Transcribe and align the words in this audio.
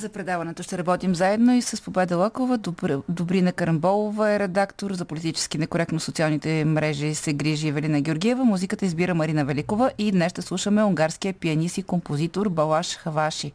За 0.00 0.08
предаването 0.08 0.62
ще 0.62 0.78
работим 0.78 1.14
заедно 1.14 1.54
и 1.54 1.62
с 1.62 1.84
Победа 1.84 2.16
Лакова. 2.16 2.58
Добрина 3.08 3.52
Карамболова 3.52 4.30
е 4.30 4.38
редактор 4.38 4.92
за 4.92 5.04
политически 5.04 5.58
некоректно 5.58 6.00
социалните 6.00 6.64
мрежи 6.64 7.14
се 7.14 7.32
грижи 7.32 7.68
Евелина 7.68 8.00
Георгиева. 8.00 8.44
Музиката 8.44 8.86
избира 8.86 9.14
Марина 9.14 9.44
Великова 9.44 9.90
и 9.98 10.12
днес 10.12 10.30
ще 10.32 10.42
слушаме 10.42 10.84
унгарския 10.84 11.34
пианист 11.34 11.78
и 11.78 11.82
композитор 11.82 12.48
Балаш 12.48 12.96
Хаваши. 12.96 13.52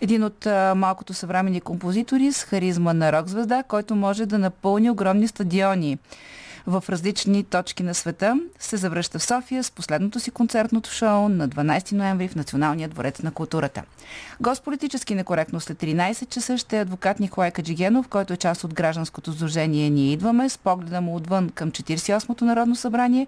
Един 0.00 0.24
от 0.24 0.46
малкото 0.76 1.14
съвремени 1.14 1.60
композитори 1.60 2.32
с 2.32 2.44
харизма 2.44 2.92
на 2.92 3.12
рок-звезда, 3.12 3.62
който 3.62 3.94
може 3.96 4.26
да 4.26 4.38
напълни 4.38 4.90
огромни 4.90 5.28
стадиони 5.28 5.98
в 6.66 6.84
различни 6.88 7.44
точки 7.44 7.82
на 7.82 7.94
света, 7.94 8.40
се 8.58 8.76
завръща 8.76 9.18
в 9.18 9.24
София 9.24 9.64
с 9.64 9.70
последното 9.70 10.20
си 10.20 10.30
концертното 10.30 10.90
шоу 10.90 11.28
на 11.28 11.48
12 11.48 11.92
ноември 11.92 12.28
в 12.28 12.34
Националния 12.34 12.88
дворец 12.88 13.22
на 13.22 13.30
културата. 13.30 13.82
Гост 14.40 14.64
политически 14.64 15.14
некоректно 15.14 15.60
след 15.60 15.78
13 15.78 16.28
часа 16.28 16.58
ще 16.58 16.78
е 16.78 16.80
адвокат 16.80 17.20
Николай 17.20 17.50
Каджигенов, 17.50 18.08
който 18.08 18.32
е 18.32 18.36
част 18.36 18.64
от 18.64 18.74
гражданското 18.74 19.32
сдружение 19.32 19.90
Ние 19.90 20.12
идваме 20.12 20.48
с 20.48 20.58
погледа 20.58 21.00
му 21.00 21.16
отвън 21.16 21.50
към 21.50 21.70
48-то 21.70 22.44
Народно 22.44 22.76
събрание 22.76 23.26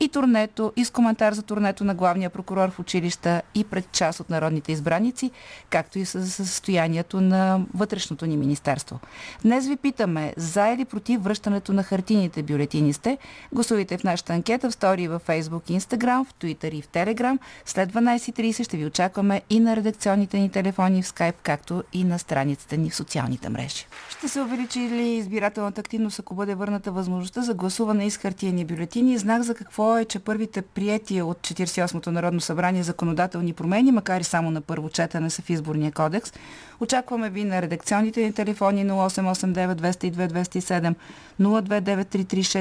и 0.00 0.08
турнето, 0.08 0.72
и 0.76 0.84
с 0.84 0.90
коментар 0.90 1.32
за 1.32 1.42
турнето 1.42 1.84
на 1.84 1.94
главния 1.94 2.30
прокурор 2.30 2.70
в 2.70 2.78
училища 2.78 3.42
и 3.54 3.64
пред 3.64 3.92
част 3.92 4.20
от 4.20 4.30
народните 4.30 4.72
избраници, 4.72 5.30
както 5.70 5.98
и 5.98 6.04
с 6.04 6.26
състоянието 6.30 7.20
на 7.20 7.60
вътрешното 7.74 8.26
ни 8.26 8.36
министерство. 8.36 9.00
Днес 9.42 9.68
ви 9.68 9.76
питаме 9.76 10.34
за 10.36 10.68
или 10.68 10.84
против 10.84 11.22
връщането 11.22 11.72
на 11.72 11.82
хартините 11.82 12.42
бюлетини 12.42 12.69
бюлетини 12.70 12.92
сте. 12.92 13.18
Гласувайте 13.52 13.98
в 13.98 14.04
нашата 14.04 14.32
анкета 14.32 14.70
в 14.70 14.72
стори 14.72 15.08
във 15.08 15.26
Facebook, 15.26 15.78
Instagram, 15.78 16.24
в 16.24 16.34
Twitter 16.34 16.74
и 16.74 16.82
в 16.82 16.88
Telegram. 16.88 17.38
След 17.64 17.92
12.30 17.92 18.64
ще 18.64 18.76
ви 18.76 18.86
очакваме 18.86 19.42
и 19.50 19.60
на 19.60 19.76
редакционните 19.76 20.38
ни 20.38 20.50
телефони 20.50 21.02
в 21.02 21.06
Skype, 21.06 21.34
както 21.42 21.82
и 21.92 22.04
на 22.04 22.18
страницата 22.18 22.76
ни 22.76 22.90
в 22.90 22.96
социалните 22.96 23.48
мрежи. 23.48 23.86
Ще 24.10 24.28
се 24.28 24.40
увеличи 24.40 24.78
ли 24.78 25.02
избирателната 25.02 25.80
активност, 25.80 26.18
ако 26.18 26.34
бъде 26.34 26.54
върната 26.54 26.92
възможността 26.92 27.42
за 27.42 27.54
гласуване 27.54 28.10
с 28.10 28.16
хартиени 28.16 28.64
бюлетини? 28.64 29.18
Знак 29.18 29.42
за 29.42 29.54
какво 29.54 29.98
е, 29.98 30.04
че 30.04 30.18
първите 30.18 30.62
приятия 30.62 31.26
от 31.26 31.38
48-то 31.38 32.12
Народно 32.12 32.40
събрание 32.40 32.82
законодателни 32.82 33.52
промени, 33.52 33.92
макар 33.92 34.20
и 34.20 34.24
само 34.24 34.50
на 34.50 34.60
първо 34.60 34.88
четене 34.88 35.30
са 35.30 35.42
в 35.42 35.50
изборния 35.50 35.92
кодекс. 35.92 36.32
Очакваме 36.80 37.30
ви 37.30 37.44
на 37.44 37.62
редакционните 37.62 38.22
ни 38.22 38.32
телефони 38.32 38.86
0889 38.86 39.74
202 39.74 40.28
207 40.28 40.94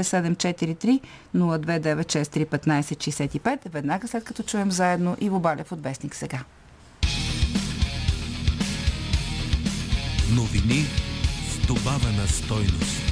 02933 0.03 1.01
02743 1.35 1.35
029631565, 1.35 3.69
веднага 3.69 4.07
след 4.07 4.23
като 4.23 4.43
чуем 4.43 4.71
заедно 4.71 5.17
Иво 5.21 5.39
Балев 5.39 5.71
от 5.71 5.83
Вестник 5.83 6.15
сега. 6.15 6.39
Новини 10.35 10.85
с 11.49 11.67
добавена 11.67 12.27
стойност. 12.27 13.08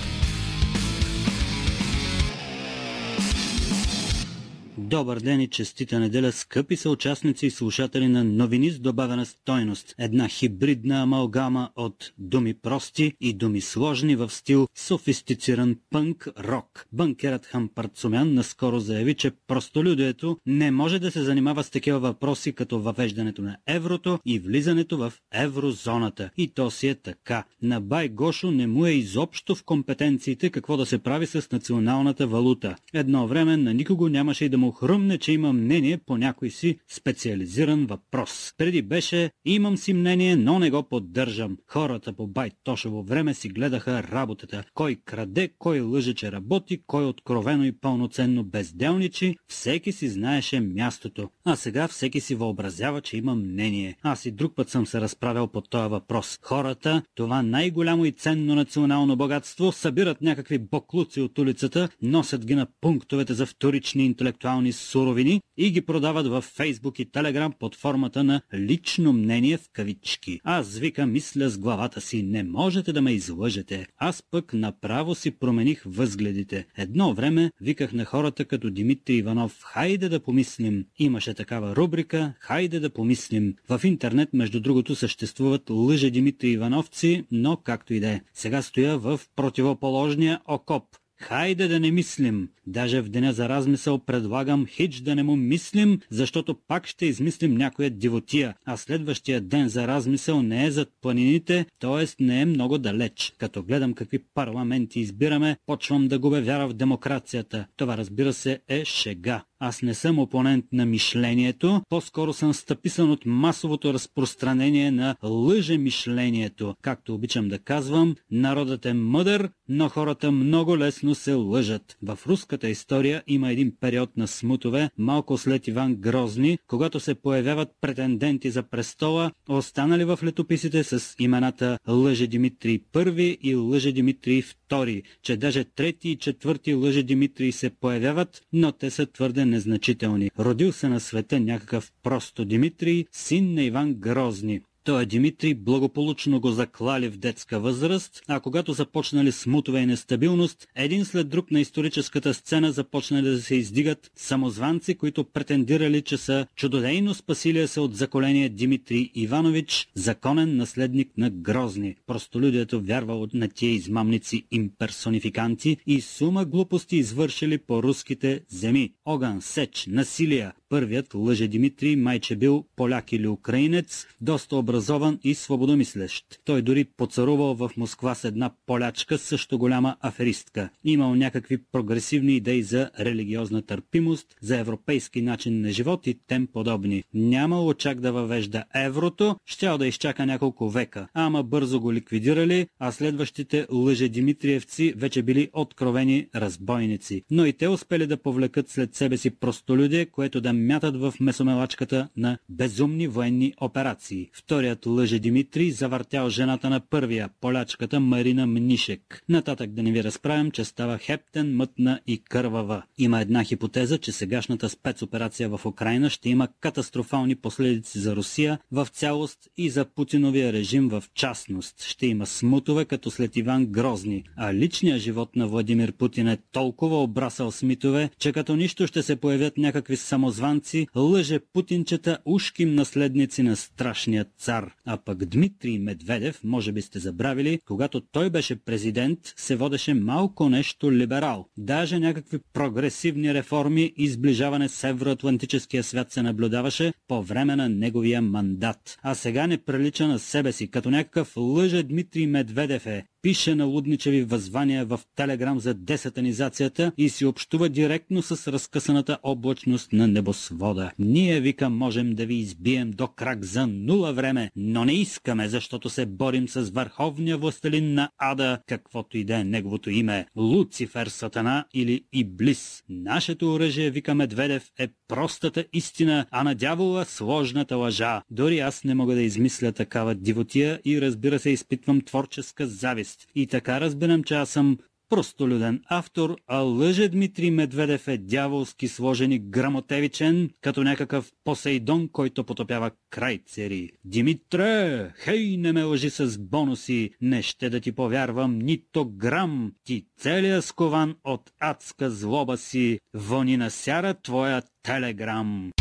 Добър 4.89 5.19
ден 5.19 5.41
и 5.41 5.47
честита 5.47 5.99
неделя, 5.99 6.31
скъпи 6.31 6.75
са 6.75 6.89
участници 6.89 7.45
и 7.45 7.51
слушатели 7.51 8.07
на 8.07 8.23
новини 8.23 8.71
с 8.71 8.79
добавена 8.79 9.25
стойност. 9.25 9.95
Една 9.99 10.27
хибридна 10.27 11.01
амалгама 11.01 11.69
от 11.75 12.11
думи 12.17 12.53
прости 12.53 13.13
и 13.21 13.33
думи 13.33 13.61
сложни 13.61 14.15
в 14.15 14.29
стил 14.29 14.67
софистициран 14.75 15.75
пънк 15.89 16.27
рок. 16.39 16.87
Бънкерът 16.91 17.45
Хампарцумян 17.45 18.33
наскоро 18.33 18.79
заяви, 18.79 19.13
че 19.13 19.31
простолюдието 19.47 20.37
не 20.45 20.71
може 20.71 20.99
да 20.99 21.11
се 21.11 21.23
занимава 21.23 21.63
с 21.63 21.69
такива 21.69 21.99
въпроси 21.99 22.53
като 22.53 22.79
въвеждането 22.79 23.41
на 23.41 23.57
еврото 23.67 24.19
и 24.25 24.39
влизането 24.39 24.97
в 24.97 25.13
еврозоната. 25.33 26.29
И 26.37 26.47
то 26.47 26.71
си 26.71 26.87
е 26.87 26.95
така. 26.95 27.43
На 27.61 27.81
Бай 27.81 28.09
Гошо 28.09 28.51
не 28.51 28.67
му 28.67 28.85
е 28.85 28.91
изобщо 28.91 29.55
в 29.55 29.63
компетенциите 29.63 30.49
какво 30.49 30.77
да 30.77 30.85
се 30.85 30.97
прави 30.97 31.25
с 31.25 31.51
националната 31.51 32.27
валута. 32.27 32.75
Едно 32.93 33.27
време 33.27 33.57
на 33.57 33.73
никого 33.73 34.09
нямаше 34.09 34.45
и 34.45 34.49
да 34.49 34.57
му 34.57 34.76
хрумне, 34.79 35.17
че 35.17 35.31
има 35.31 35.53
мнение 35.53 35.97
по 35.97 36.17
някой 36.17 36.49
си 36.49 36.79
специализиран 36.87 37.85
въпрос. 37.85 38.53
Преди 38.57 38.81
беше 38.81 39.31
имам 39.45 39.77
си 39.77 39.93
мнение, 39.93 40.35
но 40.35 40.59
не 40.59 40.69
го 40.69 40.83
поддържам. 40.83 41.57
Хората 41.67 42.13
по 42.13 42.27
Байт 42.27 42.53
Тошево 42.63 43.03
време 43.03 43.33
си 43.33 43.49
гледаха 43.49 44.03
работата. 44.03 44.63
Кой 44.73 44.95
краде, 45.05 45.49
кой 45.59 45.79
лъже, 45.79 46.13
че 46.13 46.31
работи, 46.31 46.81
кой 46.87 47.05
откровено 47.05 47.65
и 47.65 47.71
пълноценно 47.71 48.43
безделничи, 48.43 49.35
всеки 49.47 49.91
си 49.91 50.09
знаеше 50.09 50.59
мястото. 50.59 51.29
А 51.45 51.55
сега 51.55 51.87
всеки 51.87 52.19
си 52.19 52.35
въобразява, 52.35 53.01
че 53.01 53.17
има 53.17 53.35
мнение. 53.35 53.95
Аз 54.03 54.25
и 54.25 54.31
друг 54.31 54.55
път 54.55 54.69
съм 54.69 54.87
се 54.87 55.01
разправял 55.01 55.47
по 55.47 55.61
този 55.61 55.89
въпрос. 55.89 56.39
Хората, 56.41 57.01
това 57.15 57.41
най-голямо 57.41 58.05
и 58.05 58.11
ценно 58.11 58.55
национално 58.55 59.15
богатство, 59.15 59.71
събират 59.71 60.21
някакви 60.21 60.57
боклуци 60.57 61.21
от 61.21 61.39
улицата, 61.39 61.89
носят 62.01 62.45
ги 62.45 62.55
на 62.55 62.67
пунктовете 62.81 63.33
за 63.33 63.45
вторични 63.45 64.05
интелектуални 64.05 64.66
минерални 64.67 64.73
суровини 64.73 65.41
и 65.57 65.71
ги 65.71 65.81
продават 65.81 66.27
във 66.27 66.43
Фейсбук 66.43 66.99
и 66.99 67.11
Телеграм 67.11 67.53
под 67.59 67.75
формата 67.75 68.23
на 68.23 68.41
лично 68.53 69.13
мнение 69.13 69.57
в 69.57 69.69
кавички. 69.73 70.39
Аз 70.43 70.77
вика 70.77 71.07
мисля 71.07 71.49
с 71.49 71.57
главата 71.57 72.01
си, 72.01 72.23
не 72.23 72.43
можете 72.43 72.93
да 72.93 73.01
ме 73.01 73.11
излъжете. 73.11 73.87
Аз 73.97 74.23
пък 74.31 74.53
направо 74.53 75.15
си 75.15 75.31
промених 75.31 75.83
възгледите. 75.85 76.65
Едно 76.77 77.13
време 77.13 77.51
виках 77.61 77.93
на 77.93 78.05
хората 78.05 78.45
като 78.45 78.69
Димитри 78.69 79.13
Иванов, 79.13 79.59
хайде 79.63 80.09
да 80.09 80.19
помислим. 80.19 80.85
Имаше 80.99 81.33
такава 81.33 81.75
рубрика, 81.75 82.33
хайде 82.39 82.79
да 82.79 82.89
помислим. 82.89 83.55
В 83.69 83.81
интернет, 83.83 84.29
между 84.33 84.59
другото, 84.59 84.95
съществуват 84.95 85.69
лъже 85.69 86.09
Димитри 86.09 86.49
Ивановци, 86.49 87.23
но 87.31 87.57
както 87.57 87.93
и 87.93 87.99
да 87.99 88.09
е. 88.09 88.21
Сега 88.33 88.61
стоя 88.61 88.97
в 88.97 89.19
противоположния 89.35 90.39
окоп. 90.47 90.83
Хайде 91.19 91.67
да 91.67 91.79
не 91.79 91.91
мислим. 91.91 92.49
Даже 92.67 93.01
в 93.01 93.09
деня 93.09 93.33
за 93.33 93.49
размисъл 93.49 93.99
предлагам 93.99 94.65
хич 94.65 95.01
да 95.01 95.15
не 95.15 95.23
му 95.23 95.35
мислим, 95.35 95.99
защото 96.09 96.55
пак 96.67 96.87
ще 96.87 97.05
измислим 97.05 97.55
някоя 97.55 97.89
дивотия, 97.89 98.55
а 98.65 98.77
следващия 98.77 99.41
ден 99.41 99.69
за 99.69 99.87
размисъл 99.87 100.41
не 100.41 100.65
е 100.65 100.71
зад 100.71 100.89
планините, 101.01 101.65
т.е. 101.79 102.23
не 102.23 102.41
е 102.41 102.45
много 102.45 102.77
далеч. 102.77 103.33
Като 103.37 103.63
гледам 103.63 103.93
какви 103.93 104.19
парламенти 104.33 104.99
избираме, 104.99 105.57
почвам 105.65 106.07
да 106.07 106.19
губя 106.19 106.41
вяра 106.41 106.67
в 106.67 106.73
демокрацията. 106.73 107.65
Това 107.77 107.97
разбира 107.97 108.33
се 108.33 108.59
е 108.67 108.85
шега. 108.85 109.43
Аз 109.59 109.81
не 109.81 109.93
съм 109.93 110.19
опонент 110.19 110.65
на 110.71 110.85
мишлението, 110.85 111.81
по-скоро 111.89 112.33
съм 112.33 112.53
стъписан 112.53 113.11
от 113.11 113.25
масовото 113.25 113.93
разпространение 113.93 114.91
на 114.91 115.15
лъже 115.23 115.77
мишлението. 115.77 116.75
Както 116.81 117.13
обичам 117.13 117.47
да 117.47 117.59
казвам, 117.59 118.15
народът 118.31 118.85
е 118.85 118.93
мъдър, 118.93 119.49
но 119.69 119.89
хората 119.89 120.31
много 120.31 120.77
лесно 120.77 121.15
се 121.15 121.33
лъжат. 121.33 121.97
В 122.03 122.19
руската 122.57 122.69
история 122.69 123.23
има 123.27 123.51
един 123.51 123.73
период 123.79 124.17
на 124.17 124.27
смутове, 124.27 124.89
малко 124.97 125.37
след 125.37 125.67
Иван 125.67 125.95
Грозни, 125.95 126.57
когато 126.67 126.99
се 126.99 127.15
появяват 127.15 127.69
претенденти 127.81 128.51
за 128.51 128.63
престола, 128.63 129.31
останали 129.49 130.03
в 130.03 130.19
летописите 130.23 130.83
с 130.83 131.15
имената 131.19 131.77
Лъже 131.87 132.27
Димитрий 132.27 132.79
I 132.93 133.37
и 133.41 133.55
Лъже 133.55 133.91
Димитрий 133.91 134.41
II, 134.69 135.03
че 135.21 135.37
даже 135.37 135.63
трети 135.63 136.09
и 136.09 136.17
четвърти 136.17 136.73
Лъже 136.73 137.03
Димитрий 137.03 137.51
се 137.51 137.69
появяват, 137.69 138.41
но 138.53 138.71
те 138.71 138.89
са 138.89 139.05
твърде 139.05 139.45
незначителни. 139.45 140.31
Родил 140.39 140.71
се 140.71 140.87
на 140.89 140.99
света 140.99 141.39
някакъв 141.39 141.91
просто 142.03 142.45
Димитрий, 142.45 143.05
син 143.11 143.53
на 143.53 143.63
Иван 143.63 143.93
Грозни. 143.93 144.61
Той 144.87 145.05
Димитрий 145.05 145.53
благополучно 145.53 146.39
го 146.39 146.51
заклали 146.51 147.09
в 147.09 147.17
детска 147.17 147.59
възраст, 147.59 148.21
а 148.27 148.39
когато 148.39 148.73
започнали 148.73 149.31
смутове 149.31 149.79
и 149.79 149.85
нестабилност, 149.85 150.67
един 150.75 151.05
след 151.05 151.29
друг 151.29 151.51
на 151.51 151.59
историческата 151.59 152.33
сцена 152.33 152.71
започнали 152.71 153.29
да 153.29 153.41
се 153.41 153.55
издигат 153.55 154.11
самозванци, 154.15 154.95
които 154.95 155.23
претендирали, 155.23 156.01
че 156.01 156.17
са 156.17 156.45
чудодейно 156.55 157.13
спасилия 157.13 157.67
се 157.67 157.79
от 157.79 157.95
заколение 157.95 158.49
Димитрий 158.49 159.11
Иванович, 159.15 159.89
законен 159.95 160.57
наследник 160.57 161.17
на 161.17 161.29
Грозни. 161.29 161.95
Простолюдието 162.07 162.81
вярвало 162.81 163.27
на 163.33 163.49
тия 163.49 163.71
измамници 163.71 164.45
имперсонификанти 164.51 165.77
и 165.87 166.01
сума 166.01 166.45
глупости 166.45 166.97
извършили 166.97 167.57
по 167.57 167.83
руските 167.83 168.41
земи. 168.49 168.93
Огън, 169.05 169.41
сеч, 169.41 169.85
насилие. 169.89 170.51
Първият 170.69 171.13
лъже 171.13 171.47
Димитрий 171.47 171.95
майче 171.95 172.35
бил 172.35 172.65
поляк 172.75 173.11
или 173.11 173.27
украинец, 173.27 174.05
доста 174.21 174.55
образован 174.55 174.76
образован 174.77 175.19
и 175.23 175.35
свободомислещ. 175.35 176.25
Той 176.45 176.61
дори 176.61 176.85
поцарувал 176.85 177.55
в 177.55 177.71
Москва 177.77 178.15
с 178.15 178.23
една 178.23 178.51
полячка, 178.65 179.17
също 179.17 179.57
голяма 179.57 179.95
аферистка. 180.01 180.69
Имал 180.83 181.15
някакви 181.15 181.57
прогресивни 181.71 182.35
идеи 182.35 182.63
за 182.63 182.89
религиозна 182.99 183.61
търпимост, 183.61 184.27
за 184.41 184.57
европейски 184.57 185.21
начин 185.21 185.61
на 185.61 185.71
живот 185.71 186.07
и 186.07 186.19
тем 186.27 186.47
подобни. 186.53 187.03
Нямало 187.13 187.73
чак 187.73 187.99
да 187.99 188.11
въвежда 188.11 188.63
еврото, 188.75 189.35
щял 189.45 189.77
да 189.77 189.87
изчака 189.87 190.25
няколко 190.25 190.69
века, 190.69 191.07
ама 191.13 191.43
бързо 191.43 191.79
го 191.79 191.93
ликвидирали, 191.93 192.67
а 192.79 192.91
следващите 192.91 193.65
лъже 193.71 194.09
Димитриевци 194.09 194.93
вече 194.97 195.23
били 195.23 195.49
откровени 195.53 196.27
разбойници. 196.35 197.23
Но 197.31 197.45
и 197.45 197.53
те 197.53 197.67
успели 197.67 198.07
да 198.07 198.17
повлекат 198.17 198.69
след 198.69 198.95
себе 198.95 199.17
си 199.17 199.29
простолюдие, 199.29 200.05
което 200.05 200.41
да 200.41 200.53
мятат 200.53 200.97
в 200.97 201.13
месомелачката 201.19 202.09
на 202.17 202.37
безумни 202.49 203.07
военни 203.07 203.53
операции. 203.61 204.29
Вторият 204.67 204.85
лъже 204.85 205.19
Димитрий 205.19 205.71
завъртял 205.71 206.29
жената 206.29 206.69
на 206.69 206.79
първия, 206.79 207.29
полячката 207.41 207.99
Марина 207.99 208.47
Мнишек. 208.47 209.23
Нататък 209.29 209.71
да 209.71 209.83
не 209.83 209.91
ви 209.91 210.03
разправям, 210.03 210.51
че 210.51 210.65
става 210.65 210.97
хептен, 210.97 211.55
мътна 211.55 211.99
и 212.07 212.17
кървава. 212.23 212.83
Има 212.97 213.21
една 213.21 213.43
хипотеза, 213.43 213.97
че 213.97 214.11
сегашната 214.11 214.69
спецоперация 214.69 215.49
в 215.49 215.65
Украина 215.65 216.09
ще 216.09 216.29
има 216.29 216.47
катастрофални 216.59 217.35
последици 217.35 217.99
за 217.99 218.15
Русия 218.15 218.59
в 218.71 218.87
цялост 218.91 219.39
и 219.57 219.69
за 219.69 219.85
Путиновия 219.85 220.53
режим 220.53 220.89
в 220.89 221.03
частност. 221.13 221.83
Ще 221.83 222.07
има 222.07 222.25
смутове 222.25 222.85
като 222.85 223.11
след 223.11 223.35
Иван 223.35 223.65
Грозни, 223.65 224.23
а 224.37 224.53
личният 224.53 225.01
живот 225.01 225.35
на 225.35 225.47
Владимир 225.47 225.91
Путин 225.91 226.27
е 226.27 226.37
толкова 226.51 227.03
обрасал 227.03 227.51
с 227.51 227.63
митове, 227.63 228.09
че 228.19 228.31
като 228.31 228.55
нищо 228.55 228.87
ще 228.87 229.03
се 229.03 229.15
появят 229.15 229.57
някакви 229.57 229.97
самозванци, 229.97 230.87
лъже 230.95 231.39
путинчета, 231.39 232.17
ушким 232.25 232.75
наследници 232.75 233.43
на 233.43 233.55
страшния 233.55 234.25
цар. 234.37 234.56
А 234.85 234.97
пък 234.97 235.25
Дмитрий 235.25 235.79
Медведев, 235.79 236.43
може 236.43 236.71
би 236.71 236.81
сте 236.81 236.99
забравили, 236.99 237.59
когато 237.65 238.01
той 238.01 238.29
беше 238.29 238.55
президент, 238.55 239.19
се 239.35 239.55
водеше 239.55 239.93
малко 239.93 240.49
нещо 240.49 240.91
либерал. 240.91 241.47
Даже 241.57 241.99
някакви 241.99 242.39
прогресивни 242.53 243.33
реформи 243.33 243.93
и 243.97 244.07
сближаване 244.09 244.69
с 244.69 244.83
евроатлантическия 244.83 245.83
свят 245.83 246.11
се 246.11 246.21
наблюдаваше 246.21 246.93
по 247.07 247.23
време 247.23 247.55
на 247.55 247.69
неговия 247.69 248.21
мандат. 248.21 248.97
А 249.03 249.15
сега 249.15 249.47
не 249.47 249.57
прилича 249.57 250.07
на 250.07 250.19
себе 250.19 250.51
си, 250.51 250.71
като 250.71 250.89
някакъв 250.89 251.37
лъже 251.37 251.83
Дмитрий 251.83 252.27
Медведев 252.27 252.85
е 252.85 253.05
пише 253.21 253.55
на 253.55 253.65
лудничеви 253.65 254.23
възвания 254.23 254.85
в 254.85 254.99
Телеграм 255.15 255.59
за 255.59 255.73
десатанизацията 255.73 256.91
и 256.97 257.09
си 257.09 257.25
общува 257.25 257.69
директно 257.69 258.21
с 258.21 258.51
разкъсаната 258.51 259.17
облачност 259.23 259.93
на 259.93 260.07
небосвода. 260.07 260.91
Ние, 260.99 261.41
вика, 261.41 261.69
можем 261.69 262.15
да 262.15 262.25
ви 262.25 262.35
избием 262.35 262.91
до 262.91 263.07
крак 263.07 263.45
за 263.45 263.67
нула 263.67 264.13
време, 264.13 264.51
но 264.55 264.85
не 264.85 264.93
искаме, 264.93 265.49
защото 265.49 265.89
се 265.89 266.05
борим 266.05 266.47
с 266.47 266.69
върховния 266.69 267.37
властелин 267.37 267.93
на 267.93 268.09
Ада, 268.17 268.59
каквото 268.67 269.17
и 269.17 269.23
да 269.23 269.35
е 269.35 269.43
неговото 269.43 269.89
име, 269.89 270.25
Луцифер 270.35 271.07
Сатана 271.07 271.65
или 271.73 272.01
Иблис. 272.13 272.83
Нашето 272.89 273.53
оръжие, 273.53 273.91
вика 273.91 274.15
Медведев, 274.15 274.71
е 274.79 274.87
простата 275.07 275.65
истина, 275.73 276.25
а 276.31 276.43
на 276.43 276.55
дявола 276.55 277.05
сложната 277.05 277.75
лъжа. 277.75 278.21
Дори 278.31 278.59
аз 278.59 278.83
не 278.83 278.95
мога 278.95 279.15
да 279.15 279.21
измисля 279.21 279.71
такава 279.71 280.15
дивотия 280.15 280.79
и 280.85 281.01
разбира 281.01 281.39
се 281.39 281.49
изпитвам 281.49 282.01
творческа 282.01 282.67
завист 282.67 283.06
текст. 283.07 283.27
И 283.35 283.47
така 283.47 283.81
разбирам, 283.81 284.23
че 284.23 284.35
аз 284.35 284.49
съм 284.49 284.77
простолюден 285.09 285.81
автор, 285.89 286.35
а 286.47 286.57
лъже 286.57 287.09
Дмитрий 287.09 287.51
Медведев 287.51 288.07
е 288.07 288.17
дяволски 288.17 288.87
сложен 288.87 289.31
и 289.31 289.39
грамотевичен, 289.39 290.49
като 290.61 290.83
някакъв 290.83 291.31
Посейдон, 291.43 292.09
който 292.11 292.43
потопява 292.43 292.91
крайцери. 293.09 293.91
Димитре, 294.05 295.11
хей, 295.15 295.57
не 295.57 295.71
ме 295.71 295.83
лъжи 295.83 296.09
с 296.09 296.39
бонуси, 296.39 297.09
не 297.21 297.41
ще 297.41 297.69
да 297.69 297.79
ти 297.79 297.91
повярвам 297.91 298.59
нито 298.59 299.09
грам, 299.09 299.71
ти 299.83 300.05
целия 300.17 300.61
скован 300.61 301.15
от 301.23 301.51
адска 301.59 302.11
злоба 302.11 302.57
си, 302.57 302.99
вони 303.13 303.57
на 303.57 303.69
сяра 303.69 304.13
твоя 304.13 304.61
телеграм. 304.83 305.71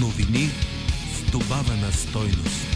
Новини 0.00 0.48
с 1.12 1.30
добавена 1.32 1.92
стойност. 1.92 2.75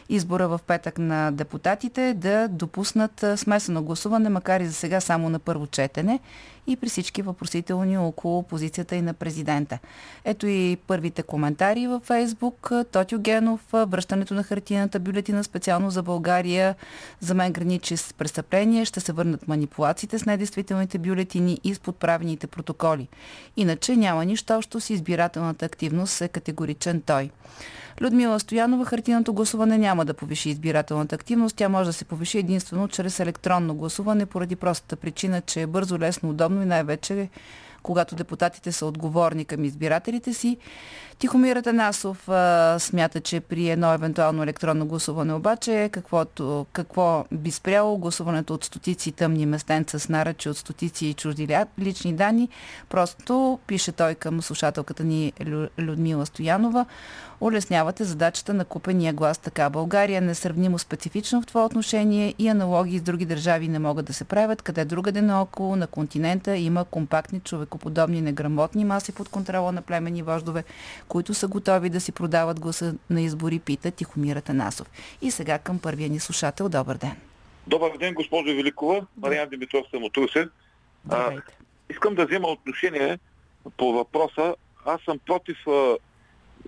избора 0.08 0.48
в 0.48 0.60
петък 0.66 0.98
на 0.98 1.30
депутатите 1.30 2.14
да 2.14 2.48
допуснат 2.48 3.24
смесено 3.36 3.82
гласуване, 3.82 4.28
макар 4.28 4.60
и 4.60 4.66
за 4.66 4.72
сега 4.72 5.00
само 5.00 5.30
на 5.30 5.38
първо 5.38 5.66
четене 5.66 6.20
и 6.66 6.76
при 6.76 6.88
всички 6.88 7.22
въпросителни 7.22 7.98
около 7.98 8.42
позицията 8.42 8.96
и 8.96 9.02
на 9.02 9.14
президента. 9.14 9.78
Ето 10.24 10.46
и 10.46 10.76
първите 10.86 11.22
коментари 11.22 11.86
във 11.86 12.02
Фейсбук. 12.02 12.72
Тотю 12.92 13.18
Генов, 13.18 13.60
връщането 13.72 14.34
на 14.34 14.42
хартината 14.42 15.00
бюлетина 15.00 15.44
специално 15.44 15.90
за 15.90 16.02
България 16.02 16.74
за 17.20 17.34
мен 17.34 17.52
граничи 17.52 17.96
с 17.96 18.14
престъпление. 18.14 18.84
Ще 18.84 19.00
се 19.00 19.12
върнат 19.12 19.48
манипулациите 19.48 20.18
с 20.18 20.26
недействителните 20.26 20.98
бюлетини 20.98 21.60
и 21.64 21.74
с 21.74 21.80
подправените 21.80 22.46
протоколи. 22.46 23.08
Иначе 23.56 23.96
няма 23.96 24.24
нищо 24.24 24.54
общо 24.54 24.80
с 24.80 24.90
избирателната 24.90 25.64
активност, 25.64 26.20
е 26.20 26.28
категоричен 26.28 27.02
той. 27.06 27.30
Людмила 28.00 28.40
Стоянова, 28.40 28.84
хартиното 28.84 29.32
гласуване 29.32 29.78
няма 29.78 30.04
да 30.04 30.14
повиши 30.14 30.50
избирателната 30.50 31.14
активност. 31.14 31.56
Тя 31.56 31.68
може 31.68 31.88
да 31.88 31.92
се 31.92 32.04
повиши 32.04 32.38
единствено 32.38 32.88
чрез 32.88 33.20
електронно 33.20 33.74
гласуване, 33.74 34.26
поради 34.26 34.56
простата 34.56 34.96
причина, 34.96 35.40
че 35.40 35.62
е 35.62 35.66
бързо, 35.66 35.98
лесно, 35.98 36.30
удобно 36.30 36.62
и 36.62 36.66
най-вече 36.66 37.28
когато 37.84 38.14
депутатите 38.14 38.72
са 38.72 38.86
отговорни 38.86 39.44
към 39.44 39.64
избирателите 39.64 40.34
си. 40.34 40.56
Тихомир 41.18 41.56
Атанасов 41.56 42.28
а, 42.28 42.76
смята, 42.78 43.20
че 43.20 43.40
при 43.40 43.68
едно 43.68 43.92
евентуално 43.92 44.42
електронно 44.42 44.86
гласуване 44.86 45.34
обаче 45.34 45.90
каквото, 45.92 46.66
какво 46.72 47.24
би 47.32 47.50
спряло 47.50 47.98
гласуването 47.98 48.54
от 48.54 48.64
стотици 48.64 49.12
тъмни 49.12 49.46
местенца 49.46 49.98
с 49.98 50.08
наръчи 50.08 50.48
от 50.48 50.56
стотици 50.56 51.06
и 51.06 51.14
чужди 51.14 51.56
лични 51.80 52.12
данни. 52.12 52.48
Просто 52.88 53.58
пише 53.66 53.92
той 53.92 54.14
към 54.14 54.42
слушателката 54.42 55.04
ни 55.04 55.32
Лю, 55.46 55.66
Людмила 55.78 56.26
Стоянова. 56.26 56.86
Улеснявате 57.40 58.04
задачата 58.04 58.54
на 58.54 58.64
купения 58.64 59.12
глас 59.12 59.38
така. 59.38 59.70
България 59.70 60.18
е 60.18 60.20
несравнимо 60.20 60.78
специфично 60.78 61.42
в 61.42 61.46
това 61.46 61.64
отношение 61.64 62.34
и 62.38 62.48
аналогии 62.48 62.98
с 62.98 63.02
други 63.02 63.24
държави 63.24 63.68
не 63.68 63.78
могат 63.78 64.06
да 64.06 64.12
се 64.12 64.24
правят, 64.24 64.62
къде 64.62 64.84
другаде 64.84 65.22
наоколо 65.22 65.76
на 65.76 65.86
континента 65.86 66.56
има 66.56 66.84
компактни 66.84 67.40
човекоподобни 67.40 68.20
неграмотни 68.20 68.84
маси 68.84 69.12
под 69.12 69.28
контрола 69.28 69.72
на 69.72 69.82
племени 69.82 70.22
вождове, 70.22 70.64
които 71.08 71.34
са 71.34 71.48
готови 71.48 71.90
да 71.90 72.00
си 72.00 72.12
продават 72.12 72.60
гласа 72.60 72.94
на 73.10 73.20
избори, 73.20 73.58
пита 73.58 73.90
Тихомира 73.90 74.40
Танасов. 74.40 74.90
И 75.22 75.30
сега 75.30 75.58
към 75.58 75.78
първия 75.78 76.08
ни 76.08 76.20
слушател. 76.20 76.68
Добър 76.68 76.96
ден. 76.96 77.16
Добър 77.66 77.98
ден, 77.98 78.14
госпожо 78.14 78.44
Великова. 78.44 79.06
Мариан 79.16 79.48
Димитров 79.48 79.86
съм 79.90 80.02
от 80.02 80.16
Русе. 80.16 80.48
А, 81.10 81.32
искам 81.90 82.14
да 82.14 82.26
взема 82.26 82.48
отношение 82.48 83.18
по 83.76 83.92
въпроса. 83.92 84.54
Аз 84.84 85.00
съм 85.02 85.18
против 85.18 85.56
а, 85.66 85.96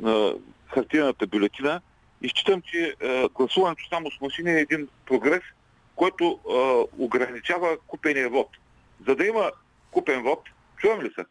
а, 0.04 0.32
хартияната 0.74 1.26
бюлетина 1.26 1.80
и 2.22 2.28
считам, 2.28 2.62
че 2.62 2.94
а, 3.02 3.28
гласуването 3.28 3.88
само 3.88 4.10
с 4.10 4.20
машини 4.20 4.50
е 4.50 4.60
един 4.60 4.88
прогрес, 5.06 5.42
който 5.96 6.38
а, 6.50 6.84
ограничава 6.98 7.76
купения 7.86 8.30
вод. 8.30 8.48
За 9.08 9.16
да 9.16 9.26
има 9.26 9.50
купен 9.90 10.22
вод, 10.22 10.42
чувам 10.78 11.02
ли 11.02 11.10
се? 11.18 11.24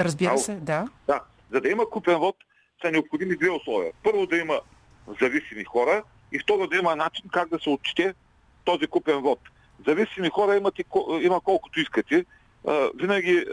Разбира 0.00 0.38
се, 0.38 0.54
да. 0.54 0.88
Да. 1.06 1.20
За 1.52 1.60
да 1.60 1.68
има 1.68 1.90
купен 1.90 2.18
вод, 2.18 2.36
са 2.82 2.90
необходими 2.90 3.36
две 3.36 3.50
условия. 3.50 3.92
Първо 4.04 4.26
да 4.26 4.36
има 4.36 4.60
зависими 5.20 5.64
хора 5.64 6.02
и 6.32 6.38
второ 6.38 6.66
да 6.66 6.76
има 6.76 6.96
начин 6.96 7.24
как 7.32 7.48
да 7.48 7.58
се 7.58 7.70
отчете 7.70 8.14
този 8.64 8.86
купен 8.86 9.18
вод. 9.18 9.40
Зависими 9.86 10.28
хора 10.28 10.56
имате, 10.56 10.84
има 11.20 11.40
колкото 11.40 11.80
искате. 11.80 12.24
Винаги 12.94 13.44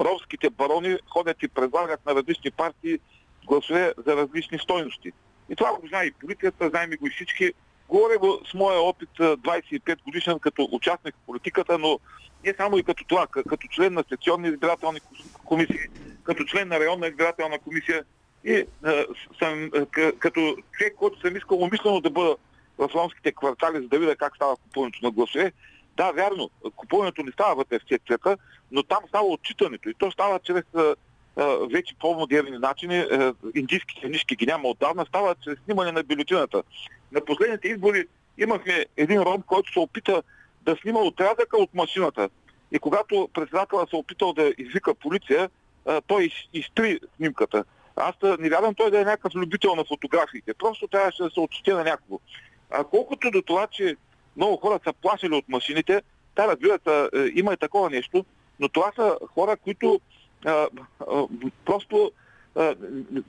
ровските 0.00 0.50
барони 0.50 0.98
ходят 1.08 1.42
и 1.42 1.48
предлагат 1.48 2.06
на 2.06 2.14
различни 2.14 2.50
партии 2.50 2.98
гласове 3.46 3.92
за 4.06 4.16
различни 4.16 4.58
стойности. 4.58 5.12
И 5.48 5.56
това 5.56 5.76
го 5.80 5.86
знае 5.88 6.04
и 6.04 6.12
полицията, 6.12 6.68
знаем 6.68 6.92
и 6.92 6.96
го 6.96 7.06
и 7.06 7.10
всички. 7.10 7.52
Говоря 7.88 8.18
го 8.18 8.40
с 8.50 8.54
моя 8.54 8.80
опит 8.80 9.08
25 9.18 10.02
годишен 10.02 10.38
като 10.38 10.68
участник 10.72 11.14
в 11.14 11.26
политиката, 11.26 11.78
но 11.78 11.98
не 12.44 12.54
само 12.56 12.78
и 12.78 12.82
като 12.82 13.04
това, 13.04 13.26
като 13.26 13.68
член 13.70 13.94
на 13.94 14.04
секционни 14.08 14.48
избирателни 14.48 15.00
комисии, 15.44 15.78
като 16.24 16.44
член 16.44 16.68
на 16.68 16.80
районна 16.80 17.06
избирателна 17.06 17.58
комисия 17.58 18.04
и 18.44 18.64
а, 18.84 19.04
съм 19.38 19.70
к- 19.70 20.18
като 20.18 20.56
човек, 20.72 20.94
който 20.96 21.20
съм 21.20 21.36
искал 21.36 21.58
умишлено 21.58 22.00
да 22.00 22.10
бъда 22.10 22.36
в 22.78 22.90
ромските 22.94 23.32
квартали, 23.32 23.82
за 23.82 23.88
да 23.88 23.98
видя 23.98 24.16
как 24.16 24.36
става 24.36 24.56
купуването 24.56 24.98
на 25.02 25.10
гласове. 25.10 25.52
Да, 25.96 26.12
вярно, 26.12 26.50
купуването 26.76 27.22
не 27.22 27.32
става 27.32 27.54
вътре 27.54 27.78
в 27.78 27.88
секцията, 27.88 28.36
но 28.70 28.82
там 28.82 28.98
става 29.08 29.26
отчитането 29.26 29.88
и 29.88 29.94
то 29.94 30.10
става 30.10 30.38
чрез 30.38 30.64
а, 30.74 30.94
вече 31.72 31.94
по-модерни 32.00 32.58
начини, 32.58 33.04
индийските 33.54 34.08
нишки 34.08 34.36
ги 34.36 34.46
няма 34.46 34.68
отдавна, 34.68 35.06
става 35.08 35.34
чрез 35.44 35.58
снимане 35.64 35.92
на 35.92 36.02
бюлетината. 36.02 36.62
На 37.12 37.24
последните 37.24 37.68
избори 37.68 38.06
имахме 38.38 38.86
един 38.96 39.20
ром, 39.20 39.42
който 39.42 39.72
се 39.72 39.78
опита 39.78 40.22
да 40.62 40.76
снима 40.76 41.00
отрязъка 41.00 41.56
от 41.56 41.74
машината. 41.74 42.28
И 42.72 42.78
когато 42.78 43.28
председателът 43.34 43.90
се 43.90 43.96
опитал 43.96 44.32
да 44.32 44.52
извика 44.58 44.94
полиция, 44.94 45.50
той 46.06 46.30
изтри 46.52 47.00
снимката. 47.16 47.64
Аз 47.96 48.14
не 48.38 48.48
вярвам 48.48 48.74
той 48.74 48.90
да 48.90 49.00
е 49.00 49.04
някакъв 49.04 49.34
любител 49.34 49.74
на 49.74 49.84
фотографиите. 49.84 50.54
Просто 50.54 50.88
трябваше 50.88 51.22
да 51.22 51.30
се 51.30 51.40
отчете 51.40 51.72
на 51.72 51.84
някого. 51.84 52.20
А 52.70 52.84
колкото 52.84 53.30
до 53.30 53.42
това, 53.42 53.66
че 53.66 53.96
много 54.36 54.56
хора 54.56 54.80
са 54.84 54.92
плашили 54.92 55.34
от 55.34 55.48
машините, 55.48 56.02
да, 56.36 56.48
разбира 56.48 56.78
се, 56.86 57.08
има 57.34 57.52
и 57.52 57.56
такова 57.56 57.90
нещо, 57.90 58.24
но 58.60 58.68
това 58.68 58.92
са 58.96 59.18
хора, 59.34 59.56
които 59.56 60.00
а, 60.44 60.68
а, 61.10 61.26
просто 61.64 62.12
а, 62.56 62.74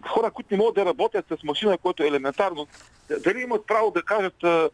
хора, 0.07 0.31
които 0.31 0.47
не 0.51 0.57
могат 0.57 0.75
да 0.75 0.85
работят 0.85 1.25
с 1.29 1.43
машина, 1.43 1.77
което 1.77 2.03
е 2.03 2.07
елементарно, 2.07 2.67
дали 3.23 3.41
имат 3.41 3.67
право 3.67 3.91
да 3.91 4.03
кажат 4.03 4.43
а, 4.43 4.69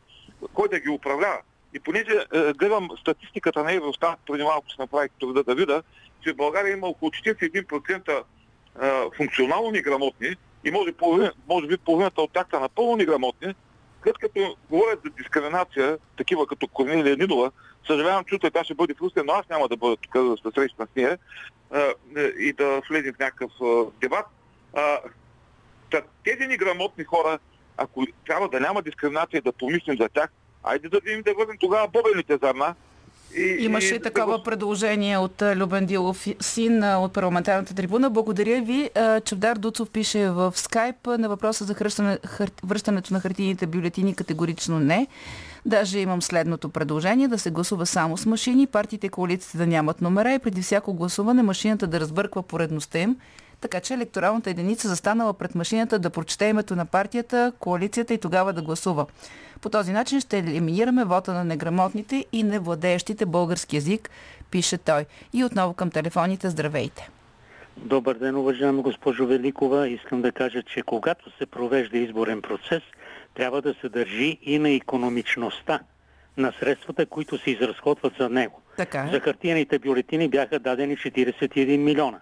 кой 0.54 0.70
да 0.70 0.80
ги 0.80 0.90
управлява. 0.90 1.38
И 1.74 1.80
понеже 1.80 2.26
а, 2.34 2.54
гледам 2.54 2.90
статистиката 3.02 3.64
на 3.64 3.74
Евростат, 3.74 4.20
преди 4.28 4.44
малко 4.44 4.70
се 4.70 4.76
направих 4.82 5.12
труда 5.20 5.44
да 5.44 5.56
видя, 5.56 5.84
че 6.24 6.34
в 6.34 6.36
България 6.36 6.74
има 6.74 6.88
около 6.88 7.12
41% 7.12 8.24
функционално 9.18 9.72
неграмотни 9.72 10.36
и 10.64 10.72
може, 10.72 10.92
половина, 10.92 11.32
може 11.48 11.68
би 11.68 11.78
половината 11.78 12.22
от 12.22 12.34
тях 12.34 12.46
са 12.52 12.60
напълно 12.60 12.96
неграмотни, 12.96 13.54
след 14.04 14.18
като 14.18 14.56
говорят 14.70 15.00
за 15.06 15.10
дискриминация, 15.10 15.98
такива 16.18 16.48
като 16.48 16.68
Корнелия 16.68 17.18
Нидова, 17.18 17.52
съжалявам, 17.88 18.26
че 18.26 18.52
тя 18.52 18.64
ще 18.64 18.74
бъде 18.74 18.94
в 18.94 19.02
Русия, 19.02 19.24
но 19.24 19.34
аз 19.34 19.50
няма 19.50 19.68
да 19.68 19.78
бъда 19.78 19.98
тук 19.98 20.14
да 20.14 20.38
се 20.38 20.52
срещна 20.56 20.88
с 20.94 20.96
нея 20.96 21.18
и 22.40 22.54
да 22.54 22.82
влезем 22.90 23.14
в 23.14 23.20
някакъв 23.20 23.52
дебат. 24.02 24.26
тези 26.24 26.48
неграмотни 26.48 27.04
хора, 27.04 27.40
ако 27.78 28.06
трябва 28.26 28.50
да 28.50 28.60
няма 28.60 28.82
дискриминация 28.82 29.38
и 29.38 29.42
да 29.42 29.52
помислим 29.52 29.98
за 29.98 30.10
тях, 30.10 30.30
айде 30.64 30.90
да 30.90 31.00
видим 31.06 31.22
да 31.22 31.34
върнем 31.34 31.58
тогава 31.60 31.88
бобените 31.88 32.38
зърна, 32.38 32.76
и, 33.38 33.58
Имаше 33.60 33.96
и 33.96 34.02
такова 34.02 34.38
да 34.38 34.44
предложение 34.44 35.18
от 35.18 35.42
Любен 35.42 35.86
Дилов 35.86 36.28
син 36.40 36.84
от 36.84 37.14
парламентарната 37.14 37.76
трибуна. 37.76 38.10
Благодаря 38.10 38.62
ви. 38.62 38.90
Чавдар 39.26 39.56
Дуцов 39.56 39.90
пише 39.90 40.30
в 40.30 40.54
скайп 40.56 41.08
на 41.08 41.30
въпроса 41.30 41.66
за 41.66 41.74
хръщане, 41.74 42.18
хър... 42.26 42.52
връщането 42.64 43.14
на 43.14 43.20
хартийните 43.20 43.68
бюлетини 43.68 44.16
категорично 44.16 44.80
не. 44.80 45.08
Даже 45.66 46.00
имам 46.00 46.22
следното 46.22 46.70
предложение 46.70 47.28
да 47.28 47.40
се 47.40 47.52
гласува 47.52 47.86
само 47.86 48.18
с 48.18 48.26
машини, 48.26 48.68
партиите 48.68 49.08
и 49.08 49.10
коалициите 49.10 49.58
да 49.58 49.68
нямат 49.68 50.02
номера 50.02 50.34
и 50.34 50.40
преди 50.40 50.62
всяко 50.62 50.94
гласуване 50.94 51.44
машината 51.44 51.88
да 51.88 52.00
разбърква 52.00 52.44
поредността 52.44 53.00
им, 53.00 53.18
така 53.62 53.80
че 53.80 53.94
електоралната 53.94 54.50
единица 54.50 54.88
застанала 54.88 55.34
пред 55.34 55.56
машината 55.56 56.00
да 56.00 56.10
прочете 56.10 56.46
името 56.46 56.76
на 56.76 56.86
партията, 56.86 57.54
коалицията 57.60 58.14
и 58.14 58.18
тогава 58.18 58.54
да 58.54 58.62
гласува. 58.62 59.06
По 59.62 59.70
този 59.70 59.92
начин 59.92 60.22
ще 60.22 60.38
елиминираме 60.38 61.06
вота 61.06 61.34
на 61.34 61.44
неграмотните 61.44 62.26
и 62.32 62.44
невладеещите 62.44 63.26
български 63.26 63.76
язик, 63.76 64.10
пише 64.52 64.78
той. 64.78 65.06
И 65.34 65.44
отново 65.44 65.74
към 65.74 65.92
телефоните. 65.92 66.50
Здравейте! 66.50 67.10
Добър 67.78 68.16
ден, 68.16 68.36
уважаема 68.36 68.82
госпожо 68.82 69.26
Великова. 69.26 69.88
Искам 69.88 70.22
да 70.22 70.32
кажа, 70.32 70.64
че 70.64 70.82
когато 70.82 71.38
се 71.38 71.46
провежда 71.46 71.98
изборен 71.98 72.42
процес, 72.42 72.82
трябва 73.36 73.62
да 73.62 73.76
се 73.82 73.90
държи 73.90 74.38
и 74.42 74.60
на 74.60 74.70
економичността 74.70 75.80
на 76.38 76.54
средствата, 76.60 77.06
които 77.06 77.38
се 77.38 77.52
изразходват 77.52 78.14
за 78.20 78.30
него. 78.30 78.62
Така 78.78 79.00
е. 79.00 79.12
За 79.12 79.20
хартияните 79.20 79.80
бюлетини 79.80 80.28
бяха 80.28 80.60
дадени 80.60 80.98
41 80.98 81.78
милиона. 81.78 82.20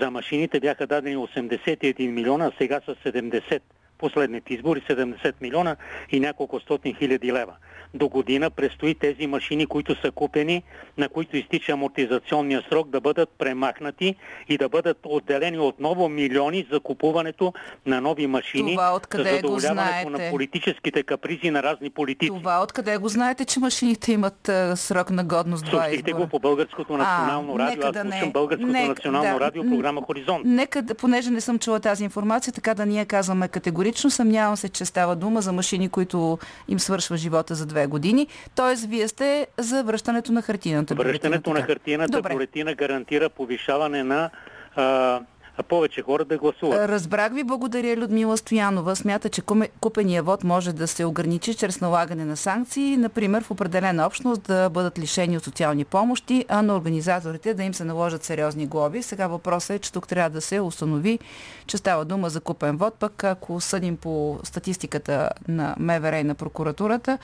За 0.00 0.10
машините 0.10 0.60
бяха 0.60 0.86
дадени 0.86 1.16
81 1.16 2.10
милиона, 2.10 2.46
а 2.46 2.52
сега 2.58 2.80
са 2.86 2.94
70 2.94 3.60
последните 3.98 4.54
избори 4.54 4.80
70 4.80 5.34
милиона 5.40 5.76
и 6.10 6.20
няколко 6.20 6.60
стотин 6.60 6.94
хиляди 6.94 7.32
лева. 7.32 7.52
До 7.94 8.08
година 8.08 8.50
предстои 8.50 8.94
тези 8.94 9.26
машини, 9.26 9.66
които 9.66 10.00
са 10.00 10.10
купени, 10.10 10.62
на 10.98 11.08
които 11.08 11.36
изтича 11.36 11.72
амортизационния 11.72 12.62
срок, 12.68 12.88
да 12.88 13.00
бъдат 13.00 13.28
премахнати 13.38 14.14
и 14.48 14.58
да 14.58 14.68
бъдат 14.68 14.98
отделени 15.04 15.58
отново 15.58 16.08
милиони 16.08 16.66
за 16.72 16.80
купуването 16.80 17.52
на 17.86 18.00
нови 18.00 18.26
машини 18.26 18.74
Това 18.74 18.94
откъде 18.94 19.30
за 19.30 19.34
задоволяването 19.34 20.10
на 20.10 20.30
политическите 20.30 21.02
капризи 21.02 21.50
на 21.50 21.62
разни 21.62 21.90
политици. 21.90 22.32
Това 22.38 22.62
откъде 22.62 22.96
го 22.96 23.08
знаете, 23.08 23.44
че 23.44 23.60
машините 23.60 24.12
имат 24.12 24.48
а, 24.48 24.76
срок 24.76 25.10
на 25.10 25.24
годност 25.24 25.64
избора? 25.66 26.12
го 26.12 26.26
по 26.26 26.38
Българското 26.38 26.96
национално 26.96 27.54
а, 27.54 27.58
радио. 27.58 27.82
Аз 27.84 27.92
да 27.92 28.02
слушам 28.02 28.32
Българското 28.32 28.72
нека, 28.72 28.88
национално 28.88 29.38
да, 29.38 29.44
радио, 29.44 29.62
програма 29.62 30.02
Хоризонт. 30.06 30.44
Нека, 30.44 30.82
понеже 30.98 31.30
не 31.30 31.40
съм 31.40 31.58
чула 31.58 31.80
тази 31.80 32.04
информация, 32.04 32.52
така 32.52 32.74
да 32.74 32.86
ние 32.86 33.04
казваме 33.04 33.48
категорично 33.48 33.87
категорично. 33.88 34.10
Съмнявам 34.10 34.56
се, 34.56 34.68
че 34.68 34.84
става 34.84 35.16
дума 35.16 35.40
за 35.40 35.52
машини, 35.52 35.88
които 35.88 36.38
им 36.68 36.78
свършва 36.78 37.16
живота 37.16 37.54
за 37.54 37.66
две 37.66 37.86
години. 37.86 38.26
Тоест, 38.54 38.84
вие 38.84 39.08
сте 39.08 39.46
за 39.58 39.82
връщането 39.84 40.32
на 40.32 40.42
хартината 40.42 40.94
Връщането 40.94 41.52
на 41.52 41.62
хартината 41.62 42.22
бюлетина 42.22 42.74
гарантира 42.74 43.28
повишаване 43.28 44.04
на 44.04 44.30
а, 44.76 45.20
повече 45.62 46.02
хора 46.02 46.24
да 46.24 46.38
гласуват. 46.38 46.88
Разбрах 46.88 47.32
ви, 47.32 47.44
благодаря 47.44 47.96
Людмила 47.96 48.36
Стоянова. 48.36 48.96
Смята, 48.96 49.28
че 49.28 49.42
купения 49.80 50.22
вод 50.22 50.44
може 50.44 50.72
да 50.72 50.86
се 50.86 51.04
ограничи 51.04 51.54
чрез 51.54 51.80
налагане 51.80 52.24
на 52.24 52.36
санкции, 52.36 52.96
например 52.96 53.44
в 53.44 53.50
определена 53.50 54.06
общност 54.06 54.42
да 54.42 54.70
бъдат 54.70 54.98
лишени 54.98 55.36
от 55.36 55.44
социални 55.44 55.84
помощи, 55.84 56.44
а 56.48 56.62
на 56.62 56.76
организаторите 56.76 57.54
да 57.54 57.62
им 57.62 57.74
се 57.74 57.84
наложат 57.84 58.24
сериозни 58.24 58.66
глоби. 58.66 59.02
Сега 59.02 59.26
въпросът 59.26 59.70
е, 59.70 59.78
че 59.78 59.92
тук 59.92 60.08
трябва 60.08 60.30
да 60.30 60.40
се 60.40 60.60
установи, 60.60 61.18
че 61.66 61.76
става 61.76 62.04
дума 62.04 62.30
за 62.30 62.40
купен 62.40 62.76
вод, 62.76 62.94
пък 62.94 63.24
ако 63.24 63.60
съдим 63.60 63.96
по 63.96 64.38
статистиката 64.42 65.30
на 65.48 65.74
МВР 65.78 66.18
и 66.18 66.24
на 66.24 66.34
прокуратурата, 66.34 67.18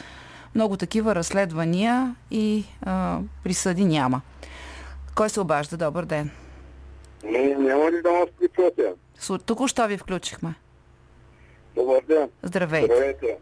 много 0.54 0.76
такива 0.76 1.14
разследвания 1.14 2.14
и 2.30 2.64
а, 2.82 3.18
присъди 3.44 3.84
няма. 3.84 4.20
Кой 5.14 5.30
се 5.30 5.40
обажда? 5.40 5.76
Добър 5.76 6.04
ден. 6.04 6.30
Не, 7.24 7.54
няма 7.54 7.92
ли 7.92 8.02
да 8.02 8.12
ме 8.12 8.26
включвате? 8.26 8.92
Току-що 9.46 9.86
ви 9.86 9.98
включихме. 9.98 10.54
Добър 11.74 12.02
ден. 12.08 12.30
Здравейте. 12.42 12.94
Здравейте. 12.94 13.38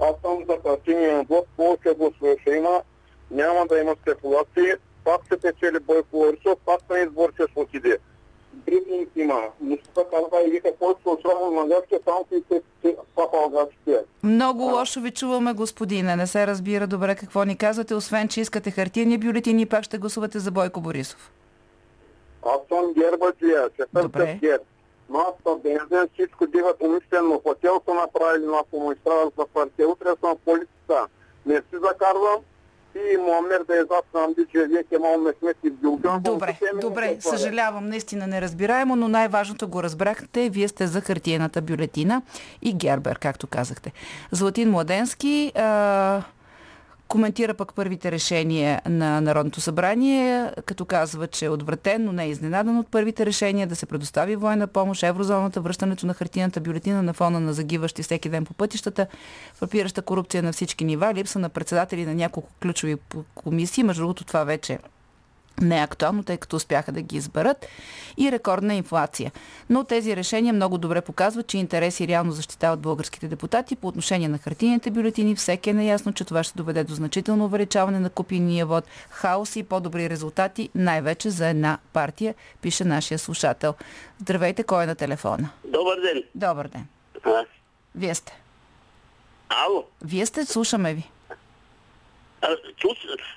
Аз 0.00 0.14
съм 0.24 0.44
за 0.48 0.62
партийния 0.62 1.24
блок, 1.24 1.46
повече 1.56 1.94
гласове 1.98 2.36
ще 2.40 2.50
има, 2.50 2.82
няма 3.30 3.66
да 3.66 3.78
има 3.78 3.96
спекулации, 4.02 4.72
пак 5.04 5.20
се 5.28 5.40
печели 5.40 5.80
Бойко 5.80 6.08
Борисов, 6.18 6.58
пак 6.64 6.80
на 6.90 6.98
избор 6.98 7.32
ще 7.34 7.42
се 7.42 7.60
отиде. 7.60 7.98
Брифинг 8.52 9.08
има. 9.16 9.40
Мустафа 9.60 10.04
казва 10.10 10.46
и 10.46 10.50
вика, 10.50 10.68
който 10.78 11.02
се 11.02 11.08
отсрава 11.08 11.50
на 11.50 11.66
гърче, 11.66 12.00
само 12.04 12.26
се 12.30 12.60
папа 13.14 13.36
гърче. 13.50 14.04
Много 14.22 14.62
лошо 14.62 15.00
ви 15.00 15.10
чуваме, 15.10 15.52
господине. 15.52 16.16
Не 16.16 16.26
се 16.26 16.46
разбира 16.46 16.86
добре 16.86 17.14
какво 17.14 17.44
ни 17.44 17.56
казвате, 17.56 17.94
освен, 17.94 18.28
че 18.28 18.40
искате 18.40 18.70
хартияни 18.70 19.18
бюлетини 19.18 19.66
пак 19.66 19.84
ще 19.84 19.98
гласувате 19.98 20.38
за 20.38 20.50
Бойко 20.50 20.80
Борисов. 20.80 21.32
Аз 22.46 22.60
съм 22.68 22.92
гербаджия, 22.92 23.70
ще 23.74 23.84
търся 23.94 24.38
гер. 24.40 24.60
Но 25.10 25.18
аз 25.18 25.34
съм 25.46 25.60
бензин, 25.60 26.08
всичко 26.14 26.46
диват 26.46 26.76
умишлено. 26.82 27.40
Хотел 27.46 27.82
са 27.88 27.94
направили 27.94 28.46
на 28.46 28.62
помощта 28.70 29.10
за 29.38 29.46
партия. 29.46 29.88
Утре 29.88 30.08
съм 30.20 30.36
в 30.36 30.44
полицията. 30.44 31.06
Не 31.46 31.56
си 31.56 31.76
закарвам, 31.82 32.40
и 32.94 33.16
Муамер 33.16 33.64
да 33.68 33.74
е 33.74 33.80
зад 33.80 34.04
нам, 34.14 34.34
че 34.52 34.66
вие 34.66 34.84
ке 34.84 34.98
мал 34.98 35.18
ме 35.18 35.32
смети 35.38 35.70
в 35.70 35.72
Билган. 35.72 36.22
Добре, 36.22 36.58
добре, 36.80 37.16
съжалявам, 37.20 37.88
наистина 37.88 38.26
неразбираемо, 38.26 38.96
но 38.96 39.08
най-важното 39.08 39.68
го 39.68 39.82
разбрахте. 39.82 40.50
Вие 40.50 40.68
сте 40.68 40.86
за 40.86 41.00
хартиената 41.00 41.62
бюлетина 41.62 42.22
и 42.62 42.74
Гербер, 42.74 43.18
както 43.18 43.46
казахте. 43.46 43.92
Златин 44.30 44.70
Младенски, 44.70 45.52
а 45.54 46.22
Коментира 47.12 47.54
пък 47.54 47.74
първите 47.74 48.12
решения 48.12 48.82
на 48.88 49.20
Народното 49.20 49.60
събрание, 49.60 50.50
като 50.66 50.84
казва, 50.84 51.26
че 51.26 51.44
е 51.44 51.48
отвратен, 51.48 52.04
но 52.04 52.12
не 52.12 52.24
е 52.24 52.28
изненадан 52.28 52.78
от 52.78 52.88
първите 52.90 53.26
решения 53.26 53.66
да 53.66 53.76
се 53.76 53.86
предостави 53.86 54.36
военна 54.36 54.66
помощ, 54.66 55.02
еврозоната, 55.02 55.60
връщането 55.60 56.06
на 56.06 56.14
хартината 56.14 56.60
бюлетина 56.60 57.02
на 57.02 57.12
фона 57.12 57.40
на 57.40 57.52
загиващи 57.52 58.02
всеки 58.02 58.28
ден 58.28 58.44
по 58.44 58.54
пътищата, 58.54 59.06
фрапираща 59.54 60.02
корупция 60.02 60.42
на 60.42 60.52
всички 60.52 60.84
нива, 60.84 61.14
липса 61.14 61.38
на 61.38 61.48
председатели 61.48 62.06
на 62.06 62.14
няколко 62.14 62.50
ключови 62.62 62.96
комисии. 63.34 63.84
Между 63.84 64.02
другото, 64.02 64.24
това 64.24 64.44
вече 64.44 64.78
не 65.60 65.78
е 65.78 65.82
актуално, 65.82 66.22
тъй 66.22 66.36
като 66.36 66.56
успяха 66.56 66.92
да 66.92 67.02
ги 67.02 67.16
изберат 67.16 67.66
и 68.16 68.32
рекордна 68.32 68.74
инфлация. 68.74 69.32
Но 69.70 69.84
тези 69.84 70.16
решения 70.16 70.54
много 70.54 70.78
добре 70.78 71.00
показват, 71.00 71.46
че 71.46 71.58
интереси 71.58 72.08
реално 72.08 72.32
защитават 72.32 72.80
българските 72.80 73.28
депутати. 73.28 73.76
По 73.76 73.88
отношение 73.88 74.28
на 74.28 74.38
хартийните 74.38 74.90
бюлетини, 74.90 75.36
всеки 75.36 75.70
е 75.70 75.74
наясно, 75.74 76.12
че 76.12 76.24
това 76.24 76.42
ще 76.42 76.56
доведе 76.56 76.84
до 76.84 76.94
значително 76.94 77.44
увеличаване 77.44 78.00
на 78.00 78.10
купийния 78.10 78.66
вод, 78.66 78.84
хаос 79.10 79.56
и 79.56 79.62
по-добри 79.62 80.10
резултати, 80.10 80.68
най-вече 80.74 81.30
за 81.30 81.48
една 81.48 81.78
партия, 81.92 82.34
пише 82.62 82.84
нашия 82.84 83.18
слушател. 83.18 83.74
Здравейте, 84.20 84.62
кой 84.62 84.84
е 84.84 84.86
на 84.86 84.94
телефона? 84.94 85.50
Добър 85.64 86.00
ден. 86.00 86.22
Добър 86.34 86.68
ден. 86.68 86.86
А? 87.24 87.44
Вие 87.94 88.14
сте. 88.14 88.42
Ало. 89.48 89.84
Вие 90.04 90.26
сте, 90.26 90.44
слушаме 90.44 90.94
ви. 90.94 91.10
А. 92.42 92.48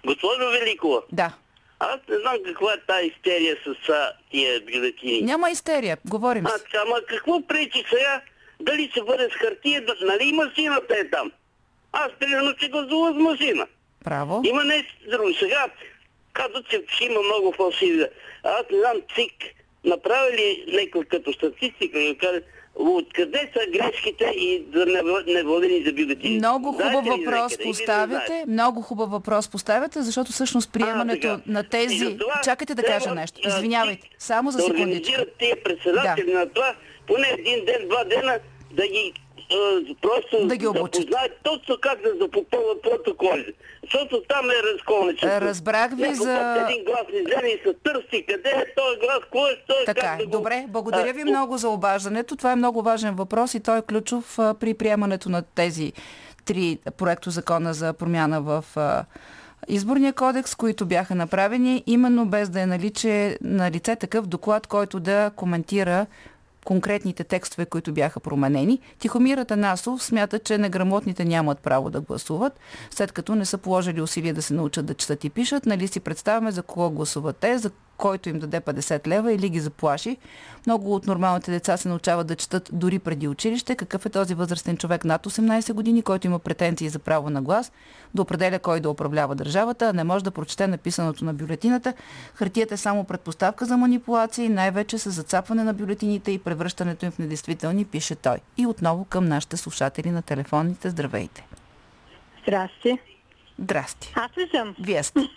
Госпожо 0.06 0.50
Великова. 0.52 1.02
Да. 1.12 1.34
Аз 1.80 2.00
не 2.10 2.18
знам 2.18 2.38
каква 2.46 2.74
е 2.74 2.80
тази 2.88 3.08
истерия 3.08 3.58
с 3.58 3.90
а, 3.90 4.12
тия 4.32 4.60
бюлетини. 4.62 5.22
Няма 5.22 5.50
истерия, 5.50 5.98
говорим 6.06 6.46
А, 6.46 6.50
така, 6.50 6.84
ама 6.88 7.02
какво 7.08 7.48
пречи 7.48 7.84
сега? 7.90 8.22
Дали 8.60 8.92
се 8.94 9.02
бъде 9.02 9.30
с 9.30 9.34
хартия, 9.34 9.86
да- 9.86 9.96
нали 10.02 10.34
машината 10.34 10.96
е 10.98 11.10
там? 11.10 11.32
Аз 11.92 12.12
примерно 12.20 12.54
ще 12.58 12.68
гласува 12.70 13.12
с 13.12 13.18
машина. 13.18 13.68
Право. 14.04 14.42
Има 14.46 14.64
нещо 14.64 14.94
друго. 15.10 15.34
Сега 15.34 15.66
казват, 16.34 16.70
че 16.70 16.84
ще 16.88 17.06
има 17.06 17.22
много 17.22 17.52
фалшиви. 17.52 18.06
Аз 18.44 18.64
не 18.72 18.80
знам, 18.80 18.98
ЦИК 19.16 19.34
направи 19.84 20.38
ли 20.38 20.66
някой 20.70 21.06
като 21.06 21.34
статистика 21.34 22.00
и 22.00 22.18
каже, 22.18 22.42
откъде 22.76 23.52
са 23.54 23.72
грешките 23.72 24.26
и 24.26 24.66
за 24.74 24.86
невалидни 24.86 25.34
не 25.34 25.44
валидни 25.44 25.84
за 25.86 25.94
бюлетини? 25.94 26.38
Много 26.38 26.72
хубав 26.72 27.06
въпрос 27.06 27.58
не 27.60 27.66
поставяте. 27.66 28.44
Много 28.48 28.82
хубав 28.82 29.10
въпрос 29.10 29.50
поставяте, 29.50 30.02
защото 30.02 30.32
всъщност 30.32 30.74
приемането 30.74 31.28
така. 31.28 31.42
на 31.46 31.64
тези... 31.64 31.98
затова 31.98 32.42
Чакайте 32.44 32.76
да 32.76 32.84
кажа 32.84 33.16
нещо. 33.16 33.40
а, 33.46 33.50
Извинявайте. 33.50 34.10
Само 34.20 34.52
за 34.52 34.58
да 34.58 34.64
секундичка. 34.64 35.12
организират 35.12 35.36
тези 35.40 35.54
председатели 35.64 36.34
на 36.34 36.50
това, 36.50 36.76
поне 37.08 37.28
един 37.38 37.66
ден, 37.66 37.88
два 37.88 38.04
дена, 38.04 38.40
да 38.72 38.88
ги 38.88 39.14
а, 39.16 39.25
просто 40.02 40.48
Да 40.48 40.56
ги 40.58 40.68
обучат. 40.68 40.92
познаят 40.96 41.32
точно 41.44 41.78
как 41.82 42.02
да 42.02 42.10
запопълват 42.22 42.82
протоколи. 42.82 43.54
Защото 43.84 44.22
там 44.24 44.46
е 44.48 44.74
разколничество. 44.74 45.42
Разбрах 45.42 45.90
ви 45.90 46.02
Някой 46.02 46.16
за- 46.16 46.66
един 46.66 46.84
глас 46.86 47.04
излезе 47.12 47.48
и 47.48 47.60
се 47.60 47.74
търси. 47.76 48.26
Къде 48.26 48.50
е 48.52 48.66
този 48.76 49.00
глас? 49.00 49.20
Кой 49.32 49.52
е 49.52 49.56
той? 49.68 49.86
Така 49.86 50.02
как 50.02 50.16
е. 50.16 50.18
да 50.18 50.26
го- 50.26 50.32
Добре, 50.32 50.66
благодаря 50.68 51.14
ви 51.14 51.22
А, 51.22 51.26
много 51.26 51.58
за 51.58 51.70
обаждането. 51.70 52.36
Това 52.36 52.52
е 52.52 52.56
много 52.56 52.82
важен 52.82 53.16
въпрос 53.16 53.54
и 53.54 53.60
той 53.60 53.78
е 53.78 53.82
ключов 53.84 54.40
а, 54.40 54.54
при 54.54 54.74
приемането 54.74 55.30
на 55.30 55.42
тези 55.44 55.94
три 56.46 56.78
проекто 56.94 57.30
закона 57.30 57.74
за 57.74 57.94
промяна 57.94 58.42
в 58.42 58.66
а, 58.76 59.06
изборния 59.68 60.14
кодекс, 60.14 60.56
които 60.56 60.86
бяха 60.86 61.16
направени, 61.16 61.84
именно 61.88 62.26
без 62.26 62.50
да 62.50 62.62
е 62.62 62.66
наличе, 62.66 63.38
на 63.42 63.72
лице 63.72 63.96
такъв 63.96 64.28
доклад, 64.28 64.68
който 64.68 65.00
да 65.00 65.32
коментира 65.32 66.06
конкретните 66.66 67.24
текстове, 67.24 67.66
които 67.66 67.94
бяха 67.94 68.20
променени. 68.20 68.80
Тихомир 69.00 69.38
Атанасов 69.38 70.04
смята, 70.04 70.40
че 70.40 70.58
неграмотните 70.58 71.26
нямат 71.26 71.60
право 71.60 71.90
да 71.90 72.02
гласуват, 72.02 72.60
след 72.92 73.12
като 73.12 73.36
не 73.36 73.46
са 73.46 73.58
положили 73.58 74.02
усилия 74.02 74.34
да 74.34 74.42
се 74.42 74.54
научат 74.54 74.86
да 74.86 74.94
четат 74.94 75.24
и 75.24 75.30
пишат. 75.30 75.66
Нали 75.66 75.88
си 75.88 76.00
представяме 76.00 76.52
за 76.52 76.64
кого 76.64 76.90
гласуват 76.90 77.38
те, 77.38 77.58
за 77.58 77.72
който 77.98 78.30
им 78.30 78.40
даде 78.40 78.62
50 78.62 79.08
лева 79.08 79.34
или 79.34 79.50
ги 79.50 79.60
заплаши. 79.60 80.18
Много 80.66 80.96
от 80.96 81.08
нормалните 81.08 81.52
деца 81.52 81.78
се 81.78 81.90
научават 81.90 82.28
да 82.28 82.36
четат 82.36 82.70
дори 82.74 83.00
преди 83.00 83.28
училище. 83.28 83.76
Какъв 83.76 84.06
е 84.06 84.10
този 84.10 84.34
възрастен 84.34 84.78
човек 84.78 85.06
над 85.06 85.26
18 85.26 85.74
години, 85.74 86.02
който 86.02 86.28
има 86.28 86.40
претенции 86.40 86.90
за 86.90 87.00
право 87.00 87.30
на 87.30 87.42
глас, 87.42 87.72
да 88.14 88.22
определя 88.22 88.60
кой 88.60 88.80
да 88.80 88.90
управлява 88.90 89.36
държавата, 89.36 89.90
а 89.90 89.94
не 89.94 90.04
може 90.04 90.24
да 90.24 90.32
прочете 90.32 90.68
написаното 90.68 91.26
на 91.26 91.34
бюлетината. 91.34 91.94
Хартията 92.34 92.74
е 92.74 92.78
само 92.78 93.04
предпоставка 93.04 93.66
за 93.66 93.78
манипулации, 93.78 94.50
най-вече 94.50 94.98
с 94.98 95.12
зацапване 95.12 95.64
на 95.64 95.74
бюлетините 95.74 96.32
и 96.32 96.40
превръщането 96.40 97.06
им 97.06 97.12
в 97.12 97.20
недействителни, 97.20 97.86
пише 97.86 98.16
той. 98.16 98.38
И 98.58 98.68
отново 98.68 99.06
към 99.06 99.26
нашите 99.26 99.58
слушатели 99.58 100.12
на 100.12 100.22
телефонните. 100.22 100.90
Здравейте! 100.90 101.48
Здрасти. 102.42 103.00
Здрасти! 103.60 104.14
Аз 104.16 104.38
ли 104.38 104.50
съм? 104.56 104.76
Вие 104.80 105.04
сте. 105.04 105.30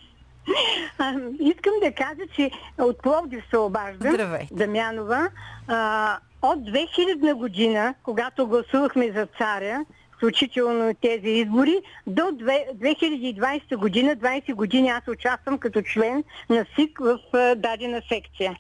А, 0.99 1.15
искам 1.41 1.73
да 1.83 1.93
кажа, 1.93 2.23
че 2.37 2.51
от 2.79 3.03
Пловдив 3.03 3.45
се 3.51 3.59
обаждам. 3.59 4.13
Здравейте. 4.13 4.55
Дамянова. 4.55 5.31
А, 5.69 6.19
от 6.43 6.59
2000 6.59 7.35
година, 7.35 7.95
когато 8.03 8.47
гласувахме 8.47 9.13
за 9.13 9.27
царя, 9.39 9.85
включително 10.17 10.95
тези 10.95 11.29
избори, 11.29 11.81
до 12.07 12.23
две- 12.33 12.67
2020 12.75 13.77
година, 13.77 14.17
20 14.17 14.55
години 14.55 14.89
аз 14.89 15.09
участвам 15.09 15.59
като 15.59 15.83
член 15.83 16.25
на 16.51 16.67
СИК 16.77 16.99
в 16.99 17.19
дадена 17.57 18.03
секция. 18.09 18.59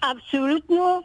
Абсолютно 0.00 1.04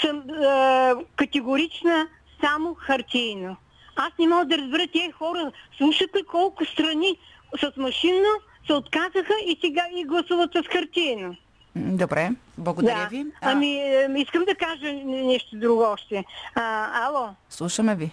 съм 0.00 0.22
а, 0.30 0.94
категорична 1.16 2.08
само 2.44 2.74
хартийно. 2.74 3.56
Аз 3.96 4.12
не 4.18 4.26
мога 4.28 4.44
да 4.44 4.58
разбера 4.58 4.86
тези 4.92 5.10
хора. 5.12 5.52
Слушат 5.78 6.16
ли 6.16 6.22
колко 6.24 6.64
страни 6.64 7.18
с 7.60 7.76
машинно 7.76 8.28
се 8.68 8.74
отказаха 8.74 9.34
и 9.46 9.58
сега 9.64 9.82
и 9.96 10.04
гласуват 10.04 10.50
с 10.52 10.62
хартийно. 10.72 11.36
М, 11.76 11.96
Добре, 11.96 12.30
благодаря 12.58 13.02
да. 13.02 13.06
ви. 13.06 13.26
А, 13.40 13.50
Ами, 13.52 13.96
искам 14.16 14.44
да 14.44 14.54
кажа 14.54 14.92
нещо 15.04 15.56
друго 15.56 15.82
още. 15.82 16.24
А, 16.54 16.90
ало. 17.06 17.28
Слушаме 17.50 17.94
ви. 17.94 18.10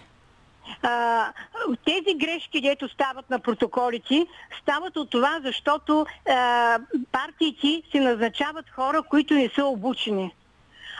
А, 0.82 1.26
тези 1.84 2.18
грешки, 2.18 2.60
дето 2.60 2.88
стават 2.88 3.30
на 3.30 3.38
протоколите, 3.38 4.26
стават 4.62 4.96
от 4.96 5.10
това, 5.10 5.40
защото 5.44 6.06
а, 6.28 6.78
партиите 7.12 7.88
си 7.90 8.00
назначават 8.00 8.70
хора, 8.70 9.02
които 9.02 9.34
не 9.34 9.48
са 9.54 9.64
обучени. 9.64 10.34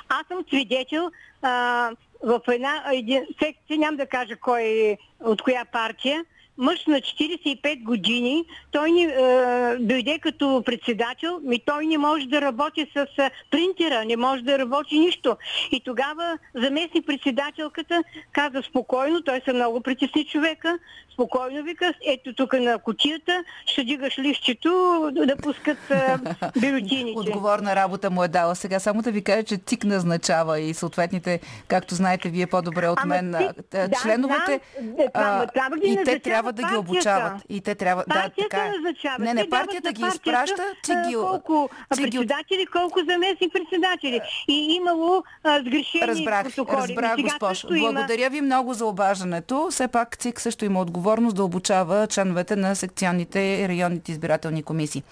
Аз 0.09 0.27
съм 0.27 0.45
свидетел 0.49 1.11
а, 1.43 1.91
в 2.23 2.41
една 2.49 2.83
един, 2.93 3.27
секция, 3.43 3.79
няма 3.79 3.97
да 3.97 4.07
кажа 4.07 4.37
кой 4.37 4.97
от 5.21 5.43
коя 5.43 5.65
партия, 5.65 6.25
мъж 6.59 6.87
на 6.87 6.97
45 6.97 7.83
години, 7.83 8.45
той 8.71 8.91
ни 8.91 9.05
е, 9.05 9.77
дойде 9.81 10.19
като 10.19 10.63
председател, 10.67 11.41
ми 11.43 11.59
той 11.67 11.87
не 11.87 11.99
може 11.99 12.27
да 12.27 12.41
работи 12.41 12.91
с 12.97 13.07
е, 13.19 13.31
принтера, 13.51 14.05
не 14.05 14.17
може 14.17 14.43
да 14.43 14.59
работи 14.59 14.99
нищо. 14.99 15.37
И 15.73 15.81
тогава 15.81 16.39
заместник 16.55 17.07
председателката 17.07 18.03
каза 18.33 18.63
спокойно, 18.63 19.23
той 19.23 19.41
се 19.45 19.53
много 19.53 19.81
притесни 19.81 20.25
човека, 20.25 20.79
спокойно 21.17 21.63
вика, 21.63 21.95
ето 22.07 22.35
тук 22.35 22.53
на 22.53 22.79
кутията, 22.79 23.45
ще 23.67 23.85
дигаш 23.85 24.19
листчето 24.19 24.71
да 25.13 25.37
пускат 25.37 25.79
бюлетините. 26.61 27.19
Отговорна 27.21 27.77
работа 27.77 28.11
му 28.11 28.25
е 28.25 28.29
дала. 28.29 28.55
Сега 28.55 28.81
само 28.81 29.03
да 29.03 29.11
ви 29.11 29.23
кажа, 29.23 29.43
че 29.43 29.57
ЦИК 29.57 29.85
назначава 29.85 30.61
и 30.61 30.75
съответните, 30.75 31.41
както 31.69 31.95
знаете 31.95 32.29
вие 32.29 32.47
по-добре 32.47 32.89
от 32.89 32.99
Ама 33.03 33.15
мен, 33.15 33.35
ЦИК, 33.39 33.75
а, 33.75 33.89
да, 33.89 33.97
членовете, 34.03 34.61
да, 34.81 35.05
а, 35.15 35.35
ама 35.35 35.47
трябва 35.47 35.77
да 35.77 35.87
и 35.87 36.05
те 36.05 36.19
трябва 36.19 36.53
да 36.53 36.63
ги 36.63 36.77
обучават. 36.77 37.33
И 37.49 37.61
те 37.61 37.75
трябва, 37.75 38.05
да, 38.09 38.31
така 38.39 38.67
е. 38.67 38.71
назначава. 38.71 39.25
Не, 39.25 39.35
не, 39.35 39.49
партията 39.49 39.93
ги 39.93 40.03
изпраща, 40.03 40.63
ЦИК 40.83 40.97
а, 40.97 41.09
ги... 41.09 41.15
Колко 41.15 41.69
ЦИК 41.95 42.05
от- 42.05 42.13
председатели, 42.13 42.67
колко 42.73 42.99
заместник 43.11 43.53
председатели. 43.53 44.21
И 44.49 44.75
имало 44.75 45.23
а, 45.45 45.61
сгрешени 45.61 46.03
Разбрах, 46.07 46.45
протоколи. 46.45 46.79
разбрах, 46.79 47.17
госпожо. 47.23 47.69
Благодаря 47.69 48.31
ви 48.31 48.41
много 48.41 48.75
за 48.75 48.87
обаждането. 48.87 49.69
Все 49.71 49.89
пак 49.89 50.17
ЦИК 50.17 50.41
също 50.41 50.65
има 50.65 50.81
отговорност 51.07 51.37
да 51.37 51.45
обучава 51.45 52.07
членовете 52.07 52.57
на 52.57 52.77
секционните 52.77 53.41
и 53.41 53.69
районните 53.69 54.13
избирателни 54.13 54.63
комисии. 54.63 55.03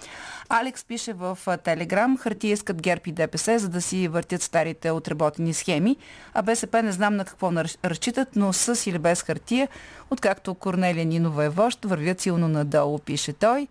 Алекс 0.48 0.84
пише 0.84 1.12
в 1.12 1.38
Телеграм, 1.64 2.18
хартия 2.18 2.52
искат 2.52 2.82
ГЕРБ 2.82 3.02
и 3.06 3.12
ДПС, 3.12 3.58
за 3.58 3.68
да 3.68 3.82
си 3.82 4.08
въртят 4.08 4.42
старите 4.42 4.90
отработени 4.90 5.54
схеми, 5.54 5.96
а 6.34 6.42
БСП 6.42 6.82
не 6.82 6.92
знам 6.92 7.16
на 7.16 7.24
какво 7.24 7.52
разчитат, 7.84 8.28
но 8.36 8.52
с 8.52 8.90
или 8.90 8.98
без 8.98 9.22
хартия, 9.22 9.68
откакто 10.10 10.54
Корнелия 10.54 11.04
Нинова 11.04 11.44
е 11.44 11.48
вожд, 11.48 11.84
вървят 11.84 12.20
силно 12.20 12.48
надолу, 12.48 12.98
пише 12.98 13.32
той. 13.32 13.68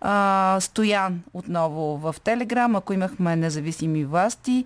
А, 0.00 0.58
Стоян 0.60 1.22
отново 1.34 1.96
в 1.96 2.14
Телеграм, 2.24 2.76
ако 2.76 2.92
имахме 2.92 3.36
независими 3.36 4.04
власти, 4.04 4.64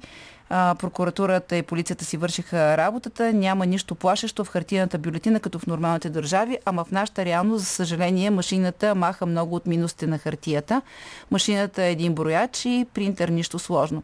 а, 0.50 0.74
прокуратурата 0.78 1.56
и 1.56 1.62
полицията 1.62 2.04
си 2.04 2.16
вършиха 2.16 2.76
работата, 2.76 3.32
няма 3.32 3.66
нищо 3.66 3.94
плашещо 3.94 4.44
в 4.44 4.48
хартияната 4.48 4.98
бюлетина, 4.98 5.40
като 5.40 5.58
в 5.58 5.66
нормалните 5.66 6.10
държави, 6.10 6.58
ама 6.64 6.84
в 6.84 6.90
нашата 6.90 7.24
реалност, 7.24 7.64
за 7.64 7.70
съжаление, 7.70 8.30
машината 8.30 8.94
маха 8.94 9.26
много 9.26 9.56
от 9.56 9.66
минусите 9.66 10.06
на 10.06 10.18
хартията. 10.18 10.82
Машината 11.30 11.82
е 11.82 11.92
един 11.92 12.14
брояч 12.14 12.64
и 12.64 12.86
принтер 12.94 13.28
нищо 13.28 13.58
сложно. 13.58 14.02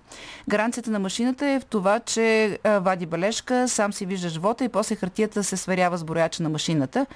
Гаранцията 0.49 0.91
на 0.91 0.99
машината 0.99 1.47
е 1.47 1.61
в 1.61 1.65
това, 1.65 2.01
че 2.01 2.59
а, 2.65 2.79
вади 2.79 3.07
бележка, 3.07 3.69
сам 3.69 3.93
си 3.93 4.07
виждаш 4.07 4.37
вота 4.37 4.65
и 4.65 4.69
после 4.69 4.97
хартията 4.97 5.45
се 5.45 5.57
сверява 5.57 5.99
с 5.99 6.05
брояча 6.05 6.43
на 6.43 6.49
машината. 6.49 7.07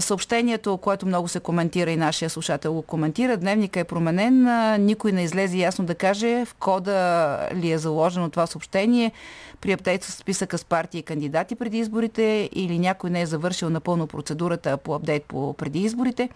Съобщението, 0.00 0.76
което 0.76 1.06
много 1.06 1.28
се 1.28 1.40
коментира 1.40 1.90
и 1.90 1.96
нашия 1.96 2.30
слушател 2.30 2.72
го 2.72 2.82
коментира, 2.82 3.36
дневника 3.36 3.80
е 3.80 3.84
променен, 3.84 4.46
никой 4.84 5.12
не 5.12 5.22
излезе 5.22 5.58
ясно 5.58 5.84
да 5.84 5.94
каже 5.94 6.44
в 6.44 6.54
кода 6.54 7.38
ли 7.54 7.72
е 7.72 7.78
заложено 7.78 8.30
това 8.30 8.46
съобщение 8.46 9.12
при 9.60 9.72
аптейт 9.72 10.04
с 10.04 10.12
списъка 10.12 10.58
с 10.58 10.64
партии 10.64 10.98
и 10.98 11.02
кандидати 11.02 11.54
преди 11.54 11.78
изборите 11.78 12.50
или 12.52 12.78
някой 12.78 13.10
не 13.10 13.20
е 13.20 13.26
завършил 13.26 13.70
напълно 13.70 14.06
процедурата 14.06 14.76
по 14.76 14.94
апдейт 14.94 15.24
по 15.24 15.52
преди 15.52 15.78
изборите. 15.78 16.28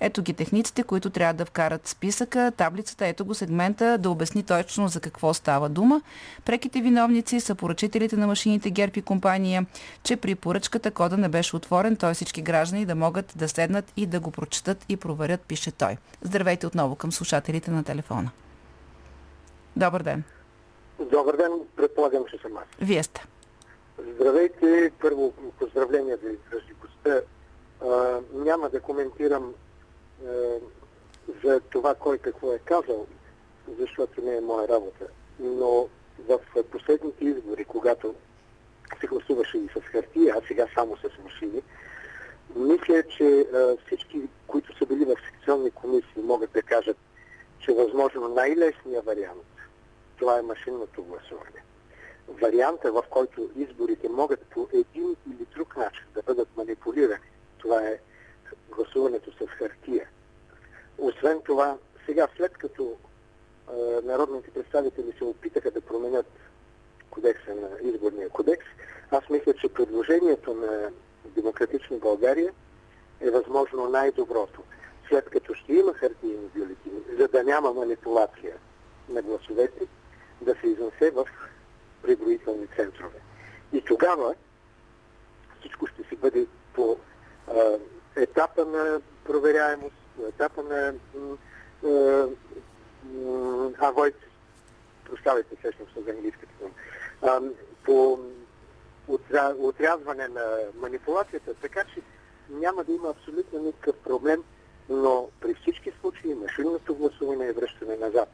Ето 0.00 0.22
ги 0.22 0.32
техниците, 0.32 0.82
които 0.82 1.10
трябва 1.10 1.34
да 1.34 1.44
вкарат 1.44 1.88
списъка, 1.88 2.52
таблицата, 2.56 3.06
ето 3.06 3.24
го 3.24 3.34
сегмента, 3.34 3.98
да 3.98 4.10
обясни 4.10 4.42
точно 4.42 4.88
за 4.88 5.00
какво 5.00 5.34
става 5.34 5.68
дума. 5.68 6.00
Преките 6.44 6.80
виновници 6.80 7.40
са 7.40 7.54
поръчителите 7.54 8.16
на 8.16 8.26
машините 8.26 8.70
ГЕРБ 8.70 8.92
и 8.96 9.02
компания, 9.02 9.66
че 10.02 10.16
при 10.16 10.34
поръчката 10.34 10.90
кода 10.90 11.16
не 11.16 11.28
беше 11.28 11.56
отворен, 11.56 11.96
т.е. 11.96 12.14
всички 12.14 12.42
граждани 12.42 12.77
да 12.86 12.94
могат 12.94 13.32
да 13.36 13.48
седнат 13.48 13.92
и 13.96 14.06
да 14.06 14.20
го 14.20 14.30
прочетат 14.30 14.84
и 14.88 14.96
проверят, 14.96 15.40
пише 15.40 15.70
той. 15.70 15.96
Здравейте 16.22 16.66
отново 16.66 16.96
към 16.96 17.12
слушателите 17.12 17.70
на 17.70 17.84
телефона. 17.84 18.30
Добър 19.76 20.02
ден. 20.02 20.22
Добър 20.98 21.36
ден, 21.36 21.52
предполагам, 21.76 22.24
че 22.30 22.38
съм 22.38 22.56
аз. 22.56 22.64
Вие 22.80 23.02
сте. 23.02 23.24
Здравейте, 24.14 24.90
първо 25.00 25.32
поздравления 25.58 26.18
да 26.18 26.26
изрази 26.26 26.72
гостта. 26.80 27.20
А, 27.82 28.20
няма 28.32 28.68
да 28.68 28.80
коментирам 28.80 29.54
а, 29.54 30.30
за 31.44 31.60
това 31.60 31.94
кой 31.94 32.18
какво 32.18 32.52
е 32.52 32.58
казал, 32.58 33.06
защото 33.78 34.20
не 34.22 34.36
е 34.36 34.40
моя 34.40 34.68
работа. 34.68 35.06
Но 35.40 35.88
в 36.28 36.38
последните 36.70 37.24
избори, 37.24 37.64
когато 37.64 38.14
се 39.00 39.06
гласуваше 39.06 39.58
и 39.58 39.68
с 39.68 39.80
хартия, 39.80 40.34
а 40.38 40.46
сега 40.48 40.66
само 40.74 40.96
с 40.96 41.22
машини, 41.24 41.62
мисля, 42.56 43.02
че 43.02 43.46
всички, 43.86 44.22
които 44.46 44.78
са 44.78 44.86
били 44.86 45.04
в 45.04 45.16
секционни 45.30 45.70
комисии, 45.70 46.22
могат 46.22 46.52
да 46.52 46.62
кажат, 46.62 46.96
че 47.60 47.72
възможно 47.72 48.28
най-лесният 48.28 49.04
вариант 49.04 49.42
това 50.18 50.38
е 50.38 50.42
машинното 50.42 51.02
гласуване. 51.02 51.62
Варианта, 52.28 52.92
в 52.92 53.02
който 53.10 53.50
изборите 53.56 54.08
могат 54.08 54.40
по 54.40 54.68
един 54.72 55.16
или 55.26 55.46
друг 55.54 55.76
начин 55.76 56.04
да 56.14 56.22
бъдат 56.22 56.48
манипулирани, 56.56 57.30
това 57.58 57.82
е 57.82 57.98
гласуването 58.70 59.32
с 59.32 59.46
хартия. 59.46 60.08
Освен 60.98 61.40
това, 61.44 61.76
сега 62.06 62.28
след 62.36 62.52
като 62.52 62.96
а, 63.68 63.72
народните 64.04 64.50
представители 64.50 65.12
се 65.18 65.24
опитаха 65.24 65.70
да 65.70 65.80
променят 65.80 66.26
кодекса 67.10 67.54
на 67.54 67.68
изборния 67.90 68.28
кодекс, 68.28 68.66
аз 69.10 69.28
мисля, 69.28 69.54
че 69.54 69.68
предложението 69.68 70.54
на 70.54 70.90
Демократична 71.34 71.96
България 71.96 72.52
е 73.20 73.30
възможно 73.30 73.88
най-доброто. 73.88 74.62
След 75.08 75.30
като 75.30 75.54
ще 75.54 75.72
има 75.72 75.94
хартиени 75.94 76.48
бюлетини, 76.54 77.00
за 77.18 77.28
да 77.28 77.44
няма 77.44 77.72
манипулация 77.72 78.56
на 79.08 79.22
гласовете, 79.22 79.86
да 80.40 80.54
се 80.60 80.66
изнесе 80.66 81.10
в 81.10 81.26
преброителни 82.02 82.66
центрове. 82.76 83.18
И 83.72 83.80
тогава 83.80 84.34
всичко 85.60 85.86
ще 85.86 86.02
си 86.02 86.16
бъде 86.16 86.46
по 86.74 86.96
а, 87.48 87.78
етапа 88.16 88.64
на 88.64 89.00
проверяемост, 89.24 89.96
по 90.16 90.26
етапа 90.26 90.62
на 90.62 90.94
авойт, 93.78 94.16
прощавайте 95.04 95.56
всъщност 95.56 95.92
за 96.06 96.10
английската 96.10 96.52
дума, 96.60 97.50
по 97.84 98.18
отрязване 99.58 100.28
на 100.28 100.44
манипулацията, 100.80 101.54
така 101.54 101.80
че 101.94 102.00
няма 102.50 102.84
да 102.84 102.92
има 102.92 103.08
абсолютно 103.08 103.58
никакъв 103.58 103.96
проблем, 103.96 104.42
но 104.88 105.28
при 105.40 105.54
всички 105.54 105.92
случаи 106.00 106.34
машинното 106.34 106.94
гласуване 106.94 107.46
е 107.46 107.52
връщане 107.52 107.96
назад. 107.96 108.28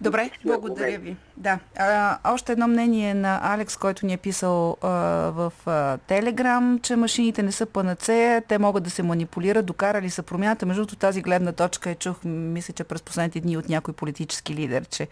Добре, 0.00 0.30
благодаря 0.44 0.98
ви. 0.98 1.16
Да. 1.36 1.58
А, 1.76 2.18
още 2.32 2.52
едно 2.52 2.68
мнение 2.68 3.14
на 3.14 3.40
Алекс, 3.42 3.76
който 3.76 4.06
ни 4.06 4.12
е 4.12 4.16
писал 4.16 4.76
а, 4.80 4.88
в 5.30 5.52
а, 5.66 5.98
Телеграм, 5.98 6.78
че 6.82 6.96
машините 6.96 7.42
не 7.42 7.52
са 7.52 7.66
панацея, 7.66 8.42
те 8.48 8.58
могат 8.58 8.84
да 8.84 8.90
се 8.90 9.02
манипулират, 9.02 9.66
докарали 9.66 10.10
са 10.10 10.22
промяната. 10.22 10.66
Между 10.66 10.86
тази 10.86 11.22
гледна 11.22 11.52
точка 11.52 11.90
е 11.90 11.94
чух, 11.94 12.16
мисля, 12.24 12.74
че 12.74 12.84
през 12.84 13.02
последните 13.02 13.40
дни 13.40 13.56
от 13.56 13.68
някой 13.68 13.94
политически 13.94 14.54
лидер, 14.54 14.84
че 14.84 15.08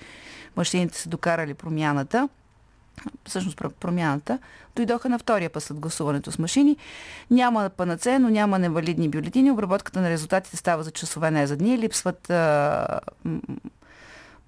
машините 0.56 0.98
са 0.98 1.08
докарали 1.08 1.54
промяната 1.54 2.28
всъщност 3.28 3.58
промяната, 3.80 4.38
дойдоха 4.76 5.08
на 5.08 5.18
втория 5.18 5.50
път 5.50 5.62
след 5.62 5.80
гласуването 5.80 6.32
с 6.32 6.38
машини. 6.38 6.76
Няма 7.30 7.70
панаце, 7.76 8.18
но 8.18 8.28
няма 8.28 8.58
невалидни 8.58 9.08
бюлетини. 9.08 9.50
Обработката 9.50 10.00
на 10.00 10.10
резултатите 10.10 10.56
става 10.56 10.82
за 10.82 10.90
часове, 10.90 11.30
не 11.30 11.46
за 11.46 11.56
дни. 11.56 11.78
Липсват 11.78 12.30
а, 12.30 13.00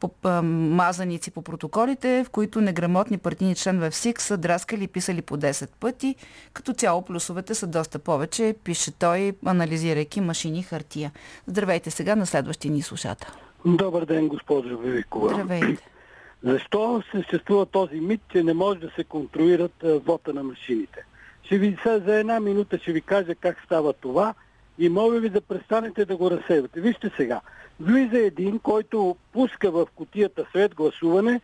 по, 0.00 0.10
а, 0.24 0.42
мазаници 0.42 1.30
по 1.30 1.42
протоколите, 1.42 2.24
в 2.24 2.30
които 2.30 2.60
неграмотни 2.60 3.18
партийни 3.18 3.54
членове 3.54 3.90
в 3.90 3.96
СИК 3.96 4.20
са 4.20 4.36
драскали 4.36 4.84
и 4.84 4.88
писали 4.88 5.22
по 5.22 5.36
10 5.36 5.68
пъти. 5.80 6.14
Като 6.52 6.72
цяло 6.72 7.02
плюсовете 7.02 7.54
са 7.54 7.66
доста 7.66 7.98
повече, 7.98 8.54
пише 8.64 8.90
той, 8.90 9.32
анализирайки 9.46 10.20
машини 10.20 10.62
хартия. 10.62 11.12
Здравейте 11.46 11.90
сега 11.90 12.16
на 12.16 12.26
следващия 12.26 12.72
ни 12.72 12.82
слушател. 12.82 13.28
Добър 13.64 14.04
ден, 14.04 14.28
госпожо 14.28 14.78
Вивикова. 14.78 15.28
Здравейте. 15.28 15.95
Защо 16.42 17.02
съществува 17.12 17.66
този 17.66 18.00
мит, 18.00 18.20
че 18.32 18.42
не 18.42 18.54
може 18.54 18.80
да 18.80 18.90
се 18.90 19.04
контролират 19.04 19.74
вота 19.82 20.34
на 20.34 20.42
машините? 20.42 21.04
Ще 21.42 21.58
ви 21.58 21.78
за 21.84 22.14
една 22.14 22.40
минута 22.40 22.78
ще 22.78 22.92
ви 22.92 23.00
кажа 23.00 23.34
как 23.34 23.62
става 23.64 23.92
това 23.92 24.34
и 24.78 24.88
моля 24.88 25.20
ви 25.20 25.28
да 25.28 25.40
престанете 25.40 26.04
да 26.04 26.16
го 26.16 26.30
разсейвате. 26.30 26.80
Вижте 26.80 27.10
сега. 27.16 27.40
Влиза 27.80 28.18
един, 28.18 28.58
който 28.58 29.16
пуска 29.32 29.70
в 29.70 29.86
котията 29.94 30.46
след 30.52 30.74
гласуване 30.74 31.40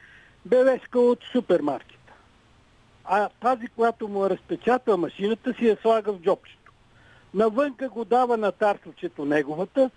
бележка 0.47 1.01
от 1.01 1.19
супермаркета. 1.33 2.13
А 3.05 3.29
тази, 3.41 3.67
която 3.67 4.09
му 4.09 4.27
е 4.27 4.31
разпечатва 4.31 4.97
машината, 4.97 5.55
си 5.55 5.67
я 5.67 5.77
слага 5.83 6.13
в 6.13 6.21
джобчето. 6.21 6.73
Навънка 7.35 7.89
го 7.89 8.05
дава 8.05 8.37
на 8.37 8.53
тартовчето 8.53 9.25
неговата, 9.25 9.91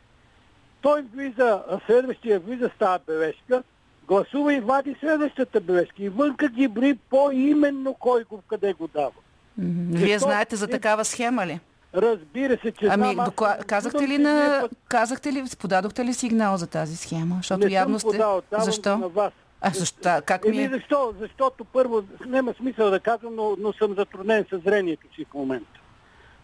той 0.82 1.02
влиза, 1.02 1.64
следващия 1.86 2.40
влиза 2.40 2.70
с 2.76 2.80
тази 2.80 3.04
бележка, 3.08 3.64
гласува 4.08 4.54
и 4.54 4.60
вади 4.60 4.96
следващата 5.00 5.62
бележка. 5.62 6.04
И 6.04 6.10
вънка 6.10 6.50
ги 6.50 6.68
бри 6.68 6.96
по-именно 7.10 7.94
кой 7.94 8.24
го 8.24 8.42
къде 8.50 8.74
го 8.74 8.88
дава. 8.88 9.12
Вие 9.90 10.20
знаете 10.20 10.56
за 10.56 10.68
такава 10.68 11.06
схема 11.06 11.48
ли? 11.48 11.60
Разбира 11.96 12.58
се, 12.58 12.72
че 12.72 12.86
ами, 12.90 13.14
знам. 13.14 13.26
Докла... 13.26 13.58
Казахте 13.68 14.08
ли 14.08 14.18
на... 14.18 14.70
Казахте 14.88 15.34
ли, 15.34 15.44
подадохте 15.60 16.06
ли 16.06 16.14
сигнал 16.14 16.58
за 16.58 16.68
тази 16.68 16.98
схема? 16.98 17.36
Защото 17.36 17.68
не 17.68 17.74
явно 17.74 18.00
сте... 18.00 18.08
Подал, 18.08 18.42
Защо? 18.60 18.98
На 18.98 19.08
вас. 19.08 19.34
А 19.62 19.70
защо? 19.70 20.22
Как 20.26 20.46
ми 20.46 20.58
е? 20.58 20.70
защо? 20.70 21.14
Защото 21.20 21.66
първо, 21.66 22.04
няма 22.26 22.54
смисъл 22.54 22.90
да 22.90 23.00
казвам, 23.00 23.36
но, 23.36 23.56
но 23.60 23.74
съм 23.74 23.94
затруднен 23.94 24.46
със 24.50 24.64
зрението 24.64 25.16
си 25.16 25.26
в 25.32 25.34
момента. 25.34 25.80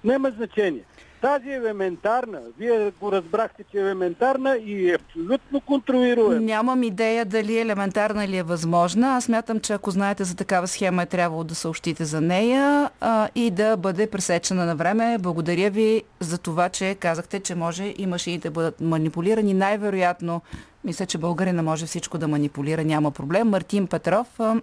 Няма 0.04 0.32
значение. 0.32 0.84
Тази 1.22 1.50
е 1.50 1.54
елементарна, 1.54 2.42
вие 2.58 2.92
го 3.00 3.12
разбрахте, 3.12 3.64
че 3.72 3.78
е 3.78 3.82
елементарна 3.82 4.58
и 4.58 4.90
е 4.90 4.96
абсолютно 4.96 5.62
контролируема. 5.62 6.42
Нямам 6.42 6.84
идея 6.84 7.26
дали 7.26 7.58
е 7.58 7.62
елементарна 7.62 8.26
или 8.26 8.38
е 8.38 8.44
възможна. 8.44 9.16
Аз 9.16 9.30
мятам, 9.30 9.60
че 9.60 9.74
ако 9.74 9.92
знаете 9.92 10.24
за 10.24 10.36
такава 10.36 10.68
схема, 10.68 11.04
е 11.04 11.06
трябвало 11.06 11.44
да 11.44 11.56
съобщите 11.56 12.06
за 12.06 12.22
нея 12.22 12.90
а, 13.02 13.30
и 13.36 13.52
да 13.52 13.78
бъде 13.78 14.10
пресечена 14.10 14.66
на 14.66 14.76
време. 14.76 15.18
Благодаря 15.20 15.70
ви 15.70 16.04
за 16.20 16.38
това, 16.38 16.70
че 16.70 16.96
казахте, 16.96 17.40
че 17.40 17.56
може 17.56 17.94
и 17.98 18.06
машините 18.06 18.48
да 18.48 18.52
бъдат 18.52 18.82
манипулирани. 18.82 19.54
Най-вероятно, 19.54 20.42
мисля, 20.84 21.06
че 21.06 21.18
българина 21.18 21.64
може 21.64 21.86
всичко 21.86 22.18
да 22.18 22.28
манипулира, 22.28 22.84
няма 22.84 23.12
проблем. 23.12 23.50
Мартин 23.50 23.88
Петров 23.88 24.28
а, 24.40 24.56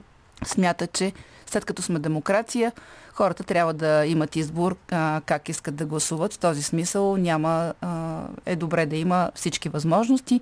смята, 0.44 0.86
че 0.86 1.12
след 1.46 1.64
като 1.64 1.82
сме 1.82 1.98
демокрация, 1.98 2.72
хората 3.16 3.44
трябва 3.44 3.74
да 3.74 4.06
имат 4.06 4.36
избор 4.36 4.76
а, 4.90 5.20
как 5.26 5.48
искат 5.48 5.76
да 5.76 5.86
гласуват. 5.86 6.34
В 6.34 6.38
този 6.38 6.62
смисъл 6.62 7.16
няма, 7.16 7.74
а, 7.80 8.22
е 8.46 8.56
добре 8.56 8.86
да 8.86 8.96
има 8.96 9.30
всички 9.34 9.68
възможности. 9.68 10.40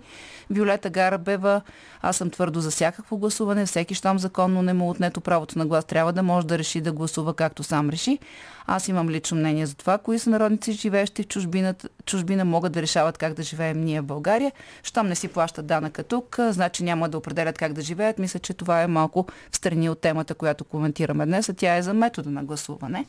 Виолета 0.51 0.91
Гарабева, 0.91 1.61
аз 2.03 2.17
съм 2.17 2.31
твърдо 2.31 2.61
за 2.61 2.71
всякакво 2.71 3.19
гласуване. 3.19 3.67
Всеки, 3.67 3.95
щом 3.95 4.19
законно 4.19 4.63
не 4.63 4.73
му 4.73 4.91
отнето 4.91 5.21
правото 5.21 5.59
на 5.59 5.67
глас, 5.67 5.85
трябва 5.85 6.13
да 6.13 6.23
може 6.23 6.47
да 6.47 6.59
реши 6.59 6.81
да 6.81 6.93
гласува 6.93 7.35
както 7.35 7.63
сам 7.63 7.91
реши. 7.91 8.19
Аз 8.67 8.89
имам 8.89 9.11
лично 9.11 9.37
мнение 9.37 9.67
за 9.67 9.75
това, 9.75 9.99
кои 9.99 10.19
са 10.19 10.31
народници, 10.31 10.73
живеещи 10.73 11.23
в 11.23 11.27
чужбина, 11.27 11.75
чужбина 12.07 12.45
могат 12.45 12.73
да 12.73 12.83
решават 12.83 13.19
как 13.19 13.35
да 13.35 13.43
живеем 13.43 13.81
ние 13.81 14.01
в 14.01 14.05
България. 14.05 14.53
Щом 14.83 15.07
не 15.07 15.15
си 15.15 15.29
плащат 15.29 15.67
данъка 15.67 16.05
тук, 16.05 16.37
значи 16.49 16.85
няма 16.85 17.09
да 17.09 17.19
определят 17.19 17.59
как 17.59 17.73
да 17.73 17.83
живеят. 17.83 18.19
Мисля, 18.19 18.39
че 18.39 18.55
това 18.55 18.83
е 18.83 18.87
малко 18.87 19.27
в 19.51 19.57
страни 19.57 19.91
от 19.91 20.01
темата, 20.01 20.35
която 20.35 20.65
коментираме 20.65 21.27
днес, 21.27 21.49
а 21.49 21.55
тя 21.55 21.77
е 21.77 21.83
за 21.83 21.95
метода 21.95 22.31
на 22.31 22.45
гласуване 22.45 23.07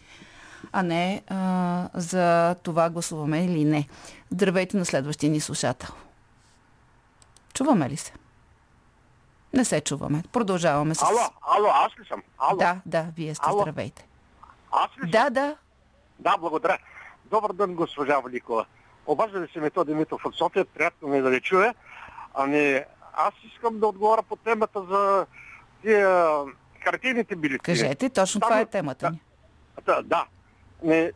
а 0.72 0.84
не 0.84 1.22
а, 1.28 1.90
за 1.94 2.56
това 2.64 2.90
гласуваме 2.90 3.46
или 3.46 3.66
не. 3.66 3.88
Здравейте 4.32 4.78
на 4.78 4.86
следващия 4.86 5.32
ни 5.32 5.40
слушател. 5.40 5.90
Чуваме 7.56 7.90
ли 7.90 7.98
се? 7.98 8.14
Не 9.54 9.66
се 9.66 9.82
чуваме. 9.82 10.24
Продължаваме 10.32 10.96
с... 10.96 11.02
Ало, 11.02 11.20
ало, 11.42 11.68
аз 11.74 12.00
ли 12.00 12.06
съм? 12.06 12.24
Ало. 12.38 12.58
Да, 12.58 12.82
да, 12.86 13.08
вие 13.18 13.36
сте. 13.36 13.46
Ало. 13.50 13.62
Здравейте. 13.62 14.08
Аз 14.72 14.90
ли 14.98 15.02
съм? 15.02 15.10
Да, 15.10 15.30
да. 15.30 15.56
Да, 16.20 16.38
благодаря. 16.38 16.78
Добър 17.26 17.54
ден, 17.54 17.76
госпожа 17.76 18.20
Великова. 18.20 18.66
Обажда 19.08 19.42
ли 19.42 19.48
се 19.54 19.60
Методи 19.60 19.94
Митов 19.94 20.26
от 20.26 20.36
София? 20.36 20.66
Приятно 20.66 21.08
ми 21.08 21.22
да 21.22 21.30
ви 21.30 21.42
чуя. 21.42 21.76
Ами, 22.34 22.84
аз 23.14 23.34
искам 23.54 23.80
да 23.80 23.88
отговоря 23.88 24.24
по 24.24 24.36
темата 24.36 24.84
за 24.90 25.26
тия 25.82 26.38
картините 26.84 27.36
били. 27.36 27.60
Кажете, 27.60 28.10
точно 28.10 28.42
Там, 28.42 28.50
това 28.50 28.60
е 28.60 28.66
темата 28.66 29.12
ни. 29.12 29.22
Да, 29.86 30.02
да. 30.02 30.26
Не, 30.84 31.12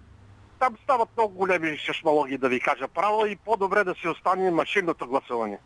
там 0.59 0.77
стават 0.83 1.09
много 1.17 1.33
големи 1.33 1.77
шашмологии, 1.77 2.37
да 2.37 2.49
ви 2.49 2.59
кажа 2.59 2.87
право, 2.87 3.25
и 3.25 3.35
по-добре 3.35 3.83
да 3.83 3.95
си 3.95 4.07
остане 4.07 4.51
машинното 4.51 5.07
гласуване. 5.07 5.59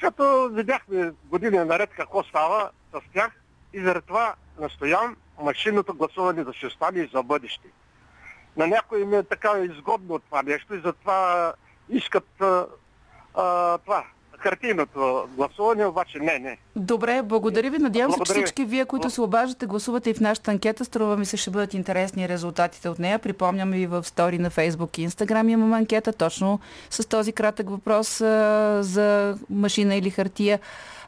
Защото 0.00 0.50
видяхме 0.52 1.12
години 1.24 1.58
наред 1.58 1.90
какво 1.96 2.24
става 2.24 2.70
с 2.92 3.00
тях 3.14 3.30
и 3.72 3.80
заради 3.80 4.06
това 4.06 4.34
настоявам 4.58 5.16
машинното 5.40 5.94
гласуване 5.94 6.44
да 6.44 6.52
се 6.52 6.66
остане 6.66 7.00
и 7.00 7.10
за 7.14 7.22
бъдеще. 7.22 7.68
На 8.56 8.66
някой 8.66 9.00
им 9.00 9.14
е 9.14 9.22
така 9.22 9.58
изгодно 9.58 10.18
това 10.18 10.42
нещо 10.42 10.74
и 10.74 10.80
затова 10.80 11.52
искат 11.88 12.40
а, 12.40 12.66
а, 13.34 13.78
това, 13.78 14.04
хартийното 14.40 15.28
гласуване, 15.36 15.86
обаче 15.86 16.18
не, 16.18 16.38
не. 16.38 16.58
Добре, 16.76 17.22
благодаря 17.22 17.70
ви. 17.70 17.78
Надявам 17.78 18.12
се, 18.12 18.18
че 18.24 18.32
всички 18.32 18.64
вие, 18.64 18.84
които 18.84 19.10
се 19.10 19.20
обаждате, 19.20 19.66
гласувате 19.66 20.10
и 20.10 20.14
в 20.14 20.20
нашата 20.20 20.50
анкета. 20.50 20.84
Струва 20.84 21.16
ми 21.16 21.26
се, 21.26 21.36
ще 21.36 21.50
бъдат 21.50 21.74
интересни 21.74 22.28
резултатите 22.28 22.88
от 22.88 22.98
нея. 22.98 23.18
Припомням 23.18 23.70
ви 23.70 23.86
в 23.86 24.04
стори 24.04 24.38
на 24.38 24.50
Фейсбук 24.50 24.98
и 24.98 25.02
Инстаграм 25.02 25.48
имаме 25.48 25.76
анкета 25.76 26.12
точно 26.12 26.60
с 26.90 27.08
този 27.08 27.32
кратък 27.32 27.70
въпрос 27.70 28.20
а, 28.20 28.78
за 28.82 29.38
машина 29.50 29.94
или 29.94 30.10
хартия, 30.10 30.60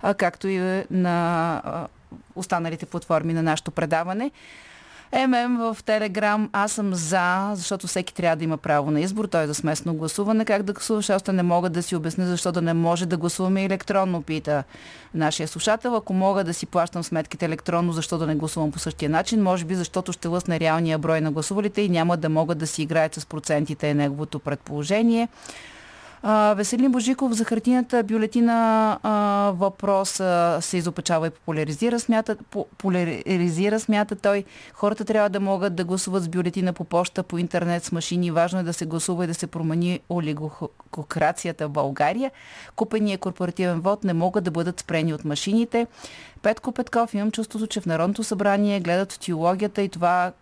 а, 0.02 0.14
както 0.14 0.48
и 0.48 0.84
на 0.90 1.56
а, 1.64 1.88
останалите 2.36 2.86
платформи 2.86 3.32
на 3.32 3.42
нашето 3.42 3.70
предаване. 3.70 4.30
ММ 5.12 5.74
в 5.74 5.82
Телеграм, 5.84 6.50
аз 6.52 6.72
съм 6.72 6.94
за, 6.94 7.52
защото 7.54 7.86
всеки 7.86 8.14
трябва 8.14 8.36
да 8.36 8.44
има 8.44 8.56
право 8.56 8.90
на 8.90 9.00
избор, 9.00 9.24
той 9.24 9.42
е 9.42 9.46
за 9.46 9.54
сместно 9.54 9.94
гласуване. 9.94 10.44
Как 10.44 10.62
да 10.62 10.72
гласуваш, 10.72 11.10
още 11.10 11.32
не 11.32 11.42
мога 11.42 11.70
да 11.70 11.82
си 11.82 11.96
обясня 11.96 12.26
защо 12.26 12.52
да 12.52 12.62
не 12.62 12.74
може 12.74 13.06
да 13.06 13.16
гласуваме 13.16 13.64
електронно, 13.64 14.22
пита 14.22 14.64
нашия 15.14 15.48
слушател. 15.48 15.96
Ако 15.96 16.12
мога 16.12 16.44
да 16.44 16.54
си 16.54 16.66
плащам 16.66 17.04
сметките 17.04 17.44
електронно, 17.44 17.92
защо 17.92 18.18
да 18.18 18.26
не 18.26 18.34
гласувам 18.34 18.72
по 18.72 18.78
същия 18.78 19.10
начин? 19.10 19.42
Може 19.42 19.64
би 19.64 19.74
защото 19.74 20.12
ще 20.12 20.28
лъсне 20.28 20.60
реалния 20.60 20.98
брой 20.98 21.20
на 21.20 21.32
гласувалите 21.32 21.82
и 21.82 21.88
няма 21.88 22.16
да 22.16 22.28
могат 22.28 22.58
да 22.58 22.66
си 22.66 22.82
играят 22.82 23.14
с 23.14 23.26
процентите 23.26 23.90
е 23.90 23.94
неговото 23.94 24.38
предположение. 24.38 25.28
Веселин 26.56 26.92
Божиков 26.92 27.32
за 27.32 27.44
хартината 27.44 28.02
бюлетина 28.02 28.98
а, 29.02 29.52
въпрос 29.56 30.10
се 30.64 30.76
изопачава 30.76 31.26
и 31.26 31.30
популяризира, 31.30 32.00
смята, 32.00 32.36
популяризира, 32.50 33.80
смята 33.80 34.16
той. 34.16 34.44
Хората 34.74 35.04
трябва 35.04 35.30
да 35.30 35.40
могат 35.40 35.74
да 35.74 35.84
гласуват 35.84 36.22
с 36.22 36.28
бюлетина 36.28 36.72
по 36.72 36.84
почта, 36.84 37.22
по 37.22 37.38
интернет, 37.38 37.84
с 37.84 37.92
машини. 37.92 38.30
Важно 38.30 38.60
е 38.60 38.62
да 38.62 38.72
се 38.72 38.86
гласува 38.86 39.24
и 39.24 39.26
да 39.26 39.34
се 39.34 39.46
промени 39.46 40.00
олигокрацията 40.10 41.68
в 41.68 41.70
България. 41.70 42.30
Купения 42.76 43.18
корпоративен 43.18 43.80
вод 43.80 44.04
не 44.04 44.12
могат 44.12 44.44
да 44.44 44.50
бъдат 44.50 44.80
спрени 44.80 45.14
от 45.14 45.24
машините. 45.24 45.86
Петко 46.42 46.72
Петков, 46.72 47.14
имам 47.14 47.30
чувството, 47.30 47.66
че 47.66 47.80
в 47.80 47.86
Народното 47.86 48.24
събрание 48.24 48.80
гледат 48.80 49.18
теологията 49.20 49.82
и 49.82 49.88
това 49.88 50.32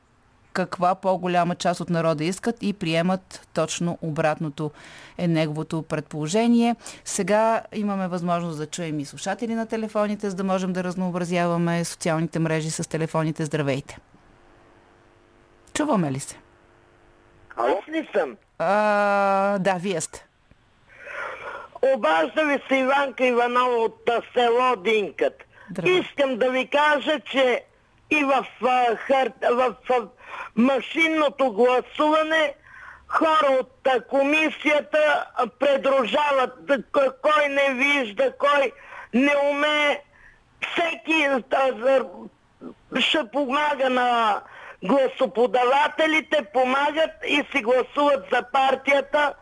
каква 0.53 0.95
по-голяма 0.95 1.55
част 1.55 1.81
от 1.81 1.91
народа 1.91 2.25
искат 2.25 2.57
и 2.63 2.73
приемат 2.73 3.49
точно 3.55 3.99
обратното 4.03 4.71
е 5.19 5.29
неговото 5.29 5.83
предположение. 5.83 6.77
Сега 7.05 7.63
имаме 7.73 8.09
възможност 8.09 8.59
да 8.59 8.67
чуем 8.67 9.01
и 9.01 9.05
слушатели 9.05 9.55
на 9.55 9.67
телефоните, 9.67 10.31
за 10.31 10.37
да 10.37 10.45
можем 10.45 10.73
да 10.73 10.85
разнообразяваме 10.85 11.85
социалните 11.85 12.39
мрежи 12.39 12.71
с 12.71 12.89
телефоните. 12.89 13.45
Здравейте! 13.45 13.99
Чуваме 15.75 16.13
ли 16.13 16.21
се? 16.21 16.37
Аз 17.57 17.89
ли 17.89 18.09
съм? 18.15 18.37
А, 18.59 19.59
да, 19.59 19.75
вие 19.75 20.01
сте. 20.01 20.27
Обажда 21.95 22.45
ви 22.45 22.59
се 22.69 22.77
Иванка 22.77 23.27
Иванова 23.27 23.77
от 23.77 24.11
село 24.35 24.77
Динкът. 24.77 25.45
Искам 25.85 26.37
да 26.37 26.51
ви 26.51 26.67
кажа, 26.67 27.21
че 27.21 27.65
и 28.11 28.25
в, 28.25 28.47
а, 28.63 28.97
хар... 28.97 29.33
в 29.53 29.77
а, 29.91 30.09
машинното 30.57 31.53
гласуване 31.53 32.55
хора 33.09 33.59
от 33.61 33.89
комисията 34.09 35.27
предружават 35.59 36.53
кой 37.23 37.49
не 37.49 37.75
вижда, 37.75 38.33
кой 38.39 38.73
не 39.15 39.35
умее. 39.51 40.03
Всеки 40.73 41.29
ще 43.01 43.31
помага 43.33 43.91
на 43.91 44.41
гласоподавателите, 44.85 46.45
помагат 46.53 47.11
и 47.27 47.45
си 47.53 47.63
гласуват 47.63 48.25
за 48.33 48.43
партията. 48.53 49.35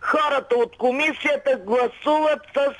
Хората 0.00 0.56
от 0.56 0.76
комисията 0.78 1.56
гласуват 1.56 2.40
с 2.56 2.74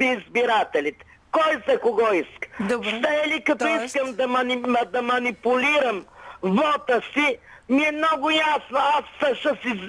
избирателите. 0.00 1.04
Кой 1.30 1.62
за 1.68 1.78
кого 1.78 2.12
иска? 2.12 2.48
Добре. 2.60 2.88
Ще 2.88 3.22
е 3.24 3.28
ли 3.28 3.44
като 3.44 3.66
искам 3.66 4.14
да, 4.14 4.28
мани, 4.28 4.62
ма- 4.62 4.90
да 4.90 5.02
манипулирам 5.02 6.04
вота 6.42 7.00
си, 7.14 7.36
ми 7.68 7.84
е 7.84 7.92
много 7.92 8.30
ясно. 8.30 8.78
Аз 8.78 9.04
ще, 9.30 9.48
си, 9.52 9.80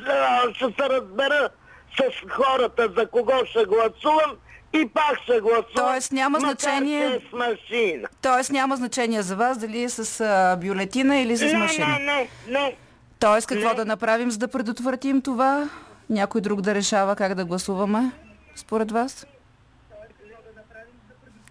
ще 0.53 0.65
се 0.65 0.89
разбера 0.89 1.49
с 1.91 2.03
хората 2.31 2.89
за 2.97 3.07
кого 3.07 3.45
ще 3.45 3.65
гласувам 3.65 4.31
и 4.73 4.89
пак 4.89 5.17
ще 5.23 5.39
гласувам. 5.39 5.63
Тоест 5.75 6.11
няма 6.11 6.39
значение- 6.39 7.09
че 7.09 7.15
е 7.15 7.19
с 7.19 7.33
машина. 7.33 8.07
Тоест 8.21 8.51
няма 8.51 8.75
значение 8.75 9.21
за 9.21 9.35
вас 9.35 9.57
дали 9.57 9.83
е 9.83 9.89
с 9.89 10.21
а, 10.21 10.57
бюлетина 10.57 11.17
или 11.17 11.37
с 11.37 11.41
Не, 11.43 11.57
машина. 11.57 11.87
не, 11.89 11.99
не, 11.99 12.29
не. 12.49 12.75
Тоест 13.19 13.47
какво 13.47 13.73
да 13.73 13.85
направим, 13.85 14.31
за 14.31 14.37
да 14.37 14.47
предотвратим 14.47 15.21
това? 15.21 15.69
Някой 16.09 16.41
друг 16.41 16.61
да 16.61 16.75
решава 16.75 17.15
как 17.15 17.35
да 17.35 17.45
гласуваме, 17.45 18.11
според 18.55 18.91
вас? 18.91 19.25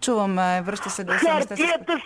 Чуваме, 0.02 0.62
връща 0.62 0.90
се 0.90 1.04
гласа. 1.04 1.26
Хартията 1.26 1.56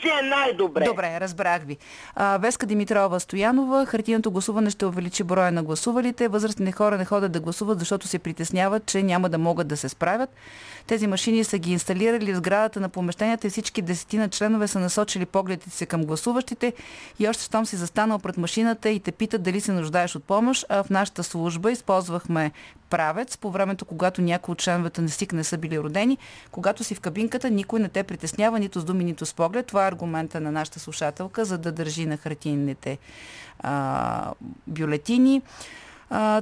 си 0.00 0.08
е 0.22 0.26
най-добре. 0.28 0.84
Добре, 0.84 1.20
разбрах 1.20 1.62
ви. 1.62 1.76
А, 2.14 2.38
Веска 2.38 2.66
Димитрова 2.66 3.20
Стоянова, 3.20 3.86
хартияното 3.86 4.30
гласуване 4.30 4.70
ще 4.70 4.86
увеличи 4.86 5.24
броя 5.24 5.52
на 5.52 5.62
гласувалите. 5.62 6.28
Възрастни 6.28 6.72
хора 6.72 6.98
не 6.98 7.04
ходят 7.04 7.32
да 7.32 7.40
гласуват, 7.40 7.78
защото 7.78 8.08
се 8.08 8.18
притесняват, 8.18 8.86
че 8.86 9.02
няма 9.02 9.28
да 9.28 9.38
могат 9.38 9.68
да 9.68 9.76
се 9.76 9.88
справят. 9.88 10.30
Тези 10.86 11.06
машини 11.06 11.44
са 11.44 11.58
ги 11.58 11.72
инсталирали 11.72 12.32
в 12.32 12.36
сградата 12.36 12.80
на 12.80 12.88
помещенията 12.88 13.46
и 13.46 13.50
всички 13.50 13.82
десетина 13.82 14.28
членове 14.28 14.68
са 14.68 14.80
насочили 14.80 15.26
погледите 15.26 15.70
си 15.70 15.86
към 15.86 16.04
гласуващите 16.04 16.72
и 17.18 17.28
още 17.28 17.44
щом 17.44 17.66
си 17.66 17.76
застанал 17.76 18.18
пред 18.18 18.36
машината 18.36 18.90
и 18.90 19.00
те 19.00 19.12
питат 19.12 19.42
дали 19.42 19.60
се 19.60 19.72
нуждаеш 19.72 20.16
от 20.16 20.24
помощ. 20.24 20.66
А 20.68 20.82
в 20.82 20.90
нашата 20.90 21.24
служба 21.24 21.72
използвахме 21.72 22.52
правец 22.90 23.36
по 23.36 23.50
времето, 23.50 23.84
когато 23.84 24.22
някои 24.22 24.52
от 24.52 24.58
членовете 24.58 25.00
на 25.00 25.08
СИК 25.08 25.32
не 25.32 25.44
са 25.44 25.58
били 25.58 25.78
родени. 25.78 26.18
Когато 26.50 26.84
си 26.84 26.94
в 26.94 27.00
кабинката, 27.00 27.50
никой 27.50 27.80
не 27.80 27.88
те 27.88 28.02
притеснява 28.02 28.58
нито 28.58 28.80
с 28.80 28.84
думи, 28.84 29.04
нито 29.04 29.26
с 29.26 29.34
поглед. 29.34 29.66
Това 29.66 29.84
е 29.84 29.88
аргумента 29.88 30.40
на 30.40 30.52
нашата 30.52 30.80
слушателка, 30.80 31.44
за 31.44 31.58
да 31.58 31.72
държи 31.72 32.06
на 32.06 32.16
хартийните 32.16 32.98
а, 33.60 34.32
бюлетини. 34.66 35.42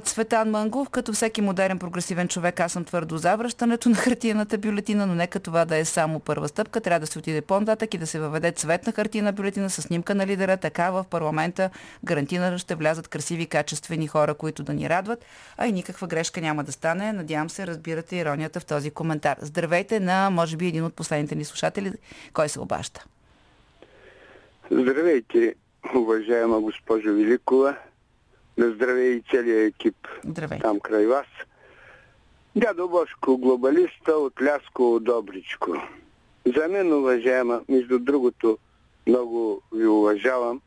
Цветан 0.03 0.49
Мангов, 0.49 0.89
като 0.89 1.13
всеки 1.13 1.41
модерен 1.41 1.79
прогресивен 1.79 2.27
човек, 2.27 2.59
аз 2.59 2.71
съм 2.71 2.83
твърдо 2.83 3.17
за 3.17 3.35
връщането 3.35 3.89
на 3.89 3.95
хартияната 3.95 4.57
бюлетина, 4.57 5.05
но 5.05 5.15
нека 5.15 5.39
това 5.39 5.65
да 5.65 5.77
е 5.77 5.85
само 5.85 6.19
първа 6.19 6.47
стъпка. 6.47 6.81
Трябва 6.81 6.99
да 6.99 7.07
се 7.07 7.19
отиде 7.19 7.41
по-нататък 7.41 7.93
и 7.93 7.97
да 7.97 8.07
се 8.07 8.19
въведе 8.19 8.51
цветна 8.51 8.91
хартийна 8.91 9.33
бюлетина 9.33 9.69
с 9.69 9.81
снимка 9.81 10.15
на 10.15 10.27
лидера. 10.27 10.57
Така 10.57 10.91
в 10.91 11.05
парламента 11.09 11.69
гарантирано 12.03 12.57
ще 12.57 12.75
влязат 12.75 13.07
красиви, 13.07 13.45
качествени 13.45 14.07
хора, 14.07 14.33
които 14.33 14.63
да 14.63 14.73
ни 14.73 14.89
радват, 14.89 15.25
а 15.57 15.67
и 15.67 15.71
никаква 15.71 16.07
грешка 16.07 16.41
няма 16.41 16.63
да 16.63 16.71
стане. 16.71 17.13
Надявам 17.13 17.49
се, 17.49 17.67
разбирате 17.67 18.15
иронията 18.15 18.59
в 18.59 18.65
този 18.65 18.91
коментар. 18.91 19.37
Здравейте 19.41 19.99
на, 19.99 20.29
може 20.29 20.57
би, 20.57 20.67
един 20.67 20.83
от 20.83 20.93
последните 20.93 21.35
ни 21.35 21.45
слушатели. 21.45 21.91
Кой 22.33 22.49
се 22.49 22.59
обаща? 22.59 23.05
Здравейте, 24.71 25.55
уважаема 25.95 26.61
госпожо 26.61 27.13
Великова. 27.13 27.77
Да 28.57 28.71
здравей 28.71 29.17
и 29.17 29.23
целият 29.31 29.73
екип 29.73 29.95
Здравей. 30.23 30.59
там 30.59 30.79
край 30.79 31.07
вас. 31.07 31.25
Дядо 32.55 32.87
Бошко, 32.87 33.37
глобалиста 33.37 34.17
от 34.17 34.41
Ляско 34.41 34.99
Добричко. 34.99 35.77
За 36.55 36.67
мен, 36.67 36.93
уважаема, 36.93 37.61
между 37.69 37.99
другото, 37.99 38.57
много 39.07 39.61
ви 39.73 39.87
уважавам, 39.87 40.61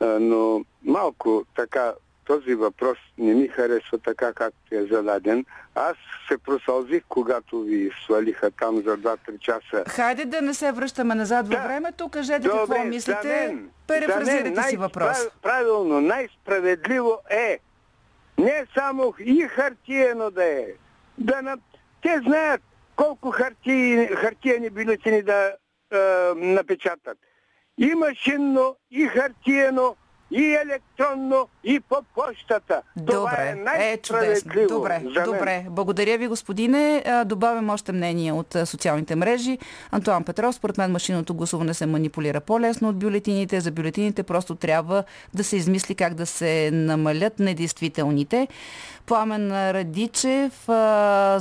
но 0.00 0.64
малко 0.82 1.44
така 1.56 1.94
този 2.30 2.54
въпрос 2.54 2.98
не 3.18 3.34
ми 3.34 3.48
харесва 3.48 3.98
така, 3.98 4.32
както 4.32 4.74
е 4.74 4.86
зададен. 4.86 5.44
Аз 5.74 5.96
се 6.28 6.38
просълзих, 6.38 7.02
когато 7.08 7.60
ви 7.60 7.90
свалиха 8.04 8.50
там 8.50 8.76
за 8.76 8.98
2-3 8.98 9.38
часа. 9.38 9.84
Хайде 9.88 10.24
да 10.24 10.42
не 10.42 10.54
се 10.54 10.72
връщаме 10.72 11.14
назад 11.14 11.48
във 11.48 11.62
времето. 11.62 12.08
Кажете 12.08 12.48
какво 12.48 12.66
Добре, 12.66 12.84
мислите. 12.84 13.22
за 13.22 13.28
мен, 13.28 13.70
Перефразирайте 13.86 14.54
за 14.54 14.60
мен 14.60 14.70
си 14.70 14.76
въпрос. 14.76 15.16
Правилно, 15.42 16.00
най-справедливо 16.00 17.18
е 17.30 17.58
не 18.38 18.66
само 18.78 19.14
и 19.18 19.42
хартиено 19.42 20.30
да 20.30 20.44
е. 20.44 20.66
Да 21.18 21.42
на... 21.42 21.56
Те 22.02 22.20
знаят 22.26 22.62
колко 22.96 23.30
хартии, 23.30 24.06
хартиени 24.06 24.70
бюлетини 24.70 25.22
да 25.22 25.54
е, 25.92 25.98
напечатат. 26.34 27.18
И 27.78 27.94
машинно, 27.94 28.76
и 28.90 29.06
хартиено, 29.06 29.96
и 30.30 30.54
електронно, 30.54 31.48
и 31.64 31.80
по 31.80 31.96
почтата. 32.14 32.82
Това 33.06 33.32
е 33.32 33.34
Добре, 33.34 33.48
е 33.48 33.54
най-справедливо 33.54 34.68
чудесно. 34.68 34.76
Добре, 34.76 35.02
добре. 35.24 35.66
Благодаря 35.70 36.18
ви, 36.18 36.26
господине. 36.26 37.04
Добавям 37.26 37.70
още 37.70 37.92
мнение 37.92 38.32
от 38.32 38.56
социалните 38.64 39.16
мрежи. 39.16 39.58
Антуан 39.90 40.24
Петров, 40.24 40.54
според 40.54 40.78
мен 40.78 40.92
машинното 40.92 41.34
гласуване 41.34 41.74
се 41.74 41.86
манипулира 41.86 42.40
по-лесно 42.40 42.88
от 42.88 42.98
бюлетините. 42.98 43.60
За 43.60 43.70
бюлетините 43.70 44.22
просто 44.22 44.54
трябва 44.54 45.04
да 45.34 45.44
се 45.44 45.56
измисли 45.56 45.94
как 45.94 46.14
да 46.14 46.26
се 46.26 46.70
намалят 46.72 47.38
недействителните. 47.38 48.48
Пламен 49.06 49.52
Радичев, 49.70 50.64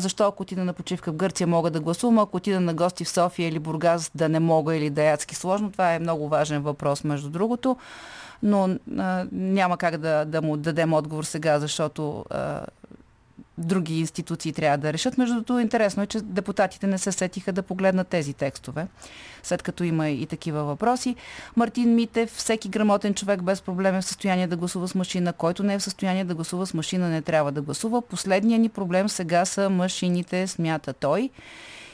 защо 0.01 0.23
ако 0.27 0.43
отида 0.43 0.63
на 0.63 0.73
почивка 0.73 1.11
в 1.11 1.15
Гърция 1.15 1.47
мога 1.47 1.71
да 1.71 1.79
гласувам, 1.79 2.19
ако 2.19 2.37
отида 2.37 2.59
на 2.59 2.73
гости 2.73 3.05
в 3.05 3.09
София 3.09 3.47
или 3.47 3.59
Бургас 3.59 4.11
да 4.15 4.29
не 4.29 4.39
мога 4.39 4.75
или 4.75 4.89
да 4.89 5.03
е 5.03 5.13
адски 5.13 5.35
сложно. 5.35 5.71
Това 5.71 5.93
е 5.93 5.99
много 5.99 6.27
важен 6.27 6.61
въпрос, 6.61 7.03
между 7.03 7.29
другото 7.29 7.77
но 8.43 8.77
а, 8.97 9.25
няма 9.31 9.77
как 9.77 9.97
да, 9.97 10.25
да 10.25 10.41
му 10.41 10.57
дадем 10.57 10.93
отговор 10.93 11.23
сега, 11.23 11.59
защото 11.59 12.25
а, 12.29 12.65
други 13.59 13.99
институции 13.99 14.53
трябва 14.53 14.77
да 14.77 14.93
решат. 14.93 15.17
Между 15.17 15.33
другото, 15.33 15.59
интересно 15.59 16.03
е, 16.03 16.07
че 16.07 16.21
депутатите 16.21 16.87
не 16.87 16.97
се 16.97 17.11
сетиха 17.11 17.51
да 17.51 17.63
погледнат 17.63 18.07
тези 18.07 18.33
текстове, 18.33 18.87
след 19.43 19.63
като 19.63 19.83
има 19.83 20.09
и 20.09 20.25
такива 20.25 20.63
въпроси. 20.63 21.15
Мартин 21.55 21.95
Митев, 21.95 22.29
всеки 22.29 22.69
грамотен 22.69 23.13
човек 23.13 23.43
без 23.43 23.61
проблем 23.61 23.95
е 23.95 24.01
в 24.01 24.05
състояние 24.05 24.47
да 24.47 24.57
гласува 24.57 24.87
с 24.87 24.95
машина, 24.95 25.33
който 25.33 25.63
не 25.63 25.73
е 25.73 25.79
в 25.79 25.83
състояние 25.83 26.25
да 26.25 26.35
гласува 26.35 26.65
с 26.65 26.73
машина, 26.73 27.09
не 27.09 27.21
трябва 27.21 27.51
да 27.51 27.61
гласува. 27.61 28.01
Последният 28.01 28.61
ни 28.61 28.69
проблем 28.69 29.09
сега 29.09 29.45
са 29.45 29.69
машините, 29.69 30.47
смята 30.47 30.93
той. 30.93 31.29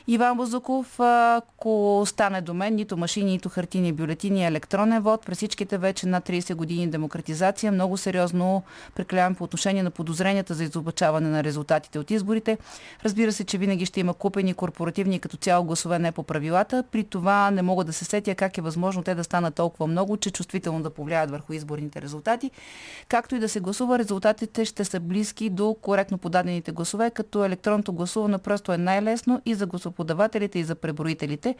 Иван 0.07 0.37
Бозуков, 0.37 0.99
ако 0.99 2.03
стане 2.05 2.41
до 2.41 2.53
мен, 2.53 2.75
нито 2.75 2.97
машини, 2.97 3.31
нито 3.31 3.49
хартини 3.49 3.93
бюлетини, 3.93 4.45
електронен 4.45 5.01
вод, 5.01 5.25
през 5.25 5.37
всичките 5.37 5.77
вече 5.77 6.07
над 6.07 6.29
30 6.29 6.55
години 6.55 6.87
демократизация, 6.87 7.71
много 7.71 7.97
сериозно 7.97 8.63
преклявам 8.95 9.35
по 9.35 9.43
отношение 9.43 9.83
на 9.83 9.91
подозренията 9.91 10.53
за 10.53 10.63
изобачаване 10.63 11.29
на 11.29 11.43
резултатите 11.43 11.99
от 11.99 12.11
изборите. 12.11 12.57
Разбира 13.05 13.31
се, 13.31 13.43
че 13.43 13.57
винаги 13.57 13.85
ще 13.85 13.99
има 13.99 14.13
купени 14.13 14.53
корпоративни 14.53 15.19
като 15.19 15.37
цяло 15.37 15.65
гласове 15.65 15.99
не 15.99 16.11
по 16.11 16.23
правилата. 16.23 16.83
При 16.91 17.03
това 17.03 17.51
не 17.51 17.61
мога 17.61 17.83
да 17.83 17.93
се 17.93 18.05
сетя 18.05 18.35
как 18.35 18.57
е 18.57 18.61
възможно 18.61 19.03
те 19.03 19.15
да 19.15 19.23
станат 19.23 19.55
толкова 19.55 19.87
много, 19.87 20.17
че 20.17 20.31
чувствително 20.31 20.83
да 20.83 20.89
повлияят 20.89 21.31
върху 21.31 21.53
изборните 21.53 22.01
резултати. 22.01 22.51
Както 23.07 23.35
и 23.35 23.39
да 23.39 23.49
се 23.49 23.59
гласува, 23.59 23.99
резултатите 23.99 24.65
ще 24.65 24.85
са 24.85 24.99
близки 24.99 25.49
до 25.49 25.75
коректно 25.81 26.17
подадените 26.17 26.71
гласове, 26.71 27.09
като 27.09 27.45
електронното 27.45 27.93
гласуване 27.93 28.37
просто 28.37 28.71
е 28.71 28.77
най-лесно 28.77 29.41
и 29.45 29.55
за 29.55 29.65
гласове 29.65 29.94
подавателите 29.95 30.59
и 30.59 30.63
за 30.63 30.75
преброителите. 30.75 31.55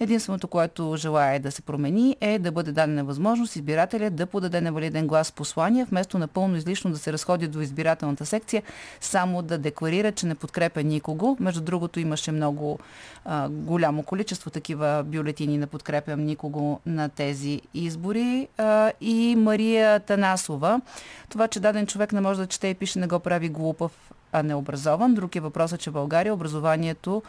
Единственото, 0.00 0.48
което 0.48 0.96
желая 0.96 1.40
да 1.40 1.50
се 1.50 1.62
промени 1.62 2.16
е 2.20 2.38
да 2.38 2.52
бъде 2.52 2.72
дадена 2.72 3.04
възможност 3.04 3.56
избирателя 3.56 4.10
да 4.10 4.26
подаде 4.26 4.60
невалиден 4.60 5.06
глас 5.06 5.32
послания, 5.32 5.86
вместо 5.90 6.18
напълно 6.18 6.56
излишно 6.56 6.90
да 6.90 6.98
се 6.98 7.12
разходи 7.12 7.48
до 7.48 7.60
избирателната 7.60 8.26
секция, 8.26 8.62
само 9.00 9.42
да 9.42 9.58
декларира, 9.58 10.12
че 10.12 10.26
не 10.26 10.34
подкрепя 10.34 10.82
никого. 10.82 11.36
Между 11.40 11.60
другото 11.60 12.00
имаше 12.00 12.32
много 12.32 12.78
а, 13.24 13.48
голямо 13.48 14.02
количество 14.02 14.50
такива 14.50 15.02
бюлетини 15.06 15.58
на 15.58 15.66
подкрепям 15.66 16.24
никого 16.24 16.80
на 16.86 17.08
тези 17.08 17.60
избори. 17.74 18.48
А, 18.58 18.92
и 19.00 19.36
Мария 19.36 20.00
Танасова. 20.00 20.80
Това, 21.28 21.48
че 21.48 21.60
даден 21.60 21.86
човек 21.86 22.12
не 22.12 22.20
може 22.20 22.40
да 22.40 22.46
чете 22.46 22.68
и 22.68 22.74
пише, 22.74 22.98
не 22.98 23.06
го 23.06 23.20
прави 23.20 23.48
глупав, 23.48 23.92
а 24.32 24.42
необразован. 24.42 25.14
Друг 25.14 25.36
е 25.36 25.40
въпросът, 25.40 25.80
че 25.80 25.90
в 25.90 25.92
България 25.92 26.34
образованието 26.34 27.22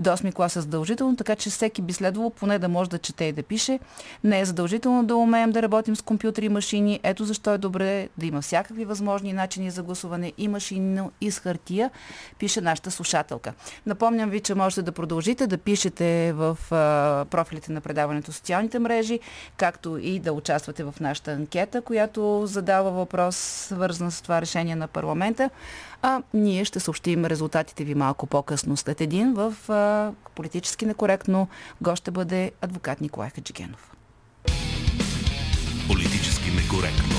до 0.00 0.10
8 0.10 0.34
клас 0.34 0.56
е 0.56 0.60
задължително, 0.60 1.16
така 1.16 1.36
че 1.36 1.50
всеки 1.50 1.82
би 1.82 1.92
следвало 1.92 2.30
поне 2.30 2.58
да 2.58 2.68
може 2.68 2.90
да 2.90 2.98
чете 2.98 3.24
и 3.24 3.32
да 3.32 3.42
пише. 3.42 3.78
Не 4.24 4.40
е 4.40 4.44
задължително 4.44 5.04
да 5.04 5.16
умеем 5.16 5.52
да 5.52 5.62
работим 5.62 5.96
с 5.96 6.02
компютри 6.02 6.44
и 6.44 6.48
машини. 6.48 7.00
Ето 7.02 7.24
защо 7.24 7.54
е 7.54 7.58
добре 7.58 8.08
да 8.18 8.26
има 8.26 8.40
всякакви 8.40 8.84
възможни 8.84 9.32
начини 9.32 9.70
за 9.70 9.82
гласуване 9.82 10.32
и 10.38 10.48
машинно, 10.48 11.12
и 11.20 11.30
с 11.30 11.38
хартия, 11.38 11.90
пише 12.38 12.60
нашата 12.60 12.90
слушателка. 12.90 13.52
Напомням 13.86 14.30
ви, 14.30 14.40
че 14.40 14.54
можете 14.54 14.82
да 14.82 14.92
продължите 14.92 15.46
да 15.46 15.58
пишете 15.58 16.32
в 16.32 16.58
профилите 17.30 17.72
на 17.72 17.80
предаването 17.80 18.32
социалните 18.32 18.78
мрежи, 18.78 19.20
както 19.56 19.98
и 19.98 20.18
да 20.18 20.32
участвате 20.32 20.84
в 20.84 20.94
нашата 21.00 21.32
анкета, 21.32 21.82
която 21.82 22.42
задава 22.46 22.90
въпрос, 22.90 23.36
свързан 23.36 24.10
с 24.10 24.22
това 24.22 24.40
решение 24.40 24.76
на 24.76 24.88
парламента 24.88 25.50
а 26.02 26.22
ние 26.34 26.64
ще 26.64 26.80
съобщим 26.80 27.24
резултатите 27.24 27.84
ви 27.84 27.94
малко 27.94 28.26
по-късно 28.26 28.76
след 28.76 29.00
един 29.00 29.34
в 29.34 29.70
а, 29.70 30.12
политически 30.34 30.86
некоректно. 30.86 31.48
Гост 31.80 32.02
ще 32.02 32.10
бъде 32.10 32.52
адвокат 32.62 33.00
Николай 33.00 33.30
Хаджигенов. 33.30 33.92
Политически 35.88 36.50
некоректно. 36.50 37.14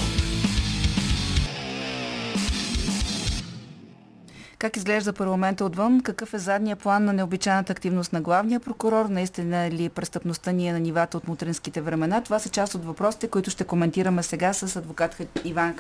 Как 4.62 4.78
изглежда 4.78 5.14
парламента 5.14 5.66
отвън? 5.66 6.02
Какъв 6.02 6.34
е 6.34 6.38
задния 6.38 6.76
план 6.76 7.06
на 7.06 7.14
необичайната 7.14 7.72
активност 7.72 8.14
на 8.14 8.22
главния 8.22 8.60
прокурор? 8.60 9.06
Наистина 9.06 9.72
ли 9.72 9.90
престъпността 9.90 10.52
ни 10.52 10.68
е 10.68 10.74
на 10.74 10.80
нивата 10.80 11.18
от 11.18 11.28
мутринските 11.28 11.82
времена? 11.82 12.22
Това 12.22 12.40
са 12.40 12.50
част 12.50 12.76
от 12.76 12.86
въпросите, 12.86 13.28
които 13.28 13.50
ще 13.50 13.64
коментираме 13.64 14.24
сега 14.24 14.54
с 14.54 14.76
адвокат 14.76 15.22
Иван 15.44 15.76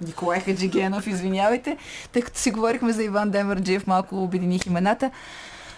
Николай 0.00 0.40
Хаджигенов, 0.40 1.06
извинявайте, 1.06 1.76
тъй 2.12 2.22
като 2.22 2.38
си 2.38 2.50
говорихме 2.50 2.92
за 2.92 3.02
Иван 3.02 3.30
Демърджиев, 3.30 3.86
малко 3.86 4.22
обединих 4.22 4.66
имената. 4.66 5.10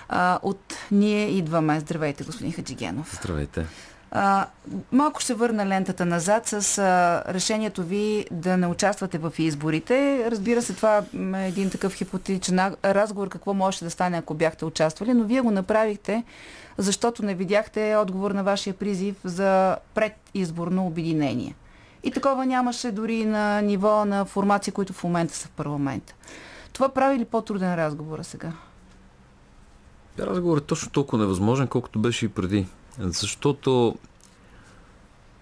А, 0.09 0.39
от 0.43 0.75
ние 0.91 1.29
идваме. 1.29 1.81
Здравейте, 1.81 2.25
господин 2.25 2.53
Хаджигенов. 2.53 3.19
Здравейте. 3.23 3.67
А, 4.11 4.47
малко 4.93 5.21
ще 5.21 5.35
върна 5.35 5.67
лентата 5.67 6.07
назад 6.07 6.47
с 6.47 6.79
а, 6.79 7.23
решението 7.35 7.83
ви 7.83 8.27
да 8.31 8.57
не 8.57 8.67
участвате 8.67 9.19
в 9.19 9.33
изборите. 9.39 10.25
Разбира 10.31 10.63
се, 10.63 10.73
това 10.73 11.03
е 11.35 11.49
един 11.49 11.71
такъв 11.71 11.95
хипотетичен 11.95 12.75
разговор, 12.85 13.29
какво 13.29 13.55
може 13.55 13.85
да 13.85 13.91
стане, 13.91 14.17
ако 14.19 14.35
бяхте 14.35 14.65
участвали, 14.65 15.15
но 15.15 15.25
вие 15.25 15.41
го 15.41 15.51
направихте, 15.51 16.25
защото 16.79 17.25
не 17.25 17.35
видяхте 17.35 17.97
отговор 17.97 18.31
на 18.31 18.45
вашия 18.45 18.75
призив 18.75 19.17
за 19.25 19.77
предизборно 19.95 20.87
обединение. 20.87 21.55
И 22.07 22.11
такова 22.11 22.47
нямаше 22.47 22.93
дори 22.93 23.25
на 23.25 23.61
ниво 23.61 24.05
на 24.05 24.25
формации, 24.25 24.73
които 24.73 24.93
в 24.93 25.05
момента 25.05 25.35
са 25.35 25.49
в 25.49 25.51
парламента. 25.51 26.15
Това 26.73 26.89
прави 26.89 27.19
ли 27.19 27.25
по-труден 27.25 27.75
разговор 27.75 28.19
сега? 28.23 28.53
Разговорът 30.19 30.65
е 30.65 30.67
точно 30.67 30.91
толкова 30.91 31.19
невъзможен, 31.19 31.69
колкото 31.69 31.99
беше 31.99 32.25
и 32.25 32.29
преди. 32.29 32.67
Защото 32.99 33.95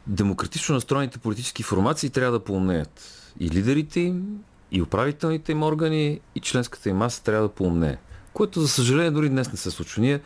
демократично 0.06 0.74
настроените 0.74 1.18
политически 1.18 1.62
формации 1.62 2.10
трябва 2.10 2.32
да 2.32 2.44
поумнеят. 2.44 3.22
И 3.40 3.50
лидерите 3.50 4.00
им, 4.00 4.38
и 4.70 4.82
управителните 4.82 5.52
им 5.52 5.62
органи, 5.62 6.20
и 6.34 6.40
членската 6.40 6.88
им 6.88 6.96
маса 6.96 7.22
трябва 7.22 7.42
да 7.42 7.54
поумнее. 7.54 7.96
Което, 8.32 8.60
за 8.60 8.68
съжаление, 8.68 9.10
дори 9.10 9.28
днес 9.28 9.52
не 9.52 9.58
се 9.58 9.70
случва. 9.70 10.02
Ние 10.02 10.20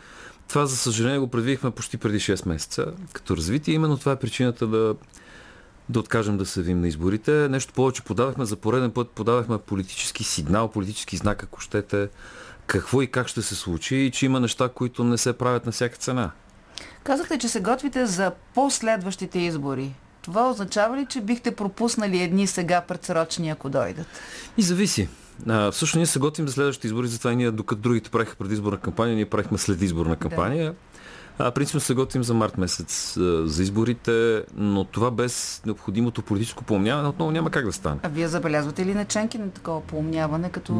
това, 0.47 0.65
за 0.65 0.77
съжаление, 0.77 1.19
го 1.19 1.27
предвидихме 1.27 1.71
почти 1.71 1.97
преди 1.97 2.19
6 2.19 2.47
месеца 2.47 2.93
като 3.13 3.37
развитие. 3.37 3.73
Именно 3.73 3.97
това 3.97 4.11
е 4.11 4.19
причината 4.19 4.67
да 4.67 4.95
да 5.89 5.99
откажем 5.99 6.37
да 6.37 6.45
се 6.45 6.61
вим 6.61 6.81
на 6.81 6.87
изборите. 6.87 7.31
Нещо 7.31 7.73
повече 7.73 8.01
подавахме 8.01 8.45
за 8.45 8.55
пореден 8.55 8.91
път, 8.91 9.09
подавахме 9.09 9.57
политически 9.57 10.23
сигнал, 10.23 10.67
политически 10.67 11.17
знак, 11.17 11.43
ако 11.43 11.59
щете, 11.59 12.09
какво 12.67 13.01
и 13.01 13.07
как 13.07 13.27
ще 13.27 13.41
се 13.41 13.55
случи 13.55 13.95
и 13.95 14.11
че 14.11 14.25
има 14.25 14.39
неща, 14.39 14.69
които 14.69 15.03
не 15.03 15.17
се 15.17 15.33
правят 15.33 15.65
на 15.65 15.71
всяка 15.71 15.97
цена. 15.97 16.31
Казахте, 17.03 17.37
че 17.37 17.47
се 17.47 17.61
готвите 17.61 18.05
за 18.05 18.31
последващите 18.55 19.39
избори. 19.39 19.95
Това 20.21 20.49
означава 20.49 20.97
ли, 20.97 21.05
че 21.05 21.21
бихте 21.21 21.55
пропуснали 21.55 22.21
едни 22.21 22.47
сега 22.47 22.81
предсрочни, 22.81 23.49
ако 23.49 23.69
дойдат? 23.69 24.07
И 24.57 24.61
зависи. 24.61 25.09
А, 25.47 25.71
всъщност 25.71 25.95
ние 25.95 26.05
се 26.05 26.19
готвим 26.19 26.47
за 26.47 26.53
следващите 26.53 26.87
избори, 26.87 27.07
затова 27.07 27.33
ние, 27.33 27.51
докато 27.51 27.81
другите 27.81 28.09
правиха 28.09 28.35
предизборна 28.35 28.77
кампания, 28.77 29.15
ние 29.15 29.29
правихме 29.29 29.57
следизборна 29.57 30.15
кампания. 30.15 30.71
Да. 30.71 30.77
А, 31.41 31.51
принципно 31.51 31.79
се 31.79 31.93
готвим 31.93 32.23
за 32.23 32.33
март 32.33 32.57
месец 32.57 33.13
за 33.43 33.63
изборите, 33.63 34.43
но 34.55 34.83
това 34.83 35.11
без 35.11 35.61
необходимото 35.65 36.21
политическо 36.21 36.63
поумняване 36.63 37.07
отново 37.07 37.31
няма 37.31 37.49
как 37.49 37.65
да 37.65 37.71
стане. 37.71 37.99
А 38.03 38.09
вие 38.09 38.27
забелязвате 38.27 38.85
ли 38.85 38.93
наченки 38.93 39.37
на 39.37 39.49
такова 39.49 39.81
поумняване, 39.81 40.49
като 40.49 40.73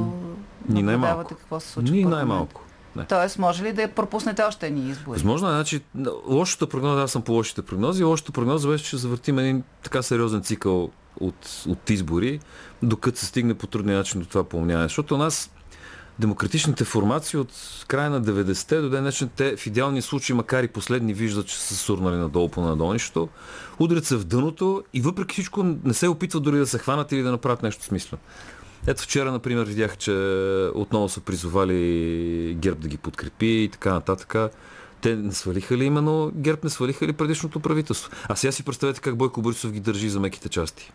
Ни 0.70 0.84
най-малко. 0.84 1.36
какво 1.36 1.60
се 1.60 1.68
случва? 1.68 1.96
Ни 1.96 2.06
най-малко. 2.06 2.64
Не. 2.96 3.06
Тоест, 3.06 3.40
може 3.40 3.64
ли 3.64 3.74
да 3.74 3.88
пропуснете 3.88 4.42
още 4.42 4.68
едни 4.68 4.90
избори? 4.90 5.16
Възможно 5.16 5.48
е. 5.48 5.52
Значи, 5.52 5.82
лошата 6.28 6.68
прогноза, 6.68 7.02
аз 7.04 7.12
съм 7.12 7.22
по 7.22 7.32
лошите 7.32 7.62
прогнози, 7.62 8.04
лошата 8.04 8.32
прогноза 8.32 8.68
беше, 8.68 8.84
че 8.84 8.98
завъртим 8.98 9.40
един 9.40 9.64
така 9.84 10.02
сериозен 10.02 10.42
цикъл 10.44 10.90
от, 11.20 11.64
от 11.68 11.90
избори, 11.90 12.40
докато 12.84 13.20
се 13.20 13.26
стигне 13.26 13.54
по 13.54 13.68
трудния 13.68 13.98
начин 13.98 14.22
до 14.22 14.28
това 14.28 14.44
поумняване. 14.44 14.86
Защото 14.86 15.16
у 15.16 15.18
нас 15.18 15.52
демократичните 16.20 16.84
формации 16.84 17.40
от 17.40 17.54
края 17.88 18.10
на 18.10 18.22
90-те 18.22 18.82
до 18.82 18.90
ден 18.90 19.02
днешен, 19.02 19.30
те 19.36 19.58
в 19.58 19.68
идеални 19.68 20.02
случаи, 20.02 20.36
макар 20.36 20.64
и 20.64 20.68
последни, 20.68 21.14
виждат, 21.14 21.48
че 21.48 21.58
са 21.58 21.76
сурнали 21.76 22.16
надолу 22.16 22.50
по 22.50 22.62
надолнището, 22.62 23.30
удрят 23.80 24.06
се 24.06 24.16
в 24.16 24.24
дъното 24.24 24.84
и 24.94 25.02
въпреки 25.02 25.34
всичко 25.34 25.64
не 25.64 25.94
се 25.94 26.08
опитват 26.08 26.44
дори 26.44 26.58
да 26.58 26.68
се 26.68 26.80
хванат 26.80 27.12
или 27.12 27.22
да 27.22 27.32
направят 27.32 27.64
нещо 27.64 27.84
смислено. 27.84 28.22
Ето 28.88 29.04
вчера, 29.04 29.32
например, 29.32 29.66
видях, 29.66 29.98
че 29.98 30.12
отново 30.76 31.10
са 31.10 31.22
призовали 31.22 32.58
ГЕРБ 32.60 32.80
да 32.80 32.88
ги 32.88 32.98
подкрепи 32.98 33.64
и 33.64 33.70
така 33.70 33.94
нататък. 33.94 34.36
Те 35.02 35.16
не 35.16 35.32
свалиха 35.32 35.78
ли 35.78 35.86
именно 35.86 36.32
ГЕРБ, 36.36 36.60
не 36.64 36.70
свалиха 36.70 37.08
ли 37.08 37.14
предишното 37.14 37.60
правителство? 37.60 38.12
А 38.30 38.36
сега 38.36 38.52
си 38.52 38.64
представете 38.64 39.02
как 39.02 39.16
Бойко 39.16 39.42
Борисов 39.42 39.72
ги 39.72 39.80
държи 39.80 40.10
за 40.10 40.20
меките 40.20 40.50
части. 40.50 40.92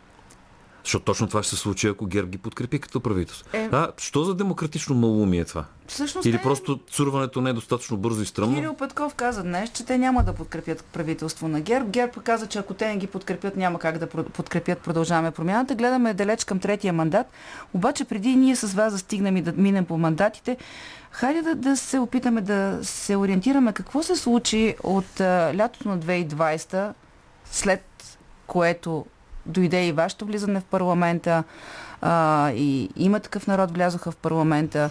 Защото 0.84 1.04
точно 1.04 1.26
това 1.26 1.42
ще 1.42 1.56
се 1.56 1.62
случи, 1.62 1.88
ако 1.88 2.06
ГЕРБ 2.06 2.28
ги 2.28 2.38
подкрепи 2.38 2.78
като 2.78 3.00
правителство. 3.00 3.56
Е... 3.56 3.68
А, 3.72 3.92
що 3.98 4.24
за 4.24 4.34
демократично 4.34 4.94
малумие 4.94 5.40
е 5.40 5.44
това? 5.44 5.64
Всъщност 5.86 6.26
Или 6.26 6.36
е... 6.36 6.42
просто 6.42 6.80
цурването 6.90 7.40
не 7.40 7.50
е 7.50 7.52
достатъчно 7.52 7.96
бързо 7.96 8.22
и 8.22 8.26
стръмно? 8.26 8.56
Кирил 8.56 8.74
Петков 8.74 9.14
каза 9.14 9.42
днес, 9.42 9.70
че 9.70 9.86
те 9.86 9.98
няма 9.98 10.22
да 10.22 10.32
подкрепят 10.32 10.84
правителство 10.84 11.48
на 11.48 11.60
ГЕРБ. 11.60 11.88
ГЕРБ 11.90 12.12
каза, 12.24 12.46
че 12.46 12.58
ако 12.58 12.74
те 12.74 12.88
не 12.88 12.96
ги 12.96 13.06
подкрепят, 13.06 13.56
няма 13.56 13.78
как 13.78 13.98
да 13.98 14.06
подкрепят 14.06 14.78
продължаваме 14.78 15.30
промяната. 15.30 15.74
Гледаме 15.74 16.14
далеч 16.14 16.44
към 16.44 16.58
третия 16.58 16.92
мандат. 16.92 17.26
Обаче 17.74 18.04
преди 18.04 18.36
ние 18.36 18.56
с 18.56 18.74
вас 18.74 18.92
да 18.92 18.98
стигнем 18.98 19.36
и 19.36 19.42
да 19.42 19.52
минем 19.52 19.84
по 19.84 19.98
мандатите, 19.98 20.56
хайде 21.10 21.42
да, 21.42 21.54
да 21.54 21.76
се 21.76 21.98
опитаме 21.98 22.40
да 22.40 22.78
се 22.82 23.16
ориентираме 23.16 23.72
какво 23.72 24.02
се 24.02 24.16
случи 24.16 24.74
от 24.82 25.20
а, 25.20 25.52
лятото 25.56 25.88
на 25.88 25.98
2020, 25.98 26.92
след 27.44 27.84
което 28.46 29.06
дойде 29.46 29.86
и 29.86 29.92
вашето 29.92 30.26
влизане 30.26 30.60
в 30.60 30.64
парламента, 30.64 31.44
а, 32.00 32.50
и 32.50 32.88
има 32.96 33.20
такъв 33.20 33.46
народ 33.46 33.70
влязоха 33.70 34.10
в 34.10 34.16
парламента. 34.16 34.90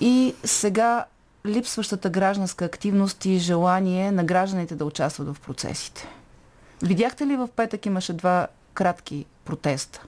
И 0.00 0.34
сега 0.44 1.04
липсващата 1.46 2.10
гражданска 2.10 2.64
активност 2.64 3.24
и 3.24 3.38
желание 3.38 4.12
на 4.12 4.24
гражданите 4.24 4.74
да 4.74 4.84
участват 4.84 5.36
в 5.36 5.40
процесите. 5.40 6.08
Видяхте 6.82 7.26
ли 7.26 7.36
в 7.36 7.48
петък 7.56 7.86
имаше 7.86 8.12
два 8.12 8.46
кратки 8.74 9.24
протеста? 9.44 10.02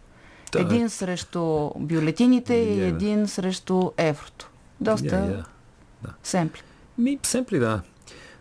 Да. 0.52 0.60
Един 0.60 0.90
срещу 0.90 1.70
бюлетините 1.76 2.54
и 2.54 2.82
един 2.82 3.28
срещу 3.28 3.90
еврото. 3.96 4.50
Доста 4.80 5.06
yeah, 5.06 5.36
yeah. 5.36 5.44
Да. 6.02 6.10
семпли. 6.22 6.62
Ми, 6.98 7.18
семпли, 7.22 7.58
да. 7.58 7.80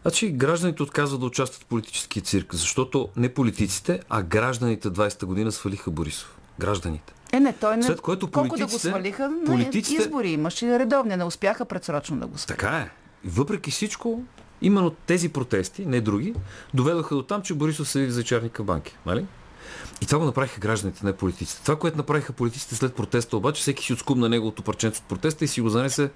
Значи 0.02 0.32
гражданите 0.32 0.84
отказват 0.84 1.20
да 1.20 1.26
участват 1.26 1.64
в 1.64 1.66
политически 1.66 2.22
цирк, 2.22 2.56
защото 2.56 3.10
не 3.16 3.34
политиците, 3.34 4.00
а 4.10 4.22
гражданите 4.24 4.90
20-та 4.90 5.26
година 5.26 5.52
свалиха 5.52 5.92
Борисов. 5.92 6.38
Гражданите. 6.60 7.14
Е, 7.32 7.40
не, 7.40 7.54
той 7.54 7.78
не. 7.78 7.84
След 7.84 8.02
което 8.02 8.32
колко 8.32 8.58
да 8.58 8.66
го 8.66 8.80
свалиха 8.80 9.30
на 9.30 9.46
политиците... 9.46 10.02
избори. 10.02 10.32
Имаше 10.32 10.80
редовни, 10.80 11.16
не 11.16 11.24
успяха 11.24 11.66
предсрочно 11.66 12.18
да 12.18 12.28
го 12.28 12.38
свалиха. 12.38 12.58
Така 12.58 12.78
е. 12.78 12.90
Въпреки 13.26 13.72
всичко, 13.72 14.24
именно 14.62 14.90
тези 14.90 15.30
протести, 15.30 15.86
не 15.86 16.02
други, 16.02 16.34
доведоха 16.74 17.16
до 17.16 17.24
там, 17.24 17.42
че 17.42 17.54
Борисов 17.54 17.90
седи 17.90 18.06
в 18.06 18.12
зачарника 18.12 18.64
банки. 18.64 18.98
Нали? 19.06 19.26
И 20.02 20.06
това 20.06 20.20
го 20.20 20.26
направиха 20.26 20.60
гражданите, 20.60 21.06
не 21.06 21.14
политиците. 21.14 21.62
Това, 21.62 21.76
което 21.76 21.98
направиха 21.98 22.34
политиците 22.34 22.76
след 22.76 22.96
протеста, 22.96 23.38
обаче, 23.38 23.62
всеки 23.62 23.84
си 23.84 23.94
отскубна 23.94 24.30
неговото 24.30 24.64
парченце 24.64 25.00
от 25.00 25.08
протеста 25.08 25.46
и 25.46 25.48
си 25.48 25.62
го 25.62 25.70
занесе 25.70 26.10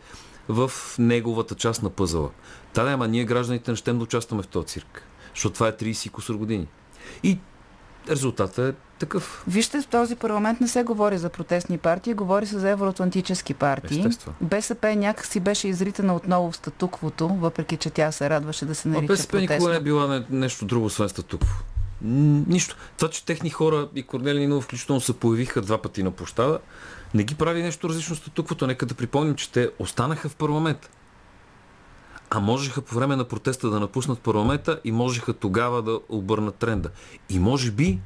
в 0.49 0.71
неговата 0.99 1.55
част 1.55 1.83
на 1.83 1.89
пъзала. 1.89 2.29
Та 2.75 2.83
да, 2.83 2.91
ама 2.91 3.07
ние 3.07 3.25
гражданите 3.25 3.71
не 3.71 3.77
щем 3.77 3.97
да 3.97 4.03
участваме 4.03 4.43
в 4.43 4.47
този 4.47 4.67
цирк. 4.67 5.03
Защото 5.33 5.53
това 5.53 5.67
е 5.67 5.71
30 5.71 6.11
кусор 6.11 6.35
години. 6.35 6.67
И 7.23 7.39
резултатът 8.09 8.75
е 8.75 8.77
такъв. 8.99 9.43
Вижте, 9.47 9.81
в 9.81 9.87
този 9.87 10.15
парламент 10.15 10.61
не 10.61 10.67
се 10.67 10.83
говори 10.83 11.17
за 11.17 11.29
протестни 11.29 11.77
партии, 11.77 12.13
говори 12.13 12.45
се 12.45 12.59
за 12.59 12.69
евроатлантически 12.69 13.53
партии. 13.53 13.99
Естествено. 13.99 14.35
БСП 14.41 14.95
някакси 14.95 15.39
беше 15.39 15.67
изритана 15.67 16.15
отново 16.15 16.51
в 16.51 16.55
статуквото, 16.55 17.27
въпреки 17.27 17.77
че 17.77 17.89
тя 17.89 18.11
се 18.11 18.29
радваше 18.29 18.65
да 18.65 18.75
се 18.75 18.87
нарича 18.87 19.07
БСП 19.07 19.31
протестно. 19.31 19.55
никога 19.55 19.71
не 19.71 19.77
е 19.77 19.81
била 19.81 20.07
не, 20.07 20.25
нещо 20.29 20.65
друго, 20.65 20.85
освен 20.85 21.09
статукво. 21.09 21.63
Нищо. 22.01 22.75
Това, 22.97 23.09
че 23.09 23.25
техни 23.25 23.49
хора 23.49 23.89
и 23.95 24.03
Корнели 24.03 24.39
Нинова 24.39 24.61
включително 24.61 25.01
се 25.01 25.13
появиха 25.13 25.61
два 25.61 25.81
пъти 25.81 26.03
на 26.03 26.11
площада, 26.11 26.59
не 27.13 27.23
ги 27.23 27.35
прави 27.35 27.63
нещо 27.63 27.89
различно 27.89 28.15
статуквото. 28.15 28.67
Нека 28.67 28.85
да 28.85 28.93
припомним, 28.93 29.35
че 29.35 29.51
те 29.51 29.69
останаха 29.79 30.29
в 30.29 30.35
парламента. 30.35 30.89
А 32.35 32.39
можеха 32.39 32.81
по 32.81 32.95
време 32.95 33.15
на 33.15 33.23
протеста 33.23 33.69
да 33.69 33.79
напуснат 33.79 34.19
парламента 34.19 34.79
и 34.83 34.91
можеха 34.91 35.33
тогава 35.33 35.81
да 35.81 35.99
обърнат 36.09 36.55
тренда. 36.55 36.89
И 37.29 37.39
може 37.39 37.71
би 37.71 37.99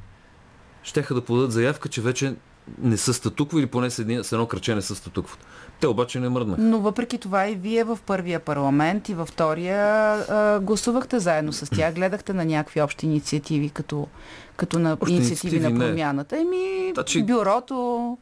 щеха 0.82 1.14
да 1.14 1.20
подадат 1.20 1.52
заявка, 1.52 1.88
че 1.88 2.00
вече 2.00 2.34
не 2.78 2.96
са 2.96 3.14
статукво 3.14 3.58
или 3.58 3.66
поне 3.66 3.90
с, 3.90 3.98
един, 3.98 4.24
с 4.24 4.32
едно 4.32 4.46
кръче 4.46 4.74
не 4.74 4.82
са 4.82 4.94
статуквото. 4.94 5.46
Те 5.80 5.86
обаче 5.86 6.20
не 6.20 6.28
мръднаха. 6.28 6.62
Но 6.62 6.78
въпреки 6.78 7.18
това 7.18 7.48
и 7.48 7.54
вие 7.54 7.84
в 7.84 7.98
първия 8.06 8.40
парламент 8.40 9.08
и 9.08 9.14
във 9.14 9.28
втория 9.28 9.78
а, 9.78 10.60
гласувахте 10.60 11.18
заедно 11.18 11.52
с 11.52 11.70
тях, 11.70 11.94
гледахте 11.94 12.32
на 12.32 12.44
някакви 12.44 12.80
общи 12.80 13.06
инициативи, 13.06 13.70
като, 13.70 14.06
като 14.56 14.78
на 14.78 14.92
Общи 14.92 15.14
инициативи, 15.14 15.56
инициативи 15.56 15.78
на 15.78 15.88
промяната. 15.88 16.36
Еми, 16.36 16.92
Тачи... 16.94 17.22
бюрото... 17.22 18.18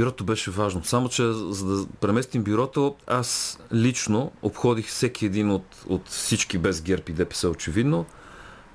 Бюрото 0.00 0.24
беше 0.24 0.50
важно. 0.50 0.84
Само, 0.84 1.08
че 1.08 1.22
за 1.32 1.76
да 1.76 1.86
преместим 2.00 2.42
бюрото, 2.42 2.96
аз 3.06 3.58
лично 3.72 4.32
обходих 4.42 4.86
всеки 4.86 5.26
един 5.26 5.50
от, 5.50 5.64
от 5.86 6.08
всички 6.08 6.58
без 6.58 6.82
ГЕРБ 6.82 7.02
и 7.08 7.12
ДПС, 7.12 7.48
очевидно, 7.48 8.06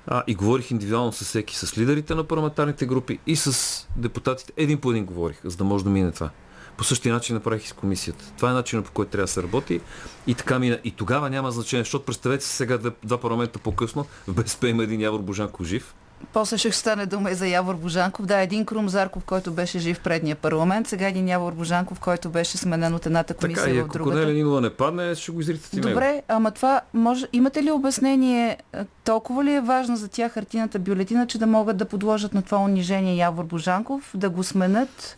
а, 0.06 0.22
и 0.26 0.34
говорих 0.34 0.70
индивидуално 0.70 1.12
с 1.12 1.24
всеки, 1.24 1.56
с 1.56 1.78
лидерите 1.78 2.14
на 2.14 2.24
парламентарните 2.24 2.86
групи 2.86 3.18
и 3.26 3.36
с 3.36 3.86
депутатите. 3.96 4.52
Един 4.56 4.80
по 4.80 4.90
един 4.90 5.04
говорих, 5.04 5.40
за 5.44 5.56
да 5.56 5.64
може 5.64 5.84
да 5.84 5.90
мине 5.90 6.12
това. 6.12 6.30
По 6.76 6.84
същия 6.84 7.14
начин 7.14 7.34
направих 7.34 7.64
и 7.64 7.68
с 7.68 7.72
комисията. 7.72 8.24
Това 8.36 8.50
е 8.50 8.54
начинът 8.54 8.84
по 8.84 8.92
който 8.92 9.10
трябва 9.10 9.24
да 9.24 9.32
се 9.32 9.42
работи. 9.42 9.80
И 10.26 10.34
така 10.34 10.58
мина. 10.58 10.78
И 10.84 10.90
тогава 10.90 11.30
няма 11.30 11.50
значение, 11.50 11.84
защото 11.84 12.04
представете 12.04 12.44
се 12.44 12.56
сега 12.56 12.78
два, 13.04 13.18
парламента 13.18 13.58
по-късно, 13.58 14.06
в 14.26 14.34
БСП 14.34 14.68
има 14.68 14.82
един 14.82 15.00
Явор 15.00 15.20
Божанков 15.20 15.66
жив, 15.66 15.94
после 16.32 16.58
ще 16.58 16.72
стане 16.72 17.06
дума 17.06 17.30
и 17.30 17.34
за 17.34 17.46
Явор 17.46 17.74
Божанков. 17.74 18.26
Да, 18.26 18.40
един 18.40 18.66
Крум 18.66 18.88
Зарков, 18.88 19.24
който 19.24 19.52
беше 19.52 19.78
жив 19.78 20.00
предния 20.00 20.36
парламент, 20.36 20.88
сега 20.88 21.08
един 21.08 21.28
Явор 21.28 21.52
Божанков, 21.52 22.00
който 22.00 22.30
беше 22.30 22.58
сменен 22.58 22.94
от 22.94 23.06
едната 23.06 23.34
комисия 23.34 23.74
така, 23.74 23.84
в 23.84 23.88
другата. 23.88 24.20
Така, 24.20 24.32
Нинова 24.32 24.60
не 24.60 24.70
падне, 24.70 25.14
ще 25.14 25.32
го 25.32 25.40
изритате 25.40 25.80
Добре, 25.80 26.12
него. 26.12 26.22
ама 26.28 26.50
това, 26.50 26.80
може, 26.94 27.26
имате 27.32 27.62
ли 27.62 27.70
обяснение, 27.70 28.58
е, 28.72 28.84
толкова 29.04 29.44
ли 29.44 29.52
е 29.52 29.60
важно 29.60 29.96
за 29.96 30.08
тях 30.08 30.32
хартината 30.32 30.78
бюлетина, 30.78 31.26
че 31.26 31.38
да 31.38 31.46
могат 31.46 31.76
да 31.76 31.84
подложат 31.84 32.34
на 32.34 32.42
това 32.42 32.58
унижение 32.58 33.16
Явор 33.16 33.44
Божанков, 33.44 34.10
да 34.14 34.30
го 34.30 34.44
сменят 34.44 35.16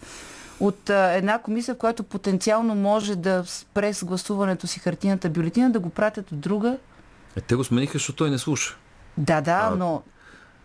от 0.61 0.91
а, 0.91 1.13
една 1.13 1.39
комисия, 1.39 1.75
в 1.75 1.79
която 1.79 2.03
потенциално 2.03 2.75
може 2.75 3.17
да 3.17 3.45
спре 3.47 3.95
с 3.95 4.05
гласуването 4.05 4.67
си 4.67 4.81
хартината 4.81 5.29
бюлетина, 5.29 5.71
да 5.71 5.81
го 5.81 5.91
пратят 5.91 6.33
от 6.33 6.41
друга? 6.41 6.77
Е, 7.37 7.41
те 7.41 7.55
го 7.55 7.65
смениха, 7.65 7.93
защото 7.93 8.17
той 8.17 8.31
не 8.31 8.39
слуша. 8.39 8.77
Да, 9.17 9.41
да, 9.41 9.69
а, 9.73 9.77
но 9.77 10.03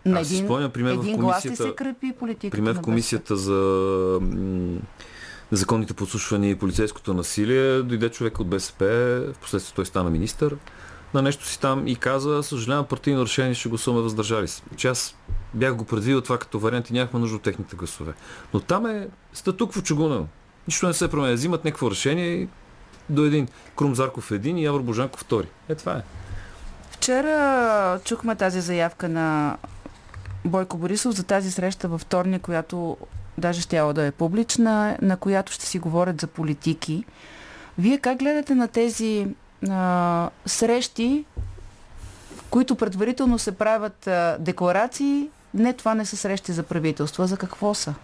на 0.06 0.20
един, 0.20 0.38
Аз 0.38 0.44
спомням, 0.44 0.70
пример, 0.70 0.92
един 0.92 1.16
в 1.16 1.20
комисията, 1.20 1.56
глас 1.56 1.68
се 1.68 1.74
крепи 1.74 2.12
политиката. 2.18 2.56
Пример 2.56 2.74
в 2.74 2.80
комисията 2.80 3.36
за 3.36 4.20
незаконните 5.52 5.94
подслушвания 5.94 6.50
и 6.50 6.54
полицейското 6.54 7.14
насилие, 7.14 7.82
дойде 7.82 8.08
човек 8.08 8.40
от 8.40 8.48
БСП, 8.48 8.84
в 9.34 9.38
последствие 9.38 9.74
той 9.74 9.86
стана 9.86 10.10
министър 10.10 10.56
на 11.14 11.22
нещо 11.22 11.46
си 11.46 11.60
там 11.60 11.88
и 11.88 11.96
каза, 11.96 12.42
съжалявам, 12.42 12.86
партийно 12.86 13.22
решение 13.22 13.54
ще 13.54 13.68
гласуваме 13.68 14.02
въздържали 14.02 14.48
се. 14.48 14.62
Че 14.76 14.88
аз 14.88 15.16
бях 15.54 15.74
го 15.74 15.84
предвидил 15.84 16.20
това 16.20 16.38
като 16.38 16.58
вариант 16.58 16.90
и 16.90 16.92
нямахме 16.92 17.20
нужда 17.20 17.36
от 17.36 17.42
техните 17.42 17.76
гласове. 17.76 18.12
Но 18.54 18.60
там 18.60 18.86
е 18.86 19.08
статукво 19.32 19.82
чугунено. 19.82 20.26
Нищо 20.68 20.86
не 20.86 20.92
се 20.92 21.10
променя. 21.10 21.34
Взимат 21.34 21.64
някакво 21.64 21.90
решение 21.90 22.26
и 22.26 22.48
до 23.08 23.24
един. 23.24 23.48
Крум 23.76 23.94
Зарков 23.94 24.30
един 24.30 24.58
и 24.58 24.64
Явор 24.64 24.80
Божанков 24.80 25.20
втори. 25.20 25.48
Е, 25.68 25.74
това 25.74 25.92
е. 25.92 26.02
Вчера 26.90 28.00
чухме 28.04 28.36
тази 28.36 28.60
заявка 28.60 29.08
на 29.08 29.56
Бойко 30.44 30.76
Борисов 30.76 31.14
за 31.14 31.24
тази 31.24 31.50
среща 31.50 31.88
във 31.88 32.00
вторник, 32.00 32.42
която 32.42 32.96
даже 33.38 33.60
ще 33.60 33.92
да 33.92 34.04
е 34.04 34.10
публична, 34.10 34.96
на 35.02 35.16
която 35.16 35.52
ще 35.52 35.66
си 35.66 35.78
говорят 35.78 36.20
за 36.20 36.26
политики. 36.26 37.04
Вие 37.78 37.98
как 37.98 38.18
гледате 38.18 38.54
на 38.54 38.68
тези 38.68 39.26
а, 39.70 40.30
срещи, 40.46 41.24
които 42.50 42.74
предварително 42.74 43.38
се 43.38 43.52
правят 43.52 44.06
а, 44.06 44.36
декларации? 44.40 45.28
Не, 45.54 45.72
това 45.72 45.94
не 45.94 46.06
са 46.06 46.16
срещи 46.16 46.52
за 46.52 46.62
правителство. 46.62 47.26
За 47.26 47.36
какво 47.36 47.74
са? 47.74 47.94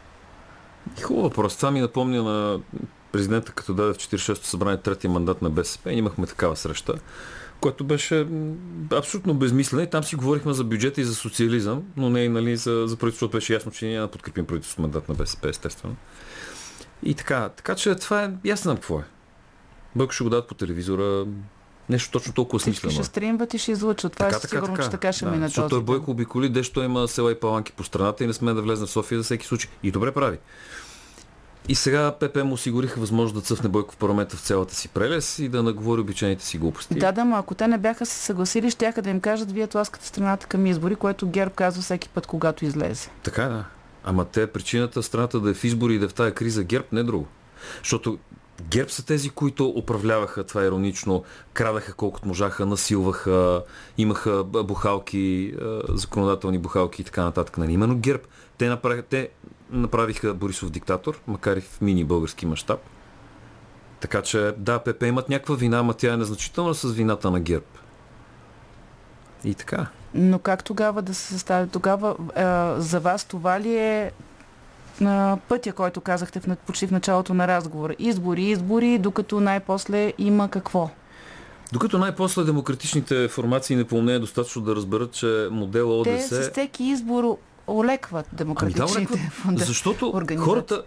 Хубаво 1.02 1.28
въпрос. 1.28 1.56
Това 1.56 1.70
ми 1.70 1.80
напомня 1.80 2.22
на 2.22 2.60
президента, 3.12 3.52
като 3.52 3.74
даде 3.74 3.92
в 3.92 3.96
46-то 3.96 4.46
събрание 4.46 4.76
третия 4.76 5.10
мандат 5.10 5.42
на 5.42 5.50
БСП. 5.50 5.92
Имахме 5.92 6.26
такава 6.26 6.56
среща 6.56 6.94
което 7.60 7.84
беше 7.84 8.26
абсолютно 8.92 9.34
безмислено. 9.34 9.82
И 9.82 9.90
там 9.90 10.04
си 10.04 10.16
говорихме 10.16 10.52
за 10.52 10.64
бюджета 10.64 11.00
и 11.00 11.04
за 11.04 11.14
социализъм, 11.14 11.82
но 11.96 12.10
не 12.10 12.24
и 12.24 12.28
нали, 12.28 12.56
за, 12.56 12.84
за 12.86 12.96
правителството. 12.96 13.36
Беше 13.36 13.54
ясно, 13.54 13.72
че 13.72 13.84
ние 13.84 13.94
няма 13.94 14.06
да 14.06 14.10
подкрепим 14.10 14.46
правителството 14.46 14.82
мандат 14.82 15.08
на 15.08 15.14
БСП, 15.14 15.48
естествено. 15.48 15.96
И 17.02 17.14
така. 17.14 17.48
Така 17.48 17.74
че 17.74 17.94
това 17.94 18.22
е... 18.44 18.56
Знам 18.56 18.76
какво 18.76 18.98
е. 18.98 19.04
Бък 19.96 20.12
ще 20.12 20.24
го 20.24 20.30
дадат 20.30 20.48
по 20.48 20.54
телевизора. 20.54 21.26
Нещо 21.88 22.10
точно 22.10 22.32
толкова 22.32 22.60
смислено. 22.60 22.94
Ще 22.94 23.04
стримват 23.04 23.54
и 23.54 23.58
ще 23.58 23.72
излучат. 23.72 24.12
Това 24.12 24.26
така, 24.26 24.36
е 24.36 24.40
така, 24.40 24.48
сигурно, 24.48 24.74
така. 24.74 24.84
че 24.84 24.90
така 24.90 25.12
ще 25.12 25.24
да, 25.24 25.30
мине 25.30 25.46
Защото 25.46 25.68
той 25.68 25.82
Бойко 25.82 26.10
обиколи, 26.10 26.48
дещо 26.48 26.82
има 26.82 27.08
села 27.08 27.32
и 27.32 27.34
паланки 27.34 27.72
по 27.72 27.84
страната 27.84 28.24
и 28.24 28.26
не 28.26 28.32
сме 28.32 28.54
да 28.54 28.62
влезе 28.62 28.86
в 28.86 28.90
София 28.90 29.18
за 29.18 29.24
всеки 29.24 29.46
случай. 29.46 29.70
И 29.82 29.90
добре 29.90 30.12
прави. 30.12 30.38
И 31.68 31.74
сега 31.74 32.12
ПП 32.20 32.44
му 32.44 32.54
осигуриха 32.54 33.00
възможност 33.00 33.34
да 33.34 33.40
цъфне 33.40 33.68
Бойко 33.68 33.94
в 33.94 33.96
парламента 33.96 34.36
в 34.36 34.40
цялата 34.40 34.74
си 34.74 34.88
прелес 34.88 35.38
и 35.38 35.48
да 35.48 35.62
наговори 35.62 36.00
обичайните 36.00 36.44
си 36.44 36.58
глупости. 36.58 36.94
Да, 36.94 37.12
да, 37.12 37.24
но 37.24 37.36
ако 37.36 37.54
те 37.54 37.68
не 37.68 37.78
бяха 37.78 38.06
се 38.06 38.18
съгласили, 38.18 38.70
ще 38.70 38.92
да 39.02 39.10
им 39.10 39.20
кажат, 39.20 39.52
вие 39.52 39.66
тласкате 39.66 40.06
страната 40.06 40.46
към 40.46 40.66
избори, 40.66 40.96
което 40.96 41.28
ГЕРБ 41.28 41.50
казва 41.54 41.82
всеки 41.82 42.08
път, 42.08 42.26
когато 42.26 42.64
излезе. 42.64 43.10
Така 43.22 43.44
да. 43.44 43.64
Ама 44.04 44.24
те 44.24 44.46
причината 44.46 45.02
страната 45.02 45.40
да 45.40 45.50
е 45.50 45.54
в 45.54 45.64
избори 45.64 45.94
и 45.94 45.98
да 45.98 46.04
е 46.04 46.08
в 46.08 46.14
тази 46.14 46.34
криза 46.34 46.64
ГЕРБ, 46.64 46.84
не 46.92 47.02
друго. 47.02 47.26
Защото 47.78 48.18
ГЕРБ 48.62 48.90
са 48.90 49.06
тези, 49.06 49.30
които 49.30 49.68
управляваха 49.68 50.44
това 50.44 50.64
иронично, 50.64 51.24
крадаха 51.52 51.92
колкото 51.92 52.28
можаха, 52.28 52.66
насилваха, 52.66 53.62
имаха 53.98 54.44
бухалки, 54.44 55.54
законодателни 55.88 56.58
бухалки 56.58 57.02
и 57.02 57.04
така 57.04 57.24
нататък. 57.24 57.58
Нали? 57.58 57.72
Именно 57.72 57.98
ГЕРБ. 57.98 58.22
Те, 58.58 58.68
направиха, 58.68 59.02
те 59.02 59.28
направиха 59.72 60.34
Борисов 60.34 60.70
диктатор, 60.70 61.20
макар 61.26 61.56
и 61.56 61.60
в 61.60 61.80
мини 61.80 62.04
български 62.04 62.46
мащаб. 62.46 62.80
Така 64.00 64.22
че 64.22 64.52
да, 64.58 64.78
ПП 64.78 65.02
имат 65.02 65.28
някаква 65.28 65.54
вина, 65.54 65.78
ама 65.78 65.94
тя 65.94 66.12
е 66.12 66.16
незначителна 66.16 66.74
с 66.74 66.92
вината 66.92 67.30
на 67.30 67.40
ГЕРБ. 67.40 67.66
И 69.44 69.54
така. 69.54 69.86
Но 70.14 70.38
как 70.38 70.64
тогава 70.64 71.02
да 71.02 71.14
се 71.14 71.32
състави? 71.32 71.68
Тогава 71.68 72.16
е, 72.36 72.80
за 72.80 73.00
вас 73.00 73.24
това 73.24 73.60
ли 73.60 73.76
е 73.76 74.12
на 75.00 75.38
пътя, 75.48 75.72
който 75.72 76.00
казахте 76.00 76.40
в, 76.40 76.56
почти 76.66 76.86
в 76.86 76.90
началото 76.90 77.34
на 77.34 77.48
разговора? 77.48 77.94
Избори, 77.98 78.42
избори, 78.42 78.98
докато 78.98 79.40
най-после 79.40 80.12
има 80.18 80.48
какво? 80.48 80.90
Докато 81.72 81.98
най-после 81.98 82.44
демократичните 82.44 83.28
формации 83.28 83.76
не 83.76 83.84
помне 83.84 84.18
достатъчно 84.18 84.62
да 84.62 84.76
разберат, 84.76 85.12
че 85.12 85.48
модела 85.50 86.00
ОДС... 86.00 86.10
Те 86.10 86.20
с 86.20 86.50
всеки 86.50 86.84
избор 86.84 87.38
олекват 87.70 88.26
Ами 88.26 88.36
да, 88.36 88.44
демократичните 88.44 88.98
олекват, 88.98 89.20
фунда- 89.20 89.64
защото 89.64 90.22
хората 90.38 90.82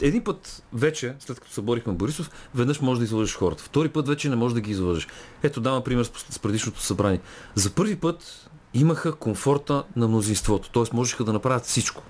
един 0.00 0.24
път 0.24 0.62
вече, 0.72 1.14
след 1.18 1.40
като 1.40 1.52
съборихме 1.52 1.92
Борисов, 1.92 2.30
веднъж 2.54 2.80
може 2.80 3.00
да 3.00 3.04
излъжеш 3.04 3.36
хората. 3.36 3.62
Втори 3.62 3.88
път 3.88 4.08
вече 4.08 4.28
не 4.28 4.36
може 4.36 4.54
да 4.54 4.60
ги 4.60 4.70
излъжеш. 4.70 5.08
Ето 5.42 5.60
давам 5.60 5.84
пример 5.84 6.04
с 6.30 6.38
предишното 6.38 6.80
събрание. 6.80 7.20
За 7.54 7.70
първи 7.70 7.96
път 7.96 8.50
имаха 8.74 9.14
комфорта 9.14 9.84
на 9.96 10.08
мнозинството, 10.08 10.70
т.е. 10.70 10.96
можеха 10.96 11.24
да 11.24 11.32
направят 11.32 11.64
всичко. 11.64 12.02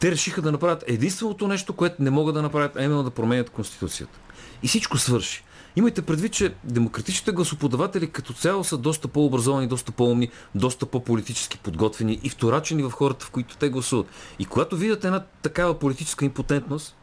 Те 0.00 0.10
решиха 0.10 0.42
да 0.42 0.52
направят 0.52 0.84
единственото 0.86 1.48
нещо, 1.48 1.72
което 1.72 2.02
не 2.02 2.10
могат 2.10 2.34
да 2.34 2.42
направят, 2.42 2.76
а 2.76 2.84
именно 2.84 3.02
да 3.02 3.10
променят 3.10 3.50
Конституцията. 3.50 4.18
И 4.62 4.68
всичко 4.68 4.98
свърши. 4.98 5.44
Имайте 5.76 6.02
предвид, 6.02 6.32
че 6.32 6.54
демократичните 6.64 7.32
гласоподаватели 7.32 8.10
като 8.10 8.32
цяло 8.32 8.64
са 8.64 8.78
доста 8.78 9.08
по-образовани, 9.08 9.66
доста 9.66 9.92
по-умни, 9.92 10.28
доста 10.54 10.86
по-политически 10.86 11.58
подготвени 11.58 12.20
и 12.22 12.28
вторачени 12.28 12.82
в 12.82 12.90
хората, 12.90 13.24
в 13.24 13.30
които 13.30 13.56
те 13.56 13.68
гласуват. 13.68 14.06
И 14.38 14.44
когато 14.44 14.76
видят 14.76 15.04
една 15.04 15.24
такава 15.42 15.78
политическа 15.78 16.24
импотентност, 16.24 16.96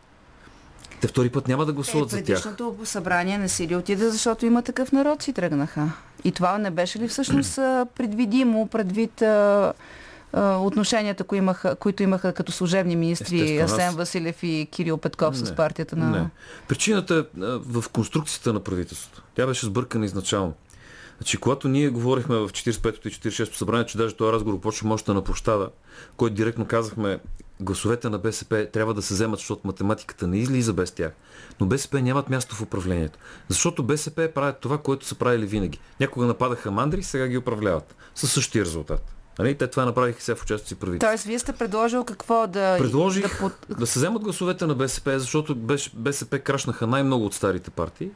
те 1.01 1.07
втори 1.07 1.30
път 1.30 1.47
няма 1.47 1.65
да 1.65 1.74
гласуват 1.74 2.13
Е, 2.13 2.15
за 2.15 2.24
тях. 2.24 2.43
предишното 2.43 2.76
събрание 2.84 3.38
не 3.38 3.49
си 3.49 3.67
ли 3.67 3.76
отиде, 3.76 4.09
защото 4.09 4.45
има 4.45 4.61
такъв 4.61 4.91
народ 4.91 5.22
си 5.22 5.34
тръгнаха. 5.34 5.91
И 6.24 6.32
това 6.32 6.57
не 6.57 6.72
беше 6.72 6.99
ли 6.99 7.07
всъщност 7.07 7.55
предвидимо 7.95 8.67
предвид 8.67 9.24
отношенията, 10.38 11.23
кои 11.23 11.38
имаха, 11.38 11.75
които 11.75 12.03
имаха 12.03 12.34
като 12.34 12.51
служебни 12.51 12.95
министри 12.95 13.36
Естествено, 13.36 13.65
аз- 13.65 13.73
Асен 13.73 13.95
Василев 13.95 14.43
и 14.43 14.67
Кирил 14.71 14.97
Петков 14.97 15.38
с 15.38 15.49
Не, 15.49 15.55
партията 15.55 15.95
на... 15.95 16.09
Не. 16.09 16.30
Причината 16.67 17.15
е 17.15 17.41
в 17.45 17.84
конструкцията 17.93 18.53
на 18.53 18.59
правителството. 18.59 19.23
Тя 19.36 19.47
беше 19.47 19.65
сбъркана 19.65 20.05
изначално. 20.05 20.53
Значи, 21.17 21.38
когато 21.38 21.67
ние 21.67 21.89
говорихме 21.89 22.36
в 22.36 22.49
45-то 22.49 23.07
и 23.07 23.11
46-то 23.11 23.57
събрание, 23.57 23.86
че 23.86 23.97
даже 23.97 24.15
този 24.15 24.34
разговор 24.34 24.59
почва 24.59 24.93
още 24.93 25.13
на 25.13 25.23
площада, 25.23 25.69
който 26.17 26.36
директно 26.36 26.65
казахме, 26.65 27.19
гласовете 27.59 28.09
на 28.09 28.17
БСП 28.17 28.67
трябва 28.73 28.93
да 28.93 29.01
се 29.01 29.13
вземат, 29.13 29.39
защото 29.39 29.67
математиката 29.67 30.27
не 30.27 30.38
излиза 30.38 30.73
без 30.73 30.91
тях. 30.91 31.11
Но 31.59 31.65
БСП 31.65 32.01
нямат 32.01 32.30
място 32.30 32.55
в 32.55 32.61
управлението. 32.61 33.19
Защото 33.47 33.84
БСП 33.84 34.32
правят 34.36 34.59
това, 34.59 34.77
което 34.77 35.05
са 35.05 35.15
правили 35.15 35.45
винаги. 35.45 35.80
Някога 35.99 36.25
нападаха 36.25 36.71
мандри, 36.71 37.03
сега 37.03 37.27
ги 37.27 37.38
управляват. 37.38 37.95
Със 38.15 38.32
същия 38.32 38.65
резултат. 38.65 39.15
Нали? 39.39 39.55
Те 39.55 39.67
това 39.67 39.85
направиха 39.85 40.21
сега 40.21 40.35
в 40.35 40.43
участието 40.43 40.67
си 40.67 40.75
правителство. 40.75 41.09
Тоест, 41.09 41.23
вие 41.23 41.39
сте 41.39 41.53
предложил 41.53 42.03
какво 42.03 42.47
да... 42.47 42.77
Предложих 42.77 43.23
да 43.23 43.37
под... 43.39 43.79
да 43.79 43.87
се 43.87 43.99
вземат 43.99 44.23
гласовете 44.23 44.65
на 44.65 44.75
БСП, 44.75 45.19
защото 45.19 45.55
БСП 45.93 46.39
крашнаха 46.39 46.87
най-много 46.87 47.25
от 47.25 47.33
старите 47.33 47.69
партии. 47.69 48.09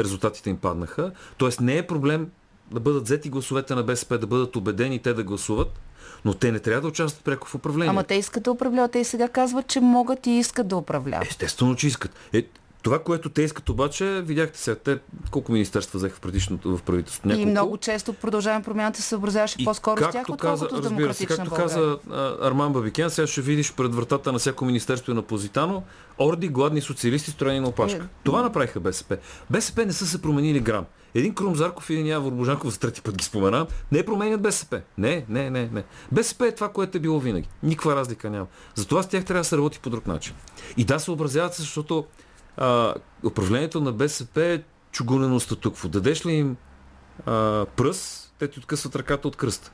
Резултатите 0.00 0.50
им 0.50 0.56
паднаха. 0.56 1.12
Тоест 1.36 1.60
не 1.60 1.76
е 1.76 1.86
проблем 1.86 2.30
да 2.72 2.80
бъдат 2.80 3.04
взети 3.04 3.28
гласовете 3.28 3.74
на 3.74 3.82
БСП, 3.82 4.18
да 4.18 4.26
бъдат 4.26 4.56
убедени 4.56 4.98
те 4.98 5.14
да 5.14 5.22
гласуват, 5.22 5.80
но 6.24 6.34
те 6.34 6.52
не 6.52 6.58
трябва 6.58 6.80
да 6.80 6.88
участват 6.88 7.24
пряко 7.24 7.48
в 7.48 7.54
управлението. 7.54 7.90
Ама 7.90 8.04
те 8.04 8.14
искат 8.14 8.42
да 8.42 8.50
управляват. 8.50 8.92
Те 8.92 8.98
и 8.98 9.04
сега 9.04 9.28
казват, 9.28 9.66
че 9.66 9.80
могат 9.80 10.26
и 10.26 10.30
искат 10.30 10.68
да 10.68 10.76
управляват. 10.76 11.28
Естествено, 11.28 11.76
че 11.76 11.86
искат. 11.86 12.10
Е, 12.32 12.46
това, 12.82 12.98
което 12.98 13.28
те 13.28 13.42
искат 13.42 13.68
обаче, 13.68 14.22
видяхте 14.24 14.58
сега, 14.58 14.76
те 14.76 14.98
колко 15.30 15.52
министерства 15.52 15.98
взеха 15.98 16.16
в 16.16 16.20
предишното 16.20 16.76
в 16.76 16.82
правителството? 16.82 17.36
И 17.36 17.46
много 17.46 17.76
често 17.76 18.12
продължаваме 18.12 18.64
промяната 18.64 19.02
се 19.02 19.08
съобразяваше 19.08 19.64
по-скоро 19.64 20.00
с 20.02 20.10
тях, 20.10 20.28
отколкото 20.28 20.74
с 20.76 20.78
разбира 20.78 20.82
се, 20.82 20.88
демократична 20.88 21.36
както 21.36 21.50
България. 21.50 21.98
каза 22.08 22.38
Арман 22.42 22.72
Бабикен, 22.72 23.10
сега 23.10 23.26
ще 23.26 23.40
видиш 23.40 23.72
пред 23.72 23.94
вратата 23.94 24.32
на 24.32 24.38
всяко 24.38 24.64
министерство 24.64 25.14
на 25.14 25.22
Позитано 25.22 25.82
орди 26.18 26.48
гладни 26.48 26.80
социалисти 26.80 27.30
строени 27.30 27.60
на 27.60 27.68
опашка. 27.68 28.04
Е, 28.04 28.08
Това 28.24 28.42
направиха 28.42 28.80
БСП. 28.80 29.16
БСП 29.50 29.86
не 29.86 29.92
са 29.92 30.06
се 30.06 30.22
променили 30.22 30.60
грам. 30.60 30.84
Един 31.14 31.34
Крум 31.34 31.56
Зарков 31.56 31.90
и 31.90 31.94
един 31.94 32.06
Явор 32.06 32.32
Божанков 32.32 32.72
за 32.72 32.78
трети 32.78 33.02
път 33.02 33.16
ги 33.16 33.24
споменавам, 33.24 33.66
не 33.92 34.04
променят 34.04 34.42
БСП. 34.42 34.80
Не, 34.98 35.24
не, 35.28 35.50
не, 35.50 35.68
не. 35.72 35.84
БСП 36.12 36.46
е 36.46 36.54
това, 36.54 36.68
което 36.68 36.96
е 36.96 37.00
било 37.00 37.20
винаги. 37.20 37.48
Никаква 37.62 37.96
разлика 37.96 38.30
няма. 38.30 38.46
Затова 38.74 39.02
с 39.02 39.08
тях 39.08 39.24
трябва 39.24 39.40
да 39.40 39.44
се 39.44 39.56
работи 39.56 39.78
по 39.78 39.90
друг 39.90 40.06
начин. 40.06 40.34
И 40.76 40.84
да, 40.84 40.98
съобразяват 40.98 41.54
се, 41.54 41.62
защото 41.62 42.06
а, 42.58 42.94
управлението 43.24 43.80
на 43.80 43.92
БСП 43.92 44.44
е 44.44 44.62
чугунено 44.92 45.40
статукво. 45.40 45.88
Дадеш 45.88 46.26
ли 46.26 46.32
им 46.32 46.56
а, 47.26 47.66
пръс, 47.76 48.32
те 48.38 48.48
ти 48.48 48.58
откъсват 48.58 48.96
ръката 48.96 49.28
от 49.28 49.36
кръста. 49.36 49.72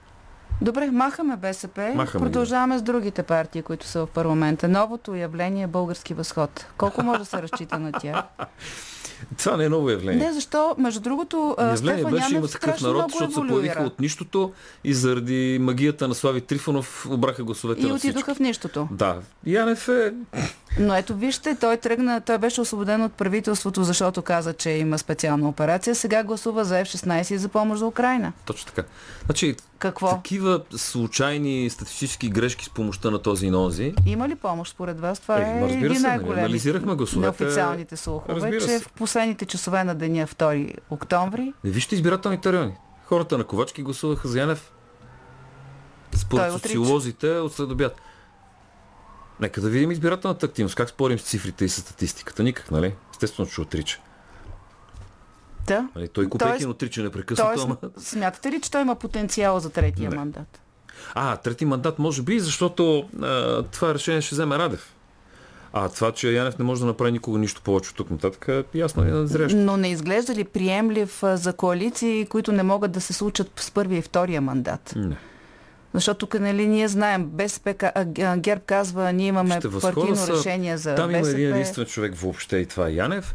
Добре, 0.60 0.90
махаме 0.90 1.36
БСП. 1.36 1.92
Махаме 1.94 2.20
ги, 2.20 2.24
Продължаваме 2.24 2.78
с 2.78 2.82
другите 2.82 3.22
партии, 3.22 3.62
които 3.62 3.86
са 3.86 4.06
в 4.06 4.10
парламента. 4.10 4.68
Новото 4.68 5.14
явление 5.14 5.62
е 5.64 5.66
Български 5.66 6.14
възход. 6.14 6.66
Колко 6.76 7.02
може 7.02 7.18
да 7.18 7.24
се 7.24 7.42
разчита 7.42 7.78
на 7.78 7.92
тях? 7.92 8.24
Това 9.38 9.56
не 9.56 9.64
е 9.64 9.68
ново 9.68 9.90
явление. 9.90 10.26
Не, 10.26 10.32
защо? 10.32 10.74
Между 10.78 11.00
другото, 11.00 11.56
Явление 11.58 11.76
Стефан 11.76 12.12
беше 12.12 12.30
има 12.30 12.36
Янев 12.36 12.52
такъв 12.52 12.70
страшно 12.70 12.88
народ, 12.88 13.10
защото 13.10 13.32
се 13.32 13.40
появиха 13.48 13.82
от 13.82 14.00
нищото 14.00 14.52
и 14.84 14.94
заради 14.94 15.58
магията 15.60 16.08
на 16.08 16.14
Слави 16.14 16.40
Трифонов 16.40 17.06
обраха 17.10 17.44
гласовете 17.44 17.80
И 17.80 17.84
на 17.84 17.98
всички. 17.98 18.10
отидоха 18.10 18.34
в 18.34 18.38
нищото. 18.40 18.88
Да. 18.90 19.16
Янев 19.46 19.88
е... 19.88 20.12
Но 20.78 20.94
ето 20.96 21.14
вижте, 21.14 21.56
той 21.60 21.76
тръгна, 21.76 22.20
той 22.20 22.38
беше 22.38 22.60
освободен 22.60 23.02
от 23.02 23.12
правителството, 23.12 23.84
защото 23.84 24.22
каза, 24.22 24.52
че 24.52 24.70
има 24.70 24.98
специална 24.98 25.48
операция. 25.48 25.94
Сега 25.94 26.22
гласува 26.22 26.64
за 26.64 26.74
F-16 26.74 27.34
и 27.34 27.38
за 27.38 27.48
помощ 27.48 27.78
за 27.78 27.86
Украина. 27.86 28.32
Точно 28.44 28.72
така. 28.72 28.88
Значи, 29.24 29.56
Какво? 29.78 30.08
такива 30.08 30.60
случайни 30.76 31.70
статистически 31.70 32.28
грешки 32.28 32.64
с 32.64 32.70
помощта 32.70 33.10
на 33.10 33.18
този 33.18 33.46
и 33.46 33.50
на 33.50 33.58
онзи. 33.58 33.94
Има 34.06 34.28
ли 34.28 34.34
помощ 34.34 34.72
според 34.72 35.00
вас? 35.00 35.20
Това 35.20 35.38
Е, 35.38 35.42
е, 35.42 35.60
разбира 35.62 35.76
един 35.76 35.96
се, 35.96 36.02
нали, 36.02 36.08
най-големи 36.08 36.40
анализирахме 36.40 36.94
гласовете. 36.94 37.20
неофициалните 37.44 37.96
слухове, 37.96 38.52
че 38.52 38.66
се. 38.66 38.80
в 38.80 38.92
последните 38.92 39.46
часове 39.46 39.84
на 39.84 39.94
деня 39.94 40.26
2 40.26 40.76
октомври 40.90 41.52
Не 41.64 41.70
вижте 41.70 41.94
избирателните 41.94 42.52
райони. 42.52 42.74
Хората 43.04 43.38
на 43.38 43.44
Ковачки 43.44 43.82
гласуваха 43.82 44.28
за 44.28 44.38
Янев. 44.40 44.72
Според 46.12 46.42
Той 46.42 46.56
отрича. 46.56 46.68
социолозите 46.68 47.30
от 47.30 47.52
след 47.52 47.70
обяд. 47.70 47.96
Нека 49.40 49.60
да 49.60 49.68
видим 49.68 49.90
избирателната 49.90 50.46
активност. 50.46 50.74
Как 50.74 50.88
спорим 50.90 51.18
с 51.18 51.22
цифрите 51.22 51.64
и 51.64 51.68
с 51.68 51.80
статистиката? 51.80 52.42
Никак, 52.42 52.70
нали? 52.70 52.94
Естествено, 53.12 53.48
че 53.48 53.60
отрича. 53.60 54.00
Да. 55.66 55.88
Нали? 55.96 56.08
Той 56.08 56.28
Копейкин 56.28 56.70
отрича 56.70 57.02
непрекъснато, 57.02 57.50
Тоест, 57.50 57.64
ама... 57.64 57.76
смятате 57.98 58.52
ли, 58.52 58.60
че 58.60 58.70
той 58.70 58.80
има 58.80 58.94
потенциал 58.94 59.60
за 59.60 59.70
третия 59.70 60.10
Не. 60.10 60.16
мандат? 60.16 60.60
А, 61.14 61.36
трети 61.36 61.64
мандат 61.64 61.98
може 61.98 62.22
би, 62.22 62.40
защото 62.40 63.08
а, 63.22 63.62
това 63.62 63.94
решение 63.94 64.20
ще 64.20 64.34
вземе 64.34 64.58
Радев. 64.58 64.94
А 65.72 65.88
това, 65.88 66.12
че 66.12 66.32
Янев 66.32 66.58
не 66.58 66.64
може 66.64 66.80
да 66.80 66.86
направи 66.86 67.12
никога 67.12 67.38
нищо 67.38 67.62
повече 67.62 67.90
от 67.90 67.96
тук 67.96 68.10
нататък, 68.10 68.48
е 68.48 68.78
ясно 68.78 69.08
и 69.08 69.10
назрящо. 69.10 69.56
Но 69.58 69.76
не 69.76 69.90
изглежда 69.90 70.34
ли 70.34 70.44
приемлив 70.44 71.20
за 71.24 71.52
коалиции, 71.52 72.26
които 72.26 72.52
не 72.52 72.62
могат 72.62 72.92
да 72.92 73.00
се 73.00 73.12
случат 73.12 73.50
с 73.56 73.70
първия 73.70 73.98
и 73.98 74.02
втория 74.02 74.40
мандат? 74.40 74.92
Не. 74.96 75.16
Защото 75.94 76.18
тук, 76.18 76.40
нали, 76.40 76.66
ние 76.66 76.88
знаем, 76.88 77.24
БСП, 77.24 77.92
ГЕРБ 78.36 78.62
казва, 78.66 79.12
ние 79.12 79.26
имаме 79.26 79.60
партийно 79.82 80.16
са- 80.16 80.32
решение 80.32 80.76
за 80.76 80.94
Там 80.94 81.10
има 81.10 81.18
БСП. 81.18 81.36
един 81.36 81.50
единствен 81.50 81.86
човек 81.86 82.14
въобще 82.14 82.56
и 82.56 82.66
това 82.66 82.88
е 82.88 82.92
Янев, 82.92 83.34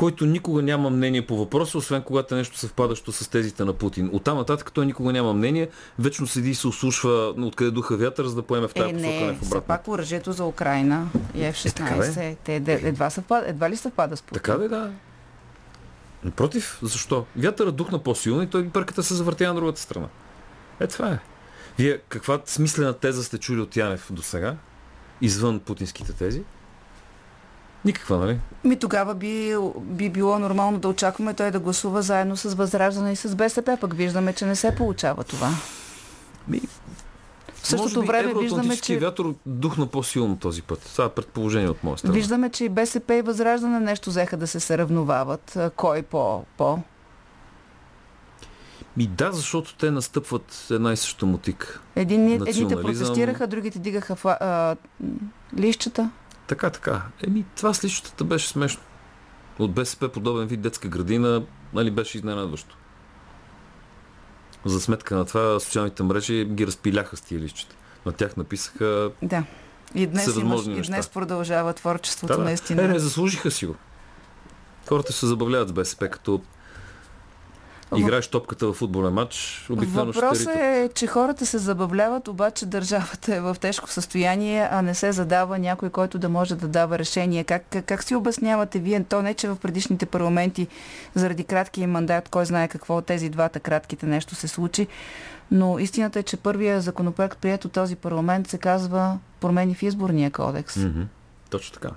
който 0.00 0.26
никога 0.26 0.62
няма 0.62 0.90
мнение 0.90 1.26
по 1.26 1.36
въпроса, 1.36 1.78
освен 1.78 2.02
когато 2.02 2.34
е 2.34 2.38
нещо 2.38 2.58
съвпадащо 2.58 3.12
с 3.12 3.28
тезите 3.28 3.64
на 3.64 3.72
Путин. 3.72 4.10
Оттам 4.12 4.38
нататък 4.38 4.72
той 4.72 4.86
никога 4.86 5.12
няма 5.12 5.32
мнение, 5.32 5.68
вечно 5.98 6.26
седи 6.26 6.50
и 6.50 6.54
се 6.54 6.68
ослушва 6.68 7.34
откъде 7.38 7.70
духа 7.70 7.96
вятър, 7.96 8.26
за 8.26 8.34
да 8.34 8.42
поеме 8.42 8.68
в 8.68 8.74
тази 8.74 8.90
Е, 8.90 8.92
посока, 8.92 9.10
не 9.10 9.26
не, 9.26 9.38
все 9.42 9.60
пак 9.60 9.88
оръжието 9.88 10.32
за 10.32 10.44
Украина 10.44 11.08
и 11.34 11.44
Е, 11.44 11.52
така 11.52 11.94
F-16, 11.94 12.14
де. 12.14 12.36
те 12.44 12.60
де- 12.60 12.80
едва, 12.84 13.10
съвпада, 13.10 13.48
едва 13.48 13.70
ли 13.70 13.76
съвпада 13.76 14.16
с 14.16 14.22
Путин? 14.22 14.34
Така 14.34 14.58
да, 14.58 14.68
да. 14.68 14.90
Напротив, 16.24 16.78
защо? 16.82 17.24
Вятърът 17.36 17.76
духна 17.76 17.98
по-силно 17.98 18.42
и 18.42 18.46
той 18.46 18.68
пърката 18.68 19.02
се 19.02 19.14
завъртя 19.14 19.48
на 19.48 19.54
другата 19.54 19.80
страна. 19.80 20.08
Е, 20.80 20.86
това 20.86 21.08
е. 21.08 21.18
Вие 21.78 21.98
каква 22.08 22.40
смислена 22.44 22.92
теза 22.92 23.24
сте 23.24 23.38
чули 23.38 23.60
от 23.60 23.76
Янев 23.76 24.08
до 24.12 24.22
сега? 24.22 24.56
Извън 25.20 25.60
путинските 25.60 26.12
тези? 26.12 26.42
Никаква, 27.84 28.16
нали? 28.16 28.40
Ми 28.64 28.78
тогава 28.78 29.14
би, 29.14 29.56
би 29.80 30.10
било 30.10 30.38
нормално 30.38 30.78
да 30.78 30.88
очакваме 30.88 31.34
той 31.34 31.50
да 31.50 31.60
гласува 31.60 32.02
заедно 32.02 32.36
с 32.36 32.54
Възраждане 32.54 33.12
и 33.12 33.16
с 33.16 33.34
БСП, 33.34 33.78
пък 33.80 33.94
виждаме, 33.94 34.32
че 34.32 34.46
не 34.46 34.56
се 34.56 34.74
получава 34.74 35.24
това. 35.24 35.50
Ми, 36.48 36.60
В 37.54 37.66
същото 37.66 38.02
време 38.02 38.34
виждаме, 38.34 38.76
че, 38.76 38.98
вятър 38.98 39.26
духна 39.46 39.86
по-силно 39.86 40.36
този 40.36 40.62
път. 40.62 40.80
Това 40.92 41.04
е 41.04 41.08
предположение 41.08 41.68
от 41.68 41.84
моя 41.84 41.98
страна. 41.98 42.14
виждаме, 42.14 42.50
че 42.50 42.64
и 42.64 42.68
БСП 42.68 43.14
и 43.14 43.22
Възраждане 43.22 43.80
нещо 43.80 44.10
взеха 44.10 44.36
да 44.36 44.46
се 44.46 44.60
съревновават. 44.60 45.58
Кой 45.76 46.02
по, 46.02 46.44
по? 46.56 46.78
Ми 48.96 49.06
да, 49.06 49.32
защото 49.32 49.76
те 49.76 49.90
настъпват 49.90 50.66
една 50.70 50.92
и 50.92 50.96
съща 50.96 51.26
мутик. 51.26 51.80
Един, 51.96 52.32
едните 52.32 52.76
протестираха, 52.76 53.46
другите 53.46 53.78
дигаха 53.78 54.16
фла, 54.16 54.36
а, 54.40 54.76
лищата. 55.58 56.10
Така, 56.50 56.70
така. 56.70 57.02
Еми, 57.26 57.44
това 57.56 57.74
с 57.74 57.84
личността 57.84 58.24
беше 58.24 58.48
смешно. 58.48 58.82
От 59.58 59.72
БСП 59.72 60.08
подобен 60.08 60.46
вид 60.46 60.60
детска 60.60 60.88
градина, 60.88 61.42
нали, 61.74 61.90
беше 61.90 62.18
изненадващо. 62.18 62.76
За 64.64 64.80
сметка 64.80 65.16
на 65.16 65.24
това, 65.24 65.60
социалните 65.60 66.02
мрежи 66.02 66.44
ги 66.44 66.66
разпиляха 66.66 67.16
с 67.16 67.20
тия 67.20 67.40
лищата. 67.40 67.76
На 68.06 68.12
тях 68.12 68.36
написаха... 68.36 69.10
Да. 69.22 69.44
И 69.94 70.06
днес, 70.06 70.36
имаш, 70.36 70.66
и 70.66 70.82
днес 70.82 71.08
продължава 71.08 71.72
творчеството 71.72 72.32
Да, 72.32 72.38
да. 72.38 72.44
наистина. 72.44 72.82
Е, 72.82 72.88
не, 72.88 72.98
заслужиха 72.98 73.50
си 73.50 73.66
го. 73.66 73.74
Хората 74.88 75.12
се 75.12 75.26
забавляват 75.26 75.68
с 75.68 75.72
БСП, 75.72 76.08
като 76.08 76.42
Играеш 77.96 78.28
топката 78.28 78.66
в 78.66 78.72
футболен 78.72 79.12
матч, 79.12 79.66
обикновено 79.70 80.12
ще 80.12 80.20
Въпросът 80.20 80.56
е, 80.56 80.90
че 80.94 81.06
хората 81.06 81.46
се 81.46 81.58
забавляват, 81.58 82.28
обаче 82.28 82.66
държавата 82.66 83.36
е 83.36 83.40
в 83.40 83.56
тежко 83.60 83.90
състояние, 83.90 84.68
а 84.70 84.82
не 84.82 84.94
се 84.94 85.12
задава 85.12 85.58
някой, 85.58 85.90
който 85.90 86.18
да 86.18 86.28
може 86.28 86.54
да 86.54 86.68
дава 86.68 86.98
решение. 86.98 87.44
Как, 87.44 87.64
как, 87.70 87.84
как 87.84 88.02
си 88.02 88.14
обяснявате 88.14 88.78
вие? 88.78 89.04
То 89.04 89.22
не, 89.22 89.34
че 89.34 89.48
в 89.48 89.56
предишните 89.56 90.06
парламенти 90.06 90.68
заради 91.14 91.44
краткия 91.44 91.88
мандат, 91.88 92.28
кой 92.28 92.46
знае 92.46 92.68
какво 92.68 92.96
от 92.96 93.06
тези 93.06 93.28
двата 93.28 93.60
кратките 93.60 94.06
нещо 94.06 94.34
се 94.34 94.48
случи, 94.48 94.86
но 95.50 95.78
истината 95.78 96.18
е, 96.18 96.22
че 96.22 96.36
първия 96.36 96.80
законопроект, 96.80 97.38
прият 97.38 97.64
от 97.64 97.72
този 97.72 97.96
парламент, 97.96 98.48
се 98.48 98.58
казва 98.58 99.18
промени 99.40 99.74
в 99.74 99.82
изборния 99.82 100.30
кодекс. 100.30 100.74
Mm-hmm. 100.74 101.04
Точно 101.50 101.74
така. 101.74 101.90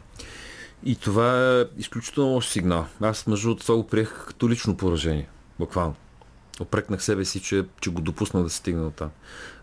И 0.86 0.96
това 0.96 1.60
е 1.60 1.66
изключително 1.78 2.30
лош 2.30 2.48
сигнал. 2.48 2.86
Аз, 3.02 3.28
между 3.28 3.56
това 3.56 3.76
го 3.76 3.88
приех 3.88 4.26
като 4.28 4.50
лично 4.50 4.78
поражение. 4.78 5.28
Буквално. 5.60 5.96
Опрекнах 6.60 7.04
себе 7.04 7.26
си, 7.26 7.42
че, 7.42 7.66
че 7.82 7.90
го 7.90 8.02
допусна 8.02 8.44
да 8.44 8.50
се 8.50 8.58
стигне 8.58 8.82
от 8.82 8.96
там. 8.96 9.10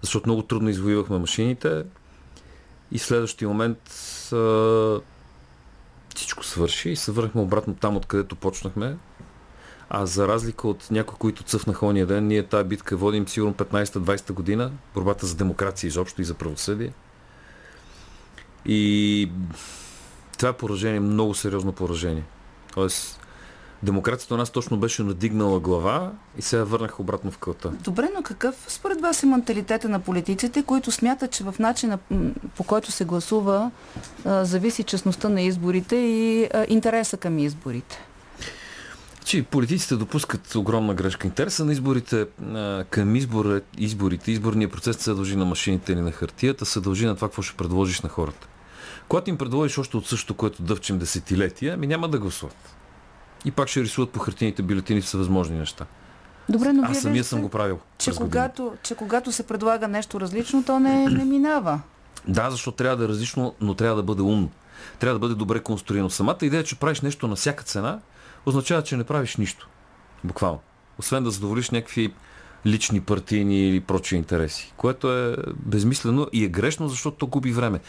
Защото 0.03 0.28
много 0.28 0.43
трудно 0.43 0.68
извоювахме 0.68 1.18
машините 1.18 1.84
и 2.93 2.99
в 2.99 3.03
следващия 3.03 3.49
момент 3.49 3.78
а, 4.32 5.01
всичко 6.14 6.45
свърши 6.45 6.91
и 6.91 6.97
се 6.97 7.12
върнахме 7.12 7.41
обратно 7.41 7.74
там, 7.74 7.97
откъдето 7.97 8.36
почнахме. 8.36 8.97
А 9.91 10.07
за 10.07 10.28
разлика 10.28 10.68
от 10.68 10.91
някои, 10.91 11.18
които 11.18 11.43
цъфнаха 11.43 11.86
ония 11.86 12.07
ден, 12.07 12.26
ние 12.26 12.43
тази 12.43 12.68
битка 12.68 12.97
водим 12.97 13.28
сигурно 13.28 13.55
15-20 13.55 14.32
година. 14.32 14.72
Борбата 14.95 15.26
за 15.26 15.36
демокрация 15.36 15.88
изобщо 15.88 16.22
и 16.22 16.24
за 16.24 16.34
правосъдие. 16.34 16.93
И 18.66 19.30
това 20.38 20.49
е 20.49 20.53
поражение, 20.53 21.01
много 21.01 21.34
сериозно 21.34 21.72
поражение. 21.72 22.24
Тоест, 22.74 23.20
демокрацията 23.83 24.35
у 24.35 24.37
нас 24.37 24.51
точно 24.51 24.76
беше 24.76 25.03
надигнала 25.03 25.61
глава 25.61 26.12
и 26.39 26.43
сега 26.43 26.64
върнаха 26.64 27.03
обратно 27.03 27.31
в 27.31 27.39
кълта. 27.39 27.70
Добре, 27.70 28.11
но 28.16 28.22
какъв 28.22 28.64
според 28.68 29.01
вас 29.01 29.22
е 29.22 29.26
менталитета 29.26 29.89
на 29.89 30.01
политиците, 30.01 30.62
които 30.62 30.91
смятат, 30.91 31.31
че 31.31 31.45
в 31.45 31.55
начина 31.59 31.99
по 32.57 32.64
който 32.64 32.93
се 32.93 33.05
гласува 33.05 33.70
зависи 34.24 34.83
честността 34.83 35.28
на 35.28 35.43
изборите 35.43 35.97
и 35.97 36.49
интереса 36.68 37.16
към 37.16 37.39
изборите? 37.39 37.99
Че 39.24 39.43
политиците 39.43 39.97
допускат 39.97 40.55
огромна 40.55 40.95
грешка. 40.95 41.26
Интереса 41.26 41.64
на 41.64 41.72
изборите 41.72 42.26
към 42.91 43.16
избора, 43.16 43.61
изборите, 43.78 44.33
изборния 44.33 44.70
процес 44.70 44.97
се 44.97 45.14
дължи 45.14 45.37
на 45.37 45.45
машините 45.45 45.93
или 45.93 46.01
на 46.01 46.12
хартията, 46.12 46.66
се 46.66 46.81
дължи 46.81 47.07
на 47.07 47.14
това, 47.14 47.28
какво 47.28 47.43
ще 47.43 47.57
предложиш 47.57 48.01
на 48.01 48.09
хората. 48.09 48.49
Когато 49.09 49.31
им 49.31 49.39
предложиш 49.39 49.78
още 49.78 49.97
от 49.97 50.07
същото, 50.07 50.35
което 50.35 50.62
дъвчем 50.62 50.99
десетилетия, 50.99 51.76
ми 51.76 51.87
няма 51.87 52.09
да 52.09 52.18
гласуват. 52.18 52.74
И 53.45 53.51
пак 53.51 53.68
ще 53.68 53.82
рисуват 53.82 54.11
по 54.11 54.18
хартините 54.18 54.62
бюлетини 54.62 55.01
всевъзможни 55.01 55.59
неща. 55.59 55.86
Добре, 56.49 56.72
но 56.72 56.82
Аз 56.82 57.01
самия 57.01 57.12
виждате, 57.12 57.28
съм 57.28 57.43
го 57.43 57.49
правил. 57.49 57.78
Че 57.99 58.12
когато, 58.12 58.72
че 58.82 58.95
когато 58.95 59.32
се 59.32 59.43
предлага 59.43 59.88
нещо 59.88 60.20
различно, 60.20 60.64
то 60.64 60.80
не, 60.80 61.07
не 61.07 61.24
минава. 61.24 61.80
Да, 62.28 62.51
защото 62.51 62.76
трябва 62.76 62.97
да 62.97 63.05
е 63.05 63.09
различно, 63.09 63.55
но 63.61 63.74
трябва 63.74 63.97
да 63.97 64.03
бъде 64.03 64.22
умно. 64.22 64.51
Трябва 64.99 65.14
да 65.14 65.18
бъде 65.18 65.34
добре 65.34 65.61
конструирано. 65.61 66.11
Самата 66.11 66.38
идея, 66.43 66.64
че 66.64 66.78
правиш 66.78 67.01
нещо 67.01 67.28
на 67.28 67.36
всяка 67.36 67.64
цена, 67.64 67.99
означава, 68.47 68.82
че 68.82 68.97
не 68.97 69.05
правиш 69.05 69.36
нищо. 69.36 69.68
Буквално. 70.24 70.61
Освен 70.99 71.24
да 71.24 71.30
задоволиш 71.30 71.70
някакви 71.70 72.14
лични 72.66 73.01
партийни 73.01 73.68
или 73.68 73.80
прочи 73.80 74.16
интереси. 74.16 74.72
Което 74.76 75.12
е 75.12 75.36
безмислено 75.57 76.26
и 76.32 76.45
е 76.45 76.49
грешно, 76.49 76.88
защото 76.88 77.16
то 77.16 77.26
губи 77.26 77.53
време. 77.53 77.80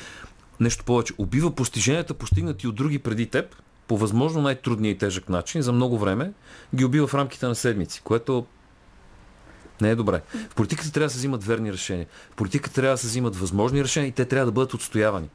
Нещо 0.60 0.84
повече. 0.86 1.14
Убива 1.18 1.56
постиженията, 1.56 2.14
постигнати 2.14 2.68
от 2.68 2.76
други 2.76 3.00
преди 3.00 3.26
теб, 3.26 3.56
по 3.92 3.98
възможно 3.98 4.42
най-трудния 4.42 4.92
и 4.92 4.98
тежък 4.98 5.30
начин, 5.30 5.62
за 5.62 5.72
много 5.72 5.98
време, 5.98 6.32
ги 6.76 6.86
убива 6.86 7.08
в 7.08 7.14
рамките 7.14 7.46
на 7.46 7.56
седмици, 7.56 8.02
което 8.04 8.46
не 9.82 9.90
е 9.90 9.96
добре. 9.96 10.22
В 10.50 10.56
политиката 10.56 10.92
трябва 10.92 11.06
да 11.06 11.10
се 11.10 11.18
взимат 11.18 11.44
верни 11.44 11.74
решения. 11.74 12.06
В 12.32 12.36
политиката 12.36 12.76
трябва 12.76 12.94
да 12.94 12.98
се 12.98 13.08
взимат 13.08 13.36
възможни 13.36 13.84
решения 13.84 14.08
и 14.08 14.12
те 14.12 14.26
трябва 14.26 14.46
да 14.46 14.52
бъдат 14.52 14.74
отстоявани. 14.74 15.30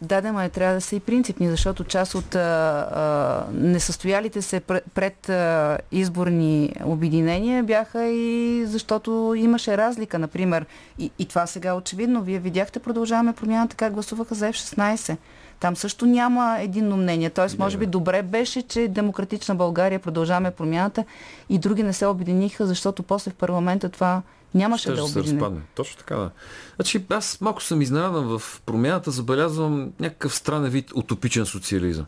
Да, 0.00 0.20
да, 0.20 0.32
ма 0.32 0.48
трябва 0.48 0.74
да 0.74 0.80
са 0.80 0.96
и 0.96 1.00
принципни, 1.00 1.48
защото 1.48 1.84
част 1.84 2.14
от 2.14 2.34
а, 2.34 2.38
а, 2.40 3.46
несъстоялите 3.52 4.42
се 4.42 4.60
пред 4.94 5.28
а, 5.28 5.78
изборни 5.92 6.72
обединения 6.84 7.62
бяха 7.62 8.04
и 8.04 8.62
защото 8.66 9.34
имаше 9.36 9.76
разлика, 9.76 10.18
например. 10.18 10.66
И, 10.98 11.10
и 11.18 11.26
това 11.26 11.46
сега 11.46 11.68
е 11.68 11.72
очевидно. 11.72 12.22
Вие 12.22 12.38
видяхте, 12.38 12.78
продължаваме 12.78 13.32
промяната 13.32 13.76
как 13.76 13.92
гласуваха 13.92 14.34
за 14.34 14.48
F-16. 14.48 15.16
Там 15.60 15.76
също 15.76 16.06
няма 16.06 16.56
единно 16.60 16.96
мнение. 16.96 17.30
Тоест, 17.30 17.58
може 17.58 17.78
би 17.78 17.86
добре 17.86 18.22
беше, 18.22 18.62
че 18.62 18.88
Демократична 18.88 19.54
България 19.54 19.98
продължаваме 19.98 20.50
промяната 20.50 21.04
и 21.48 21.58
други 21.58 21.82
не 21.82 21.92
се 21.92 22.06
обединиха, 22.06 22.66
защото 22.66 23.02
после 23.02 23.30
в 23.30 23.34
парламента 23.34 23.88
това 23.88 24.22
нямаше 24.54 24.82
Ще 24.82 24.92
да 24.92 25.04
обедини. 25.04 25.26
се 25.26 25.32
разпадне. 25.32 25.60
Точно 25.74 25.96
така, 25.98 26.16
да. 26.16 26.30
Значи, 26.76 27.04
аз 27.10 27.40
малко 27.40 27.62
съм 27.62 27.82
изненадан 27.82 28.38
в 28.38 28.60
промяната, 28.66 29.10
забелязвам 29.10 29.92
някакъв 30.00 30.34
странен 30.34 30.70
вид 30.70 30.92
утопичен 30.94 31.46
социализъм. 31.46 32.06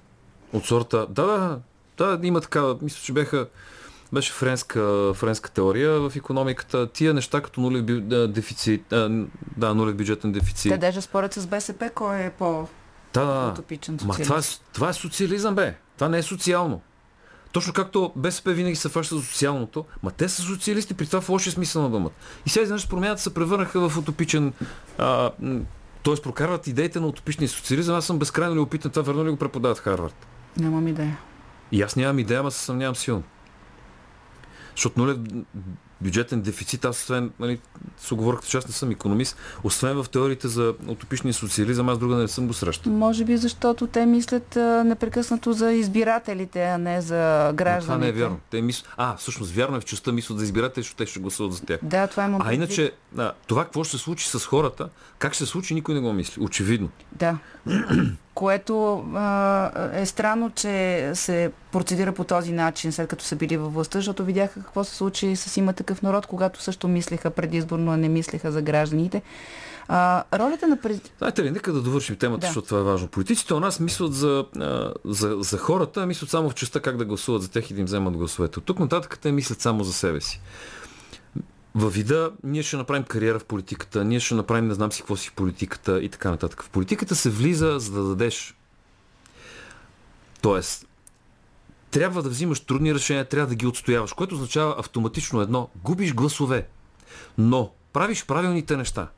От 0.53 0.64
сорта, 0.64 1.07
да, 1.11 1.59
да, 1.96 2.16
да, 2.16 2.26
има 2.26 2.40
такава, 2.40 2.76
мисля, 2.82 3.01
че 3.03 3.12
беха 3.12 3.46
беше 4.12 4.32
френска, 4.32 5.12
френска 5.14 5.51
теория 5.51 6.01
в 6.01 6.12
економиката. 6.16 6.86
Тия 6.92 7.14
неща 7.14 7.40
като 7.40 7.61
нулев 7.61 7.84
дефицит, 8.28 8.84
да, 9.57 9.74
нулев 9.74 9.96
бюджетен 9.96 10.32
дефицит. 10.32 10.72
Те 10.72 10.78
даже 10.78 11.01
според 11.01 11.34
с 11.34 11.46
БСП 11.46 11.90
кой 11.94 12.20
е 12.20 12.30
по 12.30 12.68
да, 13.27 13.45
да. 13.45 13.53
утопичен 13.53 13.99
социализм. 13.99 14.21
Ма 14.21 14.25
това, 14.25 14.39
е, 14.39 14.73
това 14.73 14.89
е 14.89 14.93
социализъм, 14.93 15.55
бе. 15.55 15.77
Това 15.97 16.09
не 16.09 16.19
е 16.19 16.23
социално. 16.23 16.81
Точно 17.53 17.73
както 17.73 18.12
БСП 18.16 18.53
винаги 18.53 18.77
се 18.77 18.89
фаща 18.89 19.16
за 19.16 19.23
социалното, 19.23 19.85
ма 20.03 20.11
те 20.11 20.29
са 20.29 20.43
социалисти, 20.43 20.95
при 20.95 21.07
това 21.07 21.21
в 21.21 21.29
лошия 21.29 21.53
смисъл 21.53 21.83
на 21.83 21.91
думата. 21.91 22.11
И 22.47 22.51
сега 22.51 22.62
изведнъж 22.62 22.89
промяната 22.89 23.23
се 23.23 23.35
превърнаха 23.35 23.89
в 23.89 23.99
утопичен. 23.99 24.53
А, 24.99 25.31
т.е. 26.05 26.14
прокарват 26.23 26.66
идеите 26.66 27.01
на 27.01 27.07
утопичния 27.07 27.49
социализъм. 27.49 27.97
Аз 27.97 28.07
съм 28.07 28.19
безкрайно 28.19 28.55
ли 28.55 28.59
опитан 28.59 28.91
това, 28.91 29.03
верно 29.03 29.27
ли 29.27 29.31
го 29.31 29.37
преподават 29.37 29.79
Харвард? 29.79 30.27
Нямам 30.57 30.89
идея. 30.89 31.19
И 31.73 31.83
аз 31.83 31.97
нямам 31.97 32.19
идея, 32.19 32.41
ама 32.41 32.51
се 32.51 32.64
съмнявам 32.64 32.97
силно. 32.97 33.23
Защото 34.71 35.01
нулев 35.01 35.19
бюджетен 36.01 36.40
дефицит, 36.40 36.84
аз 36.84 36.96
освен, 36.96 37.30
нали, 37.40 37.61
с 37.99 38.12
оговорката, 38.12 38.49
че 38.49 38.57
аз 38.57 38.66
не 38.66 38.72
съм 38.72 38.90
економист, 38.90 39.36
освен 39.64 40.03
в 40.03 40.09
теориите 40.09 40.49
за 40.49 40.74
утопичния 40.86 41.34
социализъм, 41.34 41.88
аз 41.88 41.99
друга 41.99 42.16
не 42.16 42.28
съм 42.28 42.46
го 42.46 42.53
срещал. 42.53 42.92
Може 42.92 43.24
би 43.24 43.36
защото 43.36 43.86
те 43.86 44.07
мислят 44.07 44.57
а, 44.57 44.84
непрекъснато 44.84 45.53
за 45.53 45.72
избирателите, 45.72 46.64
а 46.64 46.78
не 46.78 47.01
за 47.01 47.53
гражданите. 47.55 47.92
Но 47.92 47.94
това 47.94 47.99
не 47.99 48.09
е 48.09 48.12
вярно. 48.12 48.40
Те 48.51 48.62
мис... 48.62 48.84
А, 48.96 49.16
всъщност 49.16 49.53
вярно 49.53 49.76
е 49.76 49.80
в 49.80 49.84
частта 49.84 50.12
мислят 50.12 50.38
за 50.38 50.44
избирателите, 50.44 50.80
защото 50.80 51.05
те 51.05 51.11
ще 51.11 51.20
гласуват 51.20 51.53
за 51.53 51.62
тях. 51.62 51.78
Да, 51.82 52.07
това 52.07 52.24
имам 52.24 52.42
А 52.44 52.55
иначе, 52.55 52.92
а, 53.18 53.32
това 53.46 53.64
какво 53.64 53.84
ще 53.84 53.96
се 53.96 54.03
случи 54.03 54.28
с 54.28 54.38
хората, 54.38 54.88
как 55.18 55.34
ще 55.34 55.44
се 55.44 55.51
случи, 55.51 55.74
никой 55.74 55.94
не 55.94 56.01
го 56.01 56.12
мисли. 56.12 56.42
Очевидно. 56.42 56.88
Да. 57.12 57.38
Което 58.39 59.05
а, 59.14 59.70
е 59.93 60.07
странно, 60.07 60.51
че 60.51 61.11
се 61.14 61.51
процедира 61.72 62.12
по 62.12 62.24
този 62.24 62.53
начин, 62.53 62.93
след 62.93 63.09
като 63.09 63.24
са 63.24 63.36
били 63.36 63.57
във 63.57 63.74
властта, 63.74 63.99
защото 63.99 64.24
видяха 64.24 64.61
какво 64.61 64.84
се 64.84 64.95
случи 64.95 65.36
с 65.36 65.57
има 65.57 65.72
такъв 65.72 66.03
народ, 66.03 66.26
когато 66.26 66.62
също 66.62 66.89
мислеха 66.89 67.30
предизборно, 67.30 67.93
а 67.93 67.97
не 67.97 68.09
мислеха 68.09 68.53
за 68.53 68.62
гражданите. 68.62 69.22
А, 69.89 70.24
ролята 70.34 70.66
на 70.66 70.76
президента... 70.76 71.11
Знаете 71.18 71.45
ли, 71.45 71.51
нека 71.51 71.72
да 71.72 71.82
довършим 71.82 72.16
темата, 72.16 72.41
да. 72.41 72.47
защото 72.47 72.68
това 72.68 72.80
е 72.80 72.84
важно. 72.84 73.09
Политиците 73.09 73.55
у 73.55 73.61
нас 73.61 73.80
мислят 73.80 74.14
за, 74.14 74.45
за, 75.05 75.36
за 75.41 75.59
хората, 75.59 76.07
мислят 76.07 76.30
само 76.30 76.51
в 76.51 76.55
частта 76.55 76.80
как 76.80 76.97
да 76.97 77.05
гласуват 77.05 77.43
за 77.43 77.51
тях 77.51 77.70
и 77.70 77.74
да 77.74 77.80
им 77.80 77.86
вземат 77.86 78.16
гласовете. 78.16 78.59
От 78.59 78.64
тук 78.64 78.78
нататък 78.78 79.18
те 79.22 79.32
мислят 79.32 79.61
само 79.61 79.84
за 79.84 79.93
себе 79.93 80.20
си. 80.20 80.41
Във 81.79 81.95
вида 81.95 82.33
ние 82.43 82.62
ще 82.62 82.76
направим 82.76 83.05
кариера 83.05 83.39
в 83.39 83.45
политиката, 83.45 84.05
ние 84.05 84.20
ще 84.20 84.35
направим 84.35 84.68
не 84.68 84.74
знам 84.74 84.93
си 84.93 85.01
какво 85.01 85.16
си 85.16 85.29
в 85.29 85.33
политиката 85.33 86.03
и 86.03 86.09
така 86.09 86.31
нататък. 86.31 86.62
В 86.62 86.70
политиката 86.70 87.16
се 87.16 87.31
влиза 87.31 87.79
за 87.79 87.93
да 87.93 88.09
дадеш. 88.09 88.55
Тоест, 90.41 90.87
трябва 91.91 92.22
да 92.22 92.29
взимаш 92.29 92.61
трудни 92.61 92.95
решения, 92.95 93.24
трябва 93.24 93.47
да 93.49 93.55
ги 93.55 93.66
отстояваш, 93.66 94.12
което 94.12 94.35
означава 94.35 94.74
автоматично 94.79 95.41
едно. 95.41 95.68
Губиш 95.85 96.14
гласове, 96.14 96.68
но 97.39 97.72
правиш 97.93 98.26
правилните 98.26 98.76
неща. 98.76 99.09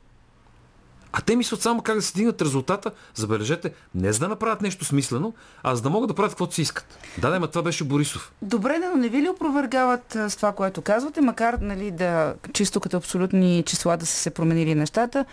А 1.13 1.21
те 1.21 1.35
мислят 1.35 1.61
само 1.61 1.81
как 1.81 1.95
да 1.95 2.01
се 2.01 2.13
дигнат 2.13 2.41
резултата, 2.41 2.91
забележете, 3.15 3.73
не 3.95 4.13
за 4.13 4.19
да 4.19 4.27
направят 4.27 4.61
нещо 4.61 4.85
смислено, 4.85 5.33
а 5.63 5.75
за 5.75 5.81
да 5.81 5.89
могат 5.89 6.07
да 6.07 6.13
правят 6.13 6.31
каквото 6.31 6.55
си 6.55 6.61
искат. 6.61 6.97
Да, 7.17 7.39
да, 7.39 7.47
това 7.47 7.63
беше 7.63 7.83
Борисов. 7.83 8.31
Добре, 8.41 8.79
но 8.79 8.97
не 8.97 9.09
ви 9.09 9.21
ли 9.21 9.29
опровергават 9.29 10.17
с 10.29 10.35
това, 10.35 10.51
което 10.51 10.81
казвате, 10.81 11.21
макар 11.21 11.53
нали, 11.53 11.91
да 11.91 12.33
чисто 12.53 12.79
като 12.79 12.97
абсолютни 12.97 13.63
числа 13.65 13.97
да 13.97 14.05
са 14.05 14.15
се 14.15 14.29
променили 14.29 14.75
нещата, 14.75 15.25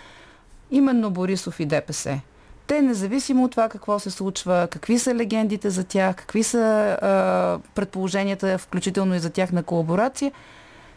именно 0.70 1.11
Борисов 1.11 1.61
и 1.61 1.66
ДПС. 1.66 2.20
Те, 2.66 2.83
независимо 2.83 3.45
от 3.45 3.51
това 3.51 3.68
какво 3.68 3.99
се 3.99 4.11
случва, 4.11 4.68
какви 4.70 4.99
са 4.99 5.14
легендите 5.14 5.70
за 5.70 5.85
тях, 5.85 6.16
какви 6.16 6.43
са 6.43 6.59
а, 7.03 7.59
предположенията, 7.74 8.59
включително 8.59 9.14
и 9.14 9.18
за 9.18 9.31
тях 9.31 9.53
на 9.53 9.62
колаборация, 9.62 10.33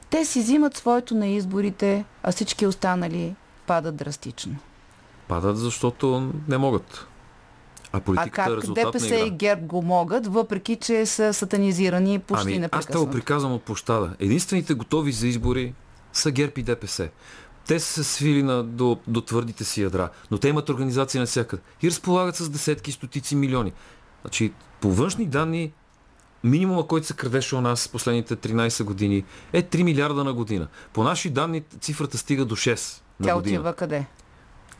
те 0.10 0.26
си 0.26 0.40
взимат 0.40 0.78
своето 0.78 1.16
на 1.16 1.28
изборите, 1.28 2.06
а 2.24 2.32
всички 2.32 2.66
останали 2.66 3.36
падат 3.68 3.96
драстично 3.96 4.56
падат, 5.32 5.58
защото 5.58 6.32
не 6.48 6.58
могат. 6.58 7.08
А 7.94 7.98
А 7.98 8.02
политиката 8.02 8.42
е 8.42 8.46
как 8.46 8.58
резултат 8.58 8.86
ДПС 8.86 9.10
на 9.10 9.16
игра. 9.16 9.26
и 9.28 9.30
ГЕРБ 9.30 9.62
го 9.66 9.82
могат, 9.82 10.28
въпреки 10.28 10.76
че 10.76 11.06
са 11.06 11.34
сатанизирани 11.34 12.20
почти 12.20 12.42
ами, 12.42 12.54
аз 12.54 12.56
те 12.56 12.58
го 12.58 12.62
непрекъснато? 12.62 13.12
приказвам 13.12 13.54
от 13.54 13.64
площада. 13.64 14.16
Единствените 14.20 14.74
готови 14.74 15.12
за 15.12 15.28
избори 15.28 15.74
са 16.14 16.32
ГЕРБ 16.32 16.54
и 16.58 16.64
ДПС. 16.64 17.10
Те 17.68 17.80
са 17.80 17.94
се 17.94 18.04
свили 18.04 18.44
на, 18.44 18.64
до, 18.64 18.98
до 19.08 19.22
твърдите 19.22 19.64
си 19.64 19.82
ядра, 19.82 20.10
но 20.32 20.38
те 20.38 20.50
имат 20.50 20.70
организация 20.70 21.22
навсякъде 21.22 21.62
и 21.82 21.88
разполагат 21.90 22.36
с 22.36 22.50
десетки, 22.50 22.92
стотици 22.92 23.36
милиони. 23.36 23.74
Значи, 24.22 24.54
по 24.82 24.92
външни 24.92 25.26
данни, 25.26 25.72
минимума, 26.44 26.88
който 26.88 27.08
се 27.08 27.14
крадеше 27.14 27.56
у 27.56 27.62
нас 27.62 27.88
последните 27.88 28.36
13 28.36 28.84
години 28.84 29.24
е 29.54 29.64
3 29.64 29.84
милиарда 29.84 30.24
на 30.24 30.34
година. 30.34 30.68
По 30.94 31.04
наши 31.04 31.30
данни 31.30 31.64
цифрата 31.80 32.18
стига 32.18 32.46
до 32.46 32.56
6 32.56 33.02
на 33.20 33.28
Тя 33.28 33.36
година. 33.36 33.60
отива 33.60 33.74
къде? 33.74 34.06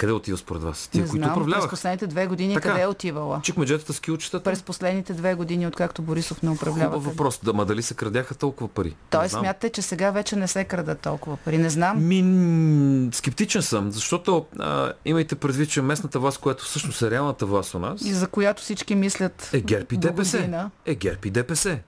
Къде 0.02 0.14
отива 0.14 0.38
според 0.38 0.64
вас? 0.64 0.88
Тия, 0.88 1.02
не 1.04 1.10
които 1.10 1.24
знам, 1.24 1.30
през 1.30 1.42
управляваха. 1.42 1.70
последните 1.70 2.08
две 2.08 2.28
години 2.28 2.54
Така. 2.54 2.70
къде 2.70 2.82
е 2.82 2.88
отивала? 2.88 3.42
Чекмеджетата 3.44 3.94
с 3.94 4.00
килчетата. 4.00 4.44
През 4.44 4.64
последните 4.64 5.14
две 5.14 5.34
години, 5.36 5.68
откакто 5.68 6.02
Борисов 6.02 6.44
не 6.44 6.50
управлява. 6.50 6.92
Хубав 6.92 7.06
въпрос. 7.06 7.40
Да, 7.44 7.54
ма 7.54 7.66
дали 7.66 7.82
се 7.82 7.94
крадяха 7.94 8.36
толкова 8.36 8.68
пари? 8.68 8.96
Той 9.10 9.30
смятате, 9.30 9.70
че 9.70 9.82
сега 9.82 10.12
вече 10.12 10.36
не 10.36 10.48
се 10.48 10.64
крадат 10.64 11.00
толкова 11.00 11.38
пари. 11.38 11.58
Не 11.58 11.70
знам. 11.70 12.08
Ми, 12.08 13.10
скептичен 13.14 13.62
съм, 13.62 13.92
защото 13.92 14.46
а, 14.60 14.94
имайте 15.06 15.36
предвид, 15.36 15.70
че 15.70 15.82
местната 15.82 16.20
власт, 16.20 16.38
която 16.38 16.64
всъщност 16.64 17.02
е 17.02 17.12
реалната 17.12 17.46
власт 17.46 17.74
у 17.74 17.80
нас, 17.80 18.02
И 18.06 18.14
за 18.14 18.28
която 18.28 18.62
всички 18.62 18.96
мислят 18.96 19.50
е 19.54 19.62
ГЕРБ 19.62 19.86
и 19.92 19.98
ДПС. 19.98 20.70
Е 20.86 20.96
ГЕРБ 20.96 21.20
и 21.26 21.30
ДПС. 21.30 21.80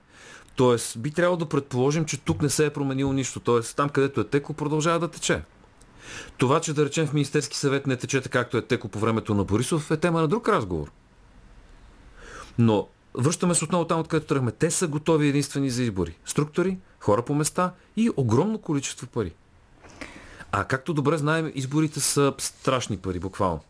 Тоест, 0.56 0.98
би 0.98 1.10
трябвало 1.10 1.36
да 1.36 1.46
предположим, 1.46 2.04
че 2.04 2.20
тук 2.20 2.42
не 2.42 2.50
се 2.50 2.66
е 2.66 2.70
променило 2.70 3.12
нищо. 3.12 3.40
Тоест, 3.40 3.76
там 3.76 3.88
където 3.88 4.20
е 4.20 4.24
текло, 4.24 4.54
продължава 4.54 4.98
да 4.98 5.08
тече. 5.08 5.42
Това, 6.38 6.60
че 6.60 6.74
да 6.74 6.84
речем 6.84 7.06
в 7.06 7.12
Министерски 7.12 7.56
съвет 7.56 7.86
не 7.86 7.96
тече 7.96 8.20
така, 8.20 8.38
както 8.38 8.56
е 8.56 8.62
текло 8.62 8.90
по 8.90 8.98
времето 8.98 9.34
на 9.34 9.44
Борисов, 9.44 9.90
е 9.90 9.96
тема 9.96 10.20
на 10.20 10.28
друг 10.28 10.48
разговор. 10.48 10.90
Но 12.58 12.88
връщаме 13.14 13.54
се 13.54 13.64
отново 13.64 13.84
там, 13.84 14.00
откъдето 14.00 14.26
тръгме. 14.26 14.52
Те 14.52 14.70
са 14.70 14.88
готови 14.88 15.28
единствени 15.28 15.70
за 15.70 15.82
избори. 15.82 16.18
Структури, 16.24 16.78
хора 17.00 17.22
по 17.22 17.34
места 17.34 17.72
и 17.96 18.10
огромно 18.16 18.58
количество 18.58 19.06
пари. 19.06 19.32
А 20.52 20.64
както 20.64 20.94
добре 20.94 21.16
знаем, 21.16 21.52
изборите 21.54 22.00
са 22.00 22.34
страшни 22.38 22.96
пари, 22.96 23.18
буквално. 23.18 23.60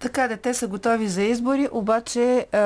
Така, 0.00 0.28
де, 0.28 0.36
те 0.36 0.54
са 0.54 0.68
готови 0.68 1.08
за 1.08 1.22
избори, 1.22 1.68
обаче 1.72 2.46
а, 2.52 2.58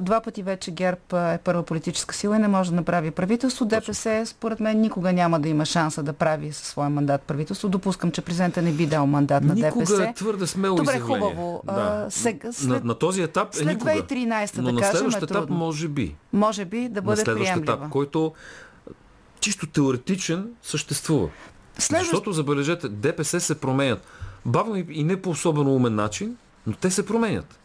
два 0.00 0.20
пъти 0.20 0.42
вече 0.42 0.70
ГЕРБ 0.70 1.00
е 1.24 1.38
първа 1.38 1.62
политическа 1.62 2.14
сила 2.14 2.36
и 2.36 2.40
не 2.40 2.48
може 2.48 2.70
да 2.70 2.76
направи 2.76 3.10
правителство. 3.10 3.64
ДПС, 3.64 4.22
според 4.26 4.60
мен, 4.60 4.80
никога 4.80 5.12
няма 5.12 5.40
да 5.40 5.48
има 5.48 5.66
шанса 5.66 6.02
да 6.02 6.12
прави 6.12 6.52
със 6.52 6.66
своя 6.66 6.90
мандат 6.90 7.22
правителство. 7.22 7.68
Допускам, 7.68 8.10
че 8.10 8.22
президента 8.22 8.62
не 8.62 8.72
би 8.72 8.86
дал 8.86 9.06
мандат 9.06 9.44
на 9.44 9.54
Никога 9.54 9.84
ДПС. 9.84 10.04
е 10.04 10.14
твърде 10.14 10.46
смело 10.46 10.76
Добре, 10.76 10.92
изявление. 10.92 11.20
хубаво. 11.28 11.62
Да. 11.66 11.72
А, 12.06 12.10
сега, 12.10 12.52
след, 12.52 12.68
на, 12.70 12.80
на 12.82 12.94
този 12.94 13.22
етап 13.22 13.48
е 13.50 13.56
след 13.56 13.66
никога. 13.68 13.90
2013, 13.92 14.56
Но 14.56 14.62
да 14.62 14.72
на 14.72 14.80
кажем, 14.80 14.92
следващ 14.92 15.16
е 15.16 15.24
етап 15.24 15.36
трудно. 15.36 15.56
може 15.56 15.88
би. 15.88 16.14
може 16.32 16.64
би 16.64 16.80
да 16.80 16.94
на 16.94 17.02
бъде 17.02 17.16
следващ 17.16 17.44
приемлива. 17.44 17.72
етап, 17.74 17.88
който 17.90 18.32
чисто 19.40 19.66
теоретичен 19.66 20.48
съществува. 20.62 21.28
Следващ- 21.78 22.04
Защото, 22.04 22.32
забележете, 22.32 22.88
ДПС 22.88 23.40
се 23.40 23.54
променят. 23.56 24.06
Бавно 24.46 24.76
и 24.88 25.04
не 25.04 25.16
по 25.16 25.30
особено 25.30 25.74
умен 25.74 25.94
начин, 25.94 26.36
но 26.70 26.76
те 26.76 26.90
се 26.90 27.06
променят. 27.06 27.58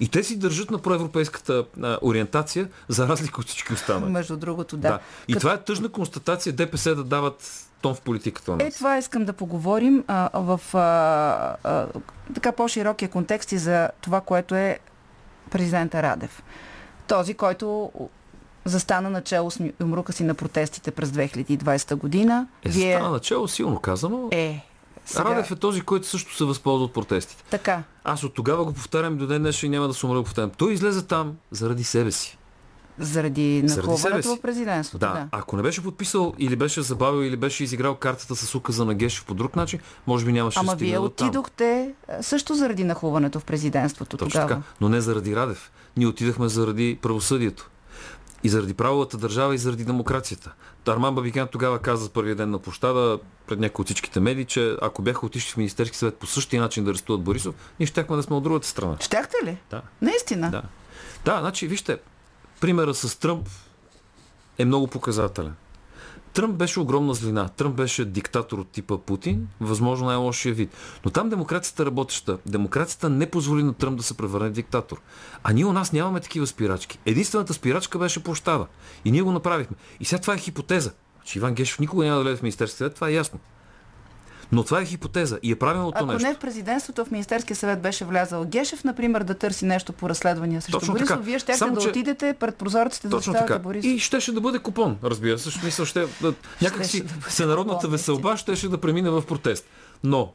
И 0.00 0.08
те 0.08 0.22
си 0.22 0.38
държат 0.38 0.70
на 0.70 0.78
проевропейската 0.78 1.64
а, 1.82 1.98
ориентация, 2.02 2.68
за 2.88 3.08
разлика 3.08 3.40
от 3.40 3.46
всички 3.46 3.72
останали. 3.72 4.12
Между 4.12 4.36
другото, 4.36 4.76
да. 4.76 4.88
Да. 4.88 4.98
И 5.28 5.32
Като- 5.32 5.40
това 5.40 5.54
е 5.54 5.58
тъжна 5.58 5.88
констатация 5.88 6.52
ДПС 6.52 6.94
да 6.94 7.04
дават 7.04 7.66
тон 7.82 7.94
в 7.94 8.00
политиката. 8.00 8.56
Е, 8.60 8.70
това 8.70 8.98
искам 8.98 9.24
да 9.24 9.32
поговорим 9.32 10.04
а, 10.06 10.30
в 10.34 10.60
а, 10.74 11.56
а, 11.64 11.86
така 12.34 12.52
по-широкия 12.52 13.08
контекст 13.08 13.52
и 13.52 13.58
за 13.58 13.90
това, 14.00 14.20
което 14.20 14.54
е 14.54 14.78
президента 15.50 16.02
Радев. 16.02 16.42
Този, 17.06 17.34
който 17.34 17.92
застана 18.64 19.10
начало 19.10 19.50
с 19.50 19.60
умрука 19.82 20.12
си 20.12 20.24
на 20.24 20.34
протестите 20.34 20.90
през 20.90 21.10
2020 21.10 21.94
година. 21.94 22.46
Е, 22.64 22.68
Вие... 22.68 22.94
стана 22.94 23.10
начало 23.10 23.48
силно 23.48 23.80
казано. 23.80 24.28
Е, 24.32 24.67
сега... 25.08 25.24
Радев 25.24 25.50
е 25.50 25.56
този, 25.56 25.80
който 25.80 26.06
също 26.06 26.36
се 26.36 26.44
възползва 26.44 26.84
от 26.84 26.92
протестите. 26.92 27.44
Така. 27.50 27.82
Аз 28.04 28.24
от 28.24 28.34
тогава 28.34 28.64
го 28.64 28.72
повтарям 28.72 29.16
до 29.16 29.26
ден 29.26 29.42
днешен 29.42 29.66
и 29.66 29.76
няма 29.76 29.88
да 29.88 29.94
се 29.94 30.06
умра 30.06 30.18
го 30.18 30.24
повтарям. 30.24 30.50
Той 30.50 30.72
излезе 30.72 31.06
там 31.06 31.36
заради 31.50 31.84
себе 31.84 32.10
си. 32.10 32.38
Заради 32.98 33.62
нахлуването 33.62 34.36
в 34.36 34.40
президентството. 34.40 35.06
Да. 35.06 35.12
Да. 35.12 35.28
Ако 35.32 35.56
не 35.56 35.62
беше 35.62 35.82
подписал 35.82 36.34
или 36.38 36.56
беше 36.56 36.82
забавил 36.82 37.26
или 37.26 37.36
беше 37.36 37.64
изиграл 37.64 37.94
картата 37.94 38.36
с 38.36 38.54
указа 38.54 38.84
на 38.84 38.94
Гешев 38.94 39.24
по 39.24 39.34
друг 39.34 39.56
начин, 39.56 39.80
може 40.06 40.26
би 40.26 40.32
нямаше 40.32 40.58
Ама 40.58 40.72
да 40.72 40.76
стигне 40.76 40.86
вие 40.86 40.96
там. 40.96 41.04
отидохте 41.04 41.92
също 42.20 42.54
заради 42.54 42.84
нахлуването 42.84 43.40
в 43.40 43.44
президентството 43.44 44.16
Точно 44.16 44.30
тогава. 44.30 44.48
така. 44.48 44.62
Но 44.80 44.88
не 44.88 45.00
заради 45.00 45.36
Радев. 45.36 45.70
Ние 45.96 46.06
отидахме 46.06 46.48
заради 46.48 46.98
правосъдието. 47.02 47.70
И 48.44 48.48
заради 48.48 48.74
правовата 48.74 49.16
държава, 49.16 49.54
и 49.54 49.58
заради 49.58 49.84
демокрацията. 49.84 50.52
Арман 50.86 51.14
Бабикян 51.14 51.48
тогава 51.48 51.78
каза 51.78 52.04
за 52.04 52.10
първия 52.10 52.36
ден 52.36 52.50
на 52.50 52.58
площада, 52.58 53.18
пред 53.46 53.58
някои 53.58 53.82
от 53.82 53.86
всичките 53.86 54.20
медии, 54.20 54.44
че 54.44 54.76
ако 54.82 55.02
бяха 55.02 55.26
отишли 55.26 55.52
в 55.52 55.56
Министерски 55.56 55.96
съвет 55.96 56.16
по 56.16 56.26
същия 56.26 56.62
начин 56.62 56.84
да 56.84 56.90
арестуват 56.90 57.22
Борисов, 57.22 57.54
ние 57.80 57.86
щяхме 57.86 58.16
да 58.16 58.22
сме 58.22 58.36
от 58.36 58.42
другата 58.42 58.66
страна. 58.66 58.96
Щяхте 59.00 59.36
ли? 59.44 59.58
Да. 59.70 59.82
Наистина. 60.02 60.50
Да. 60.50 60.62
Да, 61.24 61.40
значи, 61.40 61.66
вижте, 61.66 61.98
примера 62.60 62.94
с 62.94 63.18
Тръмп 63.18 63.48
е 64.58 64.64
много 64.64 64.86
показателен. 64.86 65.54
Тръмп 66.38 66.56
беше 66.56 66.80
огромна 66.80 67.14
злина. 67.14 67.48
Тръмп 67.48 67.76
беше 67.76 68.04
диктатор 68.04 68.58
от 68.58 68.68
типа 68.68 68.98
Путин, 68.98 69.48
възможно 69.60 70.06
най-лошия 70.06 70.54
вид. 70.54 70.70
Но 71.04 71.10
там 71.10 71.28
демокрацията 71.28 71.86
работеща. 71.86 72.38
Демокрацията 72.46 73.08
не 73.08 73.30
позволи 73.30 73.62
на 73.62 73.72
Тръмп 73.72 73.96
да 73.96 74.02
се 74.02 74.16
превърне 74.16 74.48
в 74.48 74.52
диктатор. 74.52 75.00
А 75.44 75.52
ние 75.52 75.64
у 75.64 75.72
нас 75.72 75.92
нямаме 75.92 76.20
такива 76.20 76.46
спирачки. 76.46 76.98
Единствената 77.06 77.54
спирачка 77.54 77.98
беше 77.98 78.24
площада. 78.24 78.66
И 79.04 79.10
ние 79.10 79.22
го 79.22 79.32
направихме. 79.32 79.76
И 80.00 80.04
сега 80.04 80.20
това 80.20 80.34
е 80.34 80.38
хипотеза. 80.38 80.90
Че 81.24 81.38
Иван 81.38 81.54
Гешев 81.54 81.78
никога 81.78 82.04
няма 82.04 82.16
да 82.16 82.22
влезе 82.22 82.36
в 82.36 82.42
Министерския 82.42 82.76
съвет, 82.76 82.94
това 82.94 83.08
е 83.08 83.12
ясно. 83.12 83.38
Но 84.52 84.62
това 84.62 84.80
е 84.80 84.84
хипотеза 84.84 85.38
и 85.42 85.52
е 85.52 85.56
правилното 85.56 85.96
Ако 85.96 86.06
нещо. 86.06 86.28
не 86.28 86.34
в 86.34 86.38
президентството, 86.38 87.04
в 87.04 87.10
Министерския 87.10 87.56
съвет 87.56 87.80
беше 87.80 88.04
влязал 88.04 88.44
Гешев, 88.44 88.84
например, 88.84 89.22
да 89.22 89.34
търси 89.34 89.64
нещо 89.64 89.92
по 89.92 90.08
разследвания 90.08 90.62
срещу 90.62 90.78
Точно 90.78 90.94
Борисов, 90.94 91.08
така. 91.08 91.20
вие 91.20 91.38
щяхте 91.38 91.58
Само, 91.58 91.74
да 91.74 91.80
че- 91.80 91.88
отидете 91.88 92.34
пред 92.34 92.56
прозорците 92.56 93.08
да 93.08 93.16
Точно 93.16 93.32
така. 93.32 93.58
Борисов. 93.58 93.90
И 93.90 93.98
щеше 93.98 94.32
да 94.32 94.40
бъде 94.40 94.58
купон, 94.58 94.98
разбира 95.04 95.38
се. 95.38 95.64
Мисъл, 95.64 95.84
ще, 95.84 96.06
някакси 96.62 96.88
Щеше 96.88 97.02
да 97.04 97.14
бъде 97.14 97.28
всенародната 97.28 97.76
купон, 97.76 97.90
веселба 97.90 98.36
щеше 98.36 98.68
да 98.68 98.78
премине 98.78 99.10
в 99.10 99.22
протест. 99.22 99.66
Но 100.04 100.32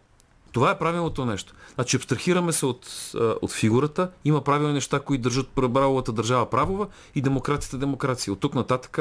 това 0.51 0.71
е 0.71 0.77
правилното 0.77 1.25
нещо. 1.25 1.53
Значи 1.75 1.97
абстрахираме 1.97 2.51
се 2.51 2.65
от, 2.65 3.11
а, 3.15 3.35
от 3.41 3.51
фигурата. 3.51 4.09
Има 4.25 4.41
правилни 4.41 4.73
неща, 4.73 4.99
които 4.99 5.21
държат 5.21 5.47
правовата 5.49 6.11
държава 6.11 6.49
правова 6.49 6.87
и 7.15 7.21
демокрацията 7.21 7.77
демокрация. 7.77 8.33
От 8.33 8.39
тук 8.39 8.55
нататък 8.55 8.99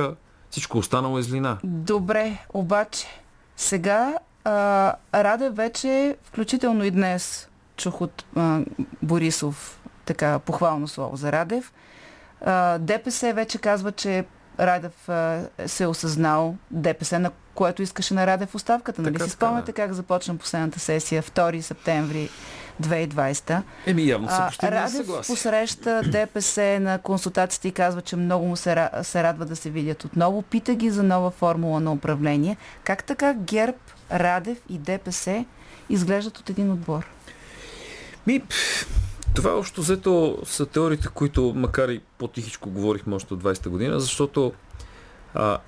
всичко 0.50 0.78
останало 0.78 1.18
е 1.18 1.22
злина. 1.22 1.58
Добре, 1.64 2.38
обаче 2.54 3.06
сега 3.56 4.14
а, 4.44 4.94
Раде 5.14 5.50
вече, 5.50 6.16
включително 6.24 6.84
и 6.84 6.90
днес, 6.90 7.48
чух 7.76 8.00
от 8.00 8.24
а, 8.36 8.60
Борисов 9.02 9.80
така 10.04 10.38
похвално 10.38 10.88
слово 10.88 11.16
за 11.16 11.32
Радев. 11.32 11.72
А, 12.44 12.78
ДПС 12.78 13.32
вече 13.32 13.58
казва, 13.58 13.92
че 13.92 14.24
Радев 14.60 15.08
а, 15.08 15.40
се 15.66 15.84
е 15.84 15.86
осъзнал 15.86 16.56
ДПС, 16.70 17.18
на 17.18 17.30
което 17.54 17.82
искаше 17.82 18.14
на 18.14 18.26
Радев 18.26 18.54
оставката. 18.54 19.02
Нали 19.02 19.12
Така, 19.12 19.24
си 19.24 19.30
спомняте 19.30 19.72
как 19.72 19.92
започна 19.92 20.36
последната 20.36 20.80
сесия 20.80 21.22
2 21.22 21.60
септември 21.60 22.28
2020? 22.82 23.62
Еми 23.86 24.06
явно 24.06 24.28
А, 24.30 24.46
постигнали 24.46 24.74
Радев 24.74 24.92
съгласие. 24.96 25.34
посреща 25.34 26.02
ДПС 26.06 26.78
на 26.80 26.98
консултациите 26.98 27.68
и 27.68 27.72
казва, 27.72 28.02
че 28.02 28.16
много 28.16 28.46
му 28.46 28.56
се, 28.56 28.88
се 29.02 29.22
радва 29.22 29.44
да 29.44 29.56
се 29.56 29.70
видят 29.70 30.04
отново. 30.04 30.42
Пита 30.42 30.74
ги 30.74 30.90
за 30.90 31.02
нова 31.02 31.30
формула 31.30 31.80
на 31.80 31.92
управление. 31.92 32.56
Как 32.84 33.04
така 33.04 33.34
ГЕРБ, 33.34 33.76
Радев 34.12 34.58
и 34.68 34.78
ДПС 34.78 35.44
изглеждат 35.88 36.38
от 36.38 36.50
един 36.50 36.72
отбор? 36.72 37.06
Ми, 38.26 38.42
това 39.34 39.50
общо 39.50 39.80
взето 39.80 40.38
са 40.44 40.66
теориите, 40.66 41.08
които 41.08 41.52
макар 41.56 41.88
и 41.88 42.00
по-тихичко 42.18 42.70
говорихме 42.70 43.14
още 43.14 43.34
от 43.34 43.42
20-та 43.42 43.70
година, 43.70 44.00
защото 44.00 44.52
а, 45.34 45.58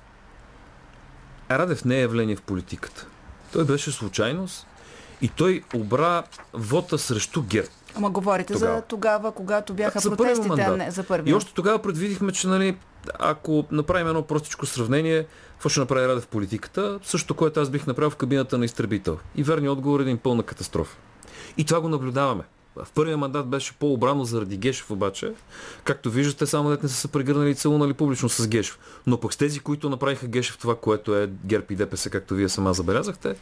Радев 1.51 1.85
не 1.85 1.97
е 1.97 2.01
явление 2.01 2.35
в 2.35 2.41
политиката. 2.41 3.07
Той 3.53 3.65
беше 3.65 3.91
случайност 3.91 4.67
и 5.21 5.27
той 5.27 5.63
обра 5.75 6.23
вота 6.53 6.97
срещу 6.97 7.43
ГЕРБ. 7.43 7.69
Ама 7.95 8.09
говорите 8.09 8.53
Тогава. 8.53 8.75
за 8.75 8.81
тогава, 8.81 9.31
когато 9.31 9.73
бяха 9.73 9.99
за 9.99 10.15
протестите, 10.15 10.61
а 10.61 10.77
не 10.77 10.91
за 10.91 11.03
първи. 11.03 11.29
И 11.29 11.33
още 11.33 11.53
тогава 11.53 11.79
предвидихме, 11.79 12.31
че 12.31 12.47
нали, 12.47 12.77
ако 13.19 13.65
направим 13.71 14.07
едно 14.07 14.21
простичко 14.21 14.65
сравнение, 14.65 15.25
какво 15.55 15.69
ще 15.69 15.79
направи 15.79 16.07
Радев 16.07 16.23
в 16.23 16.27
политиката, 16.27 16.99
също 17.03 17.33
което 17.33 17.59
аз 17.59 17.69
бих 17.69 17.87
направил 17.87 18.09
в 18.09 18.15
кабината 18.15 18.57
на 18.57 18.65
изтребител. 18.65 19.17
И 19.35 19.43
верният 19.43 19.73
отговор 19.73 19.99
е 19.99 20.03
един 20.03 20.17
пълна 20.17 20.43
катастрофа. 20.43 20.97
И 21.57 21.65
това 21.65 21.81
го 21.81 21.89
наблюдаваме. 21.89 22.43
В 22.75 22.87
първия 22.95 23.17
мандат 23.17 23.47
беше 23.47 23.73
по-обрано 23.73 24.25
заради 24.25 24.57
Гешев 24.57 24.91
обаче. 24.91 25.33
Както 25.83 26.09
виждате, 26.09 26.45
само 26.45 26.69
дете 26.69 26.83
не 26.83 26.89
са 26.89 26.95
се 26.95 27.07
прегърнали 27.07 27.49
и 27.49 27.55
целунали 27.55 27.93
публично 27.93 28.29
с 28.29 28.47
Гешев. 28.47 28.79
Но 29.07 29.19
пък 29.19 29.33
с 29.33 29.37
тези, 29.37 29.59
които 29.59 29.89
направиха 29.89 30.27
Гешев 30.27 30.57
това, 30.57 30.75
което 30.75 31.15
е 31.15 31.29
ГЕРБ 31.45 31.65
и 31.69 31.75
ДПС, 31.75 32.09
както 32.09 32.35
вие 32.35 32.49
сама 32.49 32.73
забелязахте, 32.73 33.35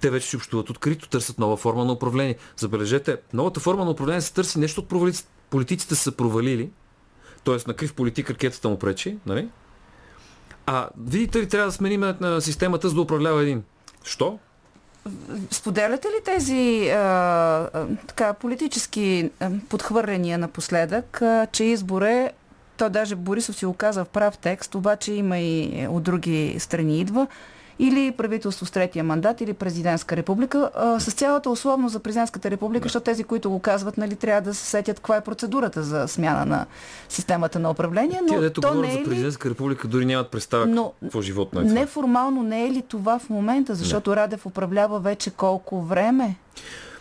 те 0.00 0.10
вече 0.10 0.28
си 0.28 0.36
общуват 0.36 0.70
открито, 0.70 1.08
търсят 1.08 1.38
нова 1.38 1.56
форма 1.56 1.84
на 1.84 1.92
управление. 1.92 2.36
Забележете, 2.56 3.16
новата 3.32 3.60
форма 3.60 3.84
на 3.84 3.90
управление 3.90 4.20
се 4.20 4.34
търси 4.34 4.58
нещо 4.58 4.80
от 4.80 4.88
провалиците 4.88 5.28
политиците 5.50 5.94
са 5.94 6.12
провалили, 6.12 6.70
т.е. 7.44 7.56
на 7.66 7.74
крив 7.74 7.94
политик 7.94 8.30
ракетата 8.30 8.68
му 8.68 8.78
пречи, 8.78 9.18
нали? 9.26 9.48
А 10.70 10.88
видите 11.06 11.38
ли, 11.38 11.48
трябва 11.48 11.66
да 11.66 11.72
сменим 11.72 12.00
на 12.20 12.40
системата, 12.40 12.88
за 12.88 12.94
да 12.94 13.00
управлява 13.00 13.42
един. 13.42 13.62
Що? 14.04 14.38
Споделяте 15.50 16.08
ли 16.08 16.24
тези 16.24 16.88
а, 16.90 16.96
а, 16.96 17.86
така, 18.06 18.32
политически 18.32 19.30
а, 19.40 19.50
подхвърляния 19.68 20.38
напоследък, 20.38 21.22
а, 21.22 21.46
че 21.52 21.64
избор 21.64 22.02
е, 22.02 22.32
то 22.76 22.90
даже 22.90 23.14
Борисов 23.14 23.56
си 23.56 23.66
го 23.66 23.72
каза 23.72 24.04
в 24.04 24.08
прав 24.08 24.38
текст, 24.38 24.74
обаче 24.74 25.12
има 25.12 25.38
и 25.38 25.86
от 25.90 26.02
други 26.02 26.56
страни 26.58 27.00
идва, 27.00 27.26
или 27.78 28.12
правителство 28.12 28.66
с 28.66 28.70
третия 28.70 29.04
мандат, 29.04 29.40
или 29.40 29.52
президентска 29.52 30.16
република. 30.16 30.70
А, 30.74 31.00
с 31.00 31.12
цялата 31.12 31.50
условно 31.50 31.88
за 31.88 32.00
президентската 32.00 32.50
република, 32.50 32.84
защото 32.84 33.04
тези, 33.04 33.24
които 33.24 33.50
го 33.50 33.58
казват, 33.58 33.98
нали, 33.98 34.16
трябва 34.16 34.40
да 34.40 34.54
се 34.54 34.66
сетят 34.66 34.96
каква 34.96 35.16
е 35.16 35.20
процедурата 35.20 35.82
за 35.82 36.08
смяна 36.08 36.46
на 36.46 36.66
системата 37.08 37.58
на 37.58 37.70
управление. 37.70 38.20
Но 38.22 38.28
Тия, 38.28 38.40
дето 38.40 38.60
то 38.60 38.74
не 38.74 38.88
е 38.88 38.92
за 38.92 39.04
президентска 39.04 39.50
република, 39.50 39.88
дори 39.88 40.06
нямат 40.06 40.30
представа 40.30 40.66
Но 40.66 40.92
какво 41.02 41.22
животно 41.22 41.60
е 41.60 41.62
това. 41.62 41.74
Неформално 41.74 42.42
не 42.42 42.66
е 42.66 42.70
ли 42.70 42.82
това 42.88 43.18
в 43.18 43.30
момента, 43.30 43.74
защото 43.74 44.16
Радев 44.16 44.46
управлява 44.46 45.00
вече 45.00 45.30
колко 45.30 45.82
време? 45.82 46.36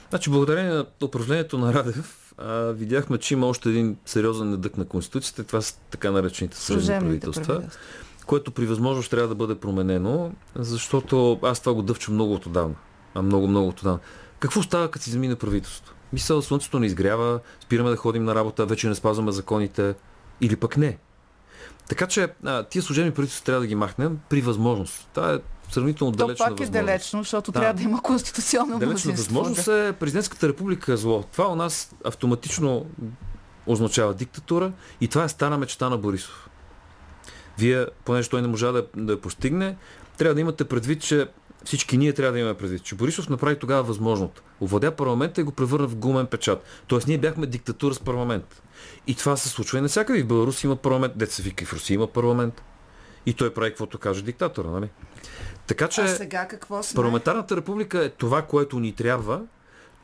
Значи, 0.09 0.29
благодарение 0.29 0.71
на 0.71 0.85
управлението 1.03 1.57
на 1.57 1.73
Радев, 1.73 2.33
а, 2.37 2.53
видяхме, 2.53 3.17
че 3.17 3.33
има 3.33 3.47
още 3.47 3.69
един 3.69 3.97
сериозен 4.05 4.49
недък 4.49 4.77
на 4.77 4.85
Конституцията. 4.85 5.43
Това 5.43 5.61
са 5.61 5.77
така 5.91 6.11
наречените 6.11 6.57
служебни 6.57 7.09
правителства, 7.09 7.45
правителства. 7.45 7.79
Което 8.27 8.51
при 8.51 8.65
възможност 8.65 9.11
трябва 9.11 9.27
да 9.27 9.35
бъде 9.35 9.55
променено, 9.55 10.31
защото 10.55 11.39
аз 11.43 11.59
това 11.59 11.73
го 11.73 11.81
дъвча 11.81 12.11
много 12.11 12.33
от 12.33 12.45
отдавна. 12.45 12.75
А 13.15 13.21
много, 13.21 13.47
много 13.47 13.67
от 13.67 13.79
отдавна. 13.79 13.99
Какво 14.39 14.63
става, 14.63 14.91
като 14.91 15.03
си 15.03 15.11
замине 15.11 15.35
правителството? 15.35 15.95
Мисля, 16.13 16.41
слънцето 16.41 16.79
не 16.79 16.85
изгрява, 16.85 17.39
спираме 17.59 17.89
да 17.89 17.95
ходим 17.95 18.23
на 18.23 18.35
работа, 18.35 18.65
вече 18.65 18.87
не 18.89 18.95
спазваме 18.95 19.31
законите. 19.31 19.95
Или 20.41 20.55
пък 20.55 20.77
не. 20.77 20.97
Така 21.89 22.07
че 22.07 22.33
а, 22.45 22.63
тия 22.63 22.81
служебни 22.81 23.11
правителства 23.11 23.45
трябва 23.45 23.61
да 23.61 23.67
ги 23.67 23.75
махнем 23.75 24.19
при 24.29 24.41
възможност. 24.41 25.09
Това 25.13 25.33
е 25.33 25.39
сравнително 25.71 26.11
То 26.11 26.17
далечна 26.17 26.45
пак 26.45 26.59
е 26.59 26.65
далечно, 26.65 27.19
защото 27.19 27.51
Да. 27.51 27.59
трябва 27.59 27.73
да 27.73 27.83
има 27.83 28.01
конституционно 28.01 28.79
Далечна 28.79 29.11
възможност 29.11 29.65
да. 29.65 29.87
е 29.87 29.93
президентската 29.93 30.47
република 30.47 30.93
е 30.93 30.97
зло. 30.97 31.23
Това 31.31 31.47
у 31.47 31.55
нас 31.55 31.95
автоматично 32.05 32.85
означава 33.67 34.13
диктатура 34.13 34.71
и 35.01 35.07
това 35.07 35.23
е 35.23 35.29
стара 35.29 35.57
мечта 35.57 35.89
на 35.89 35.97
Борисов. 35.97 36.49
Вие, 37.57 37.85
понеже 38.05 38.29
той 38.29 38.41
не 38.41 38.47
можа 38.47 38.71
да, 38.71 38.85
да 38.95 39.13
я 39.13 39.21
постигне, 39.21 39.77
трябва 40.17 40.35
да 40.35 40.41
имате 40.41 40.63
предвид, 40.63 41.01
че 41.01 41.27
всички 41.65 41.97
ние 41.97 42.13
трябва 42.13 42.31
да 42.31 42.39
имаме 42.39 42.57
предвид, 42.57 42.83
че 42.83 42.95
Борисов 42.95 43.29
направи 43.29 43.59
тогава 43.59 43.83
възможното. 43.83 44.43
Овладя 44.61 44.91
парламента 44.91 45.41
и 45.41 45.43
го 45.43 45.51
превърна 45.51 45.87
в 45.87 45.95
гумен 45.95 46.27
печат. 46.27 46.63
Тоест 46.87 47.07
ние 47.07 47.17
бяхме 47.17 47.45
диктатура 47.45 47.93
с 47.93 47.99
парламент. 47.99 48.61
И 49.07 49.15
това 49.15 49.37
се 49.37 49.49
случва 49.49 49.77
и 49.77 49.81
навсякъде. 49.81 50.23
В 50.23 50.27
Беларус 50.27 50.63
има 50.63 50.75
парламент, 50.75 51.17
деца 51.17 51.43
вика 51.43 51.63
и 51.63 51.67
в 51.67 51.73
Русия 51.73 51.95
има 51.95 52.07
парламент. 52.07 52.61
И 53.25 53.33
той 53.33 53.53
прави 53.53 53.69
каквото 53.69 53.99
каже 53.99 54.23
диктатора, 54.23 54.69
нали? 54.69 54.89
Така 55.67 55.87
че 55.87 56.01
А 56.01 56.07
сега 56.07 56.47
какво 56.47 56.83
сме? 56.83 56.95
парламентарната 56.95 57.55
република 57.55 58.03
е 58.05 58.09
това, 58.09 58.41
което 58.41 58.79
ни 58.79 58.91
трябва. 58.91 59.41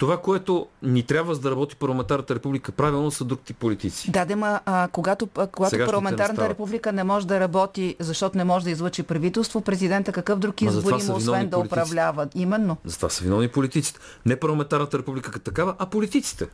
Това, 0.03 0.17
което 0.17 0.67
ни 0.81 1.03
трябва 1.03 1.35
за 1.35 1.41
да 1.41 1.51
работи 1.51 1.75
парламентарната 1.75 2.35
република 2.35 2.71
правилно, 2.71 3.11
са 3.11 3.23
друг 3.23 3.39
тип 3.39 3.57
политици. 3.57 4.11
Да, 4.11 4.25
да, 4.25 4.35
ма, 4.35 4.59
а, 4.65 4.87
когато, 4.91 5.27
а, 5.35 5.47
когато 5.47 5.69
Сегашните 5.69 5.91
парламентарната 5.91 6.49
република 6.49 6.91
не 6.91 7.03
може 7.03 7.27
да 7.27 7.39
работи, 7.39 7.95
защото 7.99 8.37
не 8.37 8.43
може 8.43 8.65
да 8.65 8.71
излъчи 8.71 9.03
правителство, 9.03 9.61
президента 9.61 10.11
какъв 10.11 10.39
друг 10.39 10.61
избор 10.61 10.99
има, 10.99 11.13
освен 11.13 11.49
да 11.49 11.57
политиците. 11.57 11.79
управлява? 11.79 12.27
Именно. 12.35 12.77
За 12.85 12.95
това 12.95 13.09
са 13.09 13.23
виновни 13.23 13.47
политиците. 13.47 13.99
Не 14.25 14.35
парламентарната 14.35 14.99
република 14.99 15.31
като 15.31 15.43
такава, 15.43 15.75
а 15.79 15.85
политиците. 15.85 16.47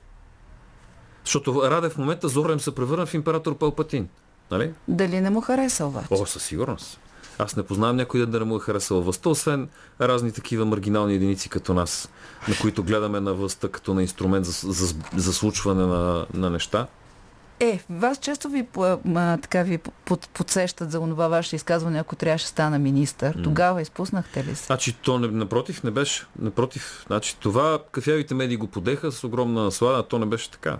Защото 1.25 1.61
Раде 1.71 1.89
в 1.89 1.97
момента 1.97 2.27
Зорем 2.27 2.59
се 2.59 2.75
превърна 2.75 3.05
в 3.05 3.13
император 3.13 3.57
Палпатин. 3.57 4.09
Нали? 4.51 4.73
Дали 4.87 5.21
не 5.21 5.29
му 5.29 5.41
хареса 5.41 5.85
обаче? 5.85 6.07
О, 6.11 6.25
със 6.25 6.43
сигурност. 6.43 6.99
Аз 7.39 7.55
не 7.55 7.63
познавам 7.63 7.95
някой 7.95 8.19
ден 8.19 8.31
да 8.31 8.39
не 8.39 8.45
му 8.45 8.55
е 8.55 8.59
харесал 8.59 9.01
властта, 9.01 9.29
освен 9.29 9.69
разни 10.01 10.31
такива 10.31 10.65
маргинални 10.65 11.13
единици 11.13 11.49
като 11.49 11.73
нас, 11.73 12.09
на 12.47 12.55
които 12.61 12.83
гледаме 12.83 13.19
на 13.19 13.33
властта 13.33 13.69
като 13.69 13.93
на 13.93 14.01
инструмент 14.01 14.45
за, 14.45 14.71
за, 14.71 14.95
за 15.17 15.33
случване 15.33 15.85
на, 15.85 16.25
на 16.33 16.49
неща. 16.49 16.87
Е, 17.61 17.79
вас 17.89 18.17
често 18.17 18.49
ви, 18.49 18.67
ма, 19.05 19.37
така 19.41 19.63
ви 19.63 19.77
под, 19.77 20.29
подсещат 20.29 20.91
за 20.91 20.99
онова 20.99 21.27
ваше 21.27 21.55
изказване, 21.55 21.99
ако 21.99 22.15
трябваше 22.15 22.45
да 22.45 22.49
стана 22.49 22.79
министър. 22.79 23.35
М. 23.35 23.43
Тогава 23.43 23.81
изпуснахте 23.81 24.43
ли 24.43 24.55
се? 24.55 24.65
Значи 24.65 24.93
то 24.93 25.19
не, 25.19 25.27
напротив 25.27 25.83
не 25.83 25.91
беше. 25.91 26.25
Напротив. 26.39 27.03
Значи 27.07 27.37
това 27.39 27.79
кафявите 27.91 28.33
медии 28.33 28.57
го 28.57 28.67
подеха 28.67 29.11
с 29.11 29.23
огромна 29.23 29.63
наслада, 29.63 29.99
а 29.99 30.03
то 30.03 30.19
не 30.19 30.25
беше 30.25 30.51
така. 30.51 30.77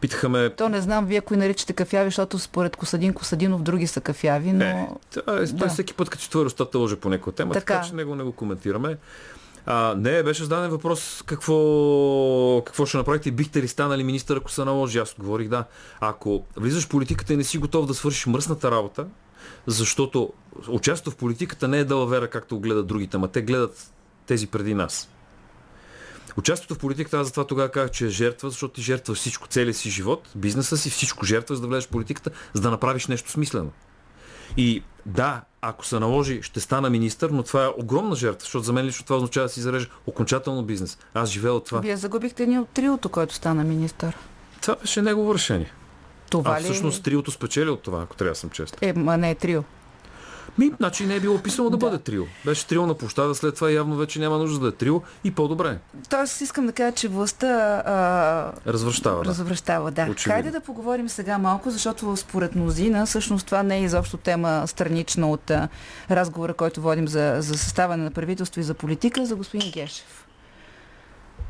Питаха 0.00 0.28
ме, 0.28 0.50
То 0.50 0.68
не 0.68 0.80
знам 0.80 1.06
вие 1.06 1.20
кои 1.20 1.36
наричате 1.36 1.72
кафяви, 1.72 2.06
защото 2.06 2.38
според 2.38 2.76
Косадин 2.76 3.14
Косадинов 3.14 3.62
други 3.62 3.86
са 3.86 4.00
кафяви, 4.00 4.52
но... 4.52 4.64
Е, 4.64 4.88
е, 5.28 5.46
Да. 5.46 5.56
той 5.56 5.68
всеки 5.68 5.94
път, 5.94 6.10
като 6.10 6.22
че 6.22 6.30
твоя 6.30 6.46
устата 6.46 6.78
лъже 6.78 6.96
по 6.96 7.08
някоя 7.08 7.34
тема, 7.34 7.54
Така. 7.54 7.74
така 7.74 7.86
че 7.86 7.94
него 7.94 8.14
не 8.14 8.24
го 8.24 8.32
коментираме. 8.32 8.96
А, 9.66 9.94
не, 9.98 10.22
беше 10.22 10.42
зададен 10.42 10.70
въпрос 10.70 11.22
какво, 11.26 12.62
какво 12.66 12.86
ще 12.86 12.96
направите 12.96 13.30
бихте 13.30 13.62
ли 13.62 13.68
станали 13.68 14.04
министър, 14.04 14.36
ако 14.36 14.50
се 14.50 14.64
наложи. 14.64 14.98
Аз 14.98 15.12
отговорих 15.12 15.48
да. 15.48 15.64
Ако 16.00 16.44
влизаш 16.56 16.84
в 16.84 16.88
политиката 16.88 17.32
и 17.34 17.36
не 17.36 17.44
си 17.44 17.58
готов 17.58 17.86
да 17.86 17.94
свършиш 17.94 18.26
мръсната 18.26 18.70
работа, 18.70 19.06
защото 19.66 20.32
участието 20.68 21.10
в 21.10 21.16
политиката 21.16 21.68
не 21.68 21.78
е 21.78 21.84
далавера, 21.84 22.30
както 22.30 22.60
гледат 22.60 22.86
другите, 22.86 23.18
ма 23.18 23.28
те 23.28 23.42
гледат 23.42 23.92
тези 24.26 24.46
преди 24.46 24.74
нас. 24.74 25.08
Участието 26.36 26.74
в 26.74 26.78
политиката, 26.78 27.18
аз 27.18 27.26
затова 27.26 27.46
тогава 27.46 27.68
казах, 27.68 27.90
че 27.90 28.06
е 28.06 28.08
жертва, 28.08 28.50
защото 28.50 28.74
ти 28.74 28.82
жертваш 28.82 29.18
всичко, 29.18 29.48
целия 29.48 29.74
си 29.74 29.90
живот, 29.90 30.28
бизнеса 30.34 30.76
си, 30.76 30.90
всичко 30.90 31.26
жертваш, 31.26 31.56
за 31.56 31.62
да 31.62 31.68
влезеш 31.68 31.86
в 31.86 31.90
политиката, 31.90 32.30
за 32.52 32.62
да 32.62 32.70
направиш 32.70 33.06
нещо 33.06 33.30
смислено. 33.30 33.70
И 34.56 34.82
да, 35.06 35.40
ако 35.60 35.86
се 35.86 35.98
наложи, 35.98 36.42
ще 36.42 36.60
стана 36.60 36.90
министър, 36.90 37.30
но 37.30 37.42
това 37.42 37.64
е 37.64 37.68
огромна 37.68 38.16
жертва, 38.16 38.40
защото 38.40 38.64
за 38.64 38.72
мен 38.72 38.86
лично 38.86 39.04
това 39.04 39.16
означава 39.16 39.46
да 39.46 39.52
си 39.52 39.60
зарежа 39.60 39.88
окончателно 40.06 40.62
бизнес. 40.62 40.98
Аз 41.14 41.30
живея 41.30 41.54
от 41.54 41.64
това. 41.64 41.80
Вие 41.80 41.96
загубихте 41.96 42.46
ни 42.46 42.58
от 42.58 42.68
триото, 42.68 43.08
който 43.08 43.34
стана 43.34 43.64
министър. 43.64 44.16
Това 44.62 44.76
беше 44.76 45.02
негово 45.02 45.34
решение. 45.34 45.72
Това 46.30 46.56
а 46.56 46.60
ли? 46.60 46.64
всъщност 46.64 47.02
триото 47.02 47.30
спечели 47.30 47.70
от 47.70 47.82
това, 47.82 48.02
ако 48.02 48.16
трябва 48.16 48.32
да 48.32 48.38
съм 48.38 48.50
честен. 48.50 48.88
Е, 48.88 48.92
ма 48.92 49.16
не 49.16 49.30
е 49.30 49.34
трио. 49.34 49.62
Ми, 50.58 50.72
значи 50.76 51.06
не 51.06 51.14
е 51.14 51.20
било 51.20 51.34
описано 51.34 51.70
да, 51.70 51.76
бъде 51.76 51.98
трио. 51.98 52.24
Беше 52.44 52.66
трио 52.66 52.86
на 52.86 52.94
площада, 52.94 53.34
след 53.34 53.54
това 53.54 53.70
явно 53.70 53.96
вече 53.96 54.18
няма 54.18 54.38
нужда 54.38 54.60
да 54.60 54.68
е 54.68 54.72
трио 54.72 55.00
и 55.24 55.30
по-добре. 55.30 55.78
Тоест 56.10 56.40
искам 56.40 56.66
да 56.66 56.72
кажа, 56.72 56.94
че 56.94 57.08
властта 57.08 57.82
а, 57.86 58.72
Развръщава, 58.72 59.22
да. 59.22 59.28
развръщава. 59.28 59.90
Да. 59.90 60.02
Очевидно. 60.02 60.34
Хайде 60.34 60.50
да 60.50 60.60
поговорим 60.60 61.08
сега 61.08 61.38
малко, 61.38 61.70
защото 61.70 62.16
според 62.16 62.54
мнозина, 62.54 63.06
всъщност 63.06 63.46
това 63.46 63.62
не 63.62 63.76
е 63.76 63.82
изобщо 63.82 64.16
тема 64.16 64.62
странична 64.66 65.30
от 65.30 65.50
а, 65.50 65.68
разговора, 66.10 66.54
който 66.54 66.80
водим 66.80 67.08
за, 67.08 67.36
за 67.38 67.58
съставане 67.58 68.04
на 68.04 68.10
правителство 68.10 68.60
и 68.60 68.64
за 68.64 68.74
политика, 68.74 69.26
за 69.26 69.36
господин 69.36 69.70
Гешев. 69.70 70.23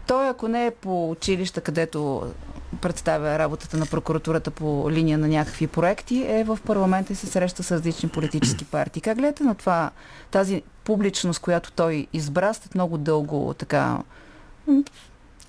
Той, 0.06 0.28
ако 0.28 0.48
не 0.48 0.66
е 0.66 0.70
по 0.70 1.10
училища, 1.10 1.60
където 1.60 2.32
представя 2.80 3.38
работата 3.38 3.76
на 3.76 3.86
прокуратурата 3.86 4.50
по 4.50 4.90
линия 4.90 5.18
на 5.18 5.28
някакви 5.28 5.66
проекти, 5.66 6.24
е 6.28 6.44
в 6.44 6.58
парламента 6.66 7.12
и 7.12 7.16
се 7.16 7.26
среща 7.26 7.62
с 7.62 7.72
различни 7.72 8.08
политически 8.08 8.64
партии. 8.64 9.02
Как 9.02 9.18
гледате 9.18 9.44
на 9.44 9.54
това, 9.54 9.90
тази 10.30 10.62
публичност, 10.84 11.40
която 11.40 11.72
той 11.72 12.06
избра 12.12 12.54
след 12.54 12.74
много 12.74 12.98
дълго 12.98 13.54
така 13.58 13.98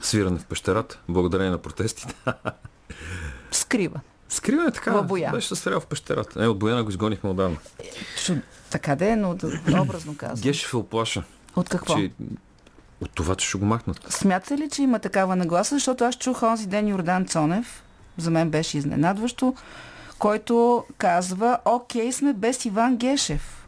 Свиране 0.01 0.39
в 0.39 0.45
пещерата, 0.45 0.99
благодарение 1.09 1.51
на 1.51 1.57
протестите. 1.57 2.15
скрива? 3.51 3.99
Скриване 4.29 4.71
така. 4.71 4.91
В 4.91 5.03
боя. 5.03 5.31
Беше 5.31 5.55
се 5.55 5.69
в 5.69 5.81
пещерата. 5.89 6.39
Не, 6.39 6.47
от 6.47 6.59
Бояна 6.59 6.83
го 6.83 6.89
изгонихме 6.89 7.29
отдавна. 7.29 7.57
Шо, 8.17 8.33
така 8.69 8.95
да 8.95 9.11
е, 9.11 9.15
но 9.15 9.37
образно 9.81 10.17
казвам. 10.17 10.41
Гешев 10.41 10.73
е 10.73 10.77
оплаша. 10.77 11.23
От 11.55 11.69
какво? 11.69 11.95
Че, 11.95 12.11
от 13.05 13.11
това, 13.11 13.35
че 13.35 13.47
ще 13.47 13.57
го 13.57 13.65
махнат. 13.65 14.05
Смятате 14.09 14.57
ли, 14.57 14.69
че 14.69 14.81
има 14.81 14.99
такава 14.99 15.35
нагласа? 15.35 15.75
Защото 15.75 16.03
аз 16.03 16.15
чух 16.15 16.43
онзи 16.43 16.67
ден 16.67 16.87
Йордан 16.87 17.25
Цонев, 17.25 17.83
за 18.17 18.31
мен 18.31 18.49
беше 18.49 18.77
изненадващо, 18.77 19.55
който 20.19 20.85
казва, 20.97 21.57
окей 21.65 22.11
сме 22.11 22.33
без 22.33 22.65
Иван 22.65 22.97
Гешев. 22.97 23.67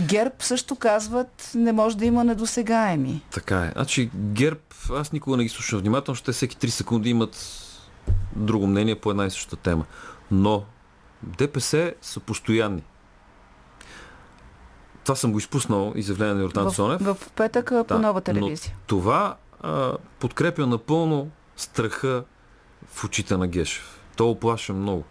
ГЕРБ 0.00 0.34
също 0.38 0.76
казват, 0.76 1.50
не 1.54 1.72
може 1.72 1.96
да 1.96 2.04
има 2.04 2.24
недосегаеми. 2.24 3.22
Така 3.30 3.58
е. 3.58 3.72
Значи 3.74 4.10
ГЕРБ, 4.14 4.60
аз 4.90 5.12
никога 5.12 5.36
не 5.36 5.42
ги 5.42 5.48
слушам 5.48 5.80
внимателно, 5.80 6.16
ще 6.16 6.32
всеки 6.32 6.56
3 6.56 6.68
секунди 6.68 7.10
имат 7.10 7.62
друго 8.36 8.66
мнение 8.66 8.94
по 8.94 9.10
една 9.10 9.26
и 9.26 9.30
съща 9.30 9.56
тема. 9.56 9.84
Но 10.30 10.64
ДПС 11.22 11.92
са 12.02 12.20
постоянни. 12.20 12.82
Това 15.06 15.16
съм 15.16 15.32
го 15.32 15.38
изпуснал, 15.38 15.92
изявление 15.94 16.34
на 16.34 16.42
Йордан 16.42 16.70
В, 16.70 16.74
Цонев. 16.74 17.00
в 17.02 17.16
петък 17.36 17.72
а, 17.72 17.84
по 17.84 17.94
Да, 17.94 18.00
нова 18.00 18.12
но 18.14 18.20
телевизия. 18.20 18.74
Това 18.86 19.36
а, 19.62 19.92
подкрепя 20.20 20.66
напълно 20.66 21.30
страха 21.56 22.24
в 22.88 23.04
очите 23.04 23.36
на 23.36 23.46
Гешев. 23.46 24.00
То 24.16 24.30
оплаша 24.30 24.72
много. 24.72 25.04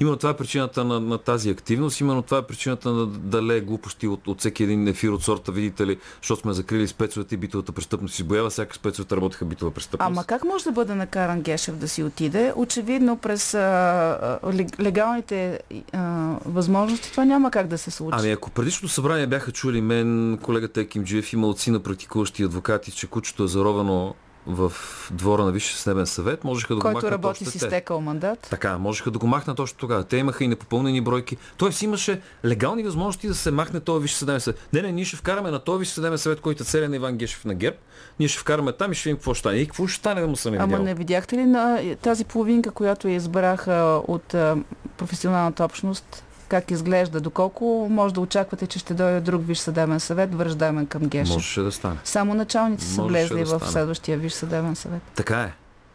Именно 0.00 0.16
това 0.16 0.30
е 0.30 0.36
причината 0.36 0.84
на, 0.84 1.00
на 1.00 1.18
тази 1.18 1.50
активност, 1.50 2.00
именно 2.00 2.22
това 2.22 2.38
е 2.38 2.42
причината 2.42 2.92
на 2.92 3.06
дале 3.06 3.60
глупости 3.60 4.08
от, 4.08 4.28
от 4.28 4.40
всеки 4.40 4.64
един 4.64 4.88
ефир 4.88 5.08
от 5.08 5.22
сорта, 5.22 5.52
видите 5.52 5.86
ли, 5.86 5.98
защото 6.22 6.40
сме 6.40 6.52
закрили 6.52 6.88
спецовете 6.88 7.34
и 7.34 7.38
битовата 7.38 7.72
престъпност. 7.72 8.18
Избоява 8.18 8.50
всяка 8.50 8.74
спецовете 8.76 9.16
работеха 9.16 9.44
битова 9.44 9.70
престъпност. 9.70 10.06
Ама 10.10 10.24
как 10.24 10.44
може 10.44 10.64
да 10.64 10.72
бъде 10.72 10.94
накаран 10.94 11.40
Гешев 11.40 11.76
да 11.76 11.88
си 11.88 12.02
отиде? 12.02 12.52
Очевидно 12.56 13.16
през 13.16 13.54
а, 13.54 14.38
легалните 14.80 15.60
а, 15.92 16.34
възможности 16.44 17.10
това 17.10 17.24
няма 17.24 17.50
как 17.50 17.66
да 17.66 17.78
се 17.78 17.90
случи. 17.90 18.16
Ами 18.20 18.30
ако 18.30 18.50
предишното 18.50 18.94
събрание 18.94 19.26
бяха 19.26 19.52
чули 19.52 19.80
мен, 19.80 20.38
колегата 20.42 20.80
Екимджиев 20.80 21.32
има 21.32 21.46
отци 21.46 21.70
на 21.70 21.80
практикуващи 21.80 22.42
адвокати, 22.42 22.92
че 22.92 23.06
кучето 23.06 23.44
е 23.44 23.48
заровено 23.48 24.14
в 24.46 24.72
двора 25.10 25.44
на 25.44 25.52
Висшия 25.52 25.78
съдебен 25.78 26.06
съвет, 26.06 26.44
можеха 26.44 26.74
да 26.74 26.80
Който 26.80 26.88
го 26.88 26.94
махнат 26.94 27.12
работи 27.12 27.44
още 27.44 27.50
си 27.50 27.58
стекал 27.58 28.00
мандат. 28.00 28.46
Така, 28.50 28.78
можеха 28.78 29.10
да 29.10 29.18
го 29.18 29.26
махнат 29.26 29.56
точно 29.56 29.78
тогава. 29.78 30.04
Те 30.04 30.16
имаха 30.16 30.44
и 30.44 30.48
непопълнени 30.48 31.00
бройки. 31.00 31.36
Тоест 31.56 31.82
имаше 31.82 32.20
легални 32.44 32.82
възможности 32.82 33.28
да 33.28 33.34
се 33.34 33.50
махне 33.50 33.80
този 33.80 34.02
Висш 34.02 34.14
съдебен 34.14 34.40
съвет. 34.40 34.68
Не, 34.72 34.82
не, 34.82 34.92
ние 34.92 35.04
ще 35.04 35.16
вкараме 35.16 35.50
на 35.50 35.58
този 35.58 35.78
Висш 35.78 35.90
съдебен 35.90 36.18
съвет, 36.18 36.40
който 36.40 36.62
е 36.62 36.66
целен 36.66 36.90
на 36.90 36.96
Иван 36.96 37.16
Гешев 37.16 37.44
на 37.44 37.54
ГЕРБ. 37.54 37.76
Ние 38.18 38.28
ще 38.28 38.38
вкараме 38.38 38.72
там 38.72 38.92
и 38.92 38.94
ще 38.94 39.08
видим 39.08 39.16
какво 39.16 39.34
ще 39.34 39.40
стане. 39.40 39.56
И 39.56 39.66
какво 39.66 39.86
ще 39.86 39.98
стане 39.98 40.20
да 40.20 40.26
му 40.26 40.36
съм 40.36 40.54
Ама 40.58 40.78
не 40.78 40.94
видяхте 40.94 41.36
ли 41.36 41.44
на 41.44 41.80
тази 42.02 42.24
половинка, 42.24 42.70
която 42.70 43.08
я 43.08 43.14
избраха 43.14 44.00
от 44.08 44.34
а, 44.34 44.56
професионалната 44.96 45.64
общност, 45.64 46.24
как 46.52 46.70
изглежда, 46.70 47.20
доколко 47.20 47.86
може 47.90 48.14
да 48.14 48.20
очаквате, 48.20 48.66
че 48.66 48.78
ще 48.78 48.94
дойде 48.94 49.20
друг 49.20 49.46
виш 49.46 49.58
съдебен 49.58 50.00
съвет, 50.00 50.34
връждамен 50.34 50.86
към 50.86 51.02
Гешев. 51.02 51.34
Можеше 51.34 51.60
да 51.60 51.72
стане. 51.72 51.96
Само 52.04 52.34
началници 52.34 52.86
са 52.86 53.02
влезли 53.02 53.44
да 53.44 53.58
в 53.58 53.70
следващия 53.70 54.18
виш 54.18 54.32
съдебен 54.32 54.76
съвет. 54.76 55.02
Така 55.14 55.40
е. 55.40 55.52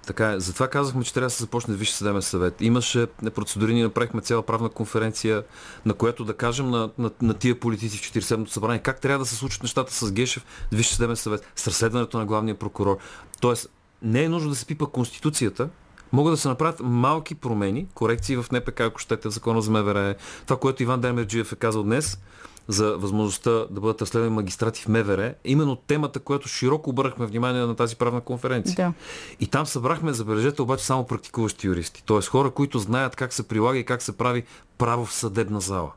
Така 0.08 0.32
е. 0.32 0.40
Затова 0.40 0.68
казахме, 0.68 1.04
че 1.04 1.14
трябва 1.14 1.26
да 1.26 1.30
се 1.30 1.44
започне 1.44 1.76
Висше 1.76 1.94
съдебен 1.94 2.22
съвет. 2.22 2.62
Имаше 2.62 3.08
процедури, 3.36 3.74
ние 3.74 3.84
направихме 3.84 4.22
цяла 4.22 4.42
правна 4.42 4.70
конференция, 4.70 5.44
на 5.86 5.94
която 5.94 6.26
да 6.26 6.34
кажем 6.34 6.70
на, 6.70 6.90
на, 6.98 7.12
на 7.22 7.34
тия 7.34 7.60
политици 7.60 7.98
в 7.98 8.02
47-то 8.02 8.52
събрание 8.52 8.80
как 8.80 9.02
трябва 9.02 9.20
да 9.20 9.30
се 9.30 9.36
случат 9.36 9.64
нещата 9.64 9.94
с 9.94 10.12
Гешев, 10.12 10.46
Висше 10.72 10.96
съдебен 10.96 11.16
съвет, 11.16 11.48
с 11.56 11.68
разследването 11.68 12.18
на 12.18 12.26
главния 12.26 12.56
прокурор. 12.56 12.98
Тоест, 13.42 13.70
не 14.02 14.24
е 14.24 14.30
нужно 14.30 14.50
да 14.50 14.56
се 14.56 14.66
пипа 14.66 14.86
Конституцията, 14.86 15.70
могат 16.12 16.34
да 16.34 16.38
се 16.38 16.48
направят 16.48 16.82
малки 16.84 17.36
промени, 17.36 17.88
корекции 17.94 18.36
в 18.36 18.46
НПК, 18.52 18.80
ако 18.80 19.00
щете, 19.00 19.30
в 19.30 19.32
закона 19.32 19.62
за 19.62 19.72
МВР. 19.72 20.16
Това, 20.46 20.60
което 20.60 20.84
Иван 20.84 21.02
Демерджиев 21.02 21.52
е 21.52 21.56
казал 21.56 21.84
днес, 21.84 22.20
за 22.68 22.98
възможността 22.98 23.52
да 23.52 23.82
бъдат 23.82 24.02
разследвани 24.02 24.36
магистрати 24.36 24.82
в 24.82 24.88
МВР, 24.88 25.26
е 25.26 25.52
именно 25.52 25.76
темата, 25.76 26.20
която 26.20 26.48
широко 26.48 26.90
обърнахме 26.90 27.26
внимание 27.26 27.62
на 27.62 27.76
тази 27.76 27.96
правна 27.96 28.22
конференция. 28.22 28.76
Да. 28.76 28.94
И 29.40 29.48
там 29.48 29.66
събрахме, 29.66 30.14
забележете, 30.14 30.62
обаче 30.62 30.86
само 30.86 31.08
практикуващи 31.08 31.68
юристи. 31.68 32.04
Т.е. 32.04 32.22
хора, 32.22 32.52
които 32.52 32.80
знаят 32.80 33.16
как 33.16 33.34
се 33.34 33.48
прилага 33.48 33.80
и 33.80 33.86
как 33.86 34.02
се 34.02 34.18
прави 34.18 34.44
право 34.78 35.06
в 35.06 35.14
съдебна 35.14 35.62
зала. 35.62 35.92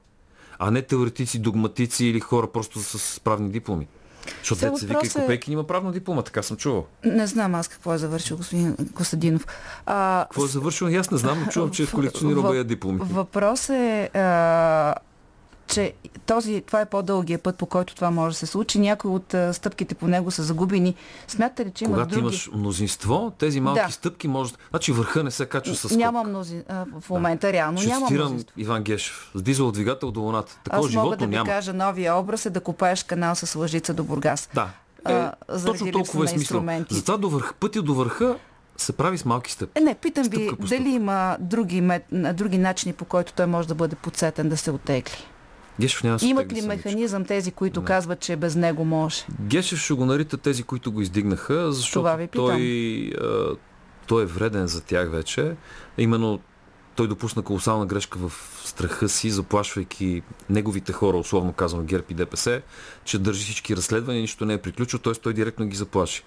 А 0.58 0.70
не 0.70 0.82
теоретици, 0.82 1.38
догматици 1.38 2.04
или 2.04 2.20
хора 2.20 2.46
просто 2.46 2.78
с 2.78 3.20
правни 3.20 3.50
дипломи. 3.50 3.86
Защото 4.39 4.59
се 4.59 4.66
вика 4.78 4.85
и 4.85 4.87
въпросът 4.89 5.16
е- 5.16 5.20
Копейкин 5.20 5.53
има 5.53 5.64
правна 5.64 5.93
диплома, 5.93 6.22
така 6.22 6.43
съм 6.43 6.57
чувал. 6.57 6.87
Не 7.05 7.26
знам 7.26 7.55
аз 7.55 7.68
какво 7.68 7.95
е 7.95 7.99
завършил 7.99 8.37
господин 8.37 8.76
Костадинов. 8.95 9.47
А, 9.87 10.24
Какво 10.24 10.45
е 10.45 10.49
завършил? 10.49 10.87
Аз 10.89 11.11
не 11.11 11.18
знам, 11.18 11.41
но 11.41 11.47
чувам, 11.47 11.70
че 11.70 11.83
е 11.83 11.87
колекционирал 11.87 12.43
бая 12.43 12.64
дипломи. 12.64 12.99
Въпрос 13.03 13.68
е, 13.68 14.11
а, 14.14 14.95
че 15.70 15.92
този, 16.26 16.60
това 16.60 16.80
е 16.80 16.86
по-дългия 16.86 17.38
път, 17.38 17.56
по 17.56 17.66
който 17.66 17.94
това 17.94 18.10
може 18.10 18.34
да 18.34 18.38
се 18.38 18.46
случи. 18.46 18.78
Някои 18.78 19.10
от 19.10 19.34
а, 19.34 19.52
стъпките 19.52 19.94
по 19.94 20.06
него 20.08 20.30
са 20.30 20.42
загубени. 20.42 20.94
Смятате 21.28 21.66
ли, 21.66 21.70
че 21.70 21.84
има 21.84 21.94
Когато 21.94 22.08
други... 22.08 22.20
имаш 22.20 22.50
мнозинство, 22.52 23.32
тези 23.38 23.60
малки 23.60 23.80
Да. 23.80 23.92
стъпки 23.92 24.28
може... 24.28 24.52
Значи 24.70 24.92
върха 24.92 25.24
не 25.24 25.30
се 25.30 25.46
качва 25.46 25.74
с 25.74 25.78
скок. 25.78 25.92
Няма 25.92 26.24
мнози... 26.24 26.62
а, 26.68 26.84
в 27.00 27.10
момента 27.10 27.52
реално 27.52 27.78
Ще 27.78 27.88
няма 27.88 28.06
цитирам 28.06 28.26
мнозинство. 28.26 28.60
Иван 28.60 28.82
Гешев. 28.82 29.30
С 29.34 29.42
дизел 29.42 29.72
двигател 29.72 30.10
до 30.10 30.20
луната. 30.20 30.60
Такова 30.64 30.88
Аз 30.88 30.94
мога 30.94 31.16
да 31.16 31.26
ви 31.26 31.30
няма. 31.30 31.46
кажа, 31.46 31.72
новия 31.74 32.14
образ 32.16 32.46
е 32.46 32.50
да 32.50 32.60
копаеш 32.60 33.02
канал 33.02 33.34
с 33.34 33.54
лъжица 33.54 33.94
до 33.94 34.04
Бургас. 34.04 34.48
Да. 34.54 34.68
А, 35.04 35.12
Е, 35.14 35.30
заради 35.48 35.78
точно 35.78 35.92
толкова 35.92 36.24
е 36.24 36.28
смисъл. 36.28 36.36
инструменти. 36.40 36.94
Затова 36.94 37.16
до 37.18 37.30
върх, 37.30 37.54
пътя 37.54 37.82
до 37.82 37.94
върха 37.94 38.36
се 38.76 38.92
прави 38.92 39.18
с 39.18 39.24
малки 39.24 39.52
стъпки. 39.52 39.78
Е, 39.78 39.84
не, 39.84 39.94
питам 39.94 40.24
ви, 40.24 40.46
Стъпка 40.46 40.66
дали 40.66 40.88
има 40.88 41.36
други, 41.40 41.90
други 42.12 42.58
начини, 42.58 42.92
по 42.92 43.04
който 43.04 43.32
той 43.32 43.46
може 43.46 43.68
да 43.68 43.74
бъде 43.74 43.96
подсетен 43.96 44.48
да 44.48 44.56
се 44.56 44.70
отегли? 44.70 45.12
Гешев 45.81 46.05
няма 46.05 46.18
да 46.18 46.26
Имат 46.26 46.53
ли 46.53 46.62
механизъм 46.62 47.24
тези, 47.24 47.53
които 47.53 47.85
казват, 47.85 48.20
че 48.20 48.37
без 48.37 48.55
него 48.57 48.85
може? 48.85 49.26
Гешев 49.41 49.78
ще 49.78 49.95
го 49.95 50.05
нарита 50.05 50.37
тези, 50.37 50.62
които 50.62 50.93
го 50.93 51.01
издигнаха, 51.01 51.72
защото 51.72 52.01
Това 52.01 52.16
ви 52.16 52.26
питам. 52.26 52.47
той, 52.47 53.12
а, 53.20 53.57
той 54.07 54.22
е 54.22 54.26
вреден 54.26 54.66
за 54.66 54.81
тях 54.81 55.11
вече. 55.11 55.57
Именно 55.99 56.41
той 56.95 57.09
допусна 57.09 57.43
колосална 57.43 57.87
грешка 57.87 58.18
в 58.18 58.33
страха 58.64 59.09
си, 59.09 59.31
заплашвайки 59.31 60.22
неговите 60.51 60.93
хора, 60.93 61.16
условно 61.16 61.53
казано 61.53 61.83
ГЕРБ 61.83 62.05
и 62.11 62.14
ДПС, 62.14 62.62
че 63.05 63.18
държи 63.18 63.45
всички 63.45 63.76
разследвания, 63.76 64.20
нищо 64.20 64.45
не 64.45 64.55
е 64.55 64.59
приключило, 64.59 65.01
т.е. 65.01 65.12
той 65.12 65.35
директно 65.35 65.66
ги 65.66 65.76
заплаши. 65.76 66.22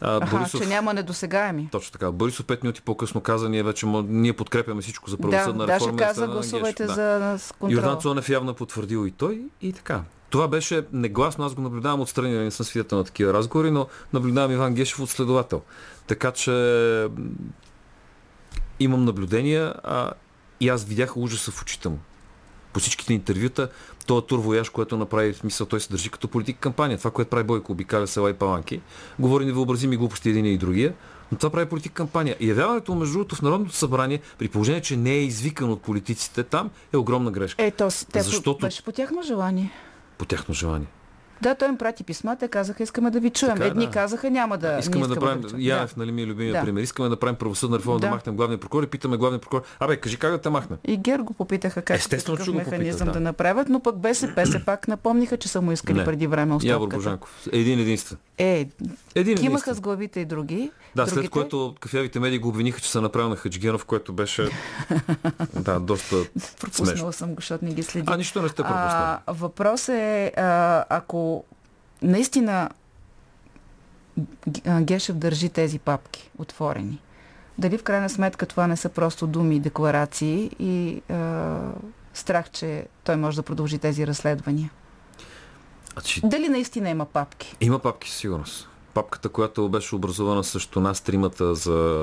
А, 0.00 0.16
Аха, 0.22 0.58
че 0.58 0.66
няма 0.66 0.94
недосегаеми. 0.94 1.68
Точно 1.72 1.92
така. 1.92 2.12
Борисов 2.12 2.46
5 2.46 2.62
минути 2.62 2.82
по-късно 2.82 3.20
каза, 3.20 3.48
ние 3.48 3.62
вече 3.62 3.86
ние 4.08 4.32
подкрепяме 4.32 4.82
всичко 4.82 5.10
за 5.10 5.16
правосъдна 5.18 5.66
Да, 5.66 5.66
даже 5.66 5.84
реформа. 5.84 6.02
и 6.02 6.04
каза, 6.04 6.26
гласувайте 6.26 6.82
Гешев. 6.82 6.94
за 6.96 7.38
контрол. 7.58 7.76
Йордан 7.76 8.00
Цонев 8.00 8.28
явно 8.28 8.50
е 8.50 8.54
потвърдил 8.54 9.06
и 9.06 9.10
той 9.10 9.40
и 9.60 9.72
така. 9.72 10.02
Това 10.30 10.48
беше 10.48 10.84
негласно, 10.92 11.44
аз 11.44 11.54
го 11.54 11.62
наблюдавам 11.62 12.00
отстрани, 12.00 12.38
не 12.38 12.50
съм 12.50 12.66
свидетел 12.66 12.98
на 12.98 13.04
такива 13.04 13.32
разговори, 13.32 13.70
но 13.70 13.86
наблюдавам 14.12 14.52
Иван 14.52 14.74
Гешев 14.74 15.00
от 15.00 15.10
следовател. 15.10 15.62
Така 16.06 16.30
че 16.30 16.50
имам 18.80 19.04
наблюдения 19.04 19.74
а, 19.84 20.10
и 20.60 20.68
аз 20.68 20.84
видях 20.84 21.16
ужаса 21.16 21.50
в 21.50 21.62
очите 21.62 21.88
му. 21.88 21.98
По 22.72 22.80
всичките 22.80 23.14
интервюта, 23.14 23.68
този 24.06 24.26
турвояж, 24.26 24.68
което 24.68 24.96
направи, 24.96 25.32
в 25.32 25.36
смисъл, 25.36 25.66
той 25.66 25.80
се 25.80 25.88
държи 25.88 26.10
като 26.10 26.28
политик 26.28 26.56
кампания. 26.58 26.98
Това, 26.98 27.10
което 27.10 27.30
прави 27.30 27.44
Бойко, 27.44 27.72
обикаля 27.72 28.06
села 28.06 28.30
и 28.30 28.34
паланки, 28.34 28.80
говори 29.18 29.44
невъобразими 29.44 29.96
глупости 29.96 30.28
един 30.30 30.46
и 30.46 30.58
другия, 30.58 30.94
но 31.32 31.38
това 31.38 31.50
прави 31.50 31.66
политик 31.66 31.92
кампания. 31.92 32.36
И 32.40 32.48
явяването 32.48 32.94
между 32.94 33.12
другото, 33.12 33.36
в 33.36 33.42
Народното 33.42 33.74
събрание, 33.74 34.20
при 34.38 34.48
положение, 34.48 34.80
че 34.80 34.96
не 34.96 35.10
е 35.10 35.22
извикан 35.22 35.70
от 35.70 35.82
политиците 35.82 36.42
там, 36.42 36.70
е 36.92 36.96
огромна 36.96 37.30
грешка. 37.30 37.62
Е, 37.64 37.70
то, 37.70 37.90
с- 37.90 38.04
те 38.04 38.22
Защото- 38.22 38.58
беше 38.58 38.82
по 38.82 38.92
тяхно 38.92 39.22
желание. 39.22 39.70
По 40.18 40.24
тяхно 40.24 40.54
желание. 40.54 40.86
Да, 41.42 41.54
той 41.54 41.68
им 41.68 41.76
прати 41.76 42.04
писма, 42.04 42.36
те 42.36 42.48
казаха, 42.48 42.82
искаме 42.82 43.10
да 43.10 43.20
ви 43.20 43.30
чуем. 43.30 43.52
Така 43.56 43.66
Едни 43.66 43.84
да. 43.86 43.90
казаха, 43.90 44.30
няма 44.30 44.58
да. 44.58 44.78
Искаме 44.78 45.08
не 45.08 45.14
да 45.14 45.20
правим, 45.20 45.42
ви 45.42 45.48
чуем. 45.48 45.62
Янев, 45.62 45.96
нали 45.96 46.12
ми 46.12 46.22
е 46.22 46.26
любимия 46.26 46.52
Да. 46.52 46.62
пример, 46.62 46.82
искаме 46.82 47.08
да 47.08 47.16
правим 47.16 47.36
правосъдна 47.36 47.78
реформа, 47.78 48.00
да. 48.00 48.06
Да. 48.06 48.10
махнем 48.14 48.36
главния 48.36 48.60
прокурор 48.60 48.82
и 48.82 48.86
питаме 48.86 49.16
главния 49.16 49.40
прокурор, 49.40 49.62
абе, 49.80 49.96
кажи 49.96 50.16
как 50.16 50.30
да 50.30 50.38
те 50.38 50.50
махнем. 50.50 50.78
И 50.84 50.96
Гер 50.96 51.18
го 51.20 51.32
попитаха 51.32 51.82
как 51.82 51.98
Естествено, 51.98 52.36
такъв 52.36 52.52
го 52.52 52.58
попитах, 52.58 52.72
механизъм 52.72 53.06
да. 53.06 53.12
да. 53.12 53.20
направят, 53.20 53.68
но 53.68 53.80
пък 53.80 53.98
БСП 53.98 54.46
се 54.46 54.64
пак 54.64 54.88
напомниха, 54.88 55.36
че 55.36 55.48
са 55.48 55.60
му 55.60 55.72
искали 55.72 55.98
Не. 55.98 56.04
преди 56.04 56.26
време 56.26 56.58
Явор 56.62 56.86
оставката. 56.86 56.96
Божанков. 56.96 57.46
Един 57.52 57.80
единствен. 57.80 58.18
Е, 58.38 58.68
Един 59.14 59.36
кимаха 59.36 59.46
единствен. 59.46 59.74
с 59.74 59.80
главите 59.80 60.20
и 60.20 60.24
други. 60.24 60.70
Да, 60.96 61.06
след 61.06 61.14
Другите? 61.14 61.30
което 61.30 61.74
кафявите 61.80 62.20
медии 62.20 62.38
го 62.38 62.48
обвиниха, 62.48 62.80
че 62.80 62.90
са 62.90 63.00
направил 63.00 63.28
на 63.28 63.36
Хаджигенов, 63.36 63.84
което 63.84 64.12
беше 64.12 64.48
да, 65.54 65.80
доста 65.80 66.16
Пропуснала 66.60 66.88
смешно. 66.88 67.12
съм 67.12 67.28
го, 67.30 67.34
защото 67.34 67.64
не 67.64 67.74
ги 67.74 67.82
следи. 67.82 68.06
А, 68.10 68.16
нищо 68.16 68.42
не 68.42 68.48
сте 68.48 68.62
пропуснали. 68.62 69.18
Въпрос 69.28 69.88
е, 69.88 70.32
а, 70.36 70.84
ако 70.88 71.44
наистина 72.02 72.70
Гешев 74.80 75.16
държи 75.16 75.48
тези 75.48 75.78
папки 75.78 76.30
отворени, 76.38 76.98
дали 77.58 77.78
в 77.78 77.82
крайна 77.82 78.10
сметка 78.10 78.46
това 78.46 78.66
не 78.66 78.76
са 78.76 78.88
просто 78.88 79.26
думи 79.26 79.56
и 79.56 79.60
декларации 79.60 80.50
и 80.58 81.02
а, 81.12 81.58
страх, 82.14 82.50
че 82.50 82.86
той 83.04 83.16
може 83.16 83.36
да 83.36 83.42
продължи 83.42 83.78
тези 83.78 84.06
разследвания? 84.06 84.70
Значи, 85.94 86.20
Дали 86.24 86.48
наистина 86.48 86.90
има 86.90 87.04
папки? 87.04 87.56
Има 87.60 87.78
папки 87.78 88.10
сигурност. 88.10 88.68
Папката, 88.94 89.28
която 89.28 89.68
беше 89.68 89.94
образувана 89.94 90.44
срещу 90.44 90.80
нас 90.80 91.00
тримата 91.00 91.54
за 91.54 91.98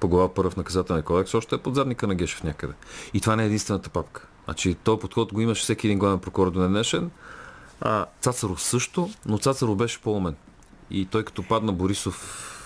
по 0.00 0.08
глава 0.08 0.34
първа 0.34 0.50
в 0.50 0.56
наказателния 0.56 1.04
кодекс, 1.04 1.34
още 1.34 1.54
е 1.54 1.58
под 1.58 1.74
задника 1.74 2.06
на 2.06 2.14
Гешев 2.14 2.44
някъде. 2.44 2.72
И 3.14 3.20
това 3.20 3.36
не 3.36 3.42
е 3.42 3.46
единствената 3.46 3.90
папка. 3.90 4.26
Значи, 4.44 4.74
този 4.74 5.00
подход 5.00 5.32
го 5.32 5.40
имаше 5.40 5.62
всеки 5.62 5.86
един 5.86 5.98
главен 5.98 6.18
прокурор 6.18 6.50
до 6.50 6.68
днешен. 6.68 7.10
А, 7.80 8.06
Цацаров 8.20 8.62
също, 8.62 9.10
но 9.26 9.38
Цацаров 9.38 9.76
беше 9.76 10.00
по-умен. 10.00 10.36
И 10.90 11.06
той 11.06 11.24
като 11.24 11.42
падна 11.42 11.72
Борисов, 11.72 12.46
а, 12.56 12.59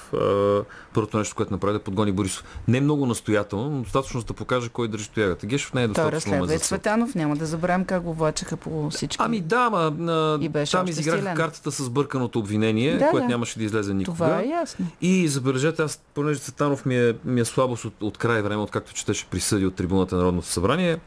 първото 0.94 1.18
нещо, 1.18 1.36
което 1.36 1.52
направи 1.52 1.72
да 1.72 1.78
подгони 1.78 2.12
Борисов. 2.12 2.44
Не 2.68 2.80
много 2.80 3.06
настоятелно, 3.06 3.70
но 3.70 3.82
достатъчно 3.82 4.22
да 4.22 4.34
покаже 4.34 4.68
кой 4.68 4.88
държи 4.88 5.10
тоягата. 5.10 5.46
Гешев 5.46 5.74
не 5.74 5.82
е 5.82 5.84
Той 5.84 5.88
достатъчно 5.88 6.30
умен 6.32 6.40
разследва 6.40 6.54
и. 6.54 6.58
Цветанов, 6.58 7.14
няма 7.14 7.36
да 7.36 7.46
забравим 7.46 7.84
как 7.84 8.02
го 8.02 8.14
влачаха 8.14 8.56
по 8.56 8.90
всички. 8.90 9.16
Ами 9.20 9.40
да, 9.40 9.70
ма, 9.70 10.12
а, 10.12 10.38
И 10.44 10.48
беше 10.48 10.72
там 10.72 10.88
изиграха 10.88 11.18
силен. 11.18 11.36
картата 11.36 11.70
с 11.70 11.90
бърканото 11.90 12.38
обвинение, 12.38 12.96
Да, 12.96 13.10
което 13.10 13.24
да. 13.24 13.28
нямаше 13.28 13.58
да 13.58 13.64
излезе 13.64 13.94
никога. 13.94 14.14
Това 14.16 14.40
е 14.40 14.46
ясно. 14.46 14.86
И 15.00 15.28
забележете, 15.28 15.82
аз, 15.82 16.02
понеже 16.14 16.40
Цветанов 16.40 16.86
ми 16.86 16.96
е, 16.98 17.14
ми 17.24 17.40
е 17.40 17.44
слабост 17.44 17.84
от, 17.84 17.94
от 18.00 18.18
край 18.18 18.42
време, 18.42 18.62
откакто 18.62 18.94
четеше 18.94 19.26
присъди 19.26 19.66
от 19.66 19.74
трибуната 19.74 20.14
на 20.14 20.20
Народното 20.22 20.48
събрание, 20.48 20.98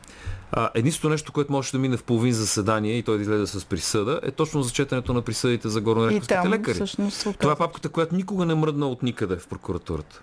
а, 0.51 0.69
единственото 0.73 1.11
нещо, 1.11 1.31
което 1.31 1.51
може 1.51 1.71
да 1.71 1.77
мине 1.77 1.97
в 1.97 2.03
половин 2.03 2.33
заседание 2.33 2.97
и 2.97 3.03
той 3.03 3.15
да 3.17 3.21
излезе 3.21 3.59
с 3.59 3.65
присъда, 3.65 4.19
е 4.23 4.31
точно 4.31 4.63
зачетането 4.63 5.13
на 5.13 5.21
присъдите 5.21 5.69
за 5.69 5.81
там 6.27 6.49
лекари. 6.49 6.73
всъщност 6.73 7.27
Това 7.39 7.51
е 7.51 7.55
папката, 7.55 7.89
която 7.89 8.15
никога 8.15 8.45
не 8.45 8.55
мръдна 8.55 8.87
от 8.87 9.03
никъде 9.03 9.37
в 9.37 9.47
прокуратурата. 9.47 10.21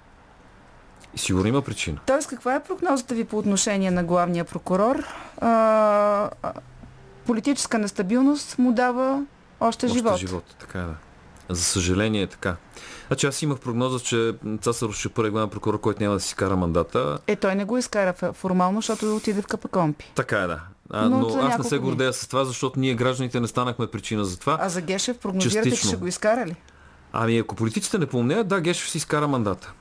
И 1.15 1.19
сигурно 1.19 1.49
има 1.49 1.63
причина. 1.63 1.99
Тоест, 2.07 2.29
каква 2.29 2.55
е 2.55 2.63
прогнозата 2.63 3.15
ви 3.15 3.25
по 3.25 3.39
отношение 3.39 3.91
на 3.91 4.05
главния 4.05 4.45
прокурор? 4.45 5.05
А, 5.41 6.31
политическа 7.27 7.79
нестабилност 7.79 8.59
му 8.59 8.73
дава 8.73 9.25
още, 9.61 9.87
още 9.87 9.99
живот. 9.99 10.17
живот, 10.17 10.45
така 10.61 10.79
е, 10.79 10.83
да. 10.83 10.95
За 11.49 11.65
съжаление 11.65 12.23
е 12.23 12.27
така. 12.27 12.57
Значи 13.07 13.27
аз 13.27 13.43
имах 13.43 13.59
прогноза, 13.59 14.05
че 14.05 14.35
Цасаров 14.61 14.97
ще 14.97 15.09
първи 15.09 15.31
главен 15.31 15.51
прокурор, 15.51 15.81
който 15.81 16.03
няма 16.03 16.15
да 16.15 16.21
си 16.21 16.35
кара 16.35 16.57
мандата. 16.57 17.19
Е, 17.27 17.37
той 17.37 17.55
не 17.55 17.65
го 17.65 17.79
изкара 17.79 18.33
формално, 18.33 18.79
защото 18.79 19.17
отиде 19.17 19.43
в 19.43 19.47
КПКОМПИ. 19.47 20.13
Така 20.15 20.39
е, 20.39 20.47
да. 20.47 20.61
А, 20.91 21.09
но, 21.09 21.19
но 21.19 21.41
аз 21.41 21.59
не 21.59 21.65
се 21.65 21.79
гордея 21.79 22.13
с 22.13 22.29
това, 22.29 22.45
защото 22.45 22.81
ние 22.81 22.95
гражданите 22.95 23.41
не 23.41 23.47
станахме 23.47 23.87
причина 23.87 24.25
за 24.25 24.39
това. 24.39 24.59
А 24.61 24.69
за 24.69 24.81
Гешев 24.81 25.19
прогнозирате, 25.19 25.71
Частично. 25.71 25.91
че 25.91 25.95
ще 25.95 25.97
го 25.97 26.07
изкара 26.07 26.47
ли? 26.47 26.57
Ами 27.13 27.39
ако 27.39 27.55
политиците 27.55 27.99
не 27.99 28.07
помнят, 28.07 28.49
да, 28.49 28.61
Гешев 28.61 28.91
си 28.91 28.99
изкара 28.99 29.29
мандата. 29.29 29.73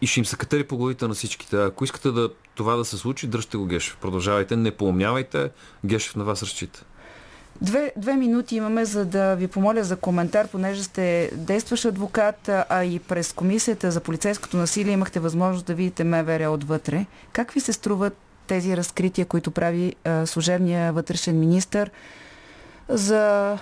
И 0.00 0.06
ще 0.06 0.20
им 0.20 0.26
се 0.26 0.36
катери 0.36 0.64
по 0.64 0.76
главите 0.76 1.08
на 1.08 1.14
всичките. 1.14 1.56
Ако 1.56 1.84
искате 1.84 2.10
да, 2.10 2.30
това 2.54 2.76
да 2.76 2.84
се 2.84 2.96
случи, 2.96 3.26
дръжте 3.26 3.56
го 3.56 3.66
Гешев. 3.66 3.96
Продължавайте, 3.96 4.56
не 4.56 4.70
помнявайте, 4.70 5.50
Гешев 5.84 6.16
на 6.16 6.24
вас 6.24 6.42
разчита. 6.42 6.84
Две, 7.60 7.92
две 7.96 8.16
минути 8.16 8.56
имаме, 8.56 8.84
за 8.84 9.04
да 9.04 9.34
ви 9.34 9.48
помоля 9.48 9.84
за 9.84 9.96
коментар, 9.96 10.48
понеже 10.48 10.82
сте 10.82 11.30
действащ 11.34 11.84
адвокат, 11.84 12.48
а 12.48 12.84
и 12.84 12.98
през 12.98 13.32
комисията 13.32 13.90
за 13.90 14.00
полицейското 14.00 14.56
насилие 14.56 14.92
имахте 14.92 15.20
възможност 15.20 15.66
да 15.66 15.74
видите 15.74 16.04
МВР 16.04 16.50
отвътре. 16.50 17.06
Как 17.32 17.50
ви 17.50 17.60
се 17.60 17.72
струват 17.72 18.16
тези 18.46 18.76
разкрития, 18.76 19.26
които 19.26 19.50
прави 19.50 19.94
а, 20.04 20.26
служебния 20.26 20.92
вътрешен 20.92 21.40
министр 21.40 21.86
за 22.88 23.58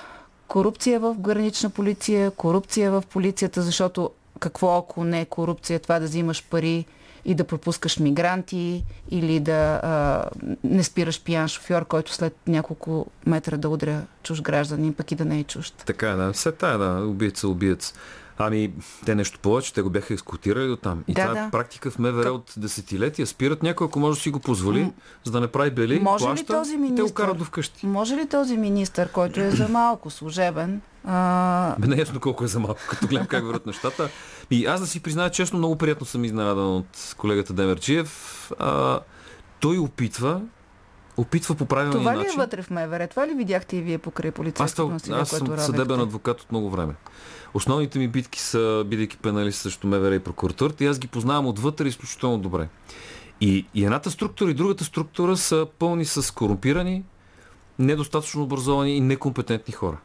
корупция 0.48 1.00
в 1.00 1.14
гранична 1.18 1.70
полиция, 1.70 2.30
корупция 2.30 2.90
в 2.90 3.02
полицията, 3.10 3.62
защото 3.62 4.10
какво 4.40 4.76
ако 4.76 5.04
не 5.04 5.20
е 5.20 5.24
корупция, 5.24 5.80
това 5.80 5.98
да 5.98 6.06
взимаш 6.06 6.44
пари 6.50 6.84
и 7.24 7.34
да 7.34 7.44
пропускаш 7.44 7.98
мигранти 7.98 8.84
или 9.10 9.40
да 9.40 9.80
а, 9.82 10.24
не 10.64 10.84
спираш 10.84 11.22
пиян 11.22 11.48
шофьор, 11.48 11.84
който 11.84 12.12
след 12.12 12.36
няколко 12.46 13.06
метра 13.26 13.56
да 13.56 13.68
удря 13.68 14.02
чуж 14.22 14.42
гражданин, 14.42 14.94
пък 14.94 15.12
и 15.12 15.14
да 15.14 15.24
не 15.24 15.38
е 15.38 15.44
чужд. 15.44 15.82
Така 15.86 16.10
е, 16.10 16.14
да. 16.14 16.32
Все 16.32 16.52
тая, 16.52 16.78
да. 16.78 17.06
Убиец, 17.06 17.44
убиец. 17.44 17.94
Ами, 18.38 18.72
те 19.06 19.14
нещо 19.14 19.38
повече, 19.38 19.74
те 19.74 19.82
го 19.82 19.90
бяха 19.90 20.14
ескутирали 20.14 20.70
от 20.70 20.80
там. 20.80 21.04
И 21.08 21.14
да, 21.14 21.22
това 21.22 21.32
е 21.32 21.42
да. 21.42 21.48
е 21.48 21.50
практика 21.50 21.90
в 21.90 21.98
МВР 21.98 22.30
от 22.30 22.54
десетилетия. 22.56 23.26
Спират 23.26 23.62
някой, 23.62 23.84
ако 23.84 24.00
може 24.00 24.18
да 24.18 24.22
си 24.22 24.30
го 24.30 24.40
позволи, 24.40 24.80
М- 24.80 24.92
за 25.24 25.32
да 25.32 25.40
не 25.40 25.48
прави 25.48 25.70
бели, 25.70 26.00
може 26.00 26.24
плаща, 26.24 26.42
ли 26.42 26.46
този 26.46 26.76
министр, 26.76 27.02
и 27.02 27.06
те 27.06 27.12
го 27.12 27.14
карат 27.14 27.38
до 27.38 27.44
вкъщи. 27.44 27.86
Може 27.86 28.16
ли 28.16 28.28
този 28.28 28.56
министр, 28.56 29.08
който 29.08 29.40
е 29.40 29.50
за 29.50 29.68
малко 29.68 30.10
служебен, 30.10 30.80
а... 31.04 31.76
Бе, 31.78 31.86
не 31.86 31.96
е 31.96 31.98
ясно 31.98 32.20
колко 32.20 32.44
е 32.44 32.46
за 32.46 32.60
малко, 32.60 32.80
като 32.90 33.06
гледам 33.06 33.26
как 33.26 33.44
върват 33.44 33.66
нещата. 33.66 34.08
И 34.54 34.66
аз 34.66 34.80
да 34.80 34.86
си 34.86 35.00
призная 35.00 35.30
честно, 35.30 35.58
много 35.58 35.76
приятно 35.76 36.06
съм 36.06 36.24
изненадан 36.24 36.76
от 36.76 37.14
колегата 37.18 37.52
Демерчиев. 37.52 38.52
А, 38.58 39.00
той 39.60 39.78
опитва 39.78 40.40
опитва 41.16 41.54
по 41.54 41.66
правилния 41.66 41.98
Това 41.98 42.16
ли 42.16 42.26
е 42.26 42.36
вътре 42.36 42.62
в 42.62 42.70
МВР? 42.70 43.08
Това 43.08 43.26
ли 43.26 43.34
видяхте 43.34 43.76
и 43.76 43.82
вие 43.82 43.98
покрай 43.98 44.30
полицейското 44.30 44.88
насилие, 44.88 45.18
Аз 45.18 45.28
съм 45.28 45.58
съдебен 45.58 46.00
адвокат 46.00 46.40
от 46.40 46.50
много 46.52 46.70
време. 46.70 46.94
Основните 47.54 47.98
ми 47.98 48.08
битки 48.08 48.40
са, 48.40 48.84
бидейки 48.86 49.16
пеналист 49.16 49.60
срещу 49.60 49.86
МВР 49.86 50.14
и 50.14 50.18
прокуратурата, 50.18 50.84
и 50.84 50.86
аз 50.86 50.98
ги 50.98 51.06
познавам 51.06 51.46
отвътре 51.46 51.88
изключително 51.88 52.38
добре. 52.38 52.68
И, 53.40 53.66
и 53.74 53.84
едната 53.84 54.10
структура 54.10 54.50
и 54.50 54.54
другата 54.54 54.84
структура 54.84 55.36
са 55.36 55.66
пълни 55.78 56.04
с 56.04 56.34
корумпирани, 56.34 57.04
недостатъчно 57.78 58.42
образовани 58.42 58.96
и 58.96 59.00
некомпетентни 59.00 59.74
хора. 59.74 59.96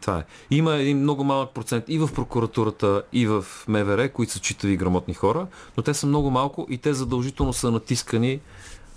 Това 0.00 0.18
е. 0.18 0.24
Има 0.50 0.74
един 0.74 0.98
много 0.98 1.24
малък 1.24 1.50
процент 1.50 1.84
и 1.88 1.98
в 1.98 2.10
прокуратурата, 2.14 3.02
и 3.12 3.26
в 3.26 3.44
МВР, 3.68 4.08
които 4.08 4.32
са 4.32 4.38
читави 4.38 4.72
и 4.72 4.76
грамотни 4.76 5.14
хора, 5.14 5.46
но 5.76 5.82
те 5.82 5.94
са 5.94 6.06
много 6.06 6.30
малко 6.30 6.66
и 6.70 6.78
те 6.78 6.94
задължително 6.94 7.52
са 7.52 7.70
натискани 7.70 8.40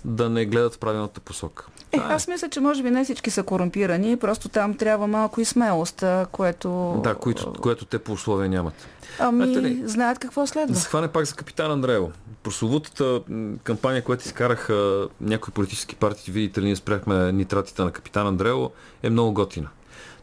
да 0.04 0.30
не 0.30 0.46
гледат 0.46 0.74
в 0.74 0.78
правилната 0.78 1.20
посока. 1.20 1.66
Е, 1.92 1.96
аз 1.96 2.28
мисля, 2.28 2.48
че 2.48 2.60
може 2.60 2.82
би 2.82 2.90
не 2.90 3.04
всички 3.04 3.30
са 3.30 3.42
корумпирани, 3.42 4.16
просто 4.16 4.48
там 4.48 4.74
трябва 4.76 5.06
малко 5.06 5.40
и 5.40 5.44
смелост, 5.44 6.04
което... 6.32 7.00
Да, 7.04 7.14
което, 7.14 7.52
което 7.52 7.84
те 7.84 7.98
по 7.98 8.12
условия 8.12 8.50
нямат. 8.50 8.74
Ами, 9.18 9.46
ли, 9.46 9.82
знаят 9.84 10.18
какво 10.18 10.46
следва. 10.46 10.74
Да 10.74 10.80
се 10.80 10.88
хване 10.88 11.08
пак 11.08 11.24
за 11.24 11.34
капитан 11.34 11.70
Андреево. 11.70 12.12
Прословутата 12.42 13.20
кампания, 13.62 14.04
която 14.04 14.26
изкараха 14.26 15.08
някои 15.20 15.52
политически 15.52 15.94
партии, 15.96 16.32
видите 16.32 16.60
ли, 16.60 16.64
ние 16.64 16.76
спряхме 16.76 17.32
нитратите 17.32 17.82
на 17.82 17.90
капитан 17.90 18.26
Андреево, 18.26 18.70
е 19.02 19.10
много 19.10 19.32
готина. 19.32 19.68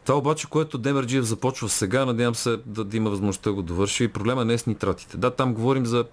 Това 0.04 0.18
обаче, 0.18 0.46
което 0.46 0.78
Демерджиев 0.78 1.24
започва 1.24 1.68
сега, 1.68 2.04
надявам 2.04 2.34
се 2.34 2.56
да, 2.66 2.84
да 2.84 2.96
има 2.96 3.10
възможността 3.10 3.50
да 3.50 3.54
го 3.54 3.62
довърши. 3.62 4.04
И 4.04 4.08
проблема 4.08 4.44
не 4.44 4.54
е 4.54 4.58
с 4.58 4.66
нитратите. 4.66 5.16
Да, 5.16 5.30
там 5.30 5.54
говорим 5.54 5.86
за 5.86 6.04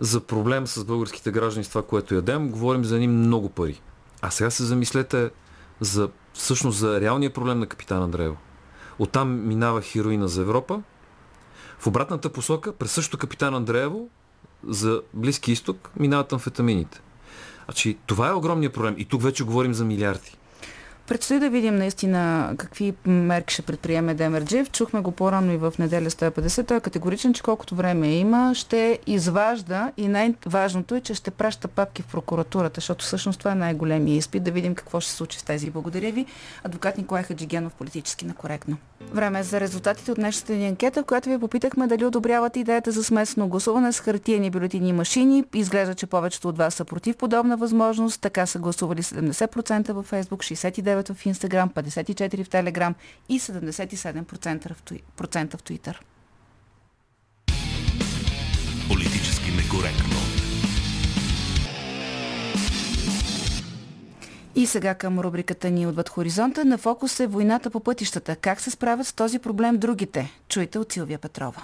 за 0.00 0.20
проблем 0.20 0.66
с 0.66 0.84
българските 0.84 1.30
граждани 1.30 1.64
с 1.64 1.68
това, 1.68 1.82
което 1.82 2.14
ядем, 2.14 2.50
говорим 2.50 2.84
за 2.84 2.94
едни 2.94 3.08
много 3.08 3.48
пари. 3.48 3.80
А 4.22 4.30
сега 4.30 4.50
се 4.50 4.64
замислете 4.64 5.30
за 5.80 6.08
всъщност 6.32 6.78
за 6.78 7.00
реалния 7.00 7.32
проблем 7.32 7.58
на 7.58 7.66
капитан 7.66 8.02
Андреево. 8.02 8.36
Оттам 8.98 9.48
минава 9.48 9.82
хероина 9.82 10.28
за 10.28 10.42
Европа. 10.42 10.82
В 11.78 11.86
обратната 11.86 12.32
посока, 12.32 12.72
през 12.72 12.92
същото 12.92 13.18
капитан 13.18 13.54
Андреево, 13.54 14.08
за 14.68 15.02
Близки 15.14 15.52
изток, 15.52 15.90
минават 15.96 16.32
амфетамините. 16.32 17.00
Значи, 17.64 17.98
това 18.06 18.28
е 18.28 18.32
огромният 18.32 18.74
проблем. 18.74 18.94
И 18.98 19.04
тук 19.04 19.22
вече 19.22 19.44
говорим 19.44 19.74
за 19.74 19.84
милиарди. 19.84 20.36
Предстои 21.10 21.38
да 21.38 21.50
видим 21.50 21.76
наистина 21.76 22.54
какви 22.58 22.94
мерки 23.06 23.54
ще 23.54 23.62
предприеме 23.62 24.14
Демерджиев. 24.14 24.70
Чухме 24.70 25.00
го 25.00 25.10
по-рано 25.10 25.52
и 25.52 25.56
в 25.56 25.74
неделя 25.78 26.10
150. 26.10 26.68
Той 26.68 26.76
е 26.76 26.80
категоричен, 26.80 27.34
че 27.34 27.42
колкото 27.42 27.74
време 27.74 28.08
има, 28.14 28.54
ще 28.54 28.98
изважда 29.06 29.92
и 29.96 30.08
най-важното 30.08 30.94
е, 30.94 31.00
че 31.00 31.14
ще 31.14 31.30
праща 31.30 31.68
папки 31.68 32.02
в 32.02 32.06
прокуратурата, 32.06 32.80
защото 32.80 33.04
всъщност 33.04 33.38
това 33.38 33.52
е 33.52 33.54
най-големия 33.54 34.16
изпит. 34.16 34.42
Да 34.42 34.50
видим 34.50 34.74
какво 34.74 35.00
ще 35.00 35.12
случи 35.12 35.38
с 35.38 35.42
тези. 35.42 35.70
Благодаря 35.70 36.12
ви. 36.12 36.26
Адвокат 36.64 36.98
Николай 36.98 37.22
Хаджигенов, 37.22 37.74
политически 37.74 38.26
накоректно. 38.26 38.76
Време 39.00 39.40
е 39.40 39.42
за 39.42 39.60
резултатите 39.60 40.12
от 40.12 40.18
днешната 40.18 40.52
ни 40.52 40.66
анкета, 40.66 41.02
в 41.02 41.04
която 41.04 41.28
ви 41.28 41.38
попитахме 41.38 41.86
дали 41.86 42.04
одобрявате 42.04 42.60
идеята 42.60 42.92
за 42.92 43.04
смесено 43.04 43.48
гласуване 43.48 43.92
с 43.92 44.00
хартиени 44.00 44.50
бюлетини 44.50 44.88
и 44.88 44.92
машини. 44.92 45.44
Изглежда, 45.54 45.94
че 45.94 46.06
повечето 46.06 46.48
от 46.48 46.58
вас 46.58 46.74
са 46.74 46.84
против 46.84 47.16
подобна 47.16 47.56
възможност. 47.56 48.20
Така 48.20 48.46
са 48.46 48.58
гласували 48.58 49.02
70% 49.02 49.92
във 49.92 50.10
Facebook, 50.10 50.54
69% 50.54 50.80
59% 50.82 51.14
в 51.14 51.24
Instagram, 51.24 51.72
54% 51.72 52.44
в 52.44 52.48
Telegram 52.48 52.94
и 53.28 53.40
77% 53.40 54.74
в, 54.74 54.82
процента 55.16 55.58
в 55.58 55.62
Twitter. 55.62 55.96
Политически 58.88 59.50
некоректно. 59.50 60.29
И 64.54 64.66
сега 64.66 64.94
към 64.94 65.20
рубриката 65.20 65.70
ни 65.70 65.86
отвъд 65.86 66.08
хоризонта. 66.08 66.64
На 66.64 66.78
фокус 66.78 67.20
е 67.20 67.26
войната 67.26 67.70
по 67.70 67.80
пътищата. 67.80 68.36
Как 68.36 68.60
се 68.60 68.70
справят 68.70 69.06
с 69.06 69.12
този 69.12 69.38
проблем 69.38 69.78
другите? 69.78 70.32
Чуйте 70.48 70.78
от 70.78 70.92
Силвия 70.92 71.18
Петрова. 71.18 71.62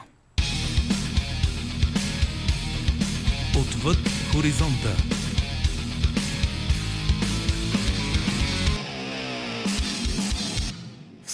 Отвъд 3.61 3.99
хоризонта. 4.32 5.15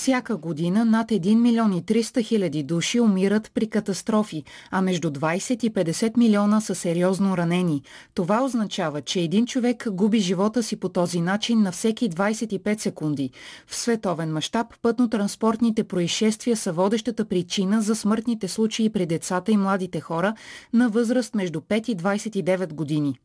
Всяка 0.03 0.37
година 0.37 0.85
над 0.85 1.11
1 1.11 1.35
милион 1.35 1.73
и 1.73 1.83
300 1.83 2.25
хиляди 2.25 2.63
души 2.63 3.01
умират 3.01 3.51
при 3.55 3.71
катастрофи, 3.71 4.45
а 4.71 4.83
между 4.83 5.11
20 5.11 5.65
и 5.65 5.71
50 5.71 6.17
милиона 6.17 6.61
са 6.61 6.75
сериозно 6.75 7.37
ранени. 7.37 7.83
Това 8.15 8.45
означава, 8.45 9.03
че 9.03 9.21
един 9.21 9.47
човек 9.47 9.89
губи 9.91 10.19
живота 10.19 10.63
си 10.63 10.77
по 10.77 10.89
този 10.89 11.21
начин 11.21 11.63
на 11.63 11.73
всеки 11.73 12.11
25 12.11 12.81
секунди. 12.81 13.31
В 13.67 13.77
световен 13.77 14.33
мащаб 14.33 14.67
пътно-транспортните 14.83 15.85
происшествия 15.85 16.57
са 16.57 16.73
водещата 16.73 17.25
причина 17.25 17.83
за 17.83 17.97
смъртните 17.97 18.49
случаи 18.49 18.91
при 18.91 19.07
децата 19.07 19.53
и 19.53 19.57
младите 19.57 20.01
хора 20.01 20.35
на 20.73 20.89
възраст 20.89 21.35
между 21.35 21.61
5 21.61 21.89
и 21.89 21.97
29 21.97 22.73
години. 22.73 23.19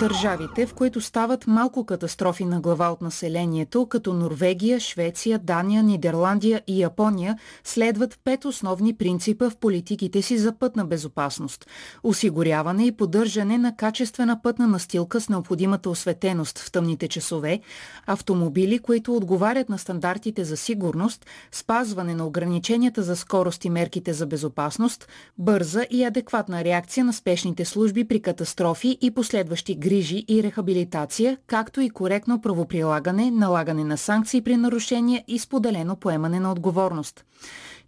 Държавите, 0.00 0.66
в 0.66 0.74
които 0.74 1.00
стават 1.00 1.46
малко 1.46 1.86
катастрофи 1.86 2.44
на 2.44 2.60
глава 2.60 2.88
от 2.88 3.02
населението, 3.02 3.86
като 3.86 4.12
Норвегия, 4.12 4.80
Швеция, 4.80 5.38
Дания, 5.38 5.82
Нидерландия 5.82 6.62
и 6.66 6.82
Япония, 6.82 7.38
следват 7.64 8.18
пет 8.24 8.44
основни 8.44 8.94
принципа 8.94 9.50
в 9.50 9.56
политиките 9.56 10.22
си 10.22 10.38
за 10.38 10.52
пътна 10.52 10.84
безопасност. 10.84 11.66
Осигуряване 12.02 12.86
и 12.86 12.92
поддържане 12.92 13.58
на 13.58 13.76
качествена 13.76 14.42
пътна 14.42 14.66
настилка 14.66 15.20
с 15.20 15.28
необходимата 15.28 15.90
осветеност 15.90 16.58
в 16.58 16.72
тъмните 16.72 17.08
часове, 17.08 17.60
автомобили, 18.06 18.78
които 18.78 19.16
отговарят 19.16 19.68
на 19.68 19.78
стандартите 19.78 20.44
за 20.44 20.56
сигурност, 20.56 21.26
спазване 21.52 22.14
на 22.14 22.26
ограниченията 22.26 23.02
за 23.02 23.16
скорост 23.16 23.64
и 23.64 23.70
мерките 23.70 24.12
за 24.12 24.26
безопасност, 24.26 25.08
бърза 25.38 25.86
и 25.90 26.04
адекватна 26.04 26.64
реакция 26.64 27.04
на 27.04 27.12
спешните 27.12 27.64
служби 27.64 28.08
при 28.08 28.20
катастрофи 28.20 28.98
и 29.00 29.10
последващи 29.10 29.74
грижи 29.86 30.24
и 30.28 30.42
рехабилитация, 30.42 31.36
както 31.46 31.80
и 31.80 31.90
коректно 31.90 32.40
правоприлагане, 32.40 33.30
налагане 33.30 33.84
на 33.84 33.96
санкции 33.96 34.40
при 34.40 34.56
нарушения 34.56 35.24
и 35.28 35.38
споделено 35.38 35.96
поемане 35.96 36.40
на 36.40 36.52
отговорност. 36.52 37.24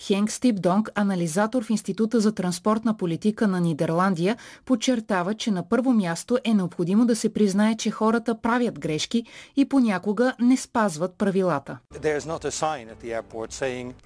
Хенк 0.00 0.30
Стипдонг, 0.30 0.90
анализатор 0.94 1.64
в 1.64 1.70
Института 1.70 2.20
за 2.20 2.32
транспортна 2.32 2.96
политика 2.96 3.48
на 3.48 3.60
Нидерландия, 3.60 4.36
подчертава, 4.64 5.34
че 5.34 5.50
на 5.50 5.68
първо 5.68 5.92
място 5.92 6.38
е 6.44 6.54
необходимо 6.54 7.06
да 7.06 7.16
се 7.16 7.32
признае, 7.32 7.76
че 7.76 7.90
хората 7.90 8.40
правят 8.40 8.80
грешки 8.80 9.24
и 9.56 9.68
понякога 9.68 10.34
не 10.40 10.56
спазват 10.56 11.14
правилата. 11.18 11.78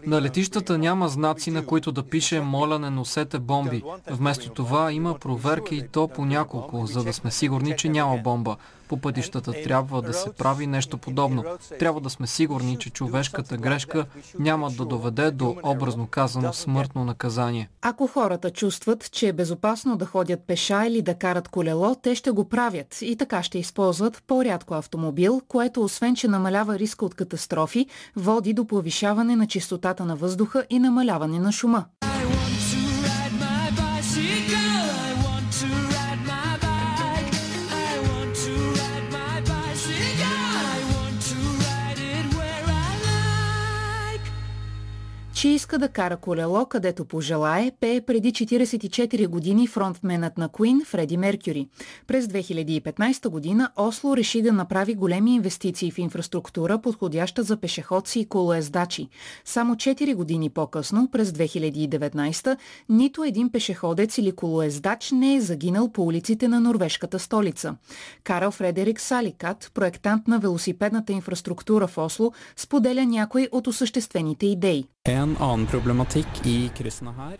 На 0.07 0.23
летищата 0.23 0.79
няма 0.79 1.09
знаци, 1.09 1.51
на 1.51 1.67
които 1.67 1.93
да 1.93 2.03
пише 2.03 2.41
«Моля, 2.41 2.79
не 2.79 2.91
носете 2.91 3.39
бомби». 3.39 3.83
Вместо 4.11 4.51
това 4.51 4.93
има 4.93 5.19
проверки 5.19 5.75
и 5.75 5.89
то 5.89 6.09
по 6.09 6.25
няколко, 6.25 6.87
за 6.87 7.05
да 7.05 7.13
сме 7.13 7.31
сигурни, 7.31 7.77
че 7.77 7.89
няма 7.89 8.17
бомба 8.17 8.57
по 8.93 8.97
пътищата 8.97 9.53
трябва 9.65 10.03
да 10.03 10.13
се 10.13 10.33
прави 10.33 10.67
нещо 10.67 10.99
подобно. 10.99 11.45
Трябва 11.79 12.01
да 12.01 12.11
сме 12.11 12.27
сигурни, 12.27 12.79
че 12.79 12.91
човешката 12.91 13.57
грешка 13.57 14.07
няма 14.39 14.71
да 14.71 14.85
доведе 14.85 15.31
до 15.31 15.57
образно 15.63 16.07
казано 16.07 16.53
смъртно 16.53 17.05
наказание. 17.05 17.71
Ако 17.83 18.07
хората 18.07 18.51
чувстват, 18.51 19.11
че 19.13 19.29
е 19.29 19.33
безопасно 19.33 19.97
да 19.97 20.07
ходят 20.07 20.41
пеша 20.47 20.87
или 20.87 21.03
да 21.03 21.15
карат 21.15 21.49
колело, 21.49 21.95
те 21.95 22.15
ще 22.15 22.31
го 22.31 22.49
правят 22.49 22.99
и 23.03 23.17
така 23.17 23.43
ще 23.43 23.59
използват 23.59 24.23
по-рядко 24.27 24.75
автомобил, 24.75 25.43
което 25.49 25.83
освен, 25.83 26.17
че 26.17 26.29
намалява 26.29 26.79
риска 26.79 27.05
от 27.05 27.15
катастрофи, 27.15 27.87
води 28.17 28.55
до 28.55 28.67
повишаване 28.67 29.37
на 29.37 29.47
чистотата 29.47 30.05
на 30.05 30.17
въздуха 30.17 30.65
и 30.71 30.79
намаляване 30.79 31.39
на 31.39 31.53
шума. 31.53 31.85
Че 45.43 45.49
иска 45.49 45.79
да 45.79 45.89
кара 45.89 46.17
колело 46.17 46.67
където 46.67 47.05
пожелае, 47.05 47.73
пее 47.81 48.01
преди 48.01 48.33
44 48.33 49.27
години 49.27 49.67
фронтменът 49.67 50.39
на 50.39 50.49
Queen 50.49 50.85
Фреди 50.85 51.17
Меркюри. 51.17 51.69
През 52.07 52.27
2015 52.27 53.29
година 53.29 53.71
Осло 53.77 54.17
реши 54.17 54.43
да 54.43 54.53
направи 54.53 54.95
големи 54.95 55.35
инвестиции 55.35 55.91
в 55.91 55.99
инфраструктура, 55.99 56.79
подходяща 56.79 57.43
за 57.43 57.57
пешеходци 57.57 58.21
и 58.21 58.25
колоездачи. 58.25 59.09
Само 59.45 59.75
4 59.75 60.15
години 60.15 60.51
по-късно, 60.51 61.09
през 61.13 61.31
2019, 61.31 62.57
нито 62.89 63.25
един 63.25 63.53
пешеходец 63.53 64.19
или 64.19 64.33
колоездач 64.33 65.11
не 65.13 65.35
е 65.35 65.41
загинал 65.41 65.93
по 65.93 66.03
улиците 66.03 66.49
на 66.49 66.61
норвежката 66.61 67.19
столица. 67.19 67.77
Карл 68.25 68.51
Фредерик 68.51 69.01
Саликат, 69.01 69.71
проектант 69.75 70.29
на 70.29 70.39
велосипедната 70.39 71.13
инфраструктура 71.13 71.87
в 71.87 71.99
Осло, 71.99 72.33
споделя 72.57 73.07
някои 73.07 73.49
от 73.53 73.67
осъществените 73.67 74.47
идеи. 74.47 74.87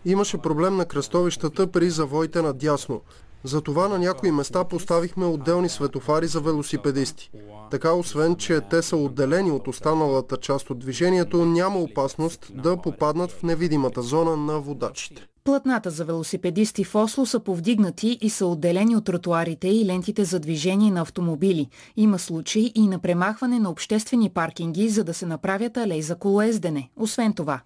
Имаше 0.05 0.39
проблем 0.39 0.77
на 0.77 0.85
кръстовищата 0.85 1.67
при 1.67 1.91
завоите 1.91 2.43
надясно. 2.43 3.01
Затова 3.45 3.89
на 3.89 3.99
някои 3.99 4.31
места 4.31 4.65
поставихме 4.65 5.27
отделни 5.27 5.69
светофари 5.69 6.27
за 6.27 6.41
велосипедисти. 6.41 7.31
Така, 7.71 7.93
освен, 7.93 8.37
че 8.37 8.61
те 8.61 8.83
са 8.83 8.97
отделени 8.97 9.51
от 9.51 9.69
останалата 9.69 10.37
част 10.37 10.71
от 10.71 10.79
движението, 10.79 11.45
няма 11.45 11.79
опасност 11.79 12.51
да 12.55 12.77
попаднат 12.77 13.31
в 13.31 13.43
невидимата 13.43 14.03
зона 14.03 14.37
на 14.37 14.61
водачите. 14.61 15.27
Платната 15.45 15.91
за 15.91 16.05
велосипедисти 16.05 16.85
в 16.85 16.95
Осло 16.95 17.27
са 17.27 17.41
повдигнати 17.41 18.19
и 18.21 18.31
са 18.31 18.47
отделени 18.47 18.97
от 18.97 19.05
тротуарите 19.05 19.69
и 19.69 19.87
лентите 19.87 20.25
за 20.25 20.41
движение 20.41 20.91
на 20.91 21.01
автомобили. 21.01 21.69
Има 21.97 22.19
случаи 22.19 22.73
и 22.75 22.87
на 22.87 22.99
премахване 22.99 23.59
на 23.59 23.71
обществени 23.71 24.31
паркинги, 24.31 24.89
за 24.89 25.05
да 25.05 25.15
се 25.15 25.27
направят 25.27 25.77
алей 25.77 26.03
за 26.03 26.17
колоездене. 26.17 26.91
Освен 26.97 27.33
това, 27.33 27.61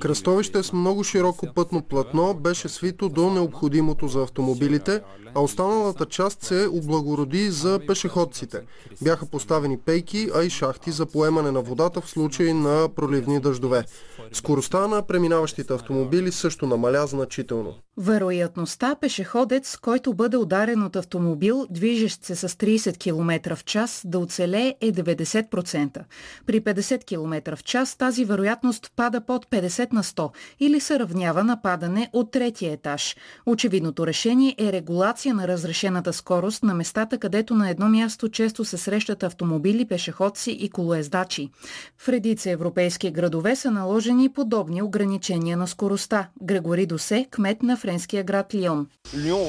Кръстовище 0.00 0.62
с 0.62 0.72
много 0.72 1.04
широко 1.04 1.46
пътно 1.54 1.82
платно 1.82 2.34
беше 2.34 2.68
свито 2.68 3.08
до 3.08 3.30
необходимото 3.30 4.08
за 4.08 4.22
автомобилите, 4.22 5.00
а 5.34 5.40
останалата 5.40 6.06
част 6.06 6.42
се 6.42 6.68
облагороди 6.72 7.50
за 7.50 7.80
пешеходците. 7.86 8.60
Бяха 9.02 9.26
поставени 9.26 9.78
пейки, 9.78 10.28
а 10.34 10.44
и 10.44 10.50
шахти 10.50 10.90
за 10.90 11.06
поемане 11.06 11.50
на 11.50 11.60
водата 11.60 12.00
в 12.00 12.10
случай 12.10 12.52
на 12.52 12.88
проливни 12.96 13.40
дъждове. 13.40 13.84
Скоростта 14.32 14.86
на 14.86 15.02
преминаващите 15.02 15.72
автомобили 15.72 16.32
също 16.32 16.66
намаля 16.66 17.06
значително. 17.06 17.74
Вероятността 17.96 18.94
пешеходец, 18.94 19.76
който 19.76 20.14
бъде 20.14 20.36
ударен 20.36 20.82
от 20.82 20.96
автомобил, 20.96 21.66
движещ 21.70 22.24
се 22.24 22.36
с 22.36 22.48
30 22.48 22.98
км 22.98 23.56
в 23.56 23.64
час, 23.64 24.02
да 24.04 24.18
оцелее 24.18 24.74
е 24.80 24.92
90%. 24.92 26.04
При 26.46 26.60
50 26.60 27.04
км 27.04 27.49
в 27.56 27.64
час 27.64 27.96
тази 27.96 28.24
вероятност 28.24 28.92
пада 28.96 29.20
под 29.20 29.46
50 29.46 29.92
на 29.92 30.02
100 30.02 30.30
или 30.60 30.80
се 30.80 30.98
равнява 30.98 31.44
на 31.44 31.62
падане 31.62 32.10
от 32.12 32.30
третия 32.30 32.72
етаж. 32.72 33.16
Очевидното 33.46 34.06
решение 34.06 34.54
е 34.58 34.72
регулация 34.72 35.34
на 35.34 35.48
разрешената 35.48 36.12
скорост 36.12 36.62
на 36.62 36.74
местата, 36.74 37.18
където 37.18 37.54
на 37.54 37.70
едно 37.70 37.88
място 37.88 38.28
често 38.28 38.64
се 38.64 38.76
срещат 38.76 39.22
автомобили, 39.22 39.84
пешеходци 39.84 40.50
и 40.50 40.68
колоездачи. 40.68 41.50
В 41.98 42.08
редица 42.08 42.50
европейски 42.50 43.10
градове 43.10 43.56
са 43.56 43.70
наложени 43.70 44.28
подобни 44.28 44.82
ограничения 44.82 45.56
на 45.56 45.66
скоростта. 45.66 46.28
Грегори 46.42 46.86
Досе, 46.86 47.26
кмет 47.30 47.62
на 47.62 47.76
френския 47.76 48.24
град 48.24 48.54
Лион. 48.54 48.86
Лион 49.16 49.46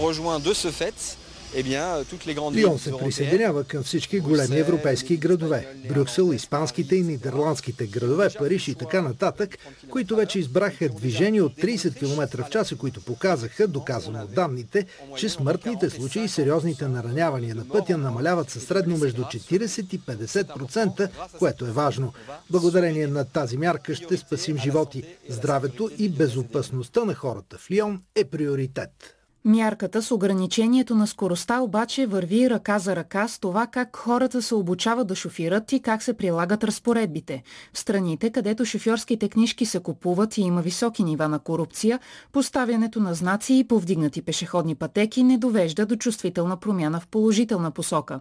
се 2.78 2.92
присъединява 3.00 3.64
към 3.64 3.84
всички 3.84 4.20
големи 4.20 4.60
европейски 4.60 5.18
градове. 5.18 5.68
Брюксел, 5.90 6.34
испанските 6.34 6.96
и 6.96 7.02
нидерландските 7.02 7.88
градове, 7.88 8.30
Париж 8.40 8.68
и 8.68 8.76
така 8.76 9.02
нататък, 9.02 9.58
които 9.90 10.16
вече 10.16 10.40
избраха 10.40 10.90
движение 10.90 11.42
от 11.42 11.54
30 11.54 11.96
км 11.96 12.44
в 12.44 12.50
час 12.50 12.72
и 12.72 12.78
които 12.78 13.02
показаха, 13.02 13.68
доказано 13.68 14.24
от 14.24 14.34
данните, 14.34 14.86
че 15.18 15.30
смъртните 15.30 15.90
случаи 15.90 16.24
и 16.24 16.28
сериозните 16.28 16.88
наранявания 16.88 17.56
на 17.56 17.68
пътя 17.68 17.98
намаляват 17.98 18.50
със 18.50 18.64
средно 18.64 18.98
между 18.98 19.22
40 19.22 19.94
и 19.94 20.00
50%, 20.00 21.10
което 21.40 21.66
е 21.66 21.72
важно. 21.72 22.14
Благодарение 22.50 23.08
на 23.08 23.26
тази 23.26 23.58
мярка 23.58 23.96
ще 23.96 24.18
спасим 24.18 24.58
животи. 24.58 25.04
Здравето 25.30 25.90
и 25.98 26.10
безопасността 26.10 27.06
на 27.06 27.16
хората 27.16 27.58
в 27.58 27.72
Лион 27.72 28.02
е 28.16 28.24
приоритет. 28.24 29.21
Мярката 29.46 30.02
с 30.02 30.12
ограничението 30.12 30.96
на 30.96 31.08
скоростта 31.08 31.62
обаче 31.62 32.06
върви 32.06 32.50
ръка 32.50 32.80
за 32.80 32.96
ръка 32.96 33.28
с 33.28 33.40
това 33.40 33.68
как 33.68 33.98
хората 33.98 34.42
се 34.42 34.56
обучават 34.56 35.08
да 35.08 35.16
шофират 35.16 35.72
и 35.72 35.80
как 35.80 36.04
се 36.04 36.14
прилагат 36.14 36.64
разпоредбите. 36.64 37.44
В 37.74 37.80
страните, 37.80 38.30
където 38.30 38.66
шофьорските 38.66 39.30
книжки 39.30 39.66
се 39.66 39.80
купуват 39.80 40.38
и 40.38 40.42
има 40.42 40.62
високи 40.62 41.04
нива 41.04 41.28
на 41.28 41.40
корупция, 41.40 42.00
поставянето 42.32 43.00
на 43.00 43.14
знаци 43.14 43.54
и 43.54 43.64
повдигнати 43.64 44.22
пешеходни 44.22 44.76
пътеки 44.76 45.24
не 45.24 45.38
довежда 45.38 45.86
до 45.86 45.96
чувствителна 45.96 46.58
промяна 46.58 47.00
в 47.00 47.08
положителна 47.08 47.72
посока. 47.72 48.20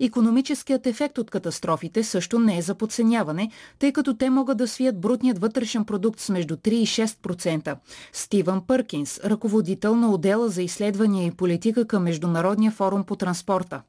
Економическият 0.00 0.86
ефект 0.86 1.18
от 1.18 1.30
катастрофите 1.30 2.04
също 2.04 2.38
не 2.38 2.58
е 2.58 2.62
за 2.62 2.74
подценяване, 2.74 3.50
тъй 3.78 3.92
като 3.92 4.16
те 4.16 4.30
могат 4.30 4.58
да 4.58 4.68
свият 4.68 5.00
брутният 5.00 5.38
вътрешен 5.38 5.84
продукт 5.84 6.20
с 6.20 6.28
между 6.28 6.56
3 6.56 6.68
и 6.68 6.86
6%. 6.86 7.76
Стивън 8.12 8.62
Пъркинс, 8.66 9.20
ръководител 9.24 9.96
на 9.96 10.12
отдела 10.12 10.48
за 10.48 10.61
изследвания 10.62 11.26
и 11.26 11.30
политика 11.30 11.86
към 11.86 12.02
Международния 12.02 12.72
форум 12.72 13.04
по 13.04 13.16
транспорта. 13.16 13.82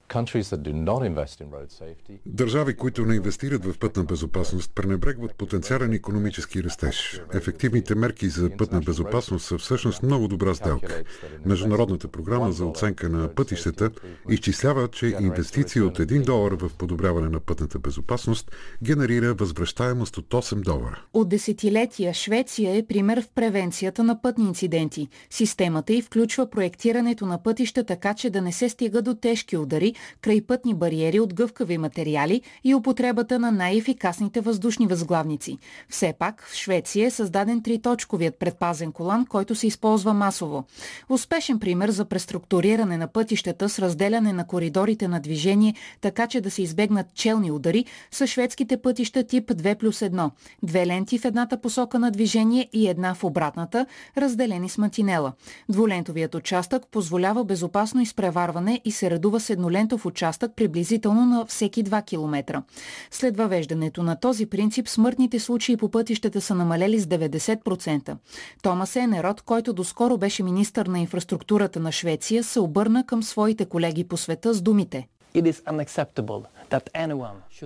Държави, 2.26 2.76
които 2.76 3.06
не 3.06 3.16
инвестират 3.16 3.66
в 3.66 3.80
пътна 3.80 4.04
безопасност, 4.04 4.72
пренебрегват 4.76 5.36
потенциален 5.36 5.94
економически 5.94 6.64
растеж. 6.64 7.22
Ефективните 7.34 7.96
мерки 7.96 8.30
за 8.30 8.50
пътна 8.58 8.80
безопасност 8.80 9.46
са 9.46 9.58
всъщност 9.58 10.04
много 10.04 10.28
добра 10.28 10.54
сделка. 10.54 11.04
Международната 11.46 12.08
програма 12.08 12.52
за 12.52 12.66
оценка 12.66 13.10
на 13.10 13.36
пътищата 13.36 13.92
изчислява, 14.30 14.88
че 14.88 15.08
инвестиции 15.22 15.82
от 15.82 16.00
1 16.00 16.26
долар 16.26 16.52
в 16.52 16.72
подобряване 16.78 17.30
на 17.30 17.40
пътната 17.40 17.80
безопасност 17.80 18.52
генерира 18.84 19.34
възвръщаемост 19.34 20.18
от 20.18 20.26
8 20.30 20.62
долара. 20.62 21.02
От 21.14 21.30
десетилетия 21.30 22.14
Швеция 22.14 22.78
е 22.78 22.86
пример 22.86 23.22
в 23.22 23.28
превенцията 23.36 24.04
на 24.04 24.22
пътни 24.22 24.46
инциденти. 24.46 25.08
Системата 25.30 25.94
й 25.94 26.02
включва 26.02 26.50
проектирането 26.64 27.26
на 27.26 27.44
пътища 27.44 27.84
така, 27.84 28.14
че 28.14 28.30
да 28.30 28.42
не 28.42 28.52
се 28.52 28.70
стига 28.70 29.02
до 29.02 29.16
тежки 29.16 29.58
удари, 29.58 29.96
крайпътни 30.22 30.74
бариери 30.74 31.20
от 31.20 31.34
гъвкави 31.34 31.78
материали 31.78 32.42
и 32.64 32.76
употребата 32.76 33.40
на 33.40 33.52
най-ефикасните 33.52 34.42
въздушни 34.42 34.88
възглавници. 34.88 35.58
Все 35.90 36.14
пак 36.20 36.48
в 36.52 36.56
Швеция 36.56 37.08
е 37.08 37.12
създаден 37.12 37.64
триточковият 37.64 38.40
предпазен 38.40 38.92
колан, 38.92 39.26
който 39.26 39.56
се 39.56 39.68
използва 39.68 40.14
масово. 40.14 40.64
Успешен 41.10 41.60
пример 41.60 41.90
за 41.90 42.06
преструктуриране 42.06 42.98
на 42.98 43.08
пътищата 43.08 43.70
с 43.70 43.80
разделяне 43.80 44.34
на 44.34 44.48
коридорите 44.48 45.08
на 45.08 45.20
движение, 45.20 45.76
така 46.02 46.28
че 46.28 46.42
да 46.42 46.52
се 46.52 46.62
избегнат 46.62 47.14
челни 47.14 47.52
удари, 47.52 47.86
са 48.12 48.28
шведските 48.28 48.78
пътища 48.78 49.24
тип 49.24 49.50
2 49.50 49.76
плюс 49.76 50.00
1. 50.00 50.32
Две 50.64 50.88
ленти 50.88 51.18
в 51.18 51.26
едната 51.26 51.62
посока 51.62 52.00
на 52.00 52.12
движение 52.12 52.70
и 52.74 52.88
една 52.88 53.14
в 53.14 53.24
обратната, 53.24 53.86
разделени 54.18 54.70
с 54.70 54.78
мантинела. 54.78 55.34
Двулентовият 55.70 56.36
участък 56.36 56.53
участък 56.54 56.88
позволява 56.92 57.44
безопасно 57.44 58.02
изпреварване 58.02 58.82
и 58.86 58.92
се 58.92 59.10
редува 59.10 59.40
с 59.40 59.50
еднолентов 59.50 60.06
участък 60.06 60.56
приблизително 60.56 61.26
на 61.26 61.46
всеки 61.46 61.84
2 61.84 62.06
км. 62.06 62.64
След 63.12 63.38
въвеждането 63.38 64.04
на 64.04 64.20
този 64.20 64.46
принцип 64.46 64.88
смъртните 64.88 65.40
случаи 65.40 65.78
по 65.78 65.90
пътищата 65.90 66.42
са 66.42 66.56
намалели 66.56 67.00
с 67.00 67.06
90%. 67.06 68.18
Томас 68.64 68.96
Енерот, 68.96 69.42
който 69.42 69.74
доскоро 69.74 70.18
беше 70.18 70.44
министър 70.44 70.86
на 70.86 71.00
инфраструктурата 71.00 71.80
на 71.80 71.92
Швеция, 71.92 72.44
се 72.44 72.60
обърна 72.60 73.06
към 73.06 73.24
своите 73.24 73.66
колеги 73.66 74.04
по 74.04 74.18
света 74.18 74.54
с 74.54 74.62
думите. 74.62 75.08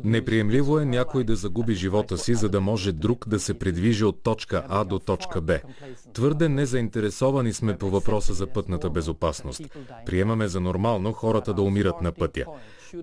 Неприемливо 0.03 0.80
е 0.80 0.85
някой 0.85 1.23
да 1.23 1.35
загуби 1.35 1.73
живота 1.73 2.18
си, 2.18 2.35
за 2.35 2.49
да 2.49 2.61
може 2.61 2.91
друг 2.91 3.27
да 3.27 3.39
се 3.39 3.53
придвижи 3.53 4.06
от 4.06 4.23
точка 4.23 4.65
А 4.69 4.84
до 4.84 4.99
точка 4.99 5.41
Б. 5.41 5.60
Твърде 6.14 6.49
незаинтересовани 6.49 7.53
сме 7.53 7.77
по 7.77 7.89
въпроса 7.89 8.34
за 8.34 8.48
пътната 8.48 8.89
безопасност. 8.89 9.61
Приемаме 10.06 10.48
за 10.48 10.60
нормално 10.60 11.14
хората 11.14 11.53
да 11.53 11.61
умират 11.61 12.02
на 12.02 12.11
пътя. 12.11 12.45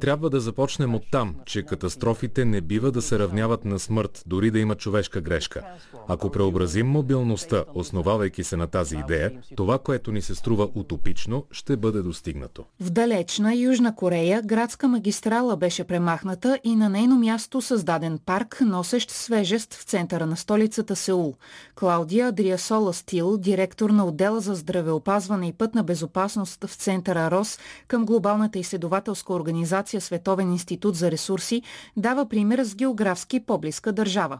Трябва 0.01 0.31
да 0.31 0.41
започнем 0.41 0.95
от 0.95 1.03
там, 1.13 1.35
че 1.47 1.63
катастрофите 1.63 2.45
не 2.45 2.61
бива 2.61 2.91
да 2.91 3.03
се 3.03 3.19
равняват 3.19 3.65
на 3.65 3.79
смърт, 3.79 4.23
дори 4.27 4.51
да 4.51 4.59
има 4.59 4.75
човешка 4.75 5.21
грешка. 5.21 5.63
Ако 6.09 6.31
преобразим 6.31 6.87
мобилността, 6.87 7.65
основавайки 7.75 8.45
се 8.45 8.57
на 8.57 8.67
тази 8.67 8.97
идея, 8.97 9.33
това, 9.57 9.79
което 9.79 10.13
ни 10.13 10.23
се 10.23 10.35
струва 10.35 10.69
утопично, 10.75 11.47
ще 11.51 11.77
бъде 11.77 12.03
достигнато. 12.03 12.65
В 12.81 12.91
далечна 12.91 13.55
Южна 13.55 13.95
Корея 13.95 14.43
градска 14.43 14.89
магистрала 14.89 15.57
беше 15.57 15.85
премахната 15.85 16.59
и 16.65 16.77
на 16.77 16.89
нейно 16.89 17.19
място 17.19 17.61
създаден 17.61 18.19
парк, 18.27 18.59
носещ 18.61 19.11
свежест 19.11 19.75
в 19.75 19.83
центъра 19.83 20.27
на 20.27 20.37
столицата 20.37 20.97
Сеул. 20.97 21.35
Клаудия 21.75 22.29
Адриасола 22.29 22.93
Стил, 22.95 23.37
директор 23.39 23.91
на 23.91 24.07
отдела 24.07 24.41
за 24.41 24.55
здравеопазване 24.55 25.49
и 25.49 25.53
пътна 25.53 25.83
безопасност 25.83 26.65
в 26.65 26.75
центъра 26.75 27.31
РОС 27.31 27.59
към 27.89 28.07
глобалната 28.07 28.59
изследователска 28.59 29.33
организация 29.33 29.74
организация 29.75 30.01
Световен 30.01 30.53
институт 30.53 30.97
за 30.97 31.11
ресурси 31.11 31.63
дава 31.97 32.29
пример 32.29 32.65
с 32.65 32.75
географски 32.75 33.41
по-близка 33.41 33.93
държава. 33.93 34.39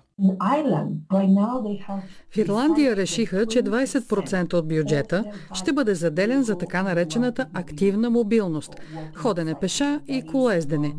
В 2.31 2.37
Ирландия 2.37 2.97
решиха, 2.97 3.47
че 3.47 3.63
20% 3.63 4.55
от 4.55 4.69
бюджета 4.69 5.25
ще 5.55 5.73
бъде 5.73 5.95
заделен 5.95 6.43
за 6.43 6.59
така 6.59 6.83
наречената 6.83 7.47
активна 7.55 8.11
мобилност– 8.11 8.73
ходене 9.15 9.55
пеша 9.61 10.01
и 10.09 10.23
колездене. 10.23 10.95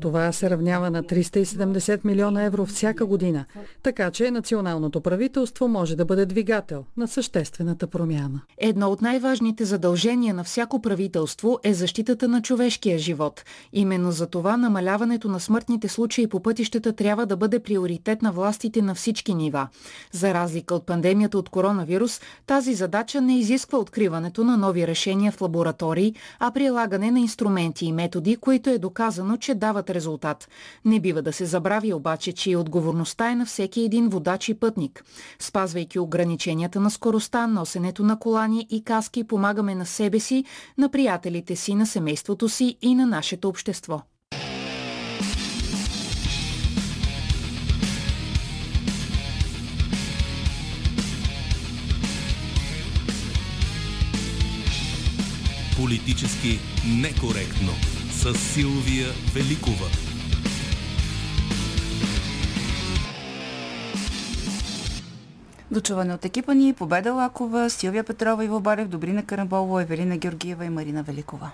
Това 0.00 0.32
се 0.32 0.50
равнява 0.50 0.90
на 0.90 1.02
370 1.02 2.04
милиона 2.04 2.42
евро 2.42 2.66
всяка 2.66 3.06
година, 3.06 3.44
така 3.82 4.10
че 4.10 4.30
националното 4.30 5.00
правителство 5.00 5.68
може 5.68 5.96
да 5.96 6.04
бъде 6.04 6.26
двигател 6.26 6.84
на 6.96 7.08
съществената 7.08 7.86
промяна. 7.86 8.40
Едно 8.58 8.90
от 8.90 9.02
най-важните 9.02 9.64
задължения 9.64 10.34
на 10.34 10.44
всяко 10.44 10.82
правителство 10.82 11.58
е 11.62 11.74
защитата 11.74 12.28
на 12.28 12.42
човешкия 12.42 12.98
живот. 12.98 13.44
Именно 13.78 14.12
за 14.12 14.26
това 14.26 14.56
намаляването 14.56 15.28
на 15.28 15.40
смъртните 15.40 15.88
случаи 15.88 16.26
по 16.26 16.40
пътищата 16.40 16.92
трябва 16.92 17.26
да 17.26 17.36
бъде 17.36 17.58
приоритет 17.58 18.22
на 18.22 18.32
властите 18.32 18.82
на 18.82 18.94
всички 18.94 19.34
нива. 19.34 19.68
За 20.12 20.34
разлика 20.34 20.74
от 20.74 20.86
пандемията 20.86 21.38
от 21.38 21.48
коронавирус, 21.48 22.20
тази 22.46 22.74
задача 22.74 23.20
не 23.20 23.38
изисква 23.38 23.78
откриването 23.78 24.44
на 24.44 24.56
нови 24.56 24.86
решения 24.86 25.32
в 25.32 25.40
лаборатории, 25.40 26.14
а 26.38 26.50
прилагане 26.50 27.10
на 27.10 27.20
инструменти 27.20 27.86
и 27.86 27.92
методи, 27.92 28.36
които 28.36 28.70
е 28.70 28.78
доказано, 28.78 29.36
че 29.36 29.54
дават 29.54 29.90
резултат. 29.90 30.48
Не 30.84 31.00
бива 31.00 31.22
да 31.22 31.32
се 31.32 31.44
забрави 31.44 31.92
обаче, 31.92 32.32
че 32.32 32.50
и 32.50 32.56
отговорността 32.56 33.30
е 33.30 33.34
на 33.34 33.46
всеки 33.46 33.80
един 33.80 34.08
водач 34.08 34.48
и 34.48 34.54
пътник. 34.54 35.04
Спазвайки 35.38 35.98
ограниченията 35.98 36.80
на 36.80 36.90
скоростта, 36.90 37.46
носенето 37.46 38.02
на 38.02 38.18
колани 38.18 38.66
и 38.70 38.84
каски, 38.84 39.24
помагаме 39.24 39.74
на 39.74 39.86
себе 39.86 40.20
си, 40.20 40.44
на 40.78 40.88
приятелите 40.88 41.56
си, 41.56 41.74
на 41.74 41.86
семейството 41.86 42.48
си 42.48 42.76
и 42.82 42.94
на 42.94 43.06
нашето 43.06 43.48
общество. 43.48 43.65
Политически 55.76 56.58
некоректно 56.86 57.72
с 58.10 58.34
Силвия 58.34 59.06
Великова. 59.34 59.86
Дочуване 65.70 66.14
от 66.14 66.24
екипа 66.24 66.54
ни 66.54 66.72
Победа 66.72 67.12
Лакова, 67.12 67.70
Силвия 67.70 68.04
Петрова, 68.04 68.44
Иво 68.44 68.60
Балев, 68.60 68.88
Добрина 68.88 69.26
Карамболова, 69.26 69.82
Евелина 69.82 70.16
Георгиева 70.16 70.64
и 70.64 70.70
Марина 70.70 71.02
Великова. 71.02 71.50